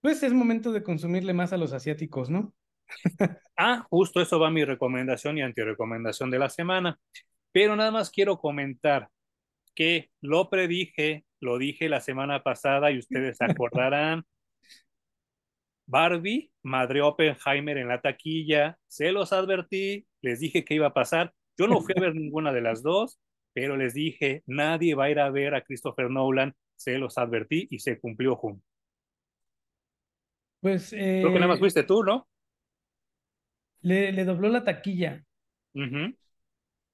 Pues 0.01 0.23
es 0.23 0.33
momento 0.33 0.71
de 0.71 0.83
consumirle 0.83 1.33
más 1.33 1.51
a 1.51 1.57
los 1.57 1.73
asiáticos, 1.73 2.29
¿no? 2.29 2.53
Ah, 3.61 3.85
justo 3.89 4.21
eso 4.21 4.39
va 4.39 4.49
mi 4.49 4.63
recomendación 4.63 5.37
y 5.37 5.41
antirecomendación 5.41 6.31
de 6.31 6.39
la 6.39 6.49
semana. 6.49 6.97
Pero 7.51 7.75
nada 7.75 7.91
más 7.91 8.09
quiero 8.09 8.37
comentar 8.37 9.09
que 9.75 10.11
lo 10.21 10.49
predije, 10.49 11.25
lo 11.41 11.57
dije 11.57 11.89
la 11.89 11.99
semana 11.99 12.41
pasada 12.41 12.91
y 12.91 12.99
ustedes 12.99 13.37
se 13.37 13.45
acordarán. 13.45 14.23
Barbie, 15.87 16.51
madre 16.63 17.01
Oppenheimer 17.01 17.77
en 17.77 17.89
la 17.89 17.99
taquilla, 18.01 18.77
se 18.87 19.11
los 19.11 19.33
advertí, 19.33 20.07
les 20.21 20.39
dije 20.39 20.63
que 20.63 20.75
iba 20.75 20.87
a 20.87 20.93
pasar. 20.93 21.33
Yo 21.57 21.67
no 21.67 21.81
fui 21.81 21.93
a 21.97 22.01
ver 22.01 22.15
ninguna 22.15 22.53
de 22.53 22.61
las 22.61 22.81
dos, 22.81 23.19
pero 23.53 23.75
les 23.75 23.93
dije, 23.93 24.43
nadie 24.45 24.95
va 24.95 25.05
a 25.05 25.09
ir 25.09 25.19
a 25.19 25.29
ver 25.31 25.55
a 25.55 25.63
Christopher 25.63 26.09
Nolan, 26.09 26.55
se 26.77 26.97
los 26.97 27.17
advertí 27.17 27.67
y 27.69 27.79
se 27.79 27.99
cumplió 27.99 28.37
junto. 28.37 28.68
Pues 30.61 30.93
Creo 31.19 31.31
que 31.31 31.39
nada 31.39 31.47
más 31.49 31.59
eh, 31.59 31.59
fuiste 31.59 31.83
tú, 31.83 32.03
¿no? 32.03 32.27
le, 33.81 34.13
le 34.13 34.23
dobló 34.23 34.47
la 34.47 34.63
taquilla. 34.63 35.25
Ujú, 35.73 36.13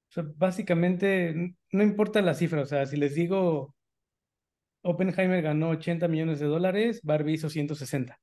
O 0.09 0.11
sea, 0.15 0.23
básicamente, 0.37 1.55
no 1.71 1.83
importa 1.83 2.21
la 2.21 2.33
cifra. 2.35 2.61
O 2.61 2.65
sea, 2.65 2.85
si 2.85 2.97
les 2.97 3.13
digo, 3.15 3.75
Oppenheimer 4.83 5.41
ganó 5.41 5.69
80 5.71 6.07
millones 6.07 6.39
de 6.39 6.45
dólares, 6.47 7.01
Barbie 7.03 7.33
hizo 7.33 7.49
160, 7.49 8.19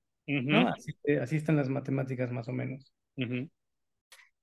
¿no? 0.49 0.61
ujú, 0.61 0.69
Así, 0.69 0.93
eh, 1.05 1.19
así 1.21 1.37
están 1.37 1.57
las 1.57 1.69
matemáticas 1.69 2.33
más 2.33 2.49
o 2.49 2.53
menos. 2.53 2.93
ujú. 3.17 3.49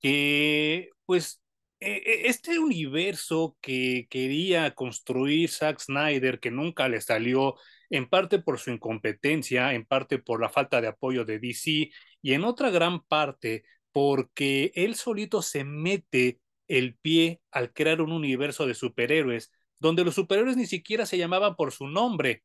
que 0.01 0.89
pues 1.05 1.41
este 1.79 2.59
universo 2.59 3.57
que 3.61 4.07
quería 4.09 4.75
construir 4.75 5.49
Zack 5.49 5.79
Snyder, 5.79 6.39
que 6.39 6.51
nunca 6.51 6.89
le 6.89 7.01
salió, 7.01 7.55
en 7.89 8.07
parte 8.07 8.39
por 8.39 8.59
su 8.59 8.71
incompetencia, 8.71 9.73
en 9.73 9.85
parte 9.85 10.19
por 10.19 10.41
la 10.41 10.49
falta 10.49 10.81
de 10.81 10.87
apoyo 10.87 11.25
de 11.25 11.39
DC 11.39 11.91
y 12.21 12.33
en 12.33 12.43
otra 12.43 12.69
gran 12.69 13.01
parte 13.01 13.63
porque 13.91 14.71
él 14.75 14.95
solito 14.95 15.41
se 15.41 15.63
mete 15.63 16.39
el 16.67 16.95
pie 16.95 17.41
al 17.51 17.73
crear 17.73 18.01
un 18.01 18.11
universo 18.11 18.67
de 18.67 18.75
superhéroes, 18.75 19.51
donde 19.79 20.03
los 20.03 20.15
superhéroes 20.15 20.57
ni 20.57 20.67
siquiera 20.67 21.05
se 21.05 21.17
llamaban 21.17 21.55
por 21.55 21.71
su 21.71 21.87
nombre, 21.87 22.43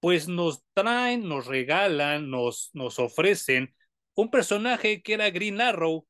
pues 0.00 0.28
nos 0.28 0.62
traen, 0.74 1.28
nos 1.28 1.46
regalan, 1.46 2.30
nos, 2.30 2.70
nos 2.74 2.98
ofrecen 2.98 3.74
un 4.14 4.30
personaje 4.30 5.02
que 5.02 5.14
era 5.14 5.30
Green 5.30 5.60
Arrow, 5.60 6.06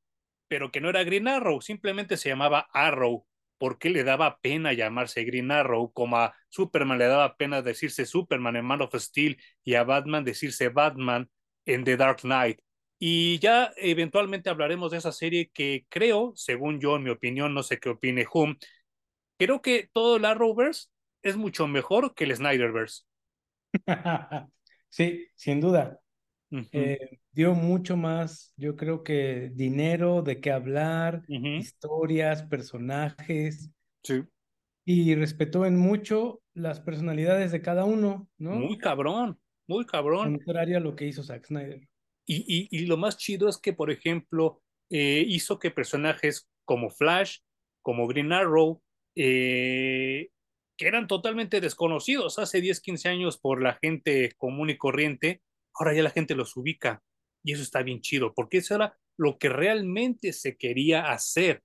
pero 0.48 0.70
que 0.70 0.81
no 0.81 0.89
era 0.90 1.05
Green 1.05 1.28
Arrow, 1.28 1.60
simplemente 1.60 2.16
se 2.16 2.28
llamaba 2.28 2.68
Arrow, 2.73 3.27
porque 3.59 3.90
le 3.90 4.05
daba 4.05 4.39
pena 4.40 4.73
llamarse 4.73 5.24
Green 5.24 5.51
Arrow, 5.51 5.93
como 5.93 6.18
a 6.18 6.35
Superman 6.48 6.98
le 6.98 7.06
daba 7.06 7.36
pena 7.36 7.62
decirse 7.62 8.06
Superman 8.06 8.56
en 8.56 8.64
Man 8.64 8.82
of 8.82 8.94
Steel 8.94 9.39
y 9.64 9.74
a 9.74 9.85
Batman 9.85 10.24
decirse 10.24 10.68
Batman 10.68 11.31
en 11.64 11.85
The 11.85 11.97
Dark 11.97 12.20
Knight. 12.20 12.60
Y 12.98 13.39
ya 13.40 13.73
eventualmente 13.77 14.48
hablaremos 14.48 14.90
de 14.90 14.98
esa 14.98 15.12
serie 15.12 15.51
que 15.52 15.86
creo, 15.89 16.32
según 16.35 16.81
yo, 16.81 16.97
en 16.97 17.02
mi 17.02 17.10
opinión, 17.10 17.52
no 17.55 17.62
sé 17.62 17.78
qué 17.78 17.90
opine 17.90 18.27
Hum, 18.32 18.56
creo 19.39 19.60
que 19.60 19.89
todo 19.93 20.16
el 20.16 20.24
Arrowverse 20.24 20.89
es 21.23 21.36
mucho 21.36 21.66
mejor 21.66 22.14
que 22.14 22.24
el 22.24 22.35
Snyderverse. 22.35 23.02
sí, 24.89 25.27
sin 25.35 25.60
duda. 25.60 26.01
Eh, 26.51 27.18
dio 27.32 27.55
mucho 27.55 27.97
más, 27.97 28.52
yo 28.56 28.77
creo 28.77 29.02
que 29.02 29.51
dinero, 29.55 30.23
de 30.23 30.40
qué 30.40 30.51
hablar, 30.52 31.23
uh 31.28 31.35
-huh. 31.35 31.59
historias, 31.59 32.43
personajes. 32.44 33.70
Sí. 34.02 34.23
Y 34.85 35.14
respetó 35.14 35.66
en 35.66 35.77
mucho 35.77 36.43
las 36.55 36.81
personalidades 36.81 37.52
de 37.52 37.60
cada 37.60 37.85
uno, 37.85 38.28
¿no? 38.39 38.52
Muy 38.52 38.78
cabrón, 38.78 39.39
muy 39.66 39.85
cabrón. 39.85 40.36
Contrario 40.36 40.77
a 40.78 40.81
lo 40.81 40.94
que 40.94 41.06
hizo 41.06 41.23
Zack 41.23 41.47
Snyder. 41.47 41.81
Y, 42.24 42.44
y, 42.47 42.68
y 42.70 42.86
lo 42.86 42.97
más 42.97 43.16
chido 43.16 43.48
es 43.48 43.59
que, 43.59 43.73
por 43.73 43.90
ejemplo, 43.90 44.62
eh, 44.90 45.24
hizo 45.27 45.59
que 45.59 45.70
personajes 45.70 46.48
como 46.64 46.90
Flash, 46.90 47.39
como 47.82 48.06
Green 48.06 48.32
Arrow, 48.32 48.82
eh, 49.16 50.28
que 50.77 50.86
eran 50.86 51.06
totalmente 51.06 51.60
desconocidos 51.60 52.39
hace 52.39 52.60
10, 52.60 52.81
15 52.81 53.09
años 53.09 53.39
por 53.39 53.62
la 53.62 53.78
gente 53.82 54.32
común 54.36 54.70
y 54.70 54.77
corriente, 54.77 55.40
ahora 55.78 55.94
ya 55.94 56.03
la 56.03 56.11
gente 56.11 56.35
los 56.35 56.57
ubica. 56.57 57.03
Y 57.43 57.53
eso 57.53 57.62
está 57.62 57.82
bien 57.82 58.01
chido, 58.01 58.35
porque 58.35 58.59
eso 58.59 58.74
era 58.74 58.98
lo 59.16 59.39
que 59.39 59.48
realmente 59.48 60.32
se 60.32 60.57
quería 60.57 61.11
hacer 61.11 61.62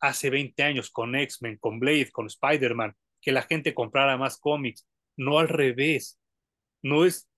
hace 0.00 0.30
20 0.30 0.62
años 0.62 0.90
con 0.90 1.14
X-Men, 1.14 1.58
con 1.58 1.78
Blade, 1.78 2.10
con 2.10 2.26
Spider-Man, 2.26 2.94
que 3.20 3.32
la 3.32 3.42
gente 3.42 3.74
comprara 3.74 4.16
más 4.16 4.38
cómics, 4.38 4.86
no 5.16 5.38
al 5.38 5.48
revés. 5.48 6.18
No 6.82 7.04
es 7.04 7.28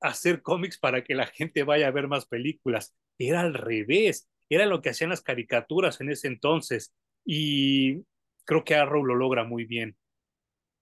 hacer 0.00 0.42
cómics 0.42 0.78
para 0.78 1.04
que 1.04 1.14
la 1.14 1.26
gente 1.26 1.62
vaya 1.62 1.88
a 1.88 1.92
ver 1.92 2.08
más 2.08 2.26
películas, 2.26 2.94
era 3.18 3.40
al 3.40 3.54
revés, 3.54 4.28
era 4.48 4.66
lo 4.66 4.82
que 4.82 4.90
hacían 4.90 5.10
las 5.10 5.22
caricaturas 5.22 6.00
en 6.00 6.10
ese 6.10 6.28
entonces 6.28 6.94
y 7.24 8.02
creo 8.44 8.64
que 8.64 8.74
Arrow 8.74 9.04
lo 9.04 9.14
logra 9.14 9.44
muy 9.44 9.64
bien. 9.64 9.96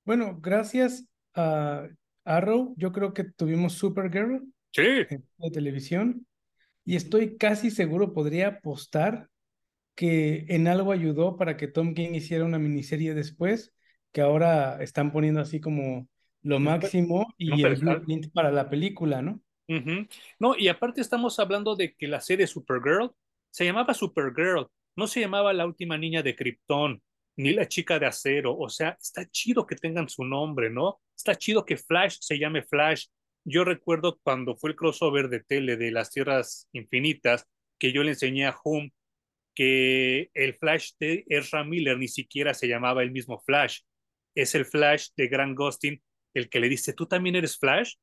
Bueno, 0.04 0.38
gracias 0.40 1.06
a 1.34 1.88
Arrow, 2.36 2.74
yo 2.76 2.92
creo 2.92 3.12
que 3.12 3.24
tuvimos 3.24 3.74
Supergirl 3.74 4.42
sí. 4.72 4.82
en 5.08 5.24
la 5.38 5.50
televisión 5.50 6.26
y 6.84 6.96
estoy 6.96 7.36
casi 7.36 7.70
seguro, 7.70 8.12
podría 8.12 8.48
apostar 8.48 9.28
que 9.94 10.46
en 10.48 10.66
algo 10.66 10.92
ayudó 10.92 11.36
para 11.36 11.56
que 11.56 11.68
Tom 11.68 11.94
King 11.94 12.14
hiciera 12.14 12.44
una 12.44 12.58
miniserie 12.58 13.14
después, 13.14 13.74
que 14.12 14.22
ahora 14.22 14.82
están 14.82 15.12
poniendo 15.12 15.40
así 15.40 15.60
como 15.60 16.08
lo 16.42 16.58
máximo 16.58 17.32
y 17.36 17.48
no, 17.50 17.66
el 17.66 17.76
blueprint 17.76 18.32
para 18.32 18.50
la 18.50 18.70
película, 18.70 19.20
¿no? 19.20 19.42
Uh 19.68 19.74
-huh. 19.74 20.08
No, 20.38 20.56
y 20.56 20.68
aparte 20.68 21.00
estamos 21.00 21.38
hablando 21.38 21.76
de 21.76 21.94
que 21.94 22.08
la 22.08 22.20
serie 22.20 22.46
Supergirl 22.46 23.12
se 23.50 23.64
llamaba 23.64 23.94
Supergirl, 23.94 24.68
no 24.96 25.06
se 25.06 25.20
llamaba 25.20 25.52
la 25.52 25.66
última 25.66 25.98
niña 25.98 26.22
de 26.22 26.34
Krypton, 26.34 27.02
ni 27.36 27.52
la 27.52 27.66
chica 27.66 27.98
de 27.98 28.06
acero, 28.06 28.56
o 28.56 28.68
sea, 28.68 28.96
está 29.00 29.28
chido 29.30 29.66
que 29.66 29.76
tengan 29.76 30.08
su 30.08 30.24
nombre, 30.24 30.70
¿no? 30.70 31.00
Está 31.16 31.34
chido 31.36 31.64
que 31.64 31.76
Flash 31.76 32.18
se 32.20 32.38
llame 32.38 32.62
Flash. 32.62 33.06
Yo 33.44 33.64
recuerdo 33.64 34.18
cuando 34.22 34.56
fue 34.56 34.70
el 34.70 34.76
crossover 34.76 35.28
de 35.28 35.40
tele 35.40 35.76
de 35.76 35.90
las 35.90 36.10
Tierras 36.10 36.68
Infinitas, 36.72 37.46
que 37.78 37.92
yo 37.92 38.02
le 38.02 38.10
enseñé 38.10 38.46
a 38.46 38.56
Hum 38.62 38.90
que 39.54 40.30
el 40.34 40.54
Flash 40.54 40.92
de 41.00 41.24
Ezra 41.28 41.64
Miller 41.64 41.98
ni 41.98 42.08
siquiera 42.08 42.54
se 42.54 42.68
llamaba 42.68 43.02
el 43.02 43.10
mismo 43.10 43.40
Flash, 43.40 43.80
es 44.34 44.54
el 44.54 44.64
Flash 44.64 45.08
de 45.16 45.28
Grant 45.28 45.56
Gustin 45.56 46.00
el 46.34 46.48
que 46.48 46.60
le 46.60 46.68
dice, 46.68 46.92
¿tú 46.92 47.06
también 47.06 47.36
eres 47.36 47.58
Flash? 47.58 47.94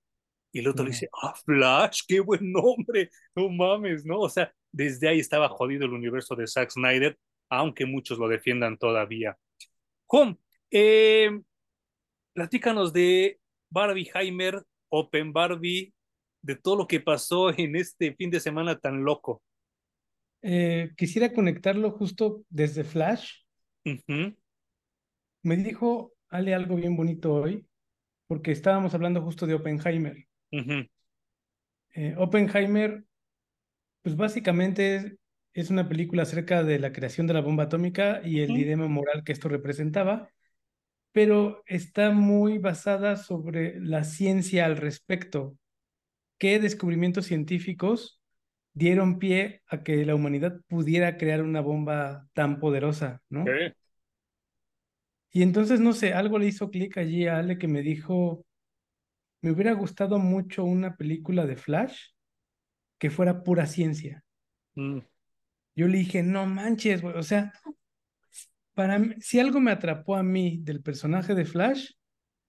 Y 0.52 0.60
el 0.60 0.68
otro 0.68 0.84
le 0.84 0.92
dice, 0.92 1.10
ah, 1.22 1.34
Flash, 1.46 2.02
qué 2.08 2.20
buen 2.20 2.52
nombre, 2.52 3.10
no 3.36 3.50
mames, 3.50 4.06
¿no? 4.06 4.20
O 4.20 4.30
sea, 4.30 4.52
desde 4.72 5.08
ahí 5.08 5.20
estaba 5.20 5.50
jodido 5.50 5.86
el 5.86 5.94
universo 5.94 6.36
de 6.36 6.48
Zack 6.48 6.72
Snyder, 6.72 7.18
aunque 7.50 7.86
muchos 7.86 8.18
lo 8.18 8.28
defiendan 8.28 8.78
todavía. 8.78 9.38
Juan, 10.06 10.38
eh, 10.72 11.42
platícanos 12.34 12.94
de 12.94 13.40
Barbie 13.70 14.10
Heimer, 14.14 14.64
Open 14.90 15.34
Barbie, 15.34 15.94
de 16.42 16.56
todo 16.56 16.76
lo 16.76 16.88
que 16.88 17.00
pasó 17.00 17.50
en 17.58 17.76
este 17.76 18.14
fin 18.16 18.30
de 18.30 18.40
semana 18.40 18.80
tan 18.80 19.04
loco. 19.04 19.42
Eh, 20.42 20.92
quisiera 20.96 21.34
conectarlo 21.34 21.92
justo 21.92 22.44
desde 22.50 22.84
Flash. 22.84 23.44
Uh 23.86 23.98
-huh. 24.08 24.38
Me 25.44 25.58
dijo 25.58 26.14
Ale 26.30 26.54
algo 26.54 26.76
bien 26.76 26.96
bonito 26.96 27.34
hoy, 27.34 27.66
porque 28.28 28.52
estábamos 28.52 28.94
hablando 28.94 29.22
justo 29.22 29.48
de 29.48 29.56
Oppenheimer. 29.56 30.26
Uh 30.52 30.60
-huh. 30.60 30.90
eh, 31.96 32.16
Oppenheimer, 32.18 33.04
pues 34.04 34.16
básicamente 34.16 35.18
es, 35.60 35.70
una 35.70 35.90
película 35.90 36.24
acerca 36.24 36.64
de 36.64 36.80
la 36.80 36.92
creación 36.92 37.28
de 37.28 37.34
la 37.34 37.42
bomba 37.42 37.64
atómica 37.64 38.22
y 38.24 38.42
el 38.42 38.54
dilema 38.54 38.88
moral 38.88 39.24
que 39.24 39.32
esto 39.32 39.50
representaba, 39.50 40.30
pero 41.12 41.64
está 41.66 42.12
muy 42.12 42.58
basada 42.58 43.16
sobre 43.16 43.80
la 43.80 44.04
ciencia 44.04 44.66
al 44.66 44.78
respecto. 44.78 45.58
¿Qué 46.38 46.60
descubrimientos 46.60 47.26
científicos 47.26 48.22
dieron 48.74 49.18
pie 49.18 49.64
a 49.68 49.84
que 49.84 50.06
la 50.06 50.14
humanidad 50.14 50.62
pudiera 50.68 51.18
crear 51.18 51.42
una 51.42 51.62
bomba 51.62 52.28
tan 52.34 52.60
poderosa, 52.60 53.22
¿no? 53.30 53.46
¿Qué? 53.46 53.74
Y 55.32 55.44
entonces, 55.44 55.80
no 55.80 55.94
sé, 55.94 56.14
algo 56.14 56.40
le 56.40 56.48
hizo 56.48 56.70
clic 56.70 56.98
allí 56.98 57.28
a 57.28 57.38
Ale 57.38 57.58
que 57.58 57.68
me 57.68 57.82
dijo, 57.82 58.46
me 59.42 59.52
hubiera 59.52 59.74
gustado 59.74 60.20
mucho 60.20 60.64
una 60.64 60.96
película 60.96 61.46
de 61.46 61.58
Flash 61.58 62.12
que 62.98 63.10
fuera 63.10 63.44
pura 63.44 63.66
ciencia. 63.68 64.24
Mm. 64.76 65.00
Yo 65.78 65.88
le 65.88 66.00
dije, 66.00 66.24
no 66.24 66.48
manches, 66.48 67.04
güey, 67.04 67.16
o 67.16 67.22
sea, 67.22 67.54
para 68.74 68.98
mí, 68.98 69.14
si 69.20 69.40
algo 69.40 69.60
me 69.60 69.70
atrapó 69.70 70.16
a 70.16 70.24
mí 70.24 70.60
del 70.64 70.82
personaje 70.82 71.36
de 71.36 71.46
Flash, 71.46 71.92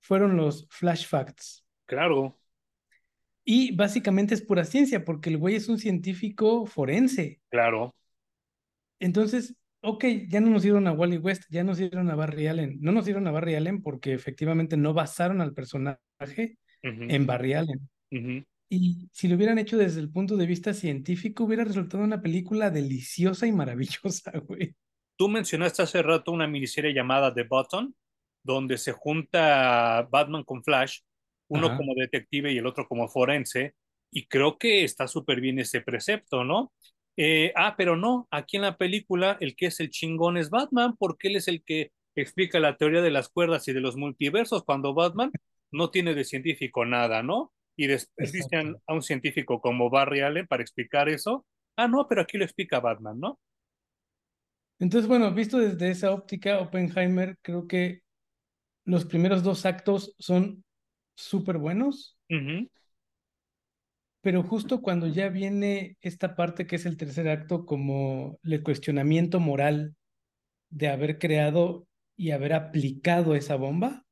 fueron 0.00 0.38
los 0.38 0.66
Flash 0.70 1.06
Facts. 1.06 1.62
Claro. 1.84 2.40
Y 3.44 3.76
básicamente 3.76 4.34
es 4.34 4.40
pura 4.40 4.64
ciencia, 4.64 5.04
porque 5.04 5.28
el 5.28 5.36
güey 5.36 5.56
es 5.56 5.68
un 5.68 5.78
científico 5.78 6.64
forense. 6.64 7.42
Claro. 7.50 7.94
Entonces, 8.98 9.54
ok, 9.82 10.06
ya 10.26 10.40
no 10.40 10.48
nos 10.48 10.62
dieron 10.62 10.86
a 10.86 10.92
Wally 10.92 11.18
West, 11.18 11.44
ya 11.50 11.62
nos 11.64 11.76
dieron 11.76 12.08
a 12.08 12.14
Barry 12.14 12.46
Allen. 12.46 12.78
No 12.80 12.92
nos 12.92 13.04
dieron 13.04 13.26
a 13.26 13.30
Barry 13.30 13.56
Allen 13.56 13.82
porque 13.82 14.14
efectivamente 14.14 14.78
no 14.78 14.94
basaron 14.94 15.42
al 15.42 15.52
personaje 15.52 15.98
uh 16.82 16.88
-huh. 16.88 17.12
en 17.12 17.26
Barry 17.26 17.52
Allen. 17.52 17.90
Uh 18.10 18.16
-huh. 18.16 18.46
Y 18.70 19.08
si 19.12 19.28
lo 19.28 19.36
hubieran 19.36 19.58
hecho 19.58 19.78
desde 19.78 20.00
el 20.00 20.10
punto 20.10 20.36
de 20.36 20.46
vista 20.46 20.74
científico, 20.74 21.44
hubiera 21.44 21.64
resultado 21.64 22.04
una 22.04 22.20
película 22.20 22.70
deliciosa 22.70 23.46
y 23.46 23.52
maravillosa, 23.52 24.32
güey. 24.46 24.74
Tú 25.16 25.28
mencionaste 25.28 25.82
hace 25.82 26.02
rato 26.02 26.32
una 26.32 26.46
miniserie 26.46 26.92
llamada 26.92 27.34
The 27.34 27.44
Button, 27.44 27.94
donde 28.42 28.78
se 28.78 28.92
junta 28.92 30.06
Batman 30.10 30.44
con 30.44 30.62
Flash, 30.62 31.00
uno 31.48 31.68
Ajá. 31.68 31.76
como 31.76 31.94
detective 31.94 32.52
y 32.52 32.58
el 32.58 32.66
otro 32.66 32.86
como 32.86 33.08
forense, 33.08 33.74
y 34.10 34.26
creo 34.26 34.58
que 34.58 34.84
está 34.84 35.08
súper 35.08 35.40
bien 35.40 35.58
ese 35.58 35.80
precepto, 35.80 36.44
¿no? 36.44 36.72
Eh, 37.16 37.52
ah, 37.56 37.74
pero 37.76 37.96
no, 37.96 38.28
aquí 38.30 38.56
en 38.56 38.62
la 38.62 38.76
película 38.76 39.36
el 39.40 39.56
que 39.56 39.66
es 39.66 39.80
el 39.80 39.90
chingón 39.90 40.36
es 40.36 40.50
Batman, 40.50 40.94
porque 40.96 41.28
él 41.28 41.36
es 41.36 41.48
el 41.48 41.64
que 41.64 41.90
explica 42.14 42.60
la 42.60 42.76
teoría 42.76 43.02
de 43.02 43.10
las 43.10 43.28
cuerdas 43.28 43.66
y 43.66 43.72
de 43.72 43.80
los 43.80 43.96
multiversos, 43.96 44.64
cuando 44.64 44.94
Batman 44.94 45.32
no 45.72 45.90
tiene 45.90 46.14
de 46.14 46.24
científico 46.24 46.84
nada, 46.84 47.22
¿no? 47.22 47.52
Y 47.78 47.86
después 47.86 48.32
dicen 48.32 48.76
a 48.88 48.92
un 48.92 49.02
científico 49.02 49.60
como 49.60 49.88
Barry 49.88 50.20
Allen 50.20 50.48
para 50.48 50.64
explicar 50.64 51.08
eso. 51.08 51.46
Ah, 51.76 51.86
no, 51.86 52.08
pero 52.08 52.22
aquí 52.22 52.36
lo 52.36 52.42
explica 52.42 52.80
Batman, 52.80 53.20
¿no? 53.20 53.38
Entonces, 54.80 55.06
bueno, 55.06 55.32
visto 55.32 55.58
desde 55.58 55.88
esa 55.90 56.10
óptica, 56.10 56.58
Oppenheimer, 56.58 57.38
creo 57.40 57.68
que 57.68 58.02
los 58.84 59.04
primeros 59.04 59.44
dos 59.44 59.64
actos 59.64 60.16
son 60.18 60.64
súper 61.16 61.58
buenos. 61.58 62.18
Uh 62.28 62.34
-huh. 62.34 62.70
Pero 64.22 64.42
justo 64.42 64.82
cuando 64.82 65.06
ya 65.06 65.28
viene 65.28 65.96
esta 66.00 66.34
parte 66.34 66.66
que 66.66 66.76
es 66.76 66.84
el 66.84 66.96
tercer 66.96 67.28
acto, 67.28 67.64
como 67.64 68.40
el 68.42 68.64
cuestionamiento 68.64 69.38
moral 69.38 69.94
de 70.70 70.88
haber 70.88 71.20
creado 71.20 71.86
y 72.16 72.32
haber 72.32 72.54
aplicado 72.54 73.36
esa 73.36 73.54
bomba, 73.54 74.04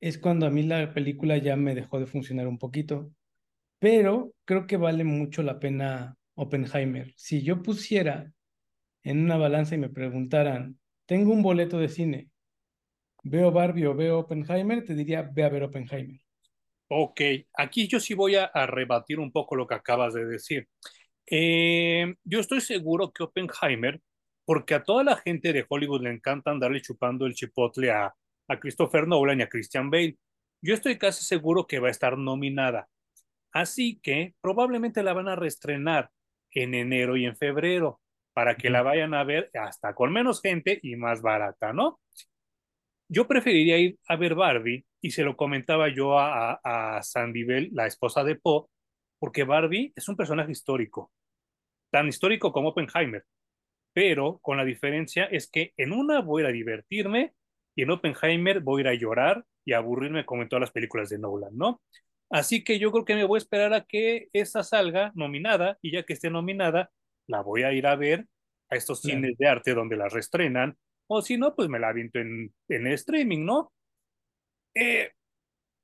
es 0.00 0.18
cuando 0.18 0.46
a 0.46 0.50
mí 0.50 0.62
la 0.62 0.92
película 0.92 1.38
ya 1.38 1.56
me 1.56 1.74
dejó 1.74 2.00
de 2.00 2.06
funcionar 2.06 2.46
un 2.46 2.58
poquito. 2.58 3.12
Pero 3.78 4.32
creo 4.44 4.66
que 4.66 4.76
vale 4.76 5.04
mucho 5.04 5.42
la 5.42 5.60
pena 5.60 6.16
Oppenheimer. 6.34 7.12
Si 7.16 7.42
yo 7.42 7.62
pusiera 7.62 8.32
en 9.02 9.20
una 9.24 9.36
balanza 9.36 9.74
y 9.74 9.78
me 9.78 9.88
preguntaran, 9.88 10.78
tengo 11.06 11.32
un 11.32 11.42
boleto 11.42 11.78
de 11.78 11.88
cine, 11.88 12.30
veo 13.22 13.52
Barbie 13.52 13.86
o 13.86 13.94
veo 13.94 14.20
Oppenheimer, 14.20 14.84
te 14.84 14.94
diría, 14.94 15.22
ve 15.22 15.44
a 15.44 15.48
ver 15.48 15.64
Oppenheimer. 15.64 16.20
Ok, 16.88 17.20
aquí 17.54 17.86
yo 17.86 18.00
sí 18.00 18.14
voy 18.14 18.36
a, 18.36 18.50
rebatir 18.66 19.20
un 19.20 19.30
poco 19.32 19.56
lo 19.56 19.66
que 19.66 19.74
acabas 19.74 20.14
de 20.14 20.24
decir. 20.26 20.68
Eh, 21.26 22.14
yo 22.24 22.40
estoy 22.40 22.60
seguro 22.60 23.12
que 23.12 23.22
Oppenheimer, 23.24 24.00
porque 24.44 24.74
a 24.74 24.82
toda 24.82 25.04
la 25.04 25.16
gente 25.16 25.52
de 25.52 25.66
Hollywood 25.68 26.02
le 26.02 26.10
encanta 26.10 26.50
andarle 26.50 26.80
chupando 26.80 27.26
el 27.26 27.34
chipotle 27.34 27.90
a, 27.90 28.14
a 28.48 28.58
Christopher 28.58 29.06
Nolan 29.06 29.40
y 29.40 29.42
a 29.42 29.48
Christian 29.48 29.90
Bale, 29.90 30.16
yo 30.62 30.74
estoy 30.74 30.98
casi 30.98 31.24
seguro 31.24 31.66
que 31.66 31.78
va 31.78 31.88
a 31.88 31.92
estar 31.92 32.18
nominada. 32.18 32.88
Así 33.52 34.00
que 34.02 34.34
probablemente 34.40 35.02
la 35.02 35.12
van 35.12 35.28
a 35.28 35.36
reestrenar 35.36 36.10
en 36.50 36.74
enero 36.74 37.16
y 37.16 37.26
en 37.26 37.36
febrero 37.36 38.00
para 38.32 38.56
que 38.56 38.70
la 38.70 38.82
vayan 38.82 39.14
a 39.14 39.24
ver 39.24 39.50
hasta 39.54 39.94
con 39.94 40.12
menos 40.12 40.40
gente 40.40 40.78
y 40.82 40.96
más 40.96 41.22
barata, 41.22 41.72
¿no? 41.72 42.00
yo 43.08 43.26
preferiría 43.26 43.78
ir 43.78 43.98
a 44.06 44.16
ver 44.16 44.34
Barbie 44.34 44.84
y 45.00 45.10
se 45.10 45.24
lo 45.24 45.36
comentaba 45.36 45.88
yo 45.88 46.18
a, 46.18 46.60
a, 46.62 47.02
Sandy 47.02 47.44
Bell, 47.44 47.70
la 47.72 47.86
esposa 47.86 48.22
de 48.22 48.36
Poe, 48.36 48.66
porque 49.18 49.44
Barbie 49.44 49.92
es 49.96 50.08
un 50.08 50.16
personaje 50.16 50.52
histórico, 50.52 51.10
tan 51.90 52.08
histórico 52.08 52.52
como 52.52 52.70
Oppenheimer, 52.70 53.24
pero 53.94 54.38
con 54.42 54.58
la 54.58 54.64
diferencia 54.64 55.24
es 55.24 55.50
que 55.50 55.72
en 55.76 55.92
una 55.92 56.20
voy 56.20 56.44
a 56.44 56.48
a 56.48 56.52
divertirme 56.52 57.34
y 57.78 57.82
en 57.82 57.92
Oppenheimer 57.92 58.58
voy 58.58 58.80
a 58.80 58.82
ir 58.82 58.88
a 58.88 58.94
llorar 58.94 59.44
y 59.64 59.72
a 59.72 59.76
aburrirme 59.78 60.26
como 60.26 60.42
en 60.42 60.48
todas 60.48 60.62
las 60.62 60.72
películas 60.72 61.10
de 61.10 61.18
Nolan, 61.18 61.56
¿no? 61.56 61.80
Así 62.28 62.64
que 62.64 62.80
yo 62.80 62.90
creo 62.90 63.04
que 63.04 63.14
me 63.14 63.22
voy 63.22 63.36
a 63.36 63.38
esperar 63.38 63.72
a 63.72 63.84
que 63.84 64.28
esa 64.32 64.64
salga 64.64 65.12
nominada 65.14 65.78
y 65.80 65.92
ya 65.92 66.02
que 66.02 66.14
esté 66.14 66.28
nominada, 66.28 66.90
la 67.28 67.40
voy 67.40 67.62
a 67.62 67.72
ir 67.72 67.86
a 67.86 67.94
ver 67.94 68.26
a 68.68 68.74
estos 68.74 69.00
cines 69.00 69.38
de 69.38 69.46
arte 69.46 69.74
donde 69.74 69.96
la 69.96 70.08
reestrenan 70.08 70.76
o 71.06 71.22
si 71.22 71.38
no, 71.38 71.54
pues 71.54 71.68
me 71.68 71.78
la 71.78 71.90
aviento 71.90 72.18
en, 72.18 72.52
en 72.68 72.86
streaming, 72.88 73.44
¿no? 73.44 73.72
Eh, 74.74 75.12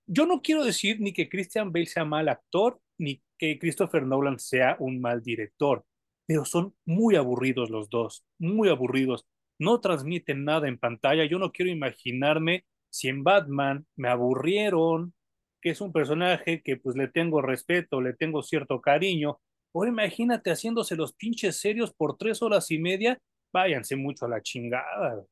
yo 0.09 0.27
no 0.27 0.43
quiero 0.43 0.65
decir 0.65 1.01
ni 1.01 1.13
que 1.13 1.29
Christian 1.29 1.71
Bale 1.73 1.87
sea 1.87 2.05
mal 2.05 2.29
actor, 2.29 2.81
ni 2.99 3.23
que 3.39 3.57
Christopher 3.61 4.05
Nolan 4.05 4.41
sea 4.41 4.77
un 4.81 5.01
mal 5.01 5.23
director, 5.23 5.87
pero 6.27 6.45
son 6.45 6.75
muy 6.85 7.15
aburridos 7.15 7.71
los 7.71 7.89
dos, 7.89 8.27
muy 8.41 8.69
aburridos. 8.69 9.25
No 9.59 9.81
transmiten 9.81 10.45
nada 10.45 10.69
en 10.69 10.79
pantalla. 10.79 11.25
Yo 11.25 11.39
no 11.39 11.53
quiero 11.53 11.71
imaginarme 11.71 12.65
si 12.91 13.09
en 13.09 13.25
Batman 13.25 13.87
me 13.97 14.09
aburrieron, 14.09 15.15
que 15.61 15.71
es 15.71 15.81
un 15.81 15.93
personaje 15.93 16.63
que 16.63 16.77
pues 16.77 16.97
le 16.97 17.09
tengo 17.09 17.43
respeto, 17.43 18.01
le 18.01 18.15
tengo 18.15 18.43
cierto 18.43 18.81
cariño. 18.81 19.41
O 19.73 19.87
imagínate 19.87 20.51
haciéndose 20.51 20.95
los 20.97 21.15
pinches 21.15 21.61
serios 21.61 21.93
por 21.93 22.17
tres 22.17 22.43
horas 22.43 22.71
y 22.71 22.79
media 22.79 23.19
váyanse 23.55 23.97
mucho 23.97 24.27
a 24.27 24.29
la 24.29 24.43
chingada. 24.43 25.25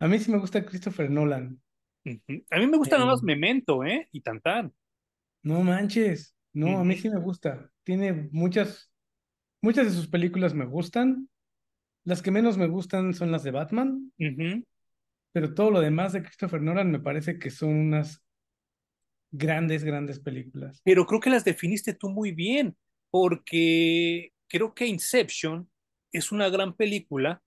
A 0.00 0.08
mí 0.08 0.18
sí 0.18 0.30
me 0.30 0.38
gusta 0.38 0.66
Christopher 0.66 1.08
Nolan. 1.08 1.58
A 2.50 2.58
mí 2.58 2.66
me 2.66 2.76
gusta 2.76 2.98
nada 2.98 3.10
más 3.10 3.22
Memento, 3.22 3.84
¿eh? 3.84 4.08
Y 4.12 4.20
Tantán. 4.20 4.72
No 5.42 5.62
manches. 5.62 6.36
No, 6.52 6.78
a 6.78 6.84
mí 6.84 6.96
sí 6.96 7.08
me 7.08 7.20
gusta. 7.20 7.70
Tiene 7.84 8.28
muchas, 8.32 8.90
muchas 9.62 9.86
de 9.86 9.92
sus 9.92 10.08
películas 10.08 10.54
me 10.54 10.66
gustan. 10.66 11.28
Las 12.06 12.22
que 12.22 12.30
menos 12.30 12.56
me 12.56 12.68
gustan 12.68 13.14
son 13.14 13.32
las 13.32 13.42
de 13.42 13.50
Batman. 13.50 14.12
Pero 15.32 15.54
todo 15.54 15.72
lo 15.72 15.80
demás 15.80 16.12
de 16.12 16.22
Christopher 16.22 16.62
Nolan 16.62 16.90
me 16.90 17.00
parece 17.00 17.36
que 17.36 17.50
son 17.50 17.70
unas 17.70 18.22
grandes, 19.32 19.82
grandes 19.82 20.20
películas. 20.20 20.80
Pero 20.84 21.04
creo 21.04 21.20
que 21.20 21.30
las 21.30 21.44
definiste 21.44 21.94
tú 21.94 22.08
muy 22.08 22.30
bien, 22.30 22.76
porque 23.10 24.32
creo 24.46 24.72
que 24.72 24.86
Inception 24.86 25.68
es 26.12 26.30
una 26.30 26.48
gran 26.48 26.76
película, 26.76 27.42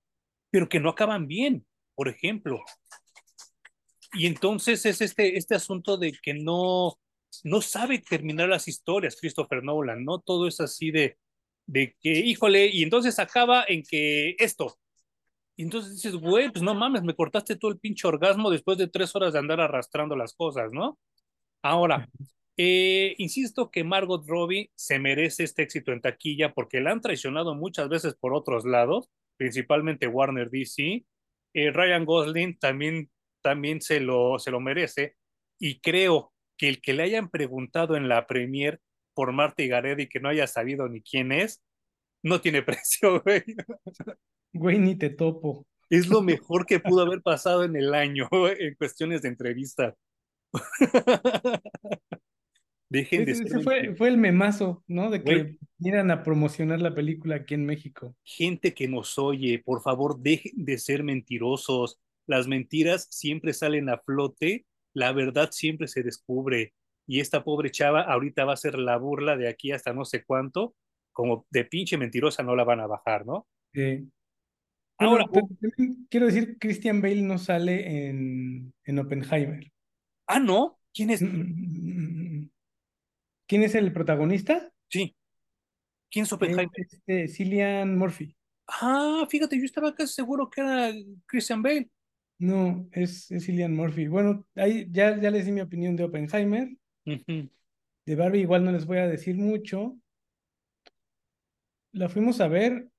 pero 0.52 0.68
que 0.68 0.81
no 0.81 0.90
acaban 0.90 1.26
bien, 1.26 1.65
por 1.95 2.10
ejemplo. 2.10 2.60
Y 4.11 4.26
entonces 4.26 4.86
es 4.86 4.99
este, 4.99 5.38
este 5.38 5.56
asunto 5.56 5.95
de 5.95 6.11
que 6.22 6.34
no, 6.34 6.99
no 7.45 7.61
sabe 7.61 7.99
terminar 7.99 8.49
las 8.49 8.68
historias, 8.68 9.18
Christopher 9.18 9.64
Nolan, 9.64 10.03
¿no? 10.03 10.19
Todo 10.19 10.49
es 10.49 10.60
así 10.60 10.91
de, 10.91 11.18
de 11.70 11.96
que, 12.02 12.10
híjole, 12.12 12.68
y 12.68 12.84
entonces 12.84 13.20
acaba 13.20 13.64
en 13.68 13.84
que 13.84 14.36
esto. 14.40 14.80
Y 15.56 15.64
entonces 15.64 15.94
dices, 15.96 16.16
güey, 16.16 16.52
pues 16.52 16.64
no 16.64 16.74
mames, 16.74 17.04
me 17.04 17.16
cortaste 17.16 17.56
todo 17.58 17.72
el 17.72 17.80
pinche 17.80 18.08
orgasmo 18.08 18.50
después 18.50 18.78
de 18.78 18.88
tres 18.88 19.16
horas 19.16 19.34
de 19.34 19.40
andar 19.40 19.62
arrastrando 19.62 20.16
las 20.16 20.34
cosas, 20.34 20.72
¿no? 20.72 20.98
Ahora, 21.62 22.10
eh, 22.58 23.16
insisto 23.20 23.70
que 23.70 23.84
Margot 23.84 24.26
Robbie 24.28 24.72
se 24.76 25.00
merece 25.00 25.44
este 25.44 25.64
éxito 25.64 25.91
en 25.91 26.02
taquilla 26.02 26.54
porque 26.54 26.82
la 26.82 26.91
han 26.91 27.02
traicionado 27.02 27.56
muchas 27.56 27.90
veces 27.90 28.16
por 28.16 28.34
otros 28.34 28.66
lados, 28.66 29.10
principalmente 29.38 30.08
Warner 30.08 30.50
DC. 30.50 31.06
Eh, 31.54 31.72
Ryan 31.72 32.06
Gosling 32.06 32.58
también, 32.58 33.12
también 33.41 33.82
se, 33.82 34.00
lo, 34.00 34.40
se 34.40 34.52
lo 34.52 34.60
merece 34.60 35.18
y 35.60 35.80
creo 35.82 36.34
que 36.58 36.70
el 36.70 36.82
que 36.82 36.94
le 36.94 37.04
hayan 37.04 37.30
preguntado 37.30 37.96
en 37.96 38.10
la 38.10 38.28
premier 38.28 38.82
por 39.20 39.34
Marta 39.34 39.62
Gareda 39.66 40.02
y 40.02 40.08
que 40.08 40.22
no 40.22 40.30
haya 40.30 40.48
sabido 40.48 40.88
ni 40.88 41.02
quién 41.02 41.34
es, 41.34 41.62
no 42.24 42.40
tiene 42.40 42.62
precio, 42.64 43.22
güey. 43.22 43.44
Güey, 44.54 44.80
ni 44.80 44.96
te 44.96 45.10
topo. 45.10 45.68
Es 45.90 46.08
lo 46.08 46.22
mejor 46.22 46.66
que 46.66 46.80
pudo 46.80 47.02
haber 47.02 47.22
pasado 47.22 47.66
en 47.66 47.76
el 47.76 47.94
año 47.94 48.30
en 48.32 48.76
cuestiones 48.76 49.22
de 49.22 49.28
entrevista. 49.28 49.94
Dejen 52.88 53.26
de 53.26 53.34
ese 53.34 53.60
fue, 53.60 53.94
fue, 53.98 54.08
el 54.08 54.18
memazo, 54.18 54.86
¿no? 54.88 55.10
De 55.12 55.22
que 55.22 55.58
vinieran 55.78 56.12
a 56.12 56.24
promocionar 56.24 56.80
la 56.80 56.96
película 56.96 57.36
aquí 57.36 57.56
en 57.56 57.66
México. 57.66 58.16
Gente 58.24 58.74
que 58.74 58.88
nos 58.88 59.20
oye, 59.20 59.62
por 59.66 59.82
favor, 59.82 60.18
dejen 60.18 60.64
de 60.64 60.78
ser 60.78 61.04
mentirosos. 61.04 62.00
Las 62.26 62.48
mentiras 62.48 63.06
siempre 63.12 63.52
salen 63.52 63.90
a 63.90 63.98
flote, 63.98 64.66
la 64.94 65.12
verdad 65.12 65.50
siempre 65.52 65.90
se 65.90 66.04
descubre. 66.04 66.74
Y 67.10 67.22
esta 67.22 67.44
pobre 67.44 67.72
chava 67.72 68.03
ahorita 68.03 68.45
va 68.45 68.53
a 68.53 68.57
ser 68.57 68.77
la 68.77 68.95
burla 68.98 69.36
de 69.36 69.49
aquí 69.49 69.72
hasta 69.72 69.94
no 69.94 70.06
sé 70.06 70.23
cuánto, 70.23 70.76
como 71.11 71.48
de 71.49 71.65
pinche 71.65 71.98
mentirosa 71.98 72.44
no 72.44 72.56
la 72.56 72.64
van 72.64 72.81
a 72.81 72.86
bajar, 72.86 73.26
¿no? 73.26 73.48
Sí. 73.73 74.07
Ahora, 74.99 75.26
quiero 76.07 76.27
decir, 76.27 76.60
Christian 76.60 77.02
Bale 77.02 77.23
no 77.23 77.40
sale 77.40 78.10
en, 78.10 78.72
en 78.84 78.99
Oppenheimer. 78.99 79.72
Ah, 80.27 80.40
¿no? 80.40 80.77
¿Quién 80.94 81.10
es? 81.10 81.23
Mm, 81.23 81.26
mm, 81.26 82.41
mm, 82.41 82.49
¿Quién 83.48 83.64
es 83.64 83.73
el 83.73 83.91
protagonista? 83.91 84.72
Sí. 84.88 85.15
¿Quién 86.11 86.26
es 86.26 86.31
Oppenheimer? 86.31 86.69
Este, 86.76 87.27
Cillian 87.27 87.98
Murphy. 87.98 88.38
Ah, 88.68 89.26
fíjate, 89.27 89.57
yo 89.57 89.65
estaba 89.65 89.95
casi 89.95 90.14
seguro 90.14 90.48
que 90.48 90.61
era 90.61 90.94
Christian 91.26 91.64
Bale. 91.64 91.90
No, 92.38 92.88
es, 92.91 93.31
es 93.31 93.48
Cillian 93.48 93.76
Murphy. 93.76 94.07
Bueno, 94.07 94.45
ahí 94.53 94.86
ya, 94.91 95.19
ya 95.19 95.31
les 95.31 95.48
di 95.48 95.52
mi 95.52 95.61
opinión 95.61 95.95
de 95.95 96.03
Oppenheimer. 96.03 96.69
De 97.05 98.15
Barbie 98.15 98.41
igual 98.41 98.63
no 98.63 98.71
les 98.71 98.85
voy 98.85 98.97
a 98.97 99.07
decir 99.07 99.35
mucho. 99.35 99.97
La 101.91 102.09
fuimos 102.09 102.39
a 102.41 102.47
ver 102.47 102.89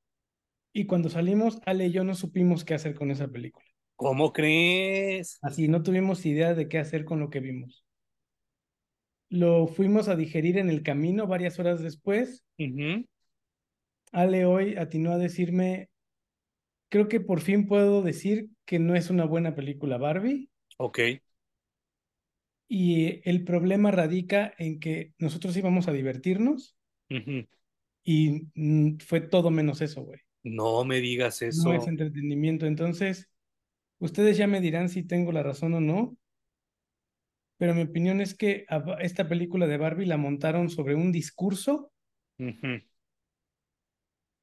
y 0.72 0.86
cuando 0.86 1.09
salimos, 1.09 1.60
Ale 1.66 1.86
y 1.86 1.93
yo 1.93 2.05
no 2.05 2.14
supimos 2.14 2.64
qué 2.64 2.74
hacer 2.74 2.94
con 2.94 3.10
esa 3.10 3.28
película. 3.28 3.66
¿Cómo 3.97 4.32
crees? 4.32 5.39
Así, 5.43 5.68
no 5.68 5.82
tuvimos 5.82 6.24
idea 6.27 6.55
de 6.55 6.68
qué 6.68 6.78
hacer 6.78 7.05
con 7.05 7.20
lo 7.20 7.31
que 7.31 7.40
vimos 7.40 7.85
lo 9.31 9.68
fuimos 9.68 10.09
a 10.09 10.16
digerir 10.16 10.59
en 10.59 10.68
el 10.68 10.82
camino 10.82 11.27
varias 11.27 11.59
horas 11.59 11.81
después. 11.81 12.44
Ale 14.12 14.44
hoy 14.44 14.77
atinó 14.77 15.12
a 15.12 15.18
decirme, 15.18 15.89
creo 16.89 17.09
que 17.09 17.20
por 17.20 17.40
fin 17.40 17.66
puedo 17.66 18.02
decir 18.02 18.48
que 18.66 18.81
no 18.81 18.97
es 18.97 19.09
una 19.09 19.24
buena 19.24 19.55
película 19.55 19.98
Barbie. 19.98 20.51
Ok. 20.78 20.98
Y 22.73 23.29
el 23.29 23.43
problema 23.43 23.91
radica 23.91 24.55
en 24.57 24.79
que 24.79 25.13
nosotros 25.19 25.57
íbamos 25.57 25.89
a 25.89 25.93
divertirnos 25.93 26.77
y 28.05 28.47
fue 29.05 29.21
todo 29.21 29.51
menos 29.51 29.81
eso, 29.81 30.05
güey. 30.05 30.21
No 30.45 30.85
me 30.85 31.01
digas 31.01 31.43
eso. 31.43 31.65
No 31.65 31.75
es 31.75 31.89
entretenimiento. 31.89 32.67
Entonces, 32.67 33.29
ustedes 33.99 34.37
ya 34.37 34.47
me 34.47 34.61
dirán 34.61 34.89
si 34.89 35.03
tengo 35.03 35.33
la 35.33 35.43
razón 35.43 35.75
o 35.75 35.81
no, 35.81 36.17
pero 37.59 37.75
mi 37.75 37.83
opinión 37.83 38.21
es 38.21 38.37
que 38.37 38.67
esta 39.01 39.29
película 39.29 39.67
de 39.67 39.77
Barbie 39.77 40.07
la 40.07 40.17
montaron 40.17 40.71
sobre 40.71 40.95
un 40.95 41.11
discurso 41.11 41.93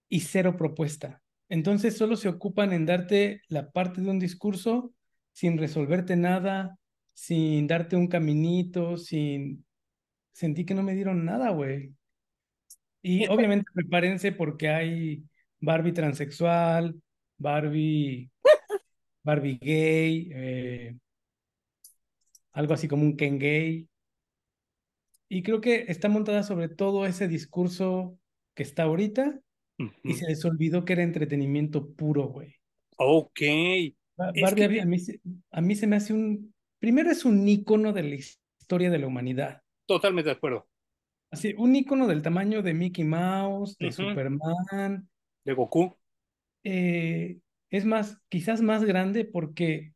y 0.09 0.19
cero 0.19 0.57
propuesta. 0.57 1.23
Entonces 1.47 1.97
solo 1.97 2.17
se 2.17 2.27
ocupan 2.27 2.73
en 2.73 2.85
darte 2.85 3.41
la 3.47 3.71
parte 3.71 4.01
de 4.01 4.09
un 4.09 4.19
discurso 4.19 4.93
sin 5.31 5.57
resolverte 5.57 6.17
nada, 6.17 6.77
sin 7.17 7.65
darte 7.65 7.95
un 7.95 8.07
caminito, 8.07 8.95
sin... 8.95 9.65
Sentí 10.33 10.65
que 10.65 10.75
no 10.75 10.83
me 10.83 10.93
dieron 10.93 11.25
nada, 11.25 11.49
güey. 11.49 11.91
Y 13.01 13.25
obviamente 13.27 13.65
prepárense 13.73 14.31
porque 14.33 14.69
hay 14.69 15.23
Barbie 15.59 15.93
transexual, 15.93 16.95
Barbie, 17.39 18.29
Barbie 19.23 19.57
gay, 19.59 20.29
eh, 20.31 20.95
algo 22.51 22.75
así 22.75 22.87
como 22.87 23.01
un 23.01 23.17
Ken 23.17 23.39
Gay. 23.39 23.89
Y 25.27 25.41
creo 25.41 25.59
que 25.59 25.85
está 25.87 26.09
montada 26.09 26.43
sobre 26.43 26.69
todo 26.69 27.07
ese 27.07 27.27
discurso 27.27 28.15
que 28.53 28.61
está 28.61 28.83
ahorita 28.83 29.39
y 30.03 30.13
se 30.13 30.27
les 30.27 30.45
olvidó 30.45 30.85
que 30.85 30.93
era 30.93 31.01
entretenimiento 31.01 31.89
puro, 31.93 32.27
güey. 32.27 32.53
Ok. 32.97 33.41
Barbie 34.15 34.81
a, 34.81 34.85
mí, 34.85 34.97
a 35.49 35.61
mí 35.61 35.75
se 35.75 35.87
me 35.87 35.95
hace 35.95 36.13
un... 36.13 36.53
Primero 36.79 37.11
es 37.11 37.25
un 37.25 37.47
ícono 37.47 37.93
de 37.93 38.03
la 38.03 38.15
historia 38.15 38.89
de 38.89 38.99
la 38.99 39.07
humanidad. 39.07 39.61
Totalmente 39.87 40.29
de 40.29 40.35
acuerdo. 40.35 40.67
Así, 41.31 41.53
un 41.57 41.75
ícono 41.75 42.07
del 42.07 42.21
tamaño 42.21 42.61
de 42.61 42.73
Mickey 42.73 43.03
Mouse, 43.03 43.75
de 43.79 43.91
Superman. 43.91 45.09
De 45.43 45.53
Goku. 45.53 45.95
Eh, 46.63 47.39
es 47.69 47.85
más, 47.85 48.21
quizás 48.29 48.61
más 48.61 48.83
grande 48.83 49.25
porque 49.25 49.93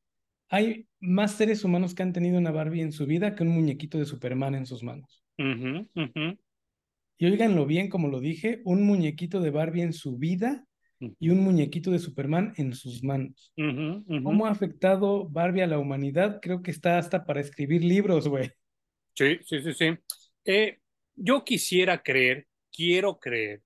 hay 0.50 0.88
más 1.00 1.32
seres 1.34 1.64
humanos 1.64 1.96
que 1.96 2.04
han 2.04 2.14
tenido 2.14 2.38
una 2.38 2.52
Barbie 2.52 2.82
en 2.82 2.92
su 2.92 3.06
vida 3.06 3.36
que 3.36 3.44
un 3.44 3.50
muñequito 3.50 3.98
de 3.98 4.06
Superman 4.06 4.56
en 4.56 4.66
sus 4.66 4.84
manos. 4.84 5.24
Y 7.18 7.26
oiganlo 7.26 7.66
bien, 7.66 7.90
como 7.90 8.08
lo 8.08 8.20
dije, 8.20 8.62
un 8.66 8.84
muñequito 8.84 9.40
de 9.40 9.52
Barbie 9.52 9.84
en 9.84 9.94
su 9.94 10.18
vida 10.18 10.66
y 11.20 11.30
un 11.30 11.40
muñequito 11.40 11.92
de 11.92 12.00
Superman 12.00 12.54
en 12.58 12.74
sus 12.74 13.04
manos. 13.04 13.54
¿Cómo 13.56 14.46
ha 14.46 14.52
afectado 14.52 15.28
Barbie 15.28 15.62
a 15.64 15.68
la 15.68 15.80
humanidad? 15.80 16.40
Creo 16.42 16.62
que 16.62 16.72
está 16.72 16.98
hasta 16.98 17.26
para 17.26 17.42
escribir 17.42 17.84
libros, 17.84 18.28
güey. 18.28 18.52
Sí, 19.14 19.40
sí, 19.46 19.62
sí, 19.62 19.74
sí. 19.74 19.98
Eh, 20.46 20.80
yo 21.16 21.44
quisiera 21.44 22.02
creer, 22.02 22.48
quiero 22.72 23.20
creer 23.20 23.62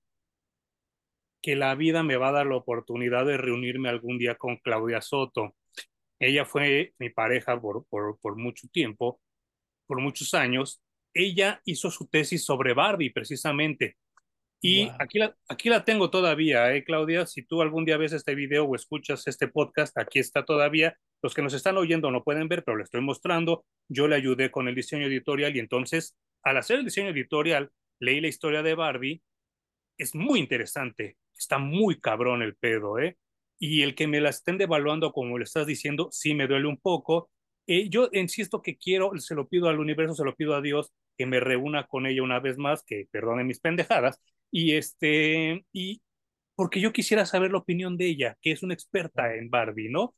que 1.40 1.56
la 1.56 1.74
vida 1.74 2.02
me 2.02 2.16
va 2.16 2.28
a 2.30 2.32
dar 2.32 2.46
la 2.46 2.56
oportunidad 2.56 3.24
de 3.26 3.36
reunirme 3.36 3.88
algún 3.88 4.18
día 4.18 4.34
con 4.34 4.56
Claudia 4.56 5.00
Soto. 5.00 5.54
Ella 6.18 6.44
fue 6.44 6.94
mi 6.98 7.10
pareja 7.10 7.60
por, 7.60 7.86
por, 7.86 8.18
por 8.18 8.36
mucho 8.36 8.66
tiempo, 8.68 9.20
por 9.86 10.00
muchos 10.00 10.34
años. 10.34 10.82
Ella 11.14 11.60
hizo 11.64 11.90
su 11.90 12.08
tesis 12.08 12.44
sobre 12.44 12.74
Barbie, 12.74 13.10
precisamente. 13.10 13.96
Y 14.60 14.88
aquí, 14.98 15.18
la, 15.18 15.36
aquí 15.48 15.68
la 15.68 15.84
tengo 15.84 16.10
todavía, 16.10 16.74
¿eh, 16.74 16.82
Claudia? 16.82 17.26
Si 17.26 17.42
tú 17.42 17.62
algún 17.62 17.84
día 17.84 17.98
ves 17.98 18.12
este 18.12 18.34
video 18.34 18.64
o 18.64 18.74
escuchas 18.74 19.26
este 19.26 19.48
podcast, 19.48 19.96
aquí 19.98 20.18
está 20.18 20.44
todavía. 20.44 20.96
Los 21.22 21.34
que 21.34 21.42
nos 21.42 21.54
están 21.54 21.76
oyendo 21.76 22.10
no 22.10 22.24
pueden 22.24 22.48
ver, 22.48 22.64
pero 22.64 22.76
le 22.76 22.84
estoy 22.84 23.00
mostrando. 23.00 23.64
Yo 23.88 24.08
le 24.08 24.16
ayudé 24.16 24.50
con 24.50 24.68
el 24.68 24.74
diseño 24.74 25.06
editorial 25.06 25.54
y 25.56 25.60
entonces, 25.60 26.16
al 26.42 26.56
hacer 26.56 26.78
el 26.78 26.84
diseño 26.84 27.10
editorial, 27.10 27.70
leí 28.00 28.20
la 28.20 28.28
historia 28.28 28.62
de 28.62 28.74
Barbie. 28.74 29.22
Es 29.98 30.14
muy 30.14 30.40
interesante. 30.40 31.16
Está 31.36 31.58
muy 31.58 32.00
cabrón 32.00 32.42
el 32.42 32.56
pedo, 32.56 32.98
¿eh? 32.98 33.18
Y 33.58 33.82
el 33.82 33.94
que 33.94 34.06
me 34.06 34.20
la 34.20 34.30
estén 34.30 34.58
devaluando, 34.58 35.12
como 35.12 35.38
le 35.38 35.44
estás 35.44 35.66
diciendo, 35.66 36.08
sí 36.10 36.34
me 36.34 36.46
duele 36.46 36.66
un 36.66 36.78
poco. 36.78 37.30
Eh, 37.66 37.88
yo 37.88 38.08
insisto 38.12 38.62
que 38.62 38.76
quiero, 38.76 39.12
se 39.18 39.34
lo 39.34 39.48
pido 39.48 39.68
al 39.68 39.80
universo, 39.80 40.14
se 40.14 40.24
lo 40.24 40.34
pido 40.34 40.54
a 40.54 40.60
Dios, 40.60 40.92
que 41.16 41.26
me 41.26 41.40
reúna 41.40 41.86
con 41.86 42.06
ella 42.06 42.22
una 42.22 42.40
vez 42.40 42.58
más, 42.58 42.82
que 42.84 43.08
perdone 43.10 43.44
mis 43.44 43.60
pendejadas, 43.60 44.20
y 44.50 44.72
este, 44.74 45.64
y 45.72 46.02
porque 46.56 46.80
yo 46.80 46.92
quisiera 46.92 47.26
saber 47.26 47.52
la 47.52 47.58
opinión 47.58 47.96
de 47.96 48.06
ella, 48.06 48.36
que 48.40 48.52
es 48.52 48.62
una 48.62 48.74
experta 48.74 49.34
en 49.34 49.50
Barbie, 49.50 49.90
¿no? 49.90 50.14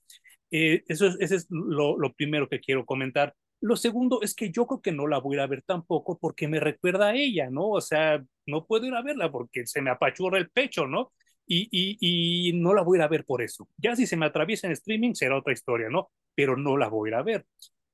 Eh, 0.50 0.84
eso 0.88 1.08
es, 1.08 1.16
ese 1.20 1.36
es 1.36 1.46
lo, 1.50 1.98
lo, 1.98 2.14
primero 2.14 2.48
que 2.48 2.60
quiero 2.60 2.86
comentar. 2.86 3.34
Lo 3.60 3.76
segundo 3.76 4.20
es 4.22 4.34
que 4.34 4.50
yo 4.50 4.66
creo 4.66 4.80
que 4.80 4.92
no 4.92 5.06
la 5.06 5.18
voy 5.18 5.36
a 5.36 5.38
ir 5.38 5.40
a 5.42 5.46
ver 5.48 5.62
tampoco 5.62 6.18
porque 6.18 6.48
me 6.48 6.60
recuerda 6.60 7.08
a 7.08 7.14
ella, 7.14 7.50
¿no? 7.50 7.68
O 7.70 7.80
sea, 7.80 8.24
no 8.46 8.64
puedo 8.66 8.86
ir 8.86 8.94
a 8.94 9.02
verla 9.02 9.30
porque 9.32 9.66
se 9.66 9.82
me 9.82 9.90
apachurra 9.90 10.38
el 10.38 10.50
pecho, 10.50 10.86
¿no? 10.86 11.12
Y, 11.46 11.68
y, 11.72 12.50
y 12.50 12.52
no 12.54 12.74
la 12.74 12.82
voy 12.82 12.98
a 12.98 13.00
ir 13.00 13.02
a 13.04 13.08
ver 13.08 13.24
por 13.24 13.42
eso. 13.42 13.68
Ya 13.76 13.96
si 13.96 14.06
se 14.06 14.16
me 14.16 14.26
atraviesa 14.26 14.66
en 14.66 14.74
streaming 14.74 15.14
será 15.14 15.36
otra 15.36 15.52
historia, 15.52 15.88
¿no? 15.90 16.10
Pero 16.34 16.56
no 16.56 16.76
la 16.76 16.88
voy 16.88 17.08
a 17.08 17.12
ir 17.12 17.14
a 17.16 17.22
ver. 17.22 17.46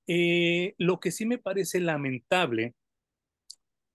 Eh, 0.07 0.75
lo 0.79 1.01
que 1.01 1.11
sí 1.11 1.25
me 1.27 1.39
parece 1.39 1.81
lamentable 1.81 2.75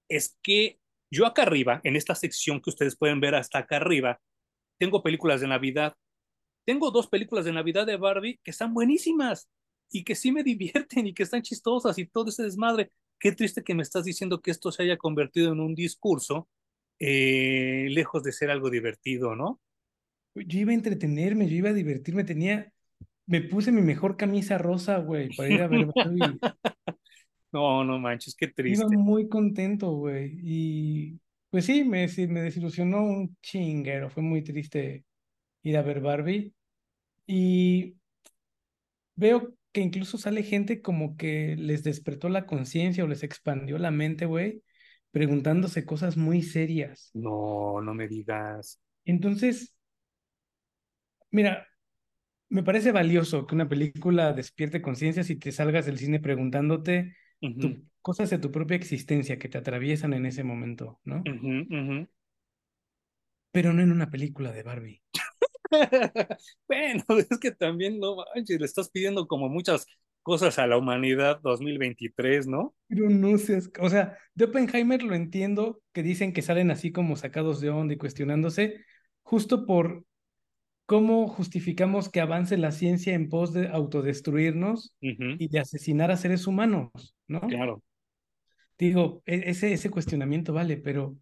es 0.09 0.37
que 0.43 0.79
yo 1.11 1.25
acá 1.25 1.43
arriba, 1.43 1.81
en 1.83 1.95
esta 1.95 2.15
sección 2.15 2.61
que 2.61 2.69
ustedes 2.69 2.95
pueden 2.95 3.19
ver 3.19 3.35
hasta 3.35 3.59
acá 3.59 3.77
arriba, 3.77 4.19
tengo 4.77 5.01
películas 5.03 5.41
de 5.41 5.47
Navidad. 5.47 5.95
Tengo 6.65 6.91
dos 6.91 7.07
películas 7.07 7.45
de 7.45 7.53
Navidad 7.53 7.85
de 7.85 7.97
Barbie 7.97 8.39
que 8.43 8.51
están 8.51 8.73
buenísimas 8.73 9.49
y 9.91 10.03
que 10.03 10.15
sí 10.15 10.31
me 10.31 10.43
divierten 10.43 11.07
y 11.07 11.13
que 11.13 11.23
están 11.23 11.41
chistosas 11.41 11.97
y 11.97 12.05
todo 12.05 12.29
ese 12.29 12.43
desmadre. 12.43 12.91
Qué 13.19 13.31
triste 13.31 13.63
que 13.63 13.75
me 13.75 13.83
estás 13.83 14.05
diciendo 14.05 14.41
que 14.41 14.51
esto 14.51 14.71
se 14.71 14.83
haya 14.83 14.97
convertido 14.97 15.51
en 15.51 15.59
un 15.59 15.75
discurso 15.75 16.47
eh, 16.99 17.87
lejos 17.89 18.23
de 18.23 18.31
ser 18.31 18.49
algo 18.49 18.69
divertido, 18.69 19.35
¿no? 19.35 19.59
Yo 20.35 20.59
iba 20.59 20.71
a 20.71 20.75
entretenerme, 20.75 21.49
yo 21.49 21.55
iba 21.55 21.69
a 21.69 21.73
divertirme, 21.73 22.23
tenía, 22.23 22.71
me 23.25 23.41
puse 23.41 23.71
mi 23.71 23.81
mejor 23.81 24.15
camisa 24.15 24.57
rosa, 24.57 24.97
güey, 24.99 25.35
para 25.35 25.49
ir 25.49 25.61
a 25.61 25.67
ver 25.67 25.85
Barbie. 25.95 26.39
No, 27.51 27.83
no 27.83 27.97
manches, 27.99 28.35
qué 28.35 28.47
triste. 28.47 28.85
Iba 28.85 28.89
muy 29.03 29.27
contento, 29.27 29.91
güey. 29.91 30.37
Y 30.43 31.19
pues 31.49 31.65
sí, 31.65 31.83
me, 31.83 32.07
me 32.27 32.41
desilusionó 32.41 33.03
un 33.03 33.35
chinguero. 33.41 34.09
Fue 34.09 34.21
muy 34.23 34.43
triste 34.43 35.05
ir 35.63 35.77
a 35.77 35.81
ver 35.81 36.01
Barbie. 36.01 36.53
Y 37.27 37.95
veo 39.15 39.53
que 39.71 39.81
incluso 39.81 40.17
sale 40.17 40.43
gente 40.43 40.81
como 40.81 41.15
que 41.17 41.55
les 41.57 41.83
despertó 41.83 42.29
la 42.29 42.45
conciencia 42.45 43.03
o 43.03 43.07
les 43.07 43.23
expandió 43.23 43.77
la 43.77 43.91
mente, 43.91 44.25
güey, 44.25 44.63
preguntándose 45.11 45.85
cosas 45.85 46.17
muy 46.17 46.41
serias. 46.41 47.11
No, 47.13 47.81
no 47.81 47.93
me 47.93 48.07
digas. 48.07 48.79
Entonces, 49.05 49.73
mira, 51.31 51.67
me 52.49 52.63
parece 52.63 52.91
valioso 52.91 53.47
que 53.47 53.55
una 53.55 53.69
película 53.69 54.33
despierte 54.33 54.81
conciencia 54.81 55.23
si 55.23 55.37
te 55.37 55.51
salgas 55.51 55.85
del 55.85 55.99
cine 55.99 56.19
preguntándote 56.19 57.15
cosas 58.01 58.29
de 58.29 58.39
tu 58.39 58.51
propia 58.51 58.75
existencia 58.75 59.39
que 59.39 59.49
te 59.49 59.57
atraviesan 59.57 60.13
en 60.13 60.25
ese 60.25 60.43
momento, 60.43 60.99
¿no? 61.03 61.23
Pero 63.51 63.73
no 63.73 63.81
en 63.81 63.91
una 63.91 64.09
película 64.09 64.51
de 64.51 64.63
Barbie. 64.63 65.01
bueno, 66.67 67.03
es 67.29 67.39
que 67.39 67.51
también 67.51 67.99
no 67.99 68.17
manches, 68.17 68.59
le 68.59 68.65
estás 68.65 68.89
pidiendo 68.89 69.27
como 69.27 69.49
muchas 69.49 69.85
cosas 70.21 70.59
a 70.59 70.67
la 70.67 70.77
humanidad 70.77 71.39
2023, 71.41 72.47
¿no? 72.47 72.75
Pero 72.87 73.09
no 73.09 73.37
seas, 73.37 73.71
o 73.79 73.89
sea, 73.89 74.17
de 74.35 74.45
Oppenheimer 74.45 75.01
lo 75.01 75.15
entiendo, 75.15 75.81
que 75.93 76.03
dicen 76.03 76.33
que 76.33 76.41
salen 76.41 76.71
así 76.71 76.91
como 76.91 77.15
sacados 77.15 77.61
de 77.61 77.69
onda 77.69 77.93
y 77.93 77.97
cuestionándose, 77.97 78.85
justo 79.23 79.65
por 79.65 80.05
¿Cómo 80.89 81.27
justificamos 81.27 82.09
que 82.09 82.19
avance 82.19 82.57
la 82.57 82.71
ciencia 82.71 83.13
en 83.13 83.29
pos 83.29 83.53
de 83.53 83.67
autodestruirnos 83.67 84.95
y 84.99 85.47
de 85.47 85.59
asesinar 85.59 86.09
a 86.09 86.17
seres 86.17 86.47
humanos? 86.47 87.15
¿No? 87.27 87.41
Claro. 87.41 87.83
Digo, 88.75 89.21
e, 89.27 89.51
ese, 89.51 89.71
ese 89.71 89.91
cuestionamiento 89.91 90.51
vale, 90.51 90.77
pero 90.77 91.15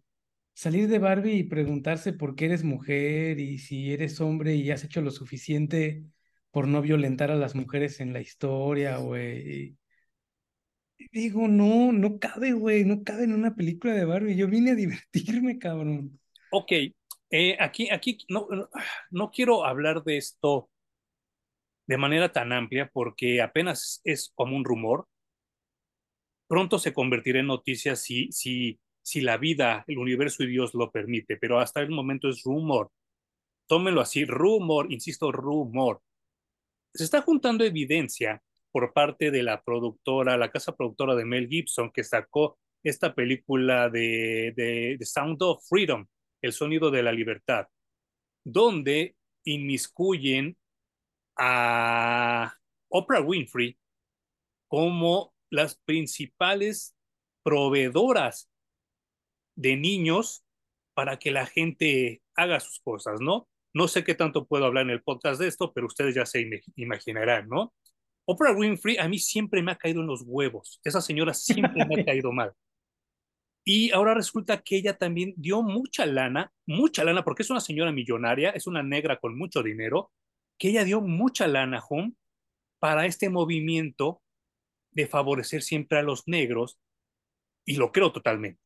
salir 0.54 0.88
de 0.88 0.98
Barbie 0.98 1.34
y 1.34 1.42
preguntarse 1.42 2.14
por 2.14 2.34
qué 2.34 2.46
eres 2.46 2.64
mujer 2.64 3.40
y 3.40 3.58
si 3.58 3.92
eres 3.92 4.22
hombre 4.22 4.54
y 4.54 4.70
has 4.70 4.84
hecho 4.84 5.02
lo 5.02 5.10
suficiente 5.10 6.02
por 6.50 6.66
no 6.66 6.80
violentar 6.80 7.30
a 7.30 7.36
las 7.36 7.54
mujeres 7.54 8.00
en 8.00 8.14
la 8.14 8.22
historia, 8.22 8.96
güey. 8.96 9.76
Digo, 11.12 11.46
no, 11.46 11.92
no 11.92 12.18
cabe, 12.18 12.52
güey, 12.52 12.86
no 12.86 13.04
cabe 13.04 13.24
en 13.24 13.34
una 13.34 13.54
película 13.54 13.92
de 13.92 14.06
Barbie. 14.06 14.34
Yo 14.34 14.48
vine 14.48 14.70
a 14.70 14.74
divertirme, 14.74 15.58
cabrón. 15.58 16.18
Ok, 16.52 16.72
eh, 17.30 17.56
aquí, 17.60 17.90
aquí 17.90 18.18
no, 18.28 18.48
no 19.10 19.30
quiero 19.30 19.64
hablar 19.64 20.02
de 20.02 20.16
esto 20.16 20.70
de 21.86 21.96
manera 21.96 22.30
tan 22.32 22.52
amplia 22.52 22.90
porque 22.92 23.40
apenas 23.42 24.00
es 24.04 24.30
como 24.34 24.56
un 24.56 24.64
rumor. 24.64 25.06
Pronto 26.46 26.78
se 26.78 26.92
convertirá 26.94 27.40
en 27.40 27.46
noticia 27.46 27.96
si, 27.96 28.30
si, 28.30 28.78
si 29.02 29.20
la 29.20 29.38
vida, 29.38 29.84
el 29.86 29.98
universo 29.98 30.42
y 30.42 30.48
Dios 30.48 30.74
lo 30.74 30.90
permite, 30.90 31.36
pero 31.36 31.58
hasta 31.58 31.80
el 31.80 31.90
momento 31.90 32.28
es 32.28 32.42
rumor. 32.44 32.90
Tómenlo 33.66 34.00
así, 34.00 34.24
rumor, 34.24 34.92
insisto, 34.92 35.32
rumor. 35.32 36.02
Se 36.94 37.04
está 37.04 37.22
juntando 37.22 37.64
evidencia 37.64 38.42
por 38.70 38.92
parte 38.92 39.30
de 39.30 39.42
la 39.42 39.62
productora, 39.62 40.36
la 40.36 40.50
casa 40.50 40.76
productora 40.76 41.14
de 41.14 41.24
Mel 41.24 41.48
Gibson, 41.48 41.90
que 41.90 42.04
sacó 42.04 42.58
esta 42.82 43.14
película 43.14 43.88
de, 43.90 44.52
de, 44.56 44.96
de 44.98 45.06
Sound 45.06 45.42
of 45.42 45.66
Freedom, 45.68 46.06
el 46.42 46.52
sonido 46.52 46.90
de 46.90 47.02
la 47.02 47.12
libertad, 47.12 47.68
donde 48.44 49.16
inmiscuyen 49.44 50.56
a 51.36 52.54
Oprah 52.88 53.20
Winfrey 53.20 53.78
como 54.68 55.34
las 55.50 55.76
principales 55.76 56.96
proveedoras 57.42 58.50
de 59.56 59.76
niños 59.76 60.44
para 60.94 61.18
que 61.18 61.30
la 61.30 61.46
gente 61.46 62.22
haga 62.34 62.60
sus 62.60 62.80
cosas, 62.80 63.20
¿no? 63.20 63.48
No 63.72 63.88
sé 63.88 64.04
qué 64.04 64.14
tanto 64.14 64.46
puedo 64.46 64.64
hablar 64.64 64.84
en 64.84 64.90
el 64.90 65.02
podcast 65.02 65.40
de 65.40 65.48
esto, 65.48 65.72
pero 65.72 65.86
ustedes 65.86 66.14
ya 66.14 66.26
se 66.26 66.48
imaginarán, 66.76 67.48
¿no? 67.48 67.72
Oprah 68.26 68.52
Winfrey 68.52 68.98
a 68.98 69.08
mí 69.08 69.18
siempre 69.18 69.62
me 69.62 69.72
ha 69.72 69.76
caído 69.76 70.00
en 70.00 70.06
los 70.06 70.22
huevos. 70.26 70.80
Esa 70.84 71.00
señora 71.00 71.32
siempre 71.32 71.86
me 71.86 72.00
ha 72.00 72.04
caído 72.04 72.32
mal. 72.32 72.52
Y 73.70 73.92
ahora 73.92 74.14
resulta 74.14 74.62
que 74.62 74.76
ella 74.76 74.96
también 74.96 75.34
dio 75.36 75.60
mucha 75.60 76.06
lana, 76.06 76.50
mucha 76.64 77.04
lana, 77.04 77.22
porque 77.22 77.42
es 77.42 77.50
una 77.50 77.60
señora 77.60 77.92
millonaria, 77.92 78.48
es 78.48 78.66
una 78.66 78.82
negra 78.82 79.18
con 79.18 79.36
mucho 79.36 79.62
dinero, 79.62 80.10
que 80.58 80.70
ella 80.70 80.84
dio 80.84 81.02
mucha 81.02 81.46
lana, 81.46 81.84
Home, 81.86 82.14
para 82.78 83.04
este 83.04 83.28
movimiento 83.28 84.22
de 84.92 85.06
favorecer 85.06 85.60
siempre 85.60 85.98
a 85.98 86.02
los 86.02 86.26
negros, 86.26 86.80
y 87.66 87.76
lo 87.76 87.92
creo 87.92 88.10
totalmente. 88.10 88.58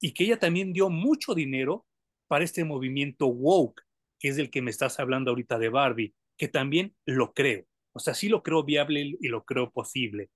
Y 0.00 0.14
que 0.14 0.22
ella 0.22 0.38
también 0.38 0.72
dio 0.72 0.88
mucho 0.88 1.34
dinero 1.34 1.84
para 2.28 2.44
este 2.44 2.64
movimiento 2.64 3.26
woke, 3.26 3.82
que 4.20 4.28
es 4.28 4.36
del 4.36 4.50
que 4.50 4.62
me 4.62 4.70
estás 4.70 5.00
hablando 5.00 5.32
ahorita 5.32 5.58
de 5.58 5.68
Barbie, 5.68 6.14
que 6.38 6.46
también 6.46 6.94
lo 7.06 7.32
creo. 7.32 7.66
O 7.90 7.98
sea, 7.98 8.14
sí 8.14 8.28
lo 8.28 8.44
creo 8.44 8.62
viable 8.62 9.16
y 9.20 9.26
lo 9.26 9.42
creo 9.42 9.72
posible. 9.72 10.30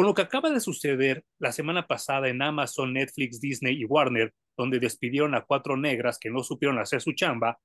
Con 0.00 0.06
lo 0.06 0.14
que 0.14 0.22
acaba 0.22 0.48
de 0.48 0.60
suceder 0.60 1.26
la 1.38 1.52
semana 1.52 1.86
pasada 1.86 2.30
en 2.30 2.40
Amazon, 2.40 2.94
Netflix, 2.94 3.38
Disney 3.38 3.82
y 3.82 3.84
Warner, 3.84 4.32
donde 4.56 4.80
despidieron 4.80 5.34
a 5.34 5.42
cuatro 5.42 5.76
negras 5.76 6.18
que 6.18 6.30
no 6.30 6.42
supieron 6.42 6.78
hacer 6.78 7.02
su 7.02 7.12
chamba, 7.12 7.60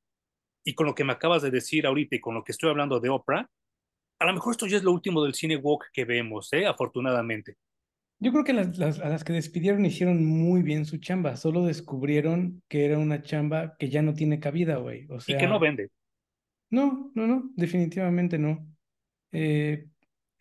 y 0.62 0.76
con 0.76 0.86
lo 0.86 0.94
que 0.94 1.06
me 1.06 1.14
acabas 1.14 1.44
de 1.44 1.49
decir 1.49 1.88
ahorita 1.88 2.18
y 2.18 2.20
con 2.20 2.36
lo 2.36 2.44
que 2.44 2.52
estoy 2.52 2.70
hablando 2.70 2.99
de 2.99 3.07
Oprah, 3.07 3.49
a 4.20 4.26
lo 4.26 4.34
mejor 4.34 4.52
esto 4.52 4.68
ya 4.68 4.76
es 4.76 4.84
lo 4.84 4.91
último 4.91 5.24
del 5.24 5.34
cine 5.34 5.56
woke 5.56 5.86
que 5.94 6.03
vemos, 6.03 6.52
¿eh? 6.52 6.66
afortunadamente. 6.66 7.56
Yo 8.20 8.34
creo 8.34 8.44
que 8.44 8.52
las, 8.52 8.78
las, 8.78 8.99
a 8.99 9.07
las 9.07 9.24
que 9.24 9.32
despidieron 9.32 9.86
hicieron 9.86 10.26
muy 10.26 10.62
bien 10.62 10.84
su 10.84 10.98
chamba, 10.98 11.38
solo 11.38 11.66
descubrieron 11.66 12.62
que 12.68 12.84
era 12.84 12.98
una 12.98 13.22
chamba 13.22 13.78
que 13.80 13.88
ya 13.90 14.02
no 14.02 14.14
tiene 14.14 14.41
cabida, 14.41 14.76
güey. 14.76 15.07
O 15.10 15.20
Y 15.26 15.38
que 15.38 15.48
no 15.48 15.57
sea, 15.57 15.70
vende. 15.70 15.90
no, 16.70 17.14
no, 17.16 17.28
no, 17.28 17.49
definitivamente 17.56 18.38
no. 18.38 18.68
Eh, 19.32 19.88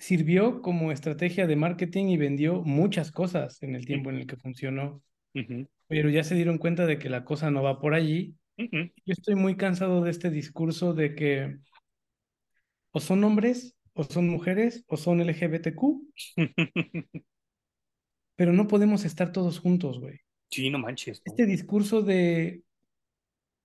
sirvió 0.04 0.60
como 0.60 0.92
estrategia 0.92 1.46
de 1.46 1.56
marketing 1.56 2.08
y 2.08 2.18
vendió 2.18 2.60
muchas 2.60 3.10
cosas 3.10 3.62
en 3.62 3.74
el 3.74 3.86
tiempo 3.86 4.10
en 4.10 4.16
el 4.16 4.26
que 4.26 4.36
funcionó, 4.36 5.02
ujú, 5.34 5.66
pero 5.88 6.10
ya 6.10 6.22
se 6.22 6.34
dieron 6.34 6.58
cuenta 6.58 6.84
de 6.84 6.98
que 6.98 7.08
la 7.08 7.24
cosa 7.24 7.50
no 7.50 7.62
va 7.62 7.80
por 7.80 7.94
allí. 7.94 8.34
Yo 8.58 8.90
estoy 9.06 9.34
muy 9.34 9.56
cansado 9.56 10.04
de 10.04 10.10
este 10.10 10.28
discurso 10.28 10.92
de 10.92 11.14
que 11.14 11.56
o 12.90 13.00
son 13.00 13.24
hombres, 13.24 13.76
o 13.94 14.04
son 14.04 14.28
mujeres, 14.28 14.84
o 14.88 14.98
son 14.98 15.22
LGBTQ, 15.22 15.80
pero 18.36 18.52
no 18.52 18.68
podemos 18.68 19.06
estar 19.06 19.32
todos 19.32 19.58
juntos, 19.58 20.00
güey. 20.00 20.20
Sí, 20.50 20.68
no 20.68 20.78
manches, 20.78 21.22
¿no? 21.24 21.32
Este 21.32 21.46
discurso 21.46 22.02
de 22.02 22.62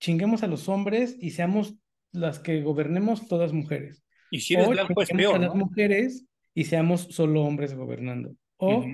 chinguemos 0.00 0.42
a 0.42 0.46
los 0.46 0.70
hombres 0.70 1.18
y 1.20 1.32
seamos 1.32 1.74
las 2.12 2.38
que 2.38 2.62
gobernemos 2.62 3.28
todas 3.28 3.52
mujeres. 3.52 4.02
Y 4.30 4.40
si 4.40 4.54
eres 4.54 4.68
O 4.68 4.70
blanco 4.70 5.02
es 5.02 5.08
chinguemos 5.08 5.34
a 5.34 5.38
peor, 5.38 5.46
las 5.46 5.54
¿no? 5.54 5.66
mujeres 5.66 6.26
y 6.54 6.64
seamos 6.64 7.02
solo 7.10 7.42
hombres 7.42 7.74
gobernando. 7.74 8.34
O 8.56 8.84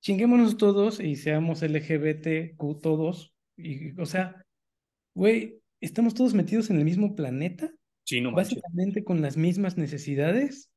chinguémonos 0.00 0.56
todos 0.56 1.00
y 1.00 1.16
seamos 1.16 1.62
LGBTQ 1.62 2.80
todos. 2.80 3.34
Y, 3.56 3.98
o 4.00 4.06
sea, 4.06 4.44
güey, 5.14 5.60
estamos 5.80 6.14
todos 6.14 6.34
metidos 6.34 6.70
en 6.70 6.78
el 6.78 6.84
mismo 6.84 7.14
planeta, 7.16 7.70
Sí, 8.04 8.20
no 8.20 8.30
manches. 8.30 8.60
básicamente 8.60 9.04
con 9.04 9.22
las 9.22 9.36
mismas 9.36 9.76
necesidades. 9.76 10.70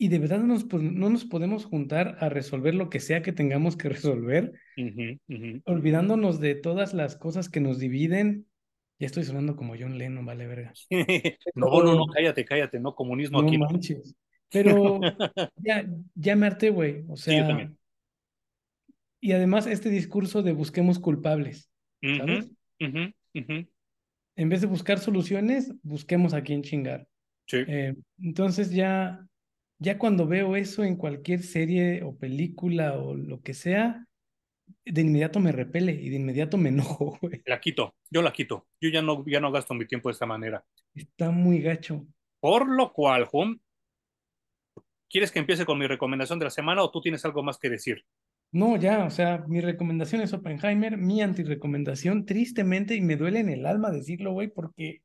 Y 0.00 0.08
de 0.08 0.20
verdad 0.20 0.38
no 0.38 0.46
nos, 0.46 0.62
po- 0.64 0.78
no 0.78 1.10
nos 1.10 1.24
podemos 1.24 1.64
juntar 1.64 2.18
a 2.20 2.28
resolver 2.28 2.74
lo 2.74 2.88
que 2.88 3.00
sea 3.00 3.20
que 3.22 3.32
tengamos 3.32 3.76
que 3.76 3.88
resolver, 3.88 4.52
olvidándonos 5.64 6.40
de 6.40 6.54
todas 6.54 6.94
las 6.94 7.16
cosas 7.16 7.48
que 7.48 7.60
nos 7.60 7.78
dividen. 7.78 8.46
Ya 9.00 9.06
estoy 9.06 9.24
sonando 9.24 9.56
como 9.56 9.74
John 9.78 9.96
Lennon, 9.98 10.26
vale 10.26 10.46
verga. 10.46 10.72
No, 11.54 11.82
no, 11.82 11.94
no, 11.94 12.06
cállate, 12.06 12.44
cállate, 12.44 12.80
no, 12.80 12.94
comunismo 12.94 13.42
no 13.42 13.48
aquí 13.48 13.58
no. 13.58 13.66
manches. 13.66 14.14
Pero 14.50 15.00
ya, 15.56 15.86
ya 16.14 16.36
me 16.36 16.46
harté, 16.46 16.70
güey. 16.70 17.04
O 17.08 17.16
Sí, 17.16 17.30
yo 17.32 17.38
sea, 17.38 17.48
también. 17.48 17.78
y 19.20 19.32
además 19.32 19.66
este 19.66 19.90
discurso 19.90 20.42
de 20.42 20.52
busquemos 20.52 20.98
culpables, 20.98 21.70
¿sabes? 22.02 22.50
En 24.36 24.48
vez 24.48 24.60
de 24.60 24.66
buscar 24.68 24.98
soluciones, 25.00 25.72
busquemos 25.82 26.32
a 26.34 26.42
quién 26.42 26.62
chingar. 26.62 27.08
Sí. 27.46 27.58
Eh, 27.66 27.94
entonces 28.22 28.70
ya, 28.70 29.26
ya 29.80 29.98
cuando 29.98 30.26
veo 30.26 30.54
eso 30.54 30.84
en 30.84 30.96
cualquier 30.96 31.42
serie 31.42 32.02
o 32.04 32.16
película 32.16 32.98
o 32.98 33.14
lo 33.14 33.40
que 33.42 33.54
sea, 33.54 34.04
de 34.84 35.00
inmediato 35.00 35.40
me 35.40 35.50
repele 35.50 35.92
y 35.92 36.10
de 36.10 36.16
inmediato 36.16 36.56
me 36.56 36.68
enojo, 36.68 37.18
güey. 37.20 37.42
La 37.46 37.60
quito, 37.60 37.96
yo 38.10 38.22
la 38.22 38.32
quito. 38.32 38.68
Yo 38.80 38.90
ya 38.90 39.02
no, 39.02 39.24
ya 39.26 39.40
no 39.40 39.50
gasto 39.50 39.74
mi 39.74 39.86
tiempo 39.86 40.08
de 40.08 40.12
esta 40.12 40.26
manera. 40.26 40.64
Está 40.94 41.30
muy 41.30 41.60
gacho. 41.60 42.06
Por 42.40 42.68
lo 42.68 42.92
cual, 42.92 43.24
Juan, 43.24 43.60
¿quieres 45.08 45.30
que 45.30 45.38
empiece 45.38 45.64
con 45.64 45.78
mi 45.78 45.86
recomendación 45.86 46.38
de 46.38 46.46
la 46.46 46.50
semana 46.50 46.82
o 46.82 46.90
tú 46.90 47.00
tienes 47.00 47.24
algo 47.24 47.42
más 47.42 47.58
que 47.58 47.70
decir? 47.70 48.04
No, 48.50 48.76
ya, 48.76 49.04
o 49.04 49.10
sea, 49.10 49.44
mi 49.46 49.60
recomendación 49.60 50.22
es 50.22 50.32
Oppenheimer, 50.32 50.96
mi 50.96 51.20
antirecomendación, 51.20 52.24
tristemente, 52.24 52.94
y 52.94 53.00
me 53.02 53.16
duele 53.16 53.40
en 53.40 53.50
el 53.50 53.66
alma 53.66 53.90
decirlo, 53.90 54.32
güey, 54.32 54.48
porque 54.48 55.02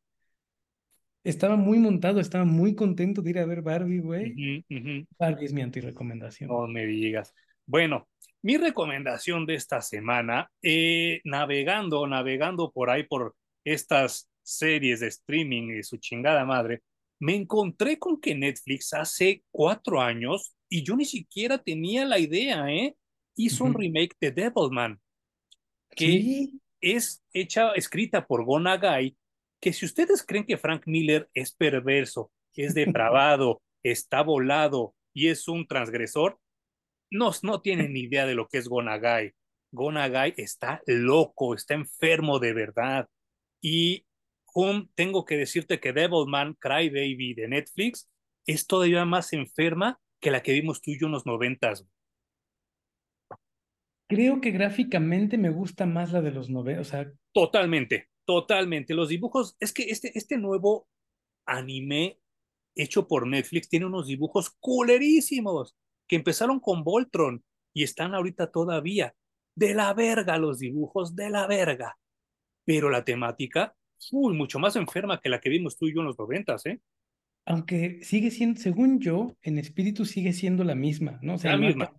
estaba 1.24 1.56
muy 1.56 1.80
montado, 1.80 2.20
estaba 2.20 2.46
muy 2.46 2.76
contento 2.76 3.22
de 3.22 3.30
ir 3.32 3.40
a 3.40 3.46
ver 3.46 3.62
Barbie, 3.62 4.00
güey. 4.00 4.66
Barbie 5.18 5.46
es 5.46 5.54
mi 5.54 5.62
antirecomendación. 5.62 6.50
No 6.50 6.68
me 6.68 6.86
digas. 6.86 7.34
Bueno, 7.66 8.08
mi 8.42 8.58
recomendación 8.58 9.46
de 9.46 9.56
esta 9.56 9.82
semana, 9.82 10.52
eh, 10.62 11.22
navegando, 11.24 12.06
navegando 12.08 12.72
por 12.72 12.90
ahí 12.90 13.04
por 13.04 13.36
estas 13.64 14.30
series 14.42 15.00
de 15.00 15.08
streaming 15.08 15.80
y 15.80 15.84
su 15.84 15.98
chingada 15.98 16.44
madre, 16.46 16.82
me 17.20 17.36
encontré 17.36 18.00
con 18.00 18.20
que 18.20 18.36
Netflix 18.36 18.94
hace 18.94 19.44
cuatro 19.52 20.02
años, 20.02 20.56
y 20.70 20.84
yo 20.84 20.96
ni 20.96 21.06
siquiera 21.06 21.58
tenía 21.58 22.06
la 22.06 22.20
idea, 22.20 22.70
¿eh? 22.70 22.96
Hizo 23.36 23.66
un 23.66 23.72
Ujú. 23.72 23.80
remake 23.80 24.16
de 24.20 24.32
Devilman, 24.32 25.00
que 25.90 26.50
es 26.82 27.24
hecha, 27.32 27.72
escrita 27.74 28.26
por 28.26 28.44
Gonagai, 28.44 29.16
que 29.60 29.74
si 29.74 29.86
ustedes 29.86 30.26
creen 30.26 30.46
que 30.46 30.58
Frank 30.58 30.84
Miller 30.86 31.30
es 31.34 31.54
perverso, 31.54 32.32
es 32.56 32.74
depravado, 32.74 33.62
está 33.84 34.22
volado 34.22 34.96
y 35.14 35.30
es 35.30 35.48
un 35.48 35.68
transgresor, 35.68 36.40
no, 37.10 37.32
no 37.44 37.62
tienen 37.62 37.94
ni 37.94 38.02
idea 38.02 38.26
de 38.26 38.36
lo 38.36 38.48
que 38.48 38.58
es 38.58 38.68
Gonagai. 38.68 39.34
Gonagai 39.72 40.34
está 40.38 40.82
loco, 40.86 41.56
está 41.56 41.76
enfermo 41.76 42.40
de 42.40 42.54
verdad. 42.54 43.08
Y 43.62 44.06
Tengo 44.96 45.26
que 45.26 45.38
decirte 45.38 45.80
que 45.80 45.94
Devilman 45.94 46.54
Crybaby 46.56 47.34
de 47.34 47.48
Netflix 47.48 48.10
es 48.46 48.68
todavía 48.68 49.06
más 49.06 49.34
enferma 49.34 50.00
que 50.20 50.32
la 50.32 50.44
que 50.44 50.54
vimos 50.54 50.82
tú 50.82 50.92
y 50.92 51.00
yo 51.00 51.08
en 51.08 51.14
los 51.14 51.26
noventas. 51.26 51.86
creo 54.08 54.42
que 54.42 54.52
gráficamente 54.52 55.38
me 55.38 55.50
gusta 55.50 55.86
más 55.86 56.12
la 56.12 56.22
de 56.22 56.32
los 56.32 56.50
90, 56.50 56.82
o 56.82 56.84
sea, 56.84 57.12
Totalmente, 57.34 58.10
totalmente. 58.26 58.94
Los 58.94 59.10
dibujos, 59.10 59.58
es 59.60 59.74
que 59.74 59.84
este, 59.90 60.16
este 60.18 60.38
nuevo 60.38 60.88
anime 61.48 62.20
hecho 62.76 63.08
por 63.08 63.28
Netflix 63.28 63.70
tiene 63.70 63.88
unos 63.88 64.08
dibujos 64.08 64.52
culerísimos 64.60 65.76
que 66.08 66.16
empezaron 66.16 66.60
con 66.60 66.84
Voltron 66.84 67.44
y 67.74 67.84
están 67.84 68.14
ahorita 68.14 68.52
todavía 68.52 69.16
de 69.56 69.74
la 69.74 69.94
verga 69.94 70.38
los 70.38 70.60
dibujos, 70.60 71.16
de 71.16 71.30
la 71.30 71.48
verga. 71.48 71.98
Pero 72.66 72.90
la 72.90 73.04
temática, 73.04 73.76
uy, 74.12 74.36
mucho 74.36 74.60
más 74.60 74.76
enferma 74.76 75.20
que 75.20 75.30
la 75.30 75.40
que 75.40 75.50
vimos 75.50 75.78
tú 75.78 75.88
y 75.88 75.94
yo 75.94 76.02
en 76.02 76.08
los 76.08 76.18
noventas, 76.18 76.66
¿eh? 76.66 76.80
aunque 77.46 78.00
sigue 78.02 78.32
siendo, 78.32 78.60
según 78.60 79.00
yo, 79.00 79.36
en 79.42 79.58
espíritu 79.58 80.06
sigue 80.06 80.34
siendo 80.34 80.64
la 80.64 80.76
misma, 80.76 81.20
¿no? 81.22 81.36
O 81.36 81.38
sea, 81.38 81.52
La 81.52 81.58
no 81.58 81.68
misma. 81.68 81.94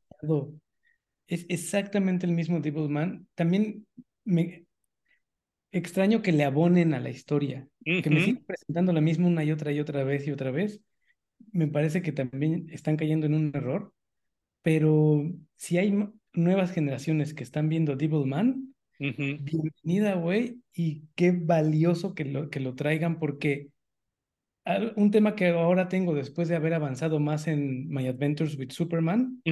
Es 1.27 1.47
exactamente 1.49 2.27
el 2.27 2.33
mismo 2.33 2.61
Devilman. 2.61 3.27
También 3.35 3.87
me 4.25 4.67
extraño 5.73 6.23
que 6.23 6.33
le 6.33 6.45
abonen 6.45 6.95
a 6.95 7.01
la 7.01 7.11
historia, 7.11 7.69
que 7.85 8.09
me 8.11 8.21
sigan 8.21 8.45
presentando 8.45 8.93
la 8.93 9.01
misma 9.01 9.27
una 9.27 9.45
y 9.45 9.51
otra 9.51 9.73
y 9.73 9.81
otra 9.81 10.05
vez 10.05 10.27
y 10.27 10.31
otra 10.31 10.51
vez. 10.51 10.81
Me 11.53 11.67
parece 11.67 12.03
que 12.03 12.13
también 12.13 12.67
están 12.71 12.97
cayendo 12.97 13.27
en 13.27 13.35
un 13.35 13.53
error, 13.55 13.93
pero 14.63 15.31
si 15.57 15.79
hay 15.79 15.95
nuevas 16.33 16.73
generaciones 16.73 17.35
que 17.35 17.43
están 17.43 17.69
viendo 17.69 17.97
Devilman, 17.97 18.74
bienvenida, 19.41 20.15
güey, 20.15 20.61
y 20.73 21.05
qué 21.15 21.33
valioso 21.33 22.15
que 22.15 22.25
lo, 22.25 22.51
que 22.51 22.61
lo 22.61 22.75
traigan 22.75 23.19
porque 23.19 23.69
un 24.97 25.11
tema 25.11 25.35
que 25.35 25.49
ahora 25.49 25.89
tengo 25.89 26.15
después 26.15 26.49
de 26.49 26.57
haber 26.57 26.75
avanzado 26.75 27.21
más 27.21 27.47
en 27.47 27.89
My 27.89 28.07
Adventures 28.07 28.57
with 28.59 28.71
Superman 28.71 29.43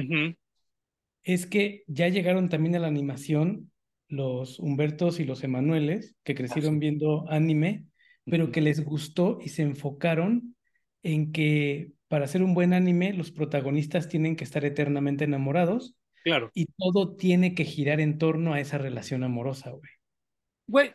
es 1.23 1.45
que 1.45 1.83
ya 1.87 2.07
llegaron 2.09 2.49
también 2.49 2.75
a 2.75 2.79
la 2.79 2.87
animación 2.87 3.71
los 4.07 4.59
Humbertos 4.59 5.19
y 5.19 5.23
los 5.23 5.43
Emanueles, 5.43 6.15
que 6.23 6.33
Ah, 6.33 6.35
crecieron 6.35 6.73
sí. 6.75 6.79
viendo 6.79 7.29
anime, 7.29 7.85
pero 8.25 8.51
que 8.51 8.61
les 8.61 8.83
gustó 8.83 9.39
y 9.41 9.49
se 9.49 9.63
enfocaron 9.63 10.55
en 11.03 11.31
que 11.31 11.91
para 12.07 12.25
hacer 12.25 12.43
un 12.43 12.53
buen 12.53 12.73
anime 12.73 13.13
los 13.13 13.31
protagonistas 13.31 14.07
tienen 14.07 14.35
que 14.35 14.43
estar 14.43 14.65
eternamente 14.65 15.23
enamorados 15.23 15.95
Claro. 16.23 16.51
y 16.53 16.67
todo 16.77 17.15
tiene 17.15 17.53
que 17.53 17.65
girar 17.65 17.99
en 17.99 18.17
torno 18.17 18.53
a 18.53 18.59
esa 18.59 18.77
relación 18.77 19.23
amorosa, 19.23 19.71
güey. 19.71 19.91
Güey, 20.67 20.93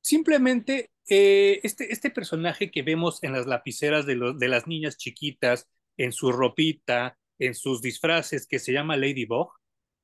simplemente 0.00 0.90
eh, 1.08 1.60
este, 1.62 1.92
este 1.92 2.10
personaje 2.10 2.70
que 2.70 2.82
vemos 2.82 3.22
en 3.22 3.32
las 3.32 3.46
lapiceras 3.46 4.06
de, 4.06 4.14
los, 4.16 4.38
de 4.38 4.48
las 4.48 4.66
niñas 4.66 4.96
chiquitas, 4.96 5.68
en 5.98 6.12
su 6.12 6.32
ropita, 6.32 7.18
en 7.38 7.54
sus 7.54 7.82
disfraces, 7.82 8.46
que 8.46 8.58
se 8.58 8.72
llama 8.72 8.96
Ladybug, 8.96 9.52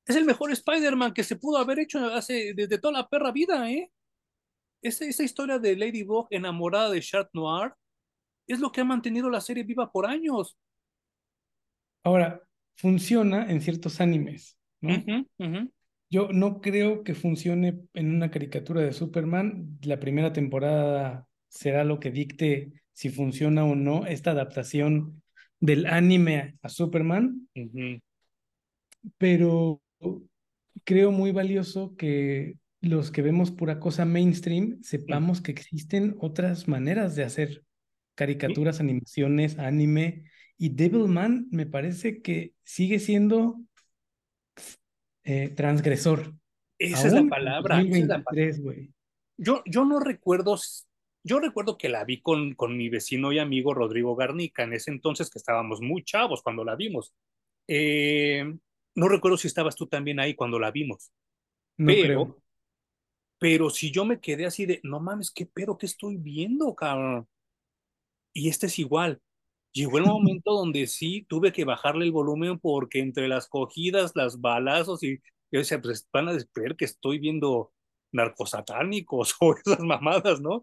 es 0.06 0.16
el 0.16 0.24
mejor 0.24 0.50
Spider-Man 0.50 1.14
que 1.14 1.24
se 1.24 1.36
pudo 1.36 1.58
haber 1.58 1.78
hecho 1.78 2.04
hace, 2.06 2.54
desde 2.54 2.78
toda 2.78 3.00
la 3.00 3.08
perra 3.08 3.30
vida, 3.30 3.70
¿eh? 3.70 3.90
Esa, 4.82 5.04
esa 5.04 5.22
historia 5.22 5.58
de 5.58 5.76
Ladybug 5.76 6.26
enamorada 6.30 6.90
de 6.90 7.00
Chat 7.00 7.28
Noir 7.32 7.72
es 8.48 8.58
lo 8.58 8.72
que 8.72 8.80
ha 8.80 8.84
mantenido 8.84 9.30
la 9.30 9.40
serie 9.40 9.62
viva 9.62 9.92
por 9.92 10.06
años. 10.06 10.58
Ahora, 12.02 12.42
funciona 12.74 13.50
en 13.50 13.60
ciertos 13.60 14.00
animes, 14.00 14.58
¿no? 14.80 15.04
Yo 16.10 16.28
no 16.30 16.60
creo 16.60 17.04
que 17.04 17.14
funcione 17.14 17.80
en 17.94 18.14
una 18.14 18.30
caricatura 18.30 18.82
de 18.82 18.92
Superman. 18.92 19.78
La 19.82 19.98
primera 19.98 20.32
temporada 20.32 21.26
será 21.48 21.84
lo 21.84 22.00
que 22.00 22.10
dicte 22.10 22.72
si 22.92 23.08
funciona 23.08 23.64
o 23.64 23.74
no 23.74 24.06
esta 24.06 24.32
adaptación 24.32 25.22
del 25.58 25.86
anime 25.86 26.56
a 26.60 26.68
Superman, 26.68 27.48
pero 29.16 29.80
creo 30.84 31.12
muy 31.12 31.32
valioso 31.32 31.94
que 31.96 32.58
los 32.80 33.10
que 33.10 33.22
vemos 33.22 33.50
pura 33.50 33.78
cosa 33.78 34.04
mainstream 34.04 34.82
sepamos 34.82 35.40
que 35.40 35.52
existen 35.52 36.16
otras 36.18 36.68
maneras 36.68 37.14
de 37.14 37.24
hacer 37.24 37.64
caricaturas, 38.14 38.80
animaciones, 38.80 39.58
anime, 39.58 40.24
y 40.62 40.68
Devilman 40.68 41.48
me 41.50 41.66
parece 41.66 42.22
que 42.22 42.54
sigue 42.62 43.00
siendo 43.00 43.60
eh, 45.24 45.48
transgresor. 45.48 46.34
Esa 46.78 47.08
es 47.08 47.14
la 47.14 47.24
palabra. 47.24 47.82
Yo, 49.36 49.64
yo 49.66 49.84
no 49.84 49.98
recuerdo, 49.98 50.56
yo 51.24 51.40
recuerdo 51.40 51.76
que 51.76 51.88
la 51.88 52.04
vi 52.04 52.22
con, 52.22 52.54
con 52.54 52.76
mi 52.76 52.88
vecino 52.88 53.32
y 53.32 53.40
amigo 53.40 53.74
Rodrigo 53.74 54.14
Garnica, 54.14 54.62
en 54.62 54.72
ese 54.72 54.92
entonces 54.92 55.30
que 55.30 55.40
estábamos 55.40 55.80
muy 55.80 56.04
chavos 56.04 56.42
cuando 56.44 56.64
la 56.64 56.76
vimos. 56.76 57.12
Eh, 57.66 58.44
no 58.94 59.08
recuerdo 59.08 59.38
si 59.38 59.48
estabas 59.48 59.74
tú 59.74 59.88
también 59.88 60.20
ahí 60.20 60.34
cuando 60.34 60.60
la 60.60 60.70
vimos. 60.70 61.10
No 61.76 61.86
pero, 61.86 62.04
creo. 62.04 62.42
pero 63.40 63.68
si 63.68 63.90
yo 63.90 64.04
me 64.04 64.20
quedé 64.20 64.46
así 64.46 64.64
de, 64.64 64.78
no 64.84 65.00
mames, 65.00 65.32
qué 65.32 65.44
pedo 65.44 65.76
que 65.76 65.86
estoy 65.86 66.18
viendo, 66.18 66.72
cabrón. 66.76 67.26
Y 68.32 68.48
este 68.48 68.66
es 68.66 68.78
igual. 68.78 69.20
Llegó 69.72 69.98
el 69.98 70.04
momento 70.04 70.52
donde 70.52 70.86
sí 70.86 71.24
tuve 71.28 71.52
que 71.52 71.64
bajarle 71.64 72.04
el 72.04 72.12
volumen 72.12 72.58
porque 72.58 73.00
entre 73.00 73.28
las 73.28 73.48
cogidas, 73.48 74.12
las 74.14 74.40
balazos 74.40 75.02
y 75.02 75.18
yo 75.50 75.60
decía, 75.60 75.80
pues 75.80 76.08
van 76.12 76.28
a 76.28 76.32
ver 76.54 76.76
que 76.76 76.84
estoy 76.84 77.18
viendo 77.18 77.72
narcosatánicos 78.12 79.34
o 79.40 79.54
esas 79.56 79.80
mamadas, 79.80 80.40
¿no? 80.40 80.62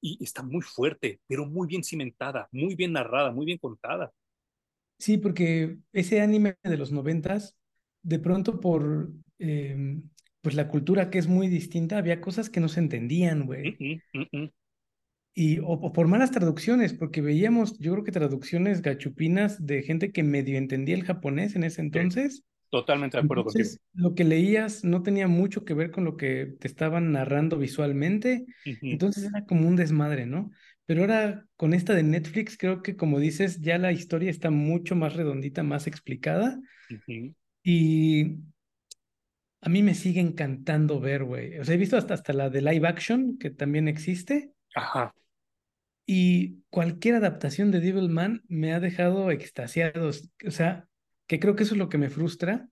Y 0.00 0.22
está 0.22 0.42
muy 0.42 0.60
fuerte, 0.60 1.20
pero 1.26 1.46
muy 1.46 1.66
bien 1.66 1.82
cimentada, 1.82 2.48
muy 2.52 2.74
bien 2.74 2.92
narrada, 2.92 3.32
muy 3.32 3.46
bien 3.46 3.58
contada. 3.58 4.12
Sí, 4.98 5.18
porque 5.18 5.78
ese 5.92 6.20
anime 6.20 6.56
de 6.62 6.76
los 6.76 6.92
noventas, 6.92 7.56
de 8.02 8.18
pronto 8.18 8.60
por 8.60 9.10
em, 9.38 10.08
pues 10.40 10.54
la 10.54 10.68
cultura 10.68 11.10
que 11.10 11.18
es 11.18 11.26
muy 11.26 11.48
distinta, 11.48 11.98
había 11.98 12.20
cosas 12.20 12.50
que 12.50 12.60
no 12.60 12.68
se 12.68 12.80
entendían, 12.80 13.46
güey. 13.46 13.76
Y, 15.36 15.58
o, 15.64 15.92
por 15.92 16.06
malas 16.06 16.30
traducciones, 16.30 16.94
porque 16.94 17.20
veíamos, 17.20 17.76
yo 17.78 17.92
creo 17.92 18.04
que 18.04 18.12
traducciones 18.12 18.82
gachupinas 18.82 19.66
de 19.66 19.82
gente 19.82 20.12
que 20.12 20.22
medio 20.22 20.56
entendía 20.56 20.94
el 20.94 21.02
japonés 21.02 21.56
en 21.56 21.64
ese 21.64 21.80
entonces. 21.80 22.44
Totalmente 22.70 23.16
de 23.16 23.24
acuerdo 23.24 23.44
contigo. 23.44 23.68
Lo 23.94 24.14
que 24.14 24.24
leías 24.24 24.84
no 24.84 25.02
tenía 25.02 25.26
mucho 25.26 25.64
que 25.64 25.74
ver 25.74 25.90
con 25.90 26.04
lo 26.04 26.16
que 26.16 26.54
te 26.60 26.68
estaban 26.68 27.12
narrando 27.12 27.58
visualmente, 27.58 28.46
entonces 28.64 29.24
era 29.24 29.44
como 29.44 29.66
un 29.66 29.76
desmadre, 29.76 30.26
¿no? 30.26 30.50
Pero 30.86 31.02
ahora 31.02 31.46
con 31.56 31.74
esta 31.74 31.94
de 31.94 32.02
Netflix, 32.02 32.56
creo 32.56 32.82
que 32.82 32.96
como 32.96 33.18
dices, 33.18 33.60
ya 33.60 33.78
la 33.78 33.92
historia 33.92 34.30
está 34.30 34.50
mucho 34.50 34.94
más 34.94 35.14
redondita, 35.14 35.62
más 35.62 35.86
explicada. 35.86 36.60
Y 37.62 38.38
a 39.60 39.68
mí 39.68 39.82
me 39.82 39.94
sigue 39.94 40.20
encantando 40.20 41.00
ver, 41.00 41.24
güey. 41.24 41.58
O 41.58 41.64
sea, 41.64 41.74
he 41.74 41.78
visto 41.78 41.96
hasta, 41.96 42.14
hasta 42.14 42.32
la 42.32 42.50
de 42.50 42.60
live 42.60 42.86
action, 42.86 43.38
que 43.38 43.50
también 43.50 43.88
existe. 43.88 44.52
Ajá. 44.74 45.14
Y 46.06 46.62
cualquier 46.70 47.14
adaptación 47.16 47.70
de 47.70 47.80
Devilman 47.80 48.42
me 48.48 48.74
ha 48.74 48.80
dejado 48.80 49.30
extasiado. 49.30 50.10
O 50.46 50.50
sea, 50.50 50.88
que 51.26 51.40
creo 51.40 51.56
que 51.56 51.62
eso 51.62 51.74
es 51.74 51.78
lo 51.78 51.88
que 51.88 51.98
me 51.98 52.10
frustra, 52.10 52.68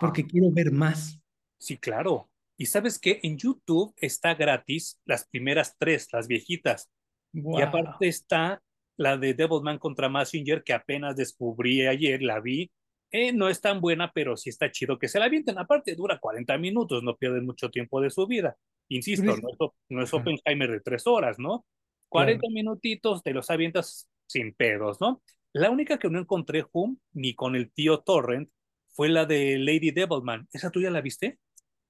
porque 0.00 0.26
quiero 0.26 0.50
ver 0.52 0.70
más. 0.70 1.20
Sí, 1.58 1.76
claro. 1.76 2.30
Y 2.56 2.66
sabes 2.66 2.98
que 2.98 3.20
en 3.22 3.36
YouTube 3.36 3.94
está 3.96 4.34
gratis 4.34 5.00
las 5.04 5.26
primeras 5.28 5.76
tres, 5.78 6.08
las 6.12 6.28
viejitas. 6.28 6.90
Y 7.32 7.60
aparte 7.60 8.08
está 8.08 8.62
la 8.96 9.16
de 9.16 9.34
Devilman 9.34 9.78
contra 9.78 10.08
Messenger, 10.08 10.62
que 10.64 10.72
apenas 10.72 11.16
descubrí 11.16 11.86
ayer, 11.86 12.22
la 12.22 12.40
vi. 12.40 12.70
Eh, 13.10 13.32
no 13.32 13.48
es 13.48 13.60
tan 13.60 13.80
buena, 13.80 14.12
pero 14.12 14.36
sí 14.36 14.50
está 14.50 14.70
chido 14.70 14.98
que 14.98 15.08
se 15.08 15.18
la 15.18 15.26
avienten. 15.26 15.58
Aparte, 15.58 15.94
dura 15.94 16.18
40 16.18 16.58
minutos, 16.58 17.02
no 17.02 17.16
pierden 17.16 17.46
mucho 17.46 17.70
tiempo 17.70 18.00
de 18.00 18.10
su 18.10 18.26
vida. 18.26 18.56
Insisto, 18.88 19.24
no 19.24 19.32
es, 19.32 19.42
no 19.88 20.02
es 20.02 20.12
Oppenheimer 20.12 20.70
de 20.70 20.80
tres 20.80 21.06
horas, 21.06 21.38
¿no? 21.38 21.64
40 22.08 22.46
minutitos 22.50 23.22
te 23.22 23.32
los 23.32 23.50
avientas 23.50 24.08
sin 24.26 24.54
pedos, 24.54 25.00
¿no? 25.00 25.22
La 25.52 25.70
única 25.70 25.98
que 25.98 26.10
no 26.10 26.18
encontré 26.18 26.64
Hum 26.72 26.98
ni 27.12 27.34
con 27.34 27.56
el 27.56 27.70
tío 27.72 28.00
Torrent 28.00 28.50
fue 28.88 29.08
la 29.08 29.26
de 29.26 29.58
Lady 29.58 29.90
Devilman. 29.90 30.48
¿Esa 30.52 30.70
tuya 30.70 30.90
la 30.90 31.00
viste? 31.00 31.38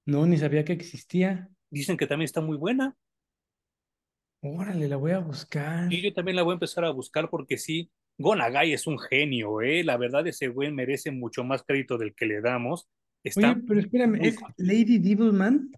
No, 0.05 0.25
ni 0.25 0.37
sabía 0.37 0.63
que 0.63 0.73
existía. 0.73 1.49
Dicen 1.69 1.97
que 1.97 2.07
también 2.07 2.25
está 2.25 2.41
muy 2.41 2.57
buena. 2.57 2.95
Órale, 4.41 4.87
la 4.87 4.95
voy 4.95 5.11
a 5.11 5.19
buscar. 5.19 5.91
Y 5.91 6.01
yo 6.01 6.13
también 6.13 6.37
la 6.37 6.43
voy 6.43 6.53
a 6.53 6.53
empezar 6.53 6.85
a 6.85 6.91
buscar 6.91 7.29
porque 7.29 7.57
sí, 7.57 7.91
Gonagai 8.17 8.73
es 8.73 8.87
un 8.87 8.97
genio, 8.97 9.61
¿eh? 9.61 9.83
La 9.83 9.97
verdad, 9.97 10.25
ese 10.27 10.47
güey 10.47 10.71
merece 10.71 11.11
mucho 11.11 11.43
más 11.43 11.63
crédito 11.63 11.97
del 11.97 12.15
que 12.15 12.25
le 12.25 12.41
damos. 12.41 12.87
Oye, 13.35 13.55
pero 13.67 13.79
espérame, 13.79 14.15
¿es 14.21 14.37
Lady 14.57 14.97
Devilman? 14.97 15.71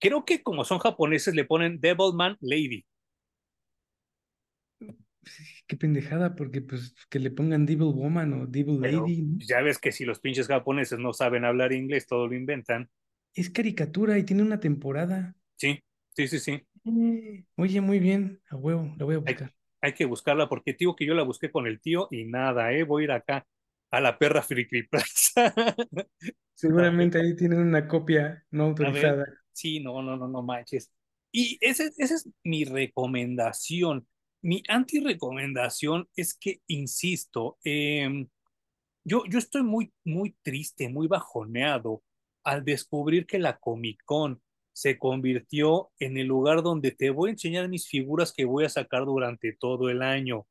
Creo 0.00 0.24
que 0.24 0.42
como 0.42 0.64
son 0.64 0.78
japoneses 0.78 1.34
le 1.34 1.44
ponen 1.44 1.80
Devilman 1.80 2.36
Lady 2.40 2.84
qué 5.66 5.76
pendejada, 5.76 6.34
porque 6.34 6.60
pues 6.60 6.94
que 7.08 7.18
le 7.18 7.30
pongan 7.30 7.66
Devil 7.66 7.92
Woman 7.94 8.32
o 8.34 8.46
Devil 8.46 8.80
Lady. 8.80 9.36
Ya 9.38 9.60
ves 9.60 9.78
que 9.78 9.92
si 9.92 10.04
los 10.04 10.20
pinches 10.20 10.48
japoneses 10.48 10.98
no 10.98 11.12
saben 11.12 11.44
hablar 11.44 11.72
inglés, 11.72 12.06
todo 12.06 12.26
lo 12.26 12.34
inventan. 12.34 12.90
Es 13.34 13.50
caricatura 13.50 14.18
y 14.18 14.24
tiene 14.24 14.42
una 14.42 14.60
temporada. 14.60 15.34
Sí, 15.56 15.80
sí, 16.14 16.28
sí, 16.28 16.38
sí. 16.38 16.62
Eh, 16.84 17.44
oye, 17.56 17.80
muy 17.80 17.98
bien, 17.98 18.40
a 18.48 18.56
huevo, 18.56 18.94
la 18.98 19.04
voy 19.04 19.14
a 19.16 19.18
buscar. 19.18 19.52
Hay, 19.80 19.92
que 19.92 20.04
buscarla 20.06 20.48
porque 20.48 20.72
tío 20.72 20.96
que 20.96 21.06
yo 21.06 21.14
la 21.14 21.24
busqué 21.24 21.50
con 21.50 21.66
el 21.66 21.80
tío 21.80 22.08
y 22.10 22.24
nada, 22.24 22.72
eh, 22.72 22.84
voy 22.84 23.02
a 23.02 23.04
ir 23.04 23.12
acá 23.12 23.46
a 23.90 24.00
la 24.00 24.18
perra 24.18 24.42
Friki 24.42 24.88
Seguramente 26.54 27.20
ahí 27.20 27.36
tienen 27.36 27.58
una 27.58 27.86
copia 27.86 28.44
no 28.50 28.64
autorizada. 28.64 29.26
sí, 29.52 29.80
no, 29.80 30.00
no, 30.02 30.16
no, 30.16 30.28
no 30.28 30.42
manches. 30.42 30.90
Y 31.30 31.58
esa 31.60 31.84
es 31.96 32.30
mi 32.44 32.64
recomendación 32.64 34.06
mi 34.44 34.62
anti-recomendación 34.68 36.06
es 36.14 36.34
que, 36.34 36.60
insisto, 36.66 37.56
em, 37.64 38.28
yo, 39.02 39.22
yo 39.26 39.38
estoy 39.38 39.62
muy, 39.62 39.90
muy 40.04 40.36
triste, 40.42 40.90
muy 40.90 41.08
bajoneado 41.08 42.02
al 42.44 42.62
descubrir 42.62 43.26
que 43.26 43.38
la 43.38 43.58
Comic 43.58 44.02
Con 44.04 44.42
se 44.74 44.98
convirtió 44.98 45.92
en 45.98 46.18
el 46.18 46.26
lugar 46.26 46.62
donde 46.62 46.90
te 46.90 47.08
voy 47.08 47.30
a 47.30 47.32
enseñar 47.32 47.70
mis 47.70 47.88
figuras 47.88 48.34
que 48.34 48.44
voy 48.44 48.64
a 48.64 48.68
sacar 48.68 49.06
durante 49.06 49.54
todo 49.54 49.88
el 49.88 50.02
año. 50.02 50.46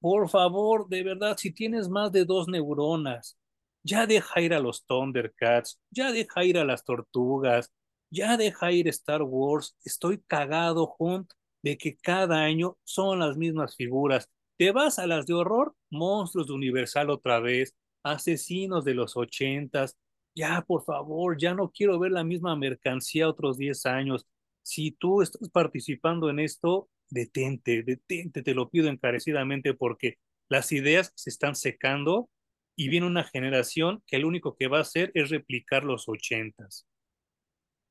Por 0.00 0.28
favor, 0.28 0.88
de 0.88 1.02
verdad, 1.02 1.36
si 1.36 1.50
tienes 1.50 1.88
más 1.88 2.12
de 2.12 2.24
dos 2.24 2.46
neuronas, 2.46 3.36
ya 3.82 4.06
deja 4.06 4.40
ir 4.40 4.54
a 4.54 4.60
los 4.60 4.86
Thundercats, 4.86 5.80
ya 5.90 6.12
deja 6.12 6.44
ir 6.44 6.56
a 6.56 6.64
las 6.64 6.84
tortugas, 6.84 7.72
ya 8.10 8.36
deja 8.36 8.70
ir 8.70 8.86
Star 8.86 9.22
Wars. 9.22 9.76
Estoy 9.82 10.22
cagado, 10.28 10.86
junto 10.86 11.34
de 11.62 11.76
que 11.76 11.96
cada 11.96 12.42
año 12.42 12.76
son 12.84 13.18
las 13.18 13.36
mismas 13.36 13.76
figuras. 13.76 14.28
Te 14.56 14.72
vas 14.72 14.98
a 14.98 15.06
las 15.06 15.26
de 15.26 15.34
horror, 15.34 15.74
monstruos 15.90 16.48
de 16.48 16.54
Universal 16.54 17.10
otra 17.10 17.40
vez, 17.40 17.74
asesinos 18.02 18.84
de 18.84 18.94
los 18.94 19.16
ochentas. 19.16 19.96
Ya, 20.34 20.62
por 20.62 20.84
favor, 20.84 21.36
ya 21.38 21.54
no 21.54 21.70
quiero 21.70 21.98
ver 21.98 22.12
la 22.12 22.24
misma 22.24 22.56
mercancía 22.56 23.28
otros 23.28 23.58
10 23.58 23.86
años. 23.86 24.26
Si 24.62 24.92
tú 24.92 25.22
estás 25.22 25.48
participando 25.50 26.30
en 26.30 26.40
esto, 26.40 26.88
detente, 27.10 27.82
detente, 27.82 28.42
te 28.42 28.54
lo 28.54 28.68
pido 28.68 28.88
encarecidamente 28.88 29.74
porque 29.74 30.18
las 30.48 30.72
ideas 30.72 31.12
se 31.14 31.30
están 31.30 31.54
secando 31.54 32.30
y 32.76 32.88
viene 32.88 33.06
una 33.06 33.24
generación 33.24 34.02
que 34.06 34.18
lo 34.18 34.28
único 34.28 34.56
que 34.56 34.68
va 34.68 34.78
a 34.78 34.82
hacer 34.82 35.10
es 35.14 35.30
replicar 35.30 35.84
los 35.84 36.08
ochentas. 36.08 36.86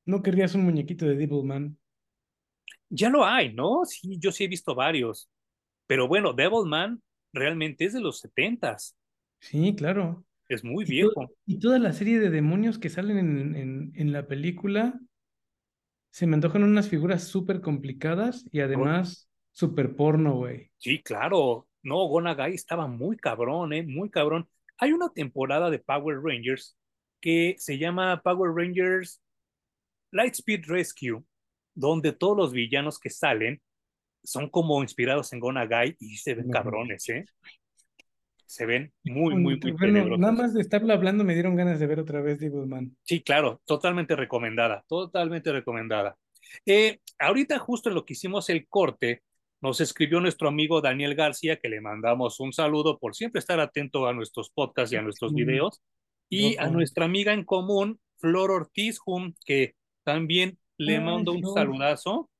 ¿No 0.06 0.22
querrías 0.22 0.54
un 0.54 0.64
muñequito 0.64 1.04
de 1.06 1.16
Devilman? 1.16 1.77
Ya 2.88 3.10
lo 3.10 3.24
hay, 3.24 3.52
¿no? 3.54 3.84
Sí, 3.84 4.18
yo 4.18 4.32
sí 4.32 4.44
he 4.44 4.48
visto 4.48 4.74
varios. 4.74 5.30
Pero 5.86 6.08
bueno, 6.08 6.32
Devilman 6.32 7.02
realmente 7.32 7.84
es 7.84 7.92
de 7.92 8.00
los 8.00 8.18
setentas. 8.18 8.96
Sí, 9.40 9.74
claro. 9.74 10.24
Es 10.48 10.64
muy 10.64 10.84
viejo. 10.84 11.30
y 11.44 11.58
toda 11.58 11.78
la 11.78 11.92
serie 11.92 12.18
de 12.18 12.30
demonios 12.30 12.78
que 12.78 12.88
salen 12.88 13.18
en, 13.18 13.54
en, 13.56 13.92
en 13.94 14.12
la 14.12 14.26
película 14.26 14.98
se 16.10 16.26
me 16.26 16.34
antojan 16.34 16.64
unas 16.64 16.88
figuras 16.88 17.24
súper 17.24 17.60
complicadas 17.60 18.46
y 18.50 18.60
además 18.60 19.28
súper 19.52 19.94
porno, 19.94 20.36
güey. 20.36 20.70
Sí, 20.78 21.02
claro. 21.02 21.68
No, 21.82 22.06
Gonagai 22.06 22.54
estaba 22.54 22.86
muy 22.86 23.16
cabrón, 23.16 23.72
¿eh? 23.72 23.82
Muy 23.82 24.10
cabrón. 24.10 24.48
Hay 24.78 24.92
una 24.92 25.10
temporada 25.10 25.70
de 25.70 25.78
Power 25.78 26.20
Rangers 26.22 26.76
que 27.20 27.56
se 27.58 27.78
llama 27.78 28.22
Power 28.22 28.52
Rangers 28.54 29.20
Lightspeed 30.12 30.64
Rescue 30.66 31.22
donde 31.78 32.12
todos 32.12 32.36
los 32.36 32.52
villanos 32.52 32.98
que 32.98 33.10
salen 33.10 33.60
son 34.22 34.50
como 34.50 34.82
inspirados 34.82 35.32
en 35.32 35.40
Gonagai 35.40 35.96
y 36.00 36.16
se 36.16 36.34
ven 36.34 36.50
cabrones, 36.50 37.08
¿eh? 37.08 37.24
Se 38.46 38.66
ven 38.66 38.92
muy, 39.04 39.34
muy, 39.36 39.60
muy 39.60 39.72
bueno, 39.72 40.16
Nada 40.16 40.32
más 40.32 40.54
de 40.54 40.62
estarlo 40.62 40.92
hablando 40.92 41.22
me 41.22 41.34
dieron 41.34 41.54
ganas 41.54 41.78
de 41.78 41.86
ver 41.86 42.00
otra 42.00 42.20
vez 42.20 42.40
Devilman. 42.40 42.96
Sí, 43.02 43.22
claro, 43.22 43.60
totalmente 43.64 44.16
recomendada, 44.16 44.84
totalmente 44.88 45.52
recomendada. 45.52 46.16
Eh, 46.64 46.98
ahorita 47.18 47.58
justo 47.58 47.90
en 47.90 47.94
lo 47.94 48.04
que 48.04 48.14
hicimos 48.14 48.48
el 48.48 48.66
corte, 48.66 49.22
nos 49.60 49.80
escribió 49.80 50.20
nuestro 50.20 50.48
amigo 50.48 50.80
Daniel 50.80 51.14
García, 51.14 51.58
que 51.58 51.68
le 51.68 51.80
mandamos 51.80 52.40
un 52.40 52.52
saludo 52.52 52.98
por 52.98 53.14
siempre 53.14 53.40
estar 53.40 53.60
atento 53.60 54.06
a 54.06 54.14
nuestros 54.14 54.50
podcasts 54.50 54.92
y 54.92 54.96
a 54.96 55.02
nuestros 55.02 55.34
videos, 55.34 55.82
y 56.28 56.56
a 56.56 56.68
nuestra 56.68 57.04
amiga 57.04 57.32
en 57.32 57.44
común, 57.44 58.00
Flor 58.16 58.50
Ortiz, 58.50 58.98
que 59.44 59.74
también 60.04 60.58
le 60.78 61.00
mando 61.00 61.32
un 61.32 61.44
saludazo. 61.52 62.30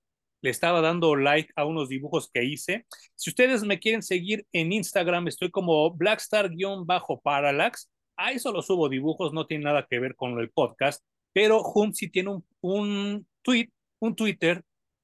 Le 0.41 0.51
estaba 0.51 0.81
dando 0.81 1.17
like 1.17 1.53
a 1.57 1.65
unos 1.65 1.89
dibujos 1.89 2.31
que 2.33 2.45
hice. 2.45 2.87
Si 3.17 3.31
ustedes 3.31 3.65
me 3.65 3.81
quieren 3.81 4.03
seguir 4.03 4.47
en 4.53 4.73
Instagram, 4.73 5.27
estoy 5.27 5.51
como 5.51 5.91
Blackstar-Parallax. 5.97 7.91
Ahí 8.17 8.39
solo 8.39 8.63
subo 8.63 8.89
dibujos, 8.89 9.33
no 9.33 9.47
tiene 9.47 9.65
nada 9.65 9.85
que 9.89 9.99
ver 9.99 10.15
con 10.15 10.39
el 10.39 10.51
podcast, 10.51 11.05
pero 11.33 11.61
Hum 11.63 11.93
sí 11.93 12.09
tiene 12.09 12.31
un, 12.31 12.47
un 12.61 13.27
tweet, 13.43 13.71
un 14.01 14.15
Twitter 14.15 14.63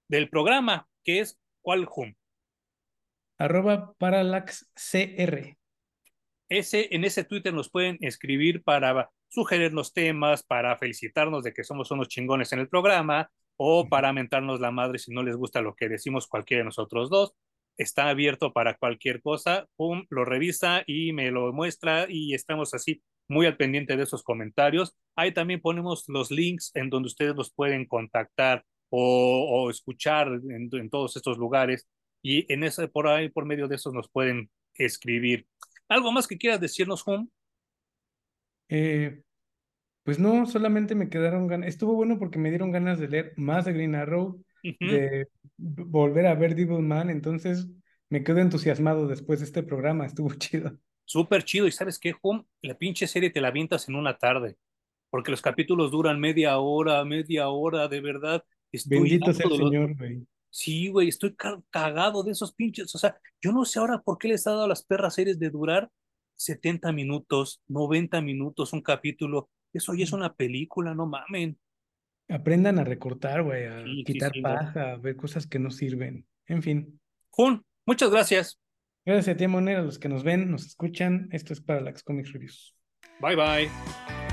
del 0.08 0.28
programa, 0.30 0.86
que 1.02 1.18
es 1.20 1.36
¿cuál 1.62 1.88
Hum? 1.94 2.14
Arroba 3.38 3.94
parallaxcr. 3.98 5.56
Ese, 6.48 6.94
en 6.94 7.04
ese 7.04 7.24
Twitter 7.24 7.52
nos 7.54 7.70
pueden 7.70 7.98
escribir 8.00 8.62
para 8.62 9.10
sugerirnos 9.28 9.92
temas, 9.92 10.42
para 10.42 10.76
felicitarnos 10.76 11.42
de 11.42 11.52
que 11.52 11.64
somos 11.64 11.90
unos 11.90 12.08
chingones 12.08 12.52
en 12.52 12.60
el 12.60 12.68
programa, 12.68 13.30
o 13.56 13.88
para 13.88 14.12
mentarnos 14.12 14.60
la 14.60 14.70
madre 14.70 14.98
si 14.98 15.12
no 15.12 15.22
les 15.22 15.36
gusta 15.36 15.62
lo 15.62 15.74
que 15.74 15.88
decimos 15.88 16.26
cualquiera 16.26 16.60
de 16.60 16.66
nosotros 16.66 17.10
dos. 17.10 17.34
Está 17.76 18.08
abierto 18.08 18.52
para 18.52 18.76
cualquier 18.76 19.20
cosa, 19.20 19.66
pum, 19.76 20.04
lo 20.10 20.24
revisa 20.24 20.84
y 20.86 21.12
me 21.12 21.30
lo 21.30 21.52
muestra 21.52 22.06
y 22.08 22.34
estamos 22.34 22.72
así 22.74 23.02
muy 23.28 23.46
al 23.46 23.56
pendiente 23.56 23.96
de 23.96 24.04
esos 24.04 24.22
comentarios. 24.22 24.94
Ahí 25.16 25.32
también 25.32 25.60
ponemos 25.60 26.04
los 26.08 26.30
links 26.30 26.70
en 26.74 26.90
donde 26.90 27.08
ustedes 27.08 27.34
nos 27.34 27.52
pueden 27.52 27.86
contactar 27.86 28.64
o, 28.90 29.64
o 29.64 29.70
escuchar 29.70 30.28
en, 30.28 30.68
en, 30.72 30.90
todos 30.90 31.16
estos 31.16 31.36
lugares 31.36 31.88
y 32.22 32.50
en 32.52 32.62
ese, 32.62 32.86
por 32.86 33.08
ahí, 33.08 33.28
por 33.28 33.44
medio 33.44 33.66
de 33.66 33.76
esos 33.76 33.92
nos 33.92 34.08
pueden 34.08 34.50
escribir. 34.74 35.46
¿Algo 35.88 36.12
más 36.12 36.26
que 36.26 36.38
quieras 36.38 36.60
decirnos, 36.60 37.06
Hum? 37.06 37.28
Eh, 38.68 39.22
pues 40.02 40.18
no, 40.18 40.46
solamente 40.46 40.94
me 40.94 41.08
quedaron 41.08 41.46
ganas. 41.46 41.68
Estuvo 41.68 41.94
bueno 41.94 42.18
porque 42.18 42.38
me 42.38 42.50
dieron 42.50 42.70
ganas 42.72 42.98
de 42.98 43.08
leer 43.08 43.32
más 43.36 43.64
de 43.64 43.72
Green 43.72 43.94
Arrow, 43.94 44.40
uh 44.62 44.68
-huh. 44.68 44.90
de 44.90 45.28
volver 45.56 46.26
a 46.26 46.34
ver 46.34 46.54
Devil 46.54 46.80
Man. 46.82 47.10
Entonces 47.10 47.68
me 48.10 48.22
quedo 48.22 48.38
entusiasmado 48.38 49.06
después 49.06 49.40
de 49.40 49.46
este 49.46 49.62
programa. 49.62 50.06
Estuvo 50.06 50.28
chido. 50.38 50.78
Súper 51.04 51.44
chido. 51.44 51.66
¿Y 51.66 51.72
sabes 51.72 51.98
qué, 51.98 52.14
Hum? 52.22 52.44
La 52.62 52.76
pinche 52.76 53.06
serie 53.06 53.30
te 53.30 53.40
la 53.40 53.48
avientas 53.48 53.88
en 53.88 53.94
una 53.94 54.16
tarde. 54.18 54.56
Porque 55.10 55.30
los 55.30 55.40
capítulos 55.40 55.90
duran 55.90 56.18
media 56.18 56.58
hora, 56.58 57.04
media 57.04 57.48
hora, 57.48 57.88
de 57.88 58.00
verdad. 58.00 58.44
Estoy 58.72 58.98
Bendito 58.98 59.32
sea 59.32 59.44
el 59.44 59.50
los... 59.50 59.70
Señor, 59.70 59.96
güey. 59.96 60.26
Sí, 60.54 60.86
güey, 60.86 61.08
estoy 61.08 61.34
cagado 61.68 62.22
de 62.22 62.30
esos 62.30 62.54
pinches. 62.54 62.94
O 62.94 62.98
sea, 62.98 63.18
yo 63.42 63.50
no 63.50 63.64
sé 63.64 63.80
ahora 63.80 64.00
por 64.00 64.18
qué 64.18 64.28
les 64.28 64.46
ha 64.46 64.50
dado 64.50 64.62
a 64.62 64.68
las 64.68 64.84
perras 64.84 65.16
series 65.16 65.36
de 65.40 65.50
durar 65.50 65.90
70 66.36 66.92
minutos, 66.92 67.60
90 67.66 68.20
minutos, 68.20 68.72
un 68.72 68.80
capítulo. 68.80 69.50
Eso 69.72 69.94
ya 69.94 70.04
es 70.04 70.12
una 70.12 70.32
película, 70.32 70.94
no 70.94 71.06
mamen. 71.06 71.58
Aprendan 72.28 72.78
a 72.78 72.84
recortar, 72.84 73.42
güey, 73.42 73.66
a 73.66 73.82
sí, 73.82 74.04
quitar 74.04 74.30
sí, 74.30 74.38
sí, 74.38 74.42
paja, 74.42 74.92
a 74.92 74.96
ver 74.96 75.16
cosas 75.16 75.48
que 75.48 75.58
no 75.58 75.72
sirven. 75.72 76.24
En 76.46 76.62
fin. 76.62 77.00
Jun, 77.30 77.66
muchas 77.84 78.12
gracias. 78.12 78.60
Gracias 79.04 79.34
a 79.34 79.36
ti, 79.36 79.48
Monera, 79.48 79.80
a 79.80 79.82
los 79.82 79.98
que 79.98 80.08
nos 80.08 80.22
ven, 80.22 80.52
nos 80.52 80.66
escuchan. 80.66 81.28
Esto 81.32 81.52
es 81.52 81.60
para 81.60 81.80
Parallax 81.80 82.04
Comics 82.04 82.32
Reviews. 82.32 82.76
Bye, 83.20 83.34
bye. 83.34 84.23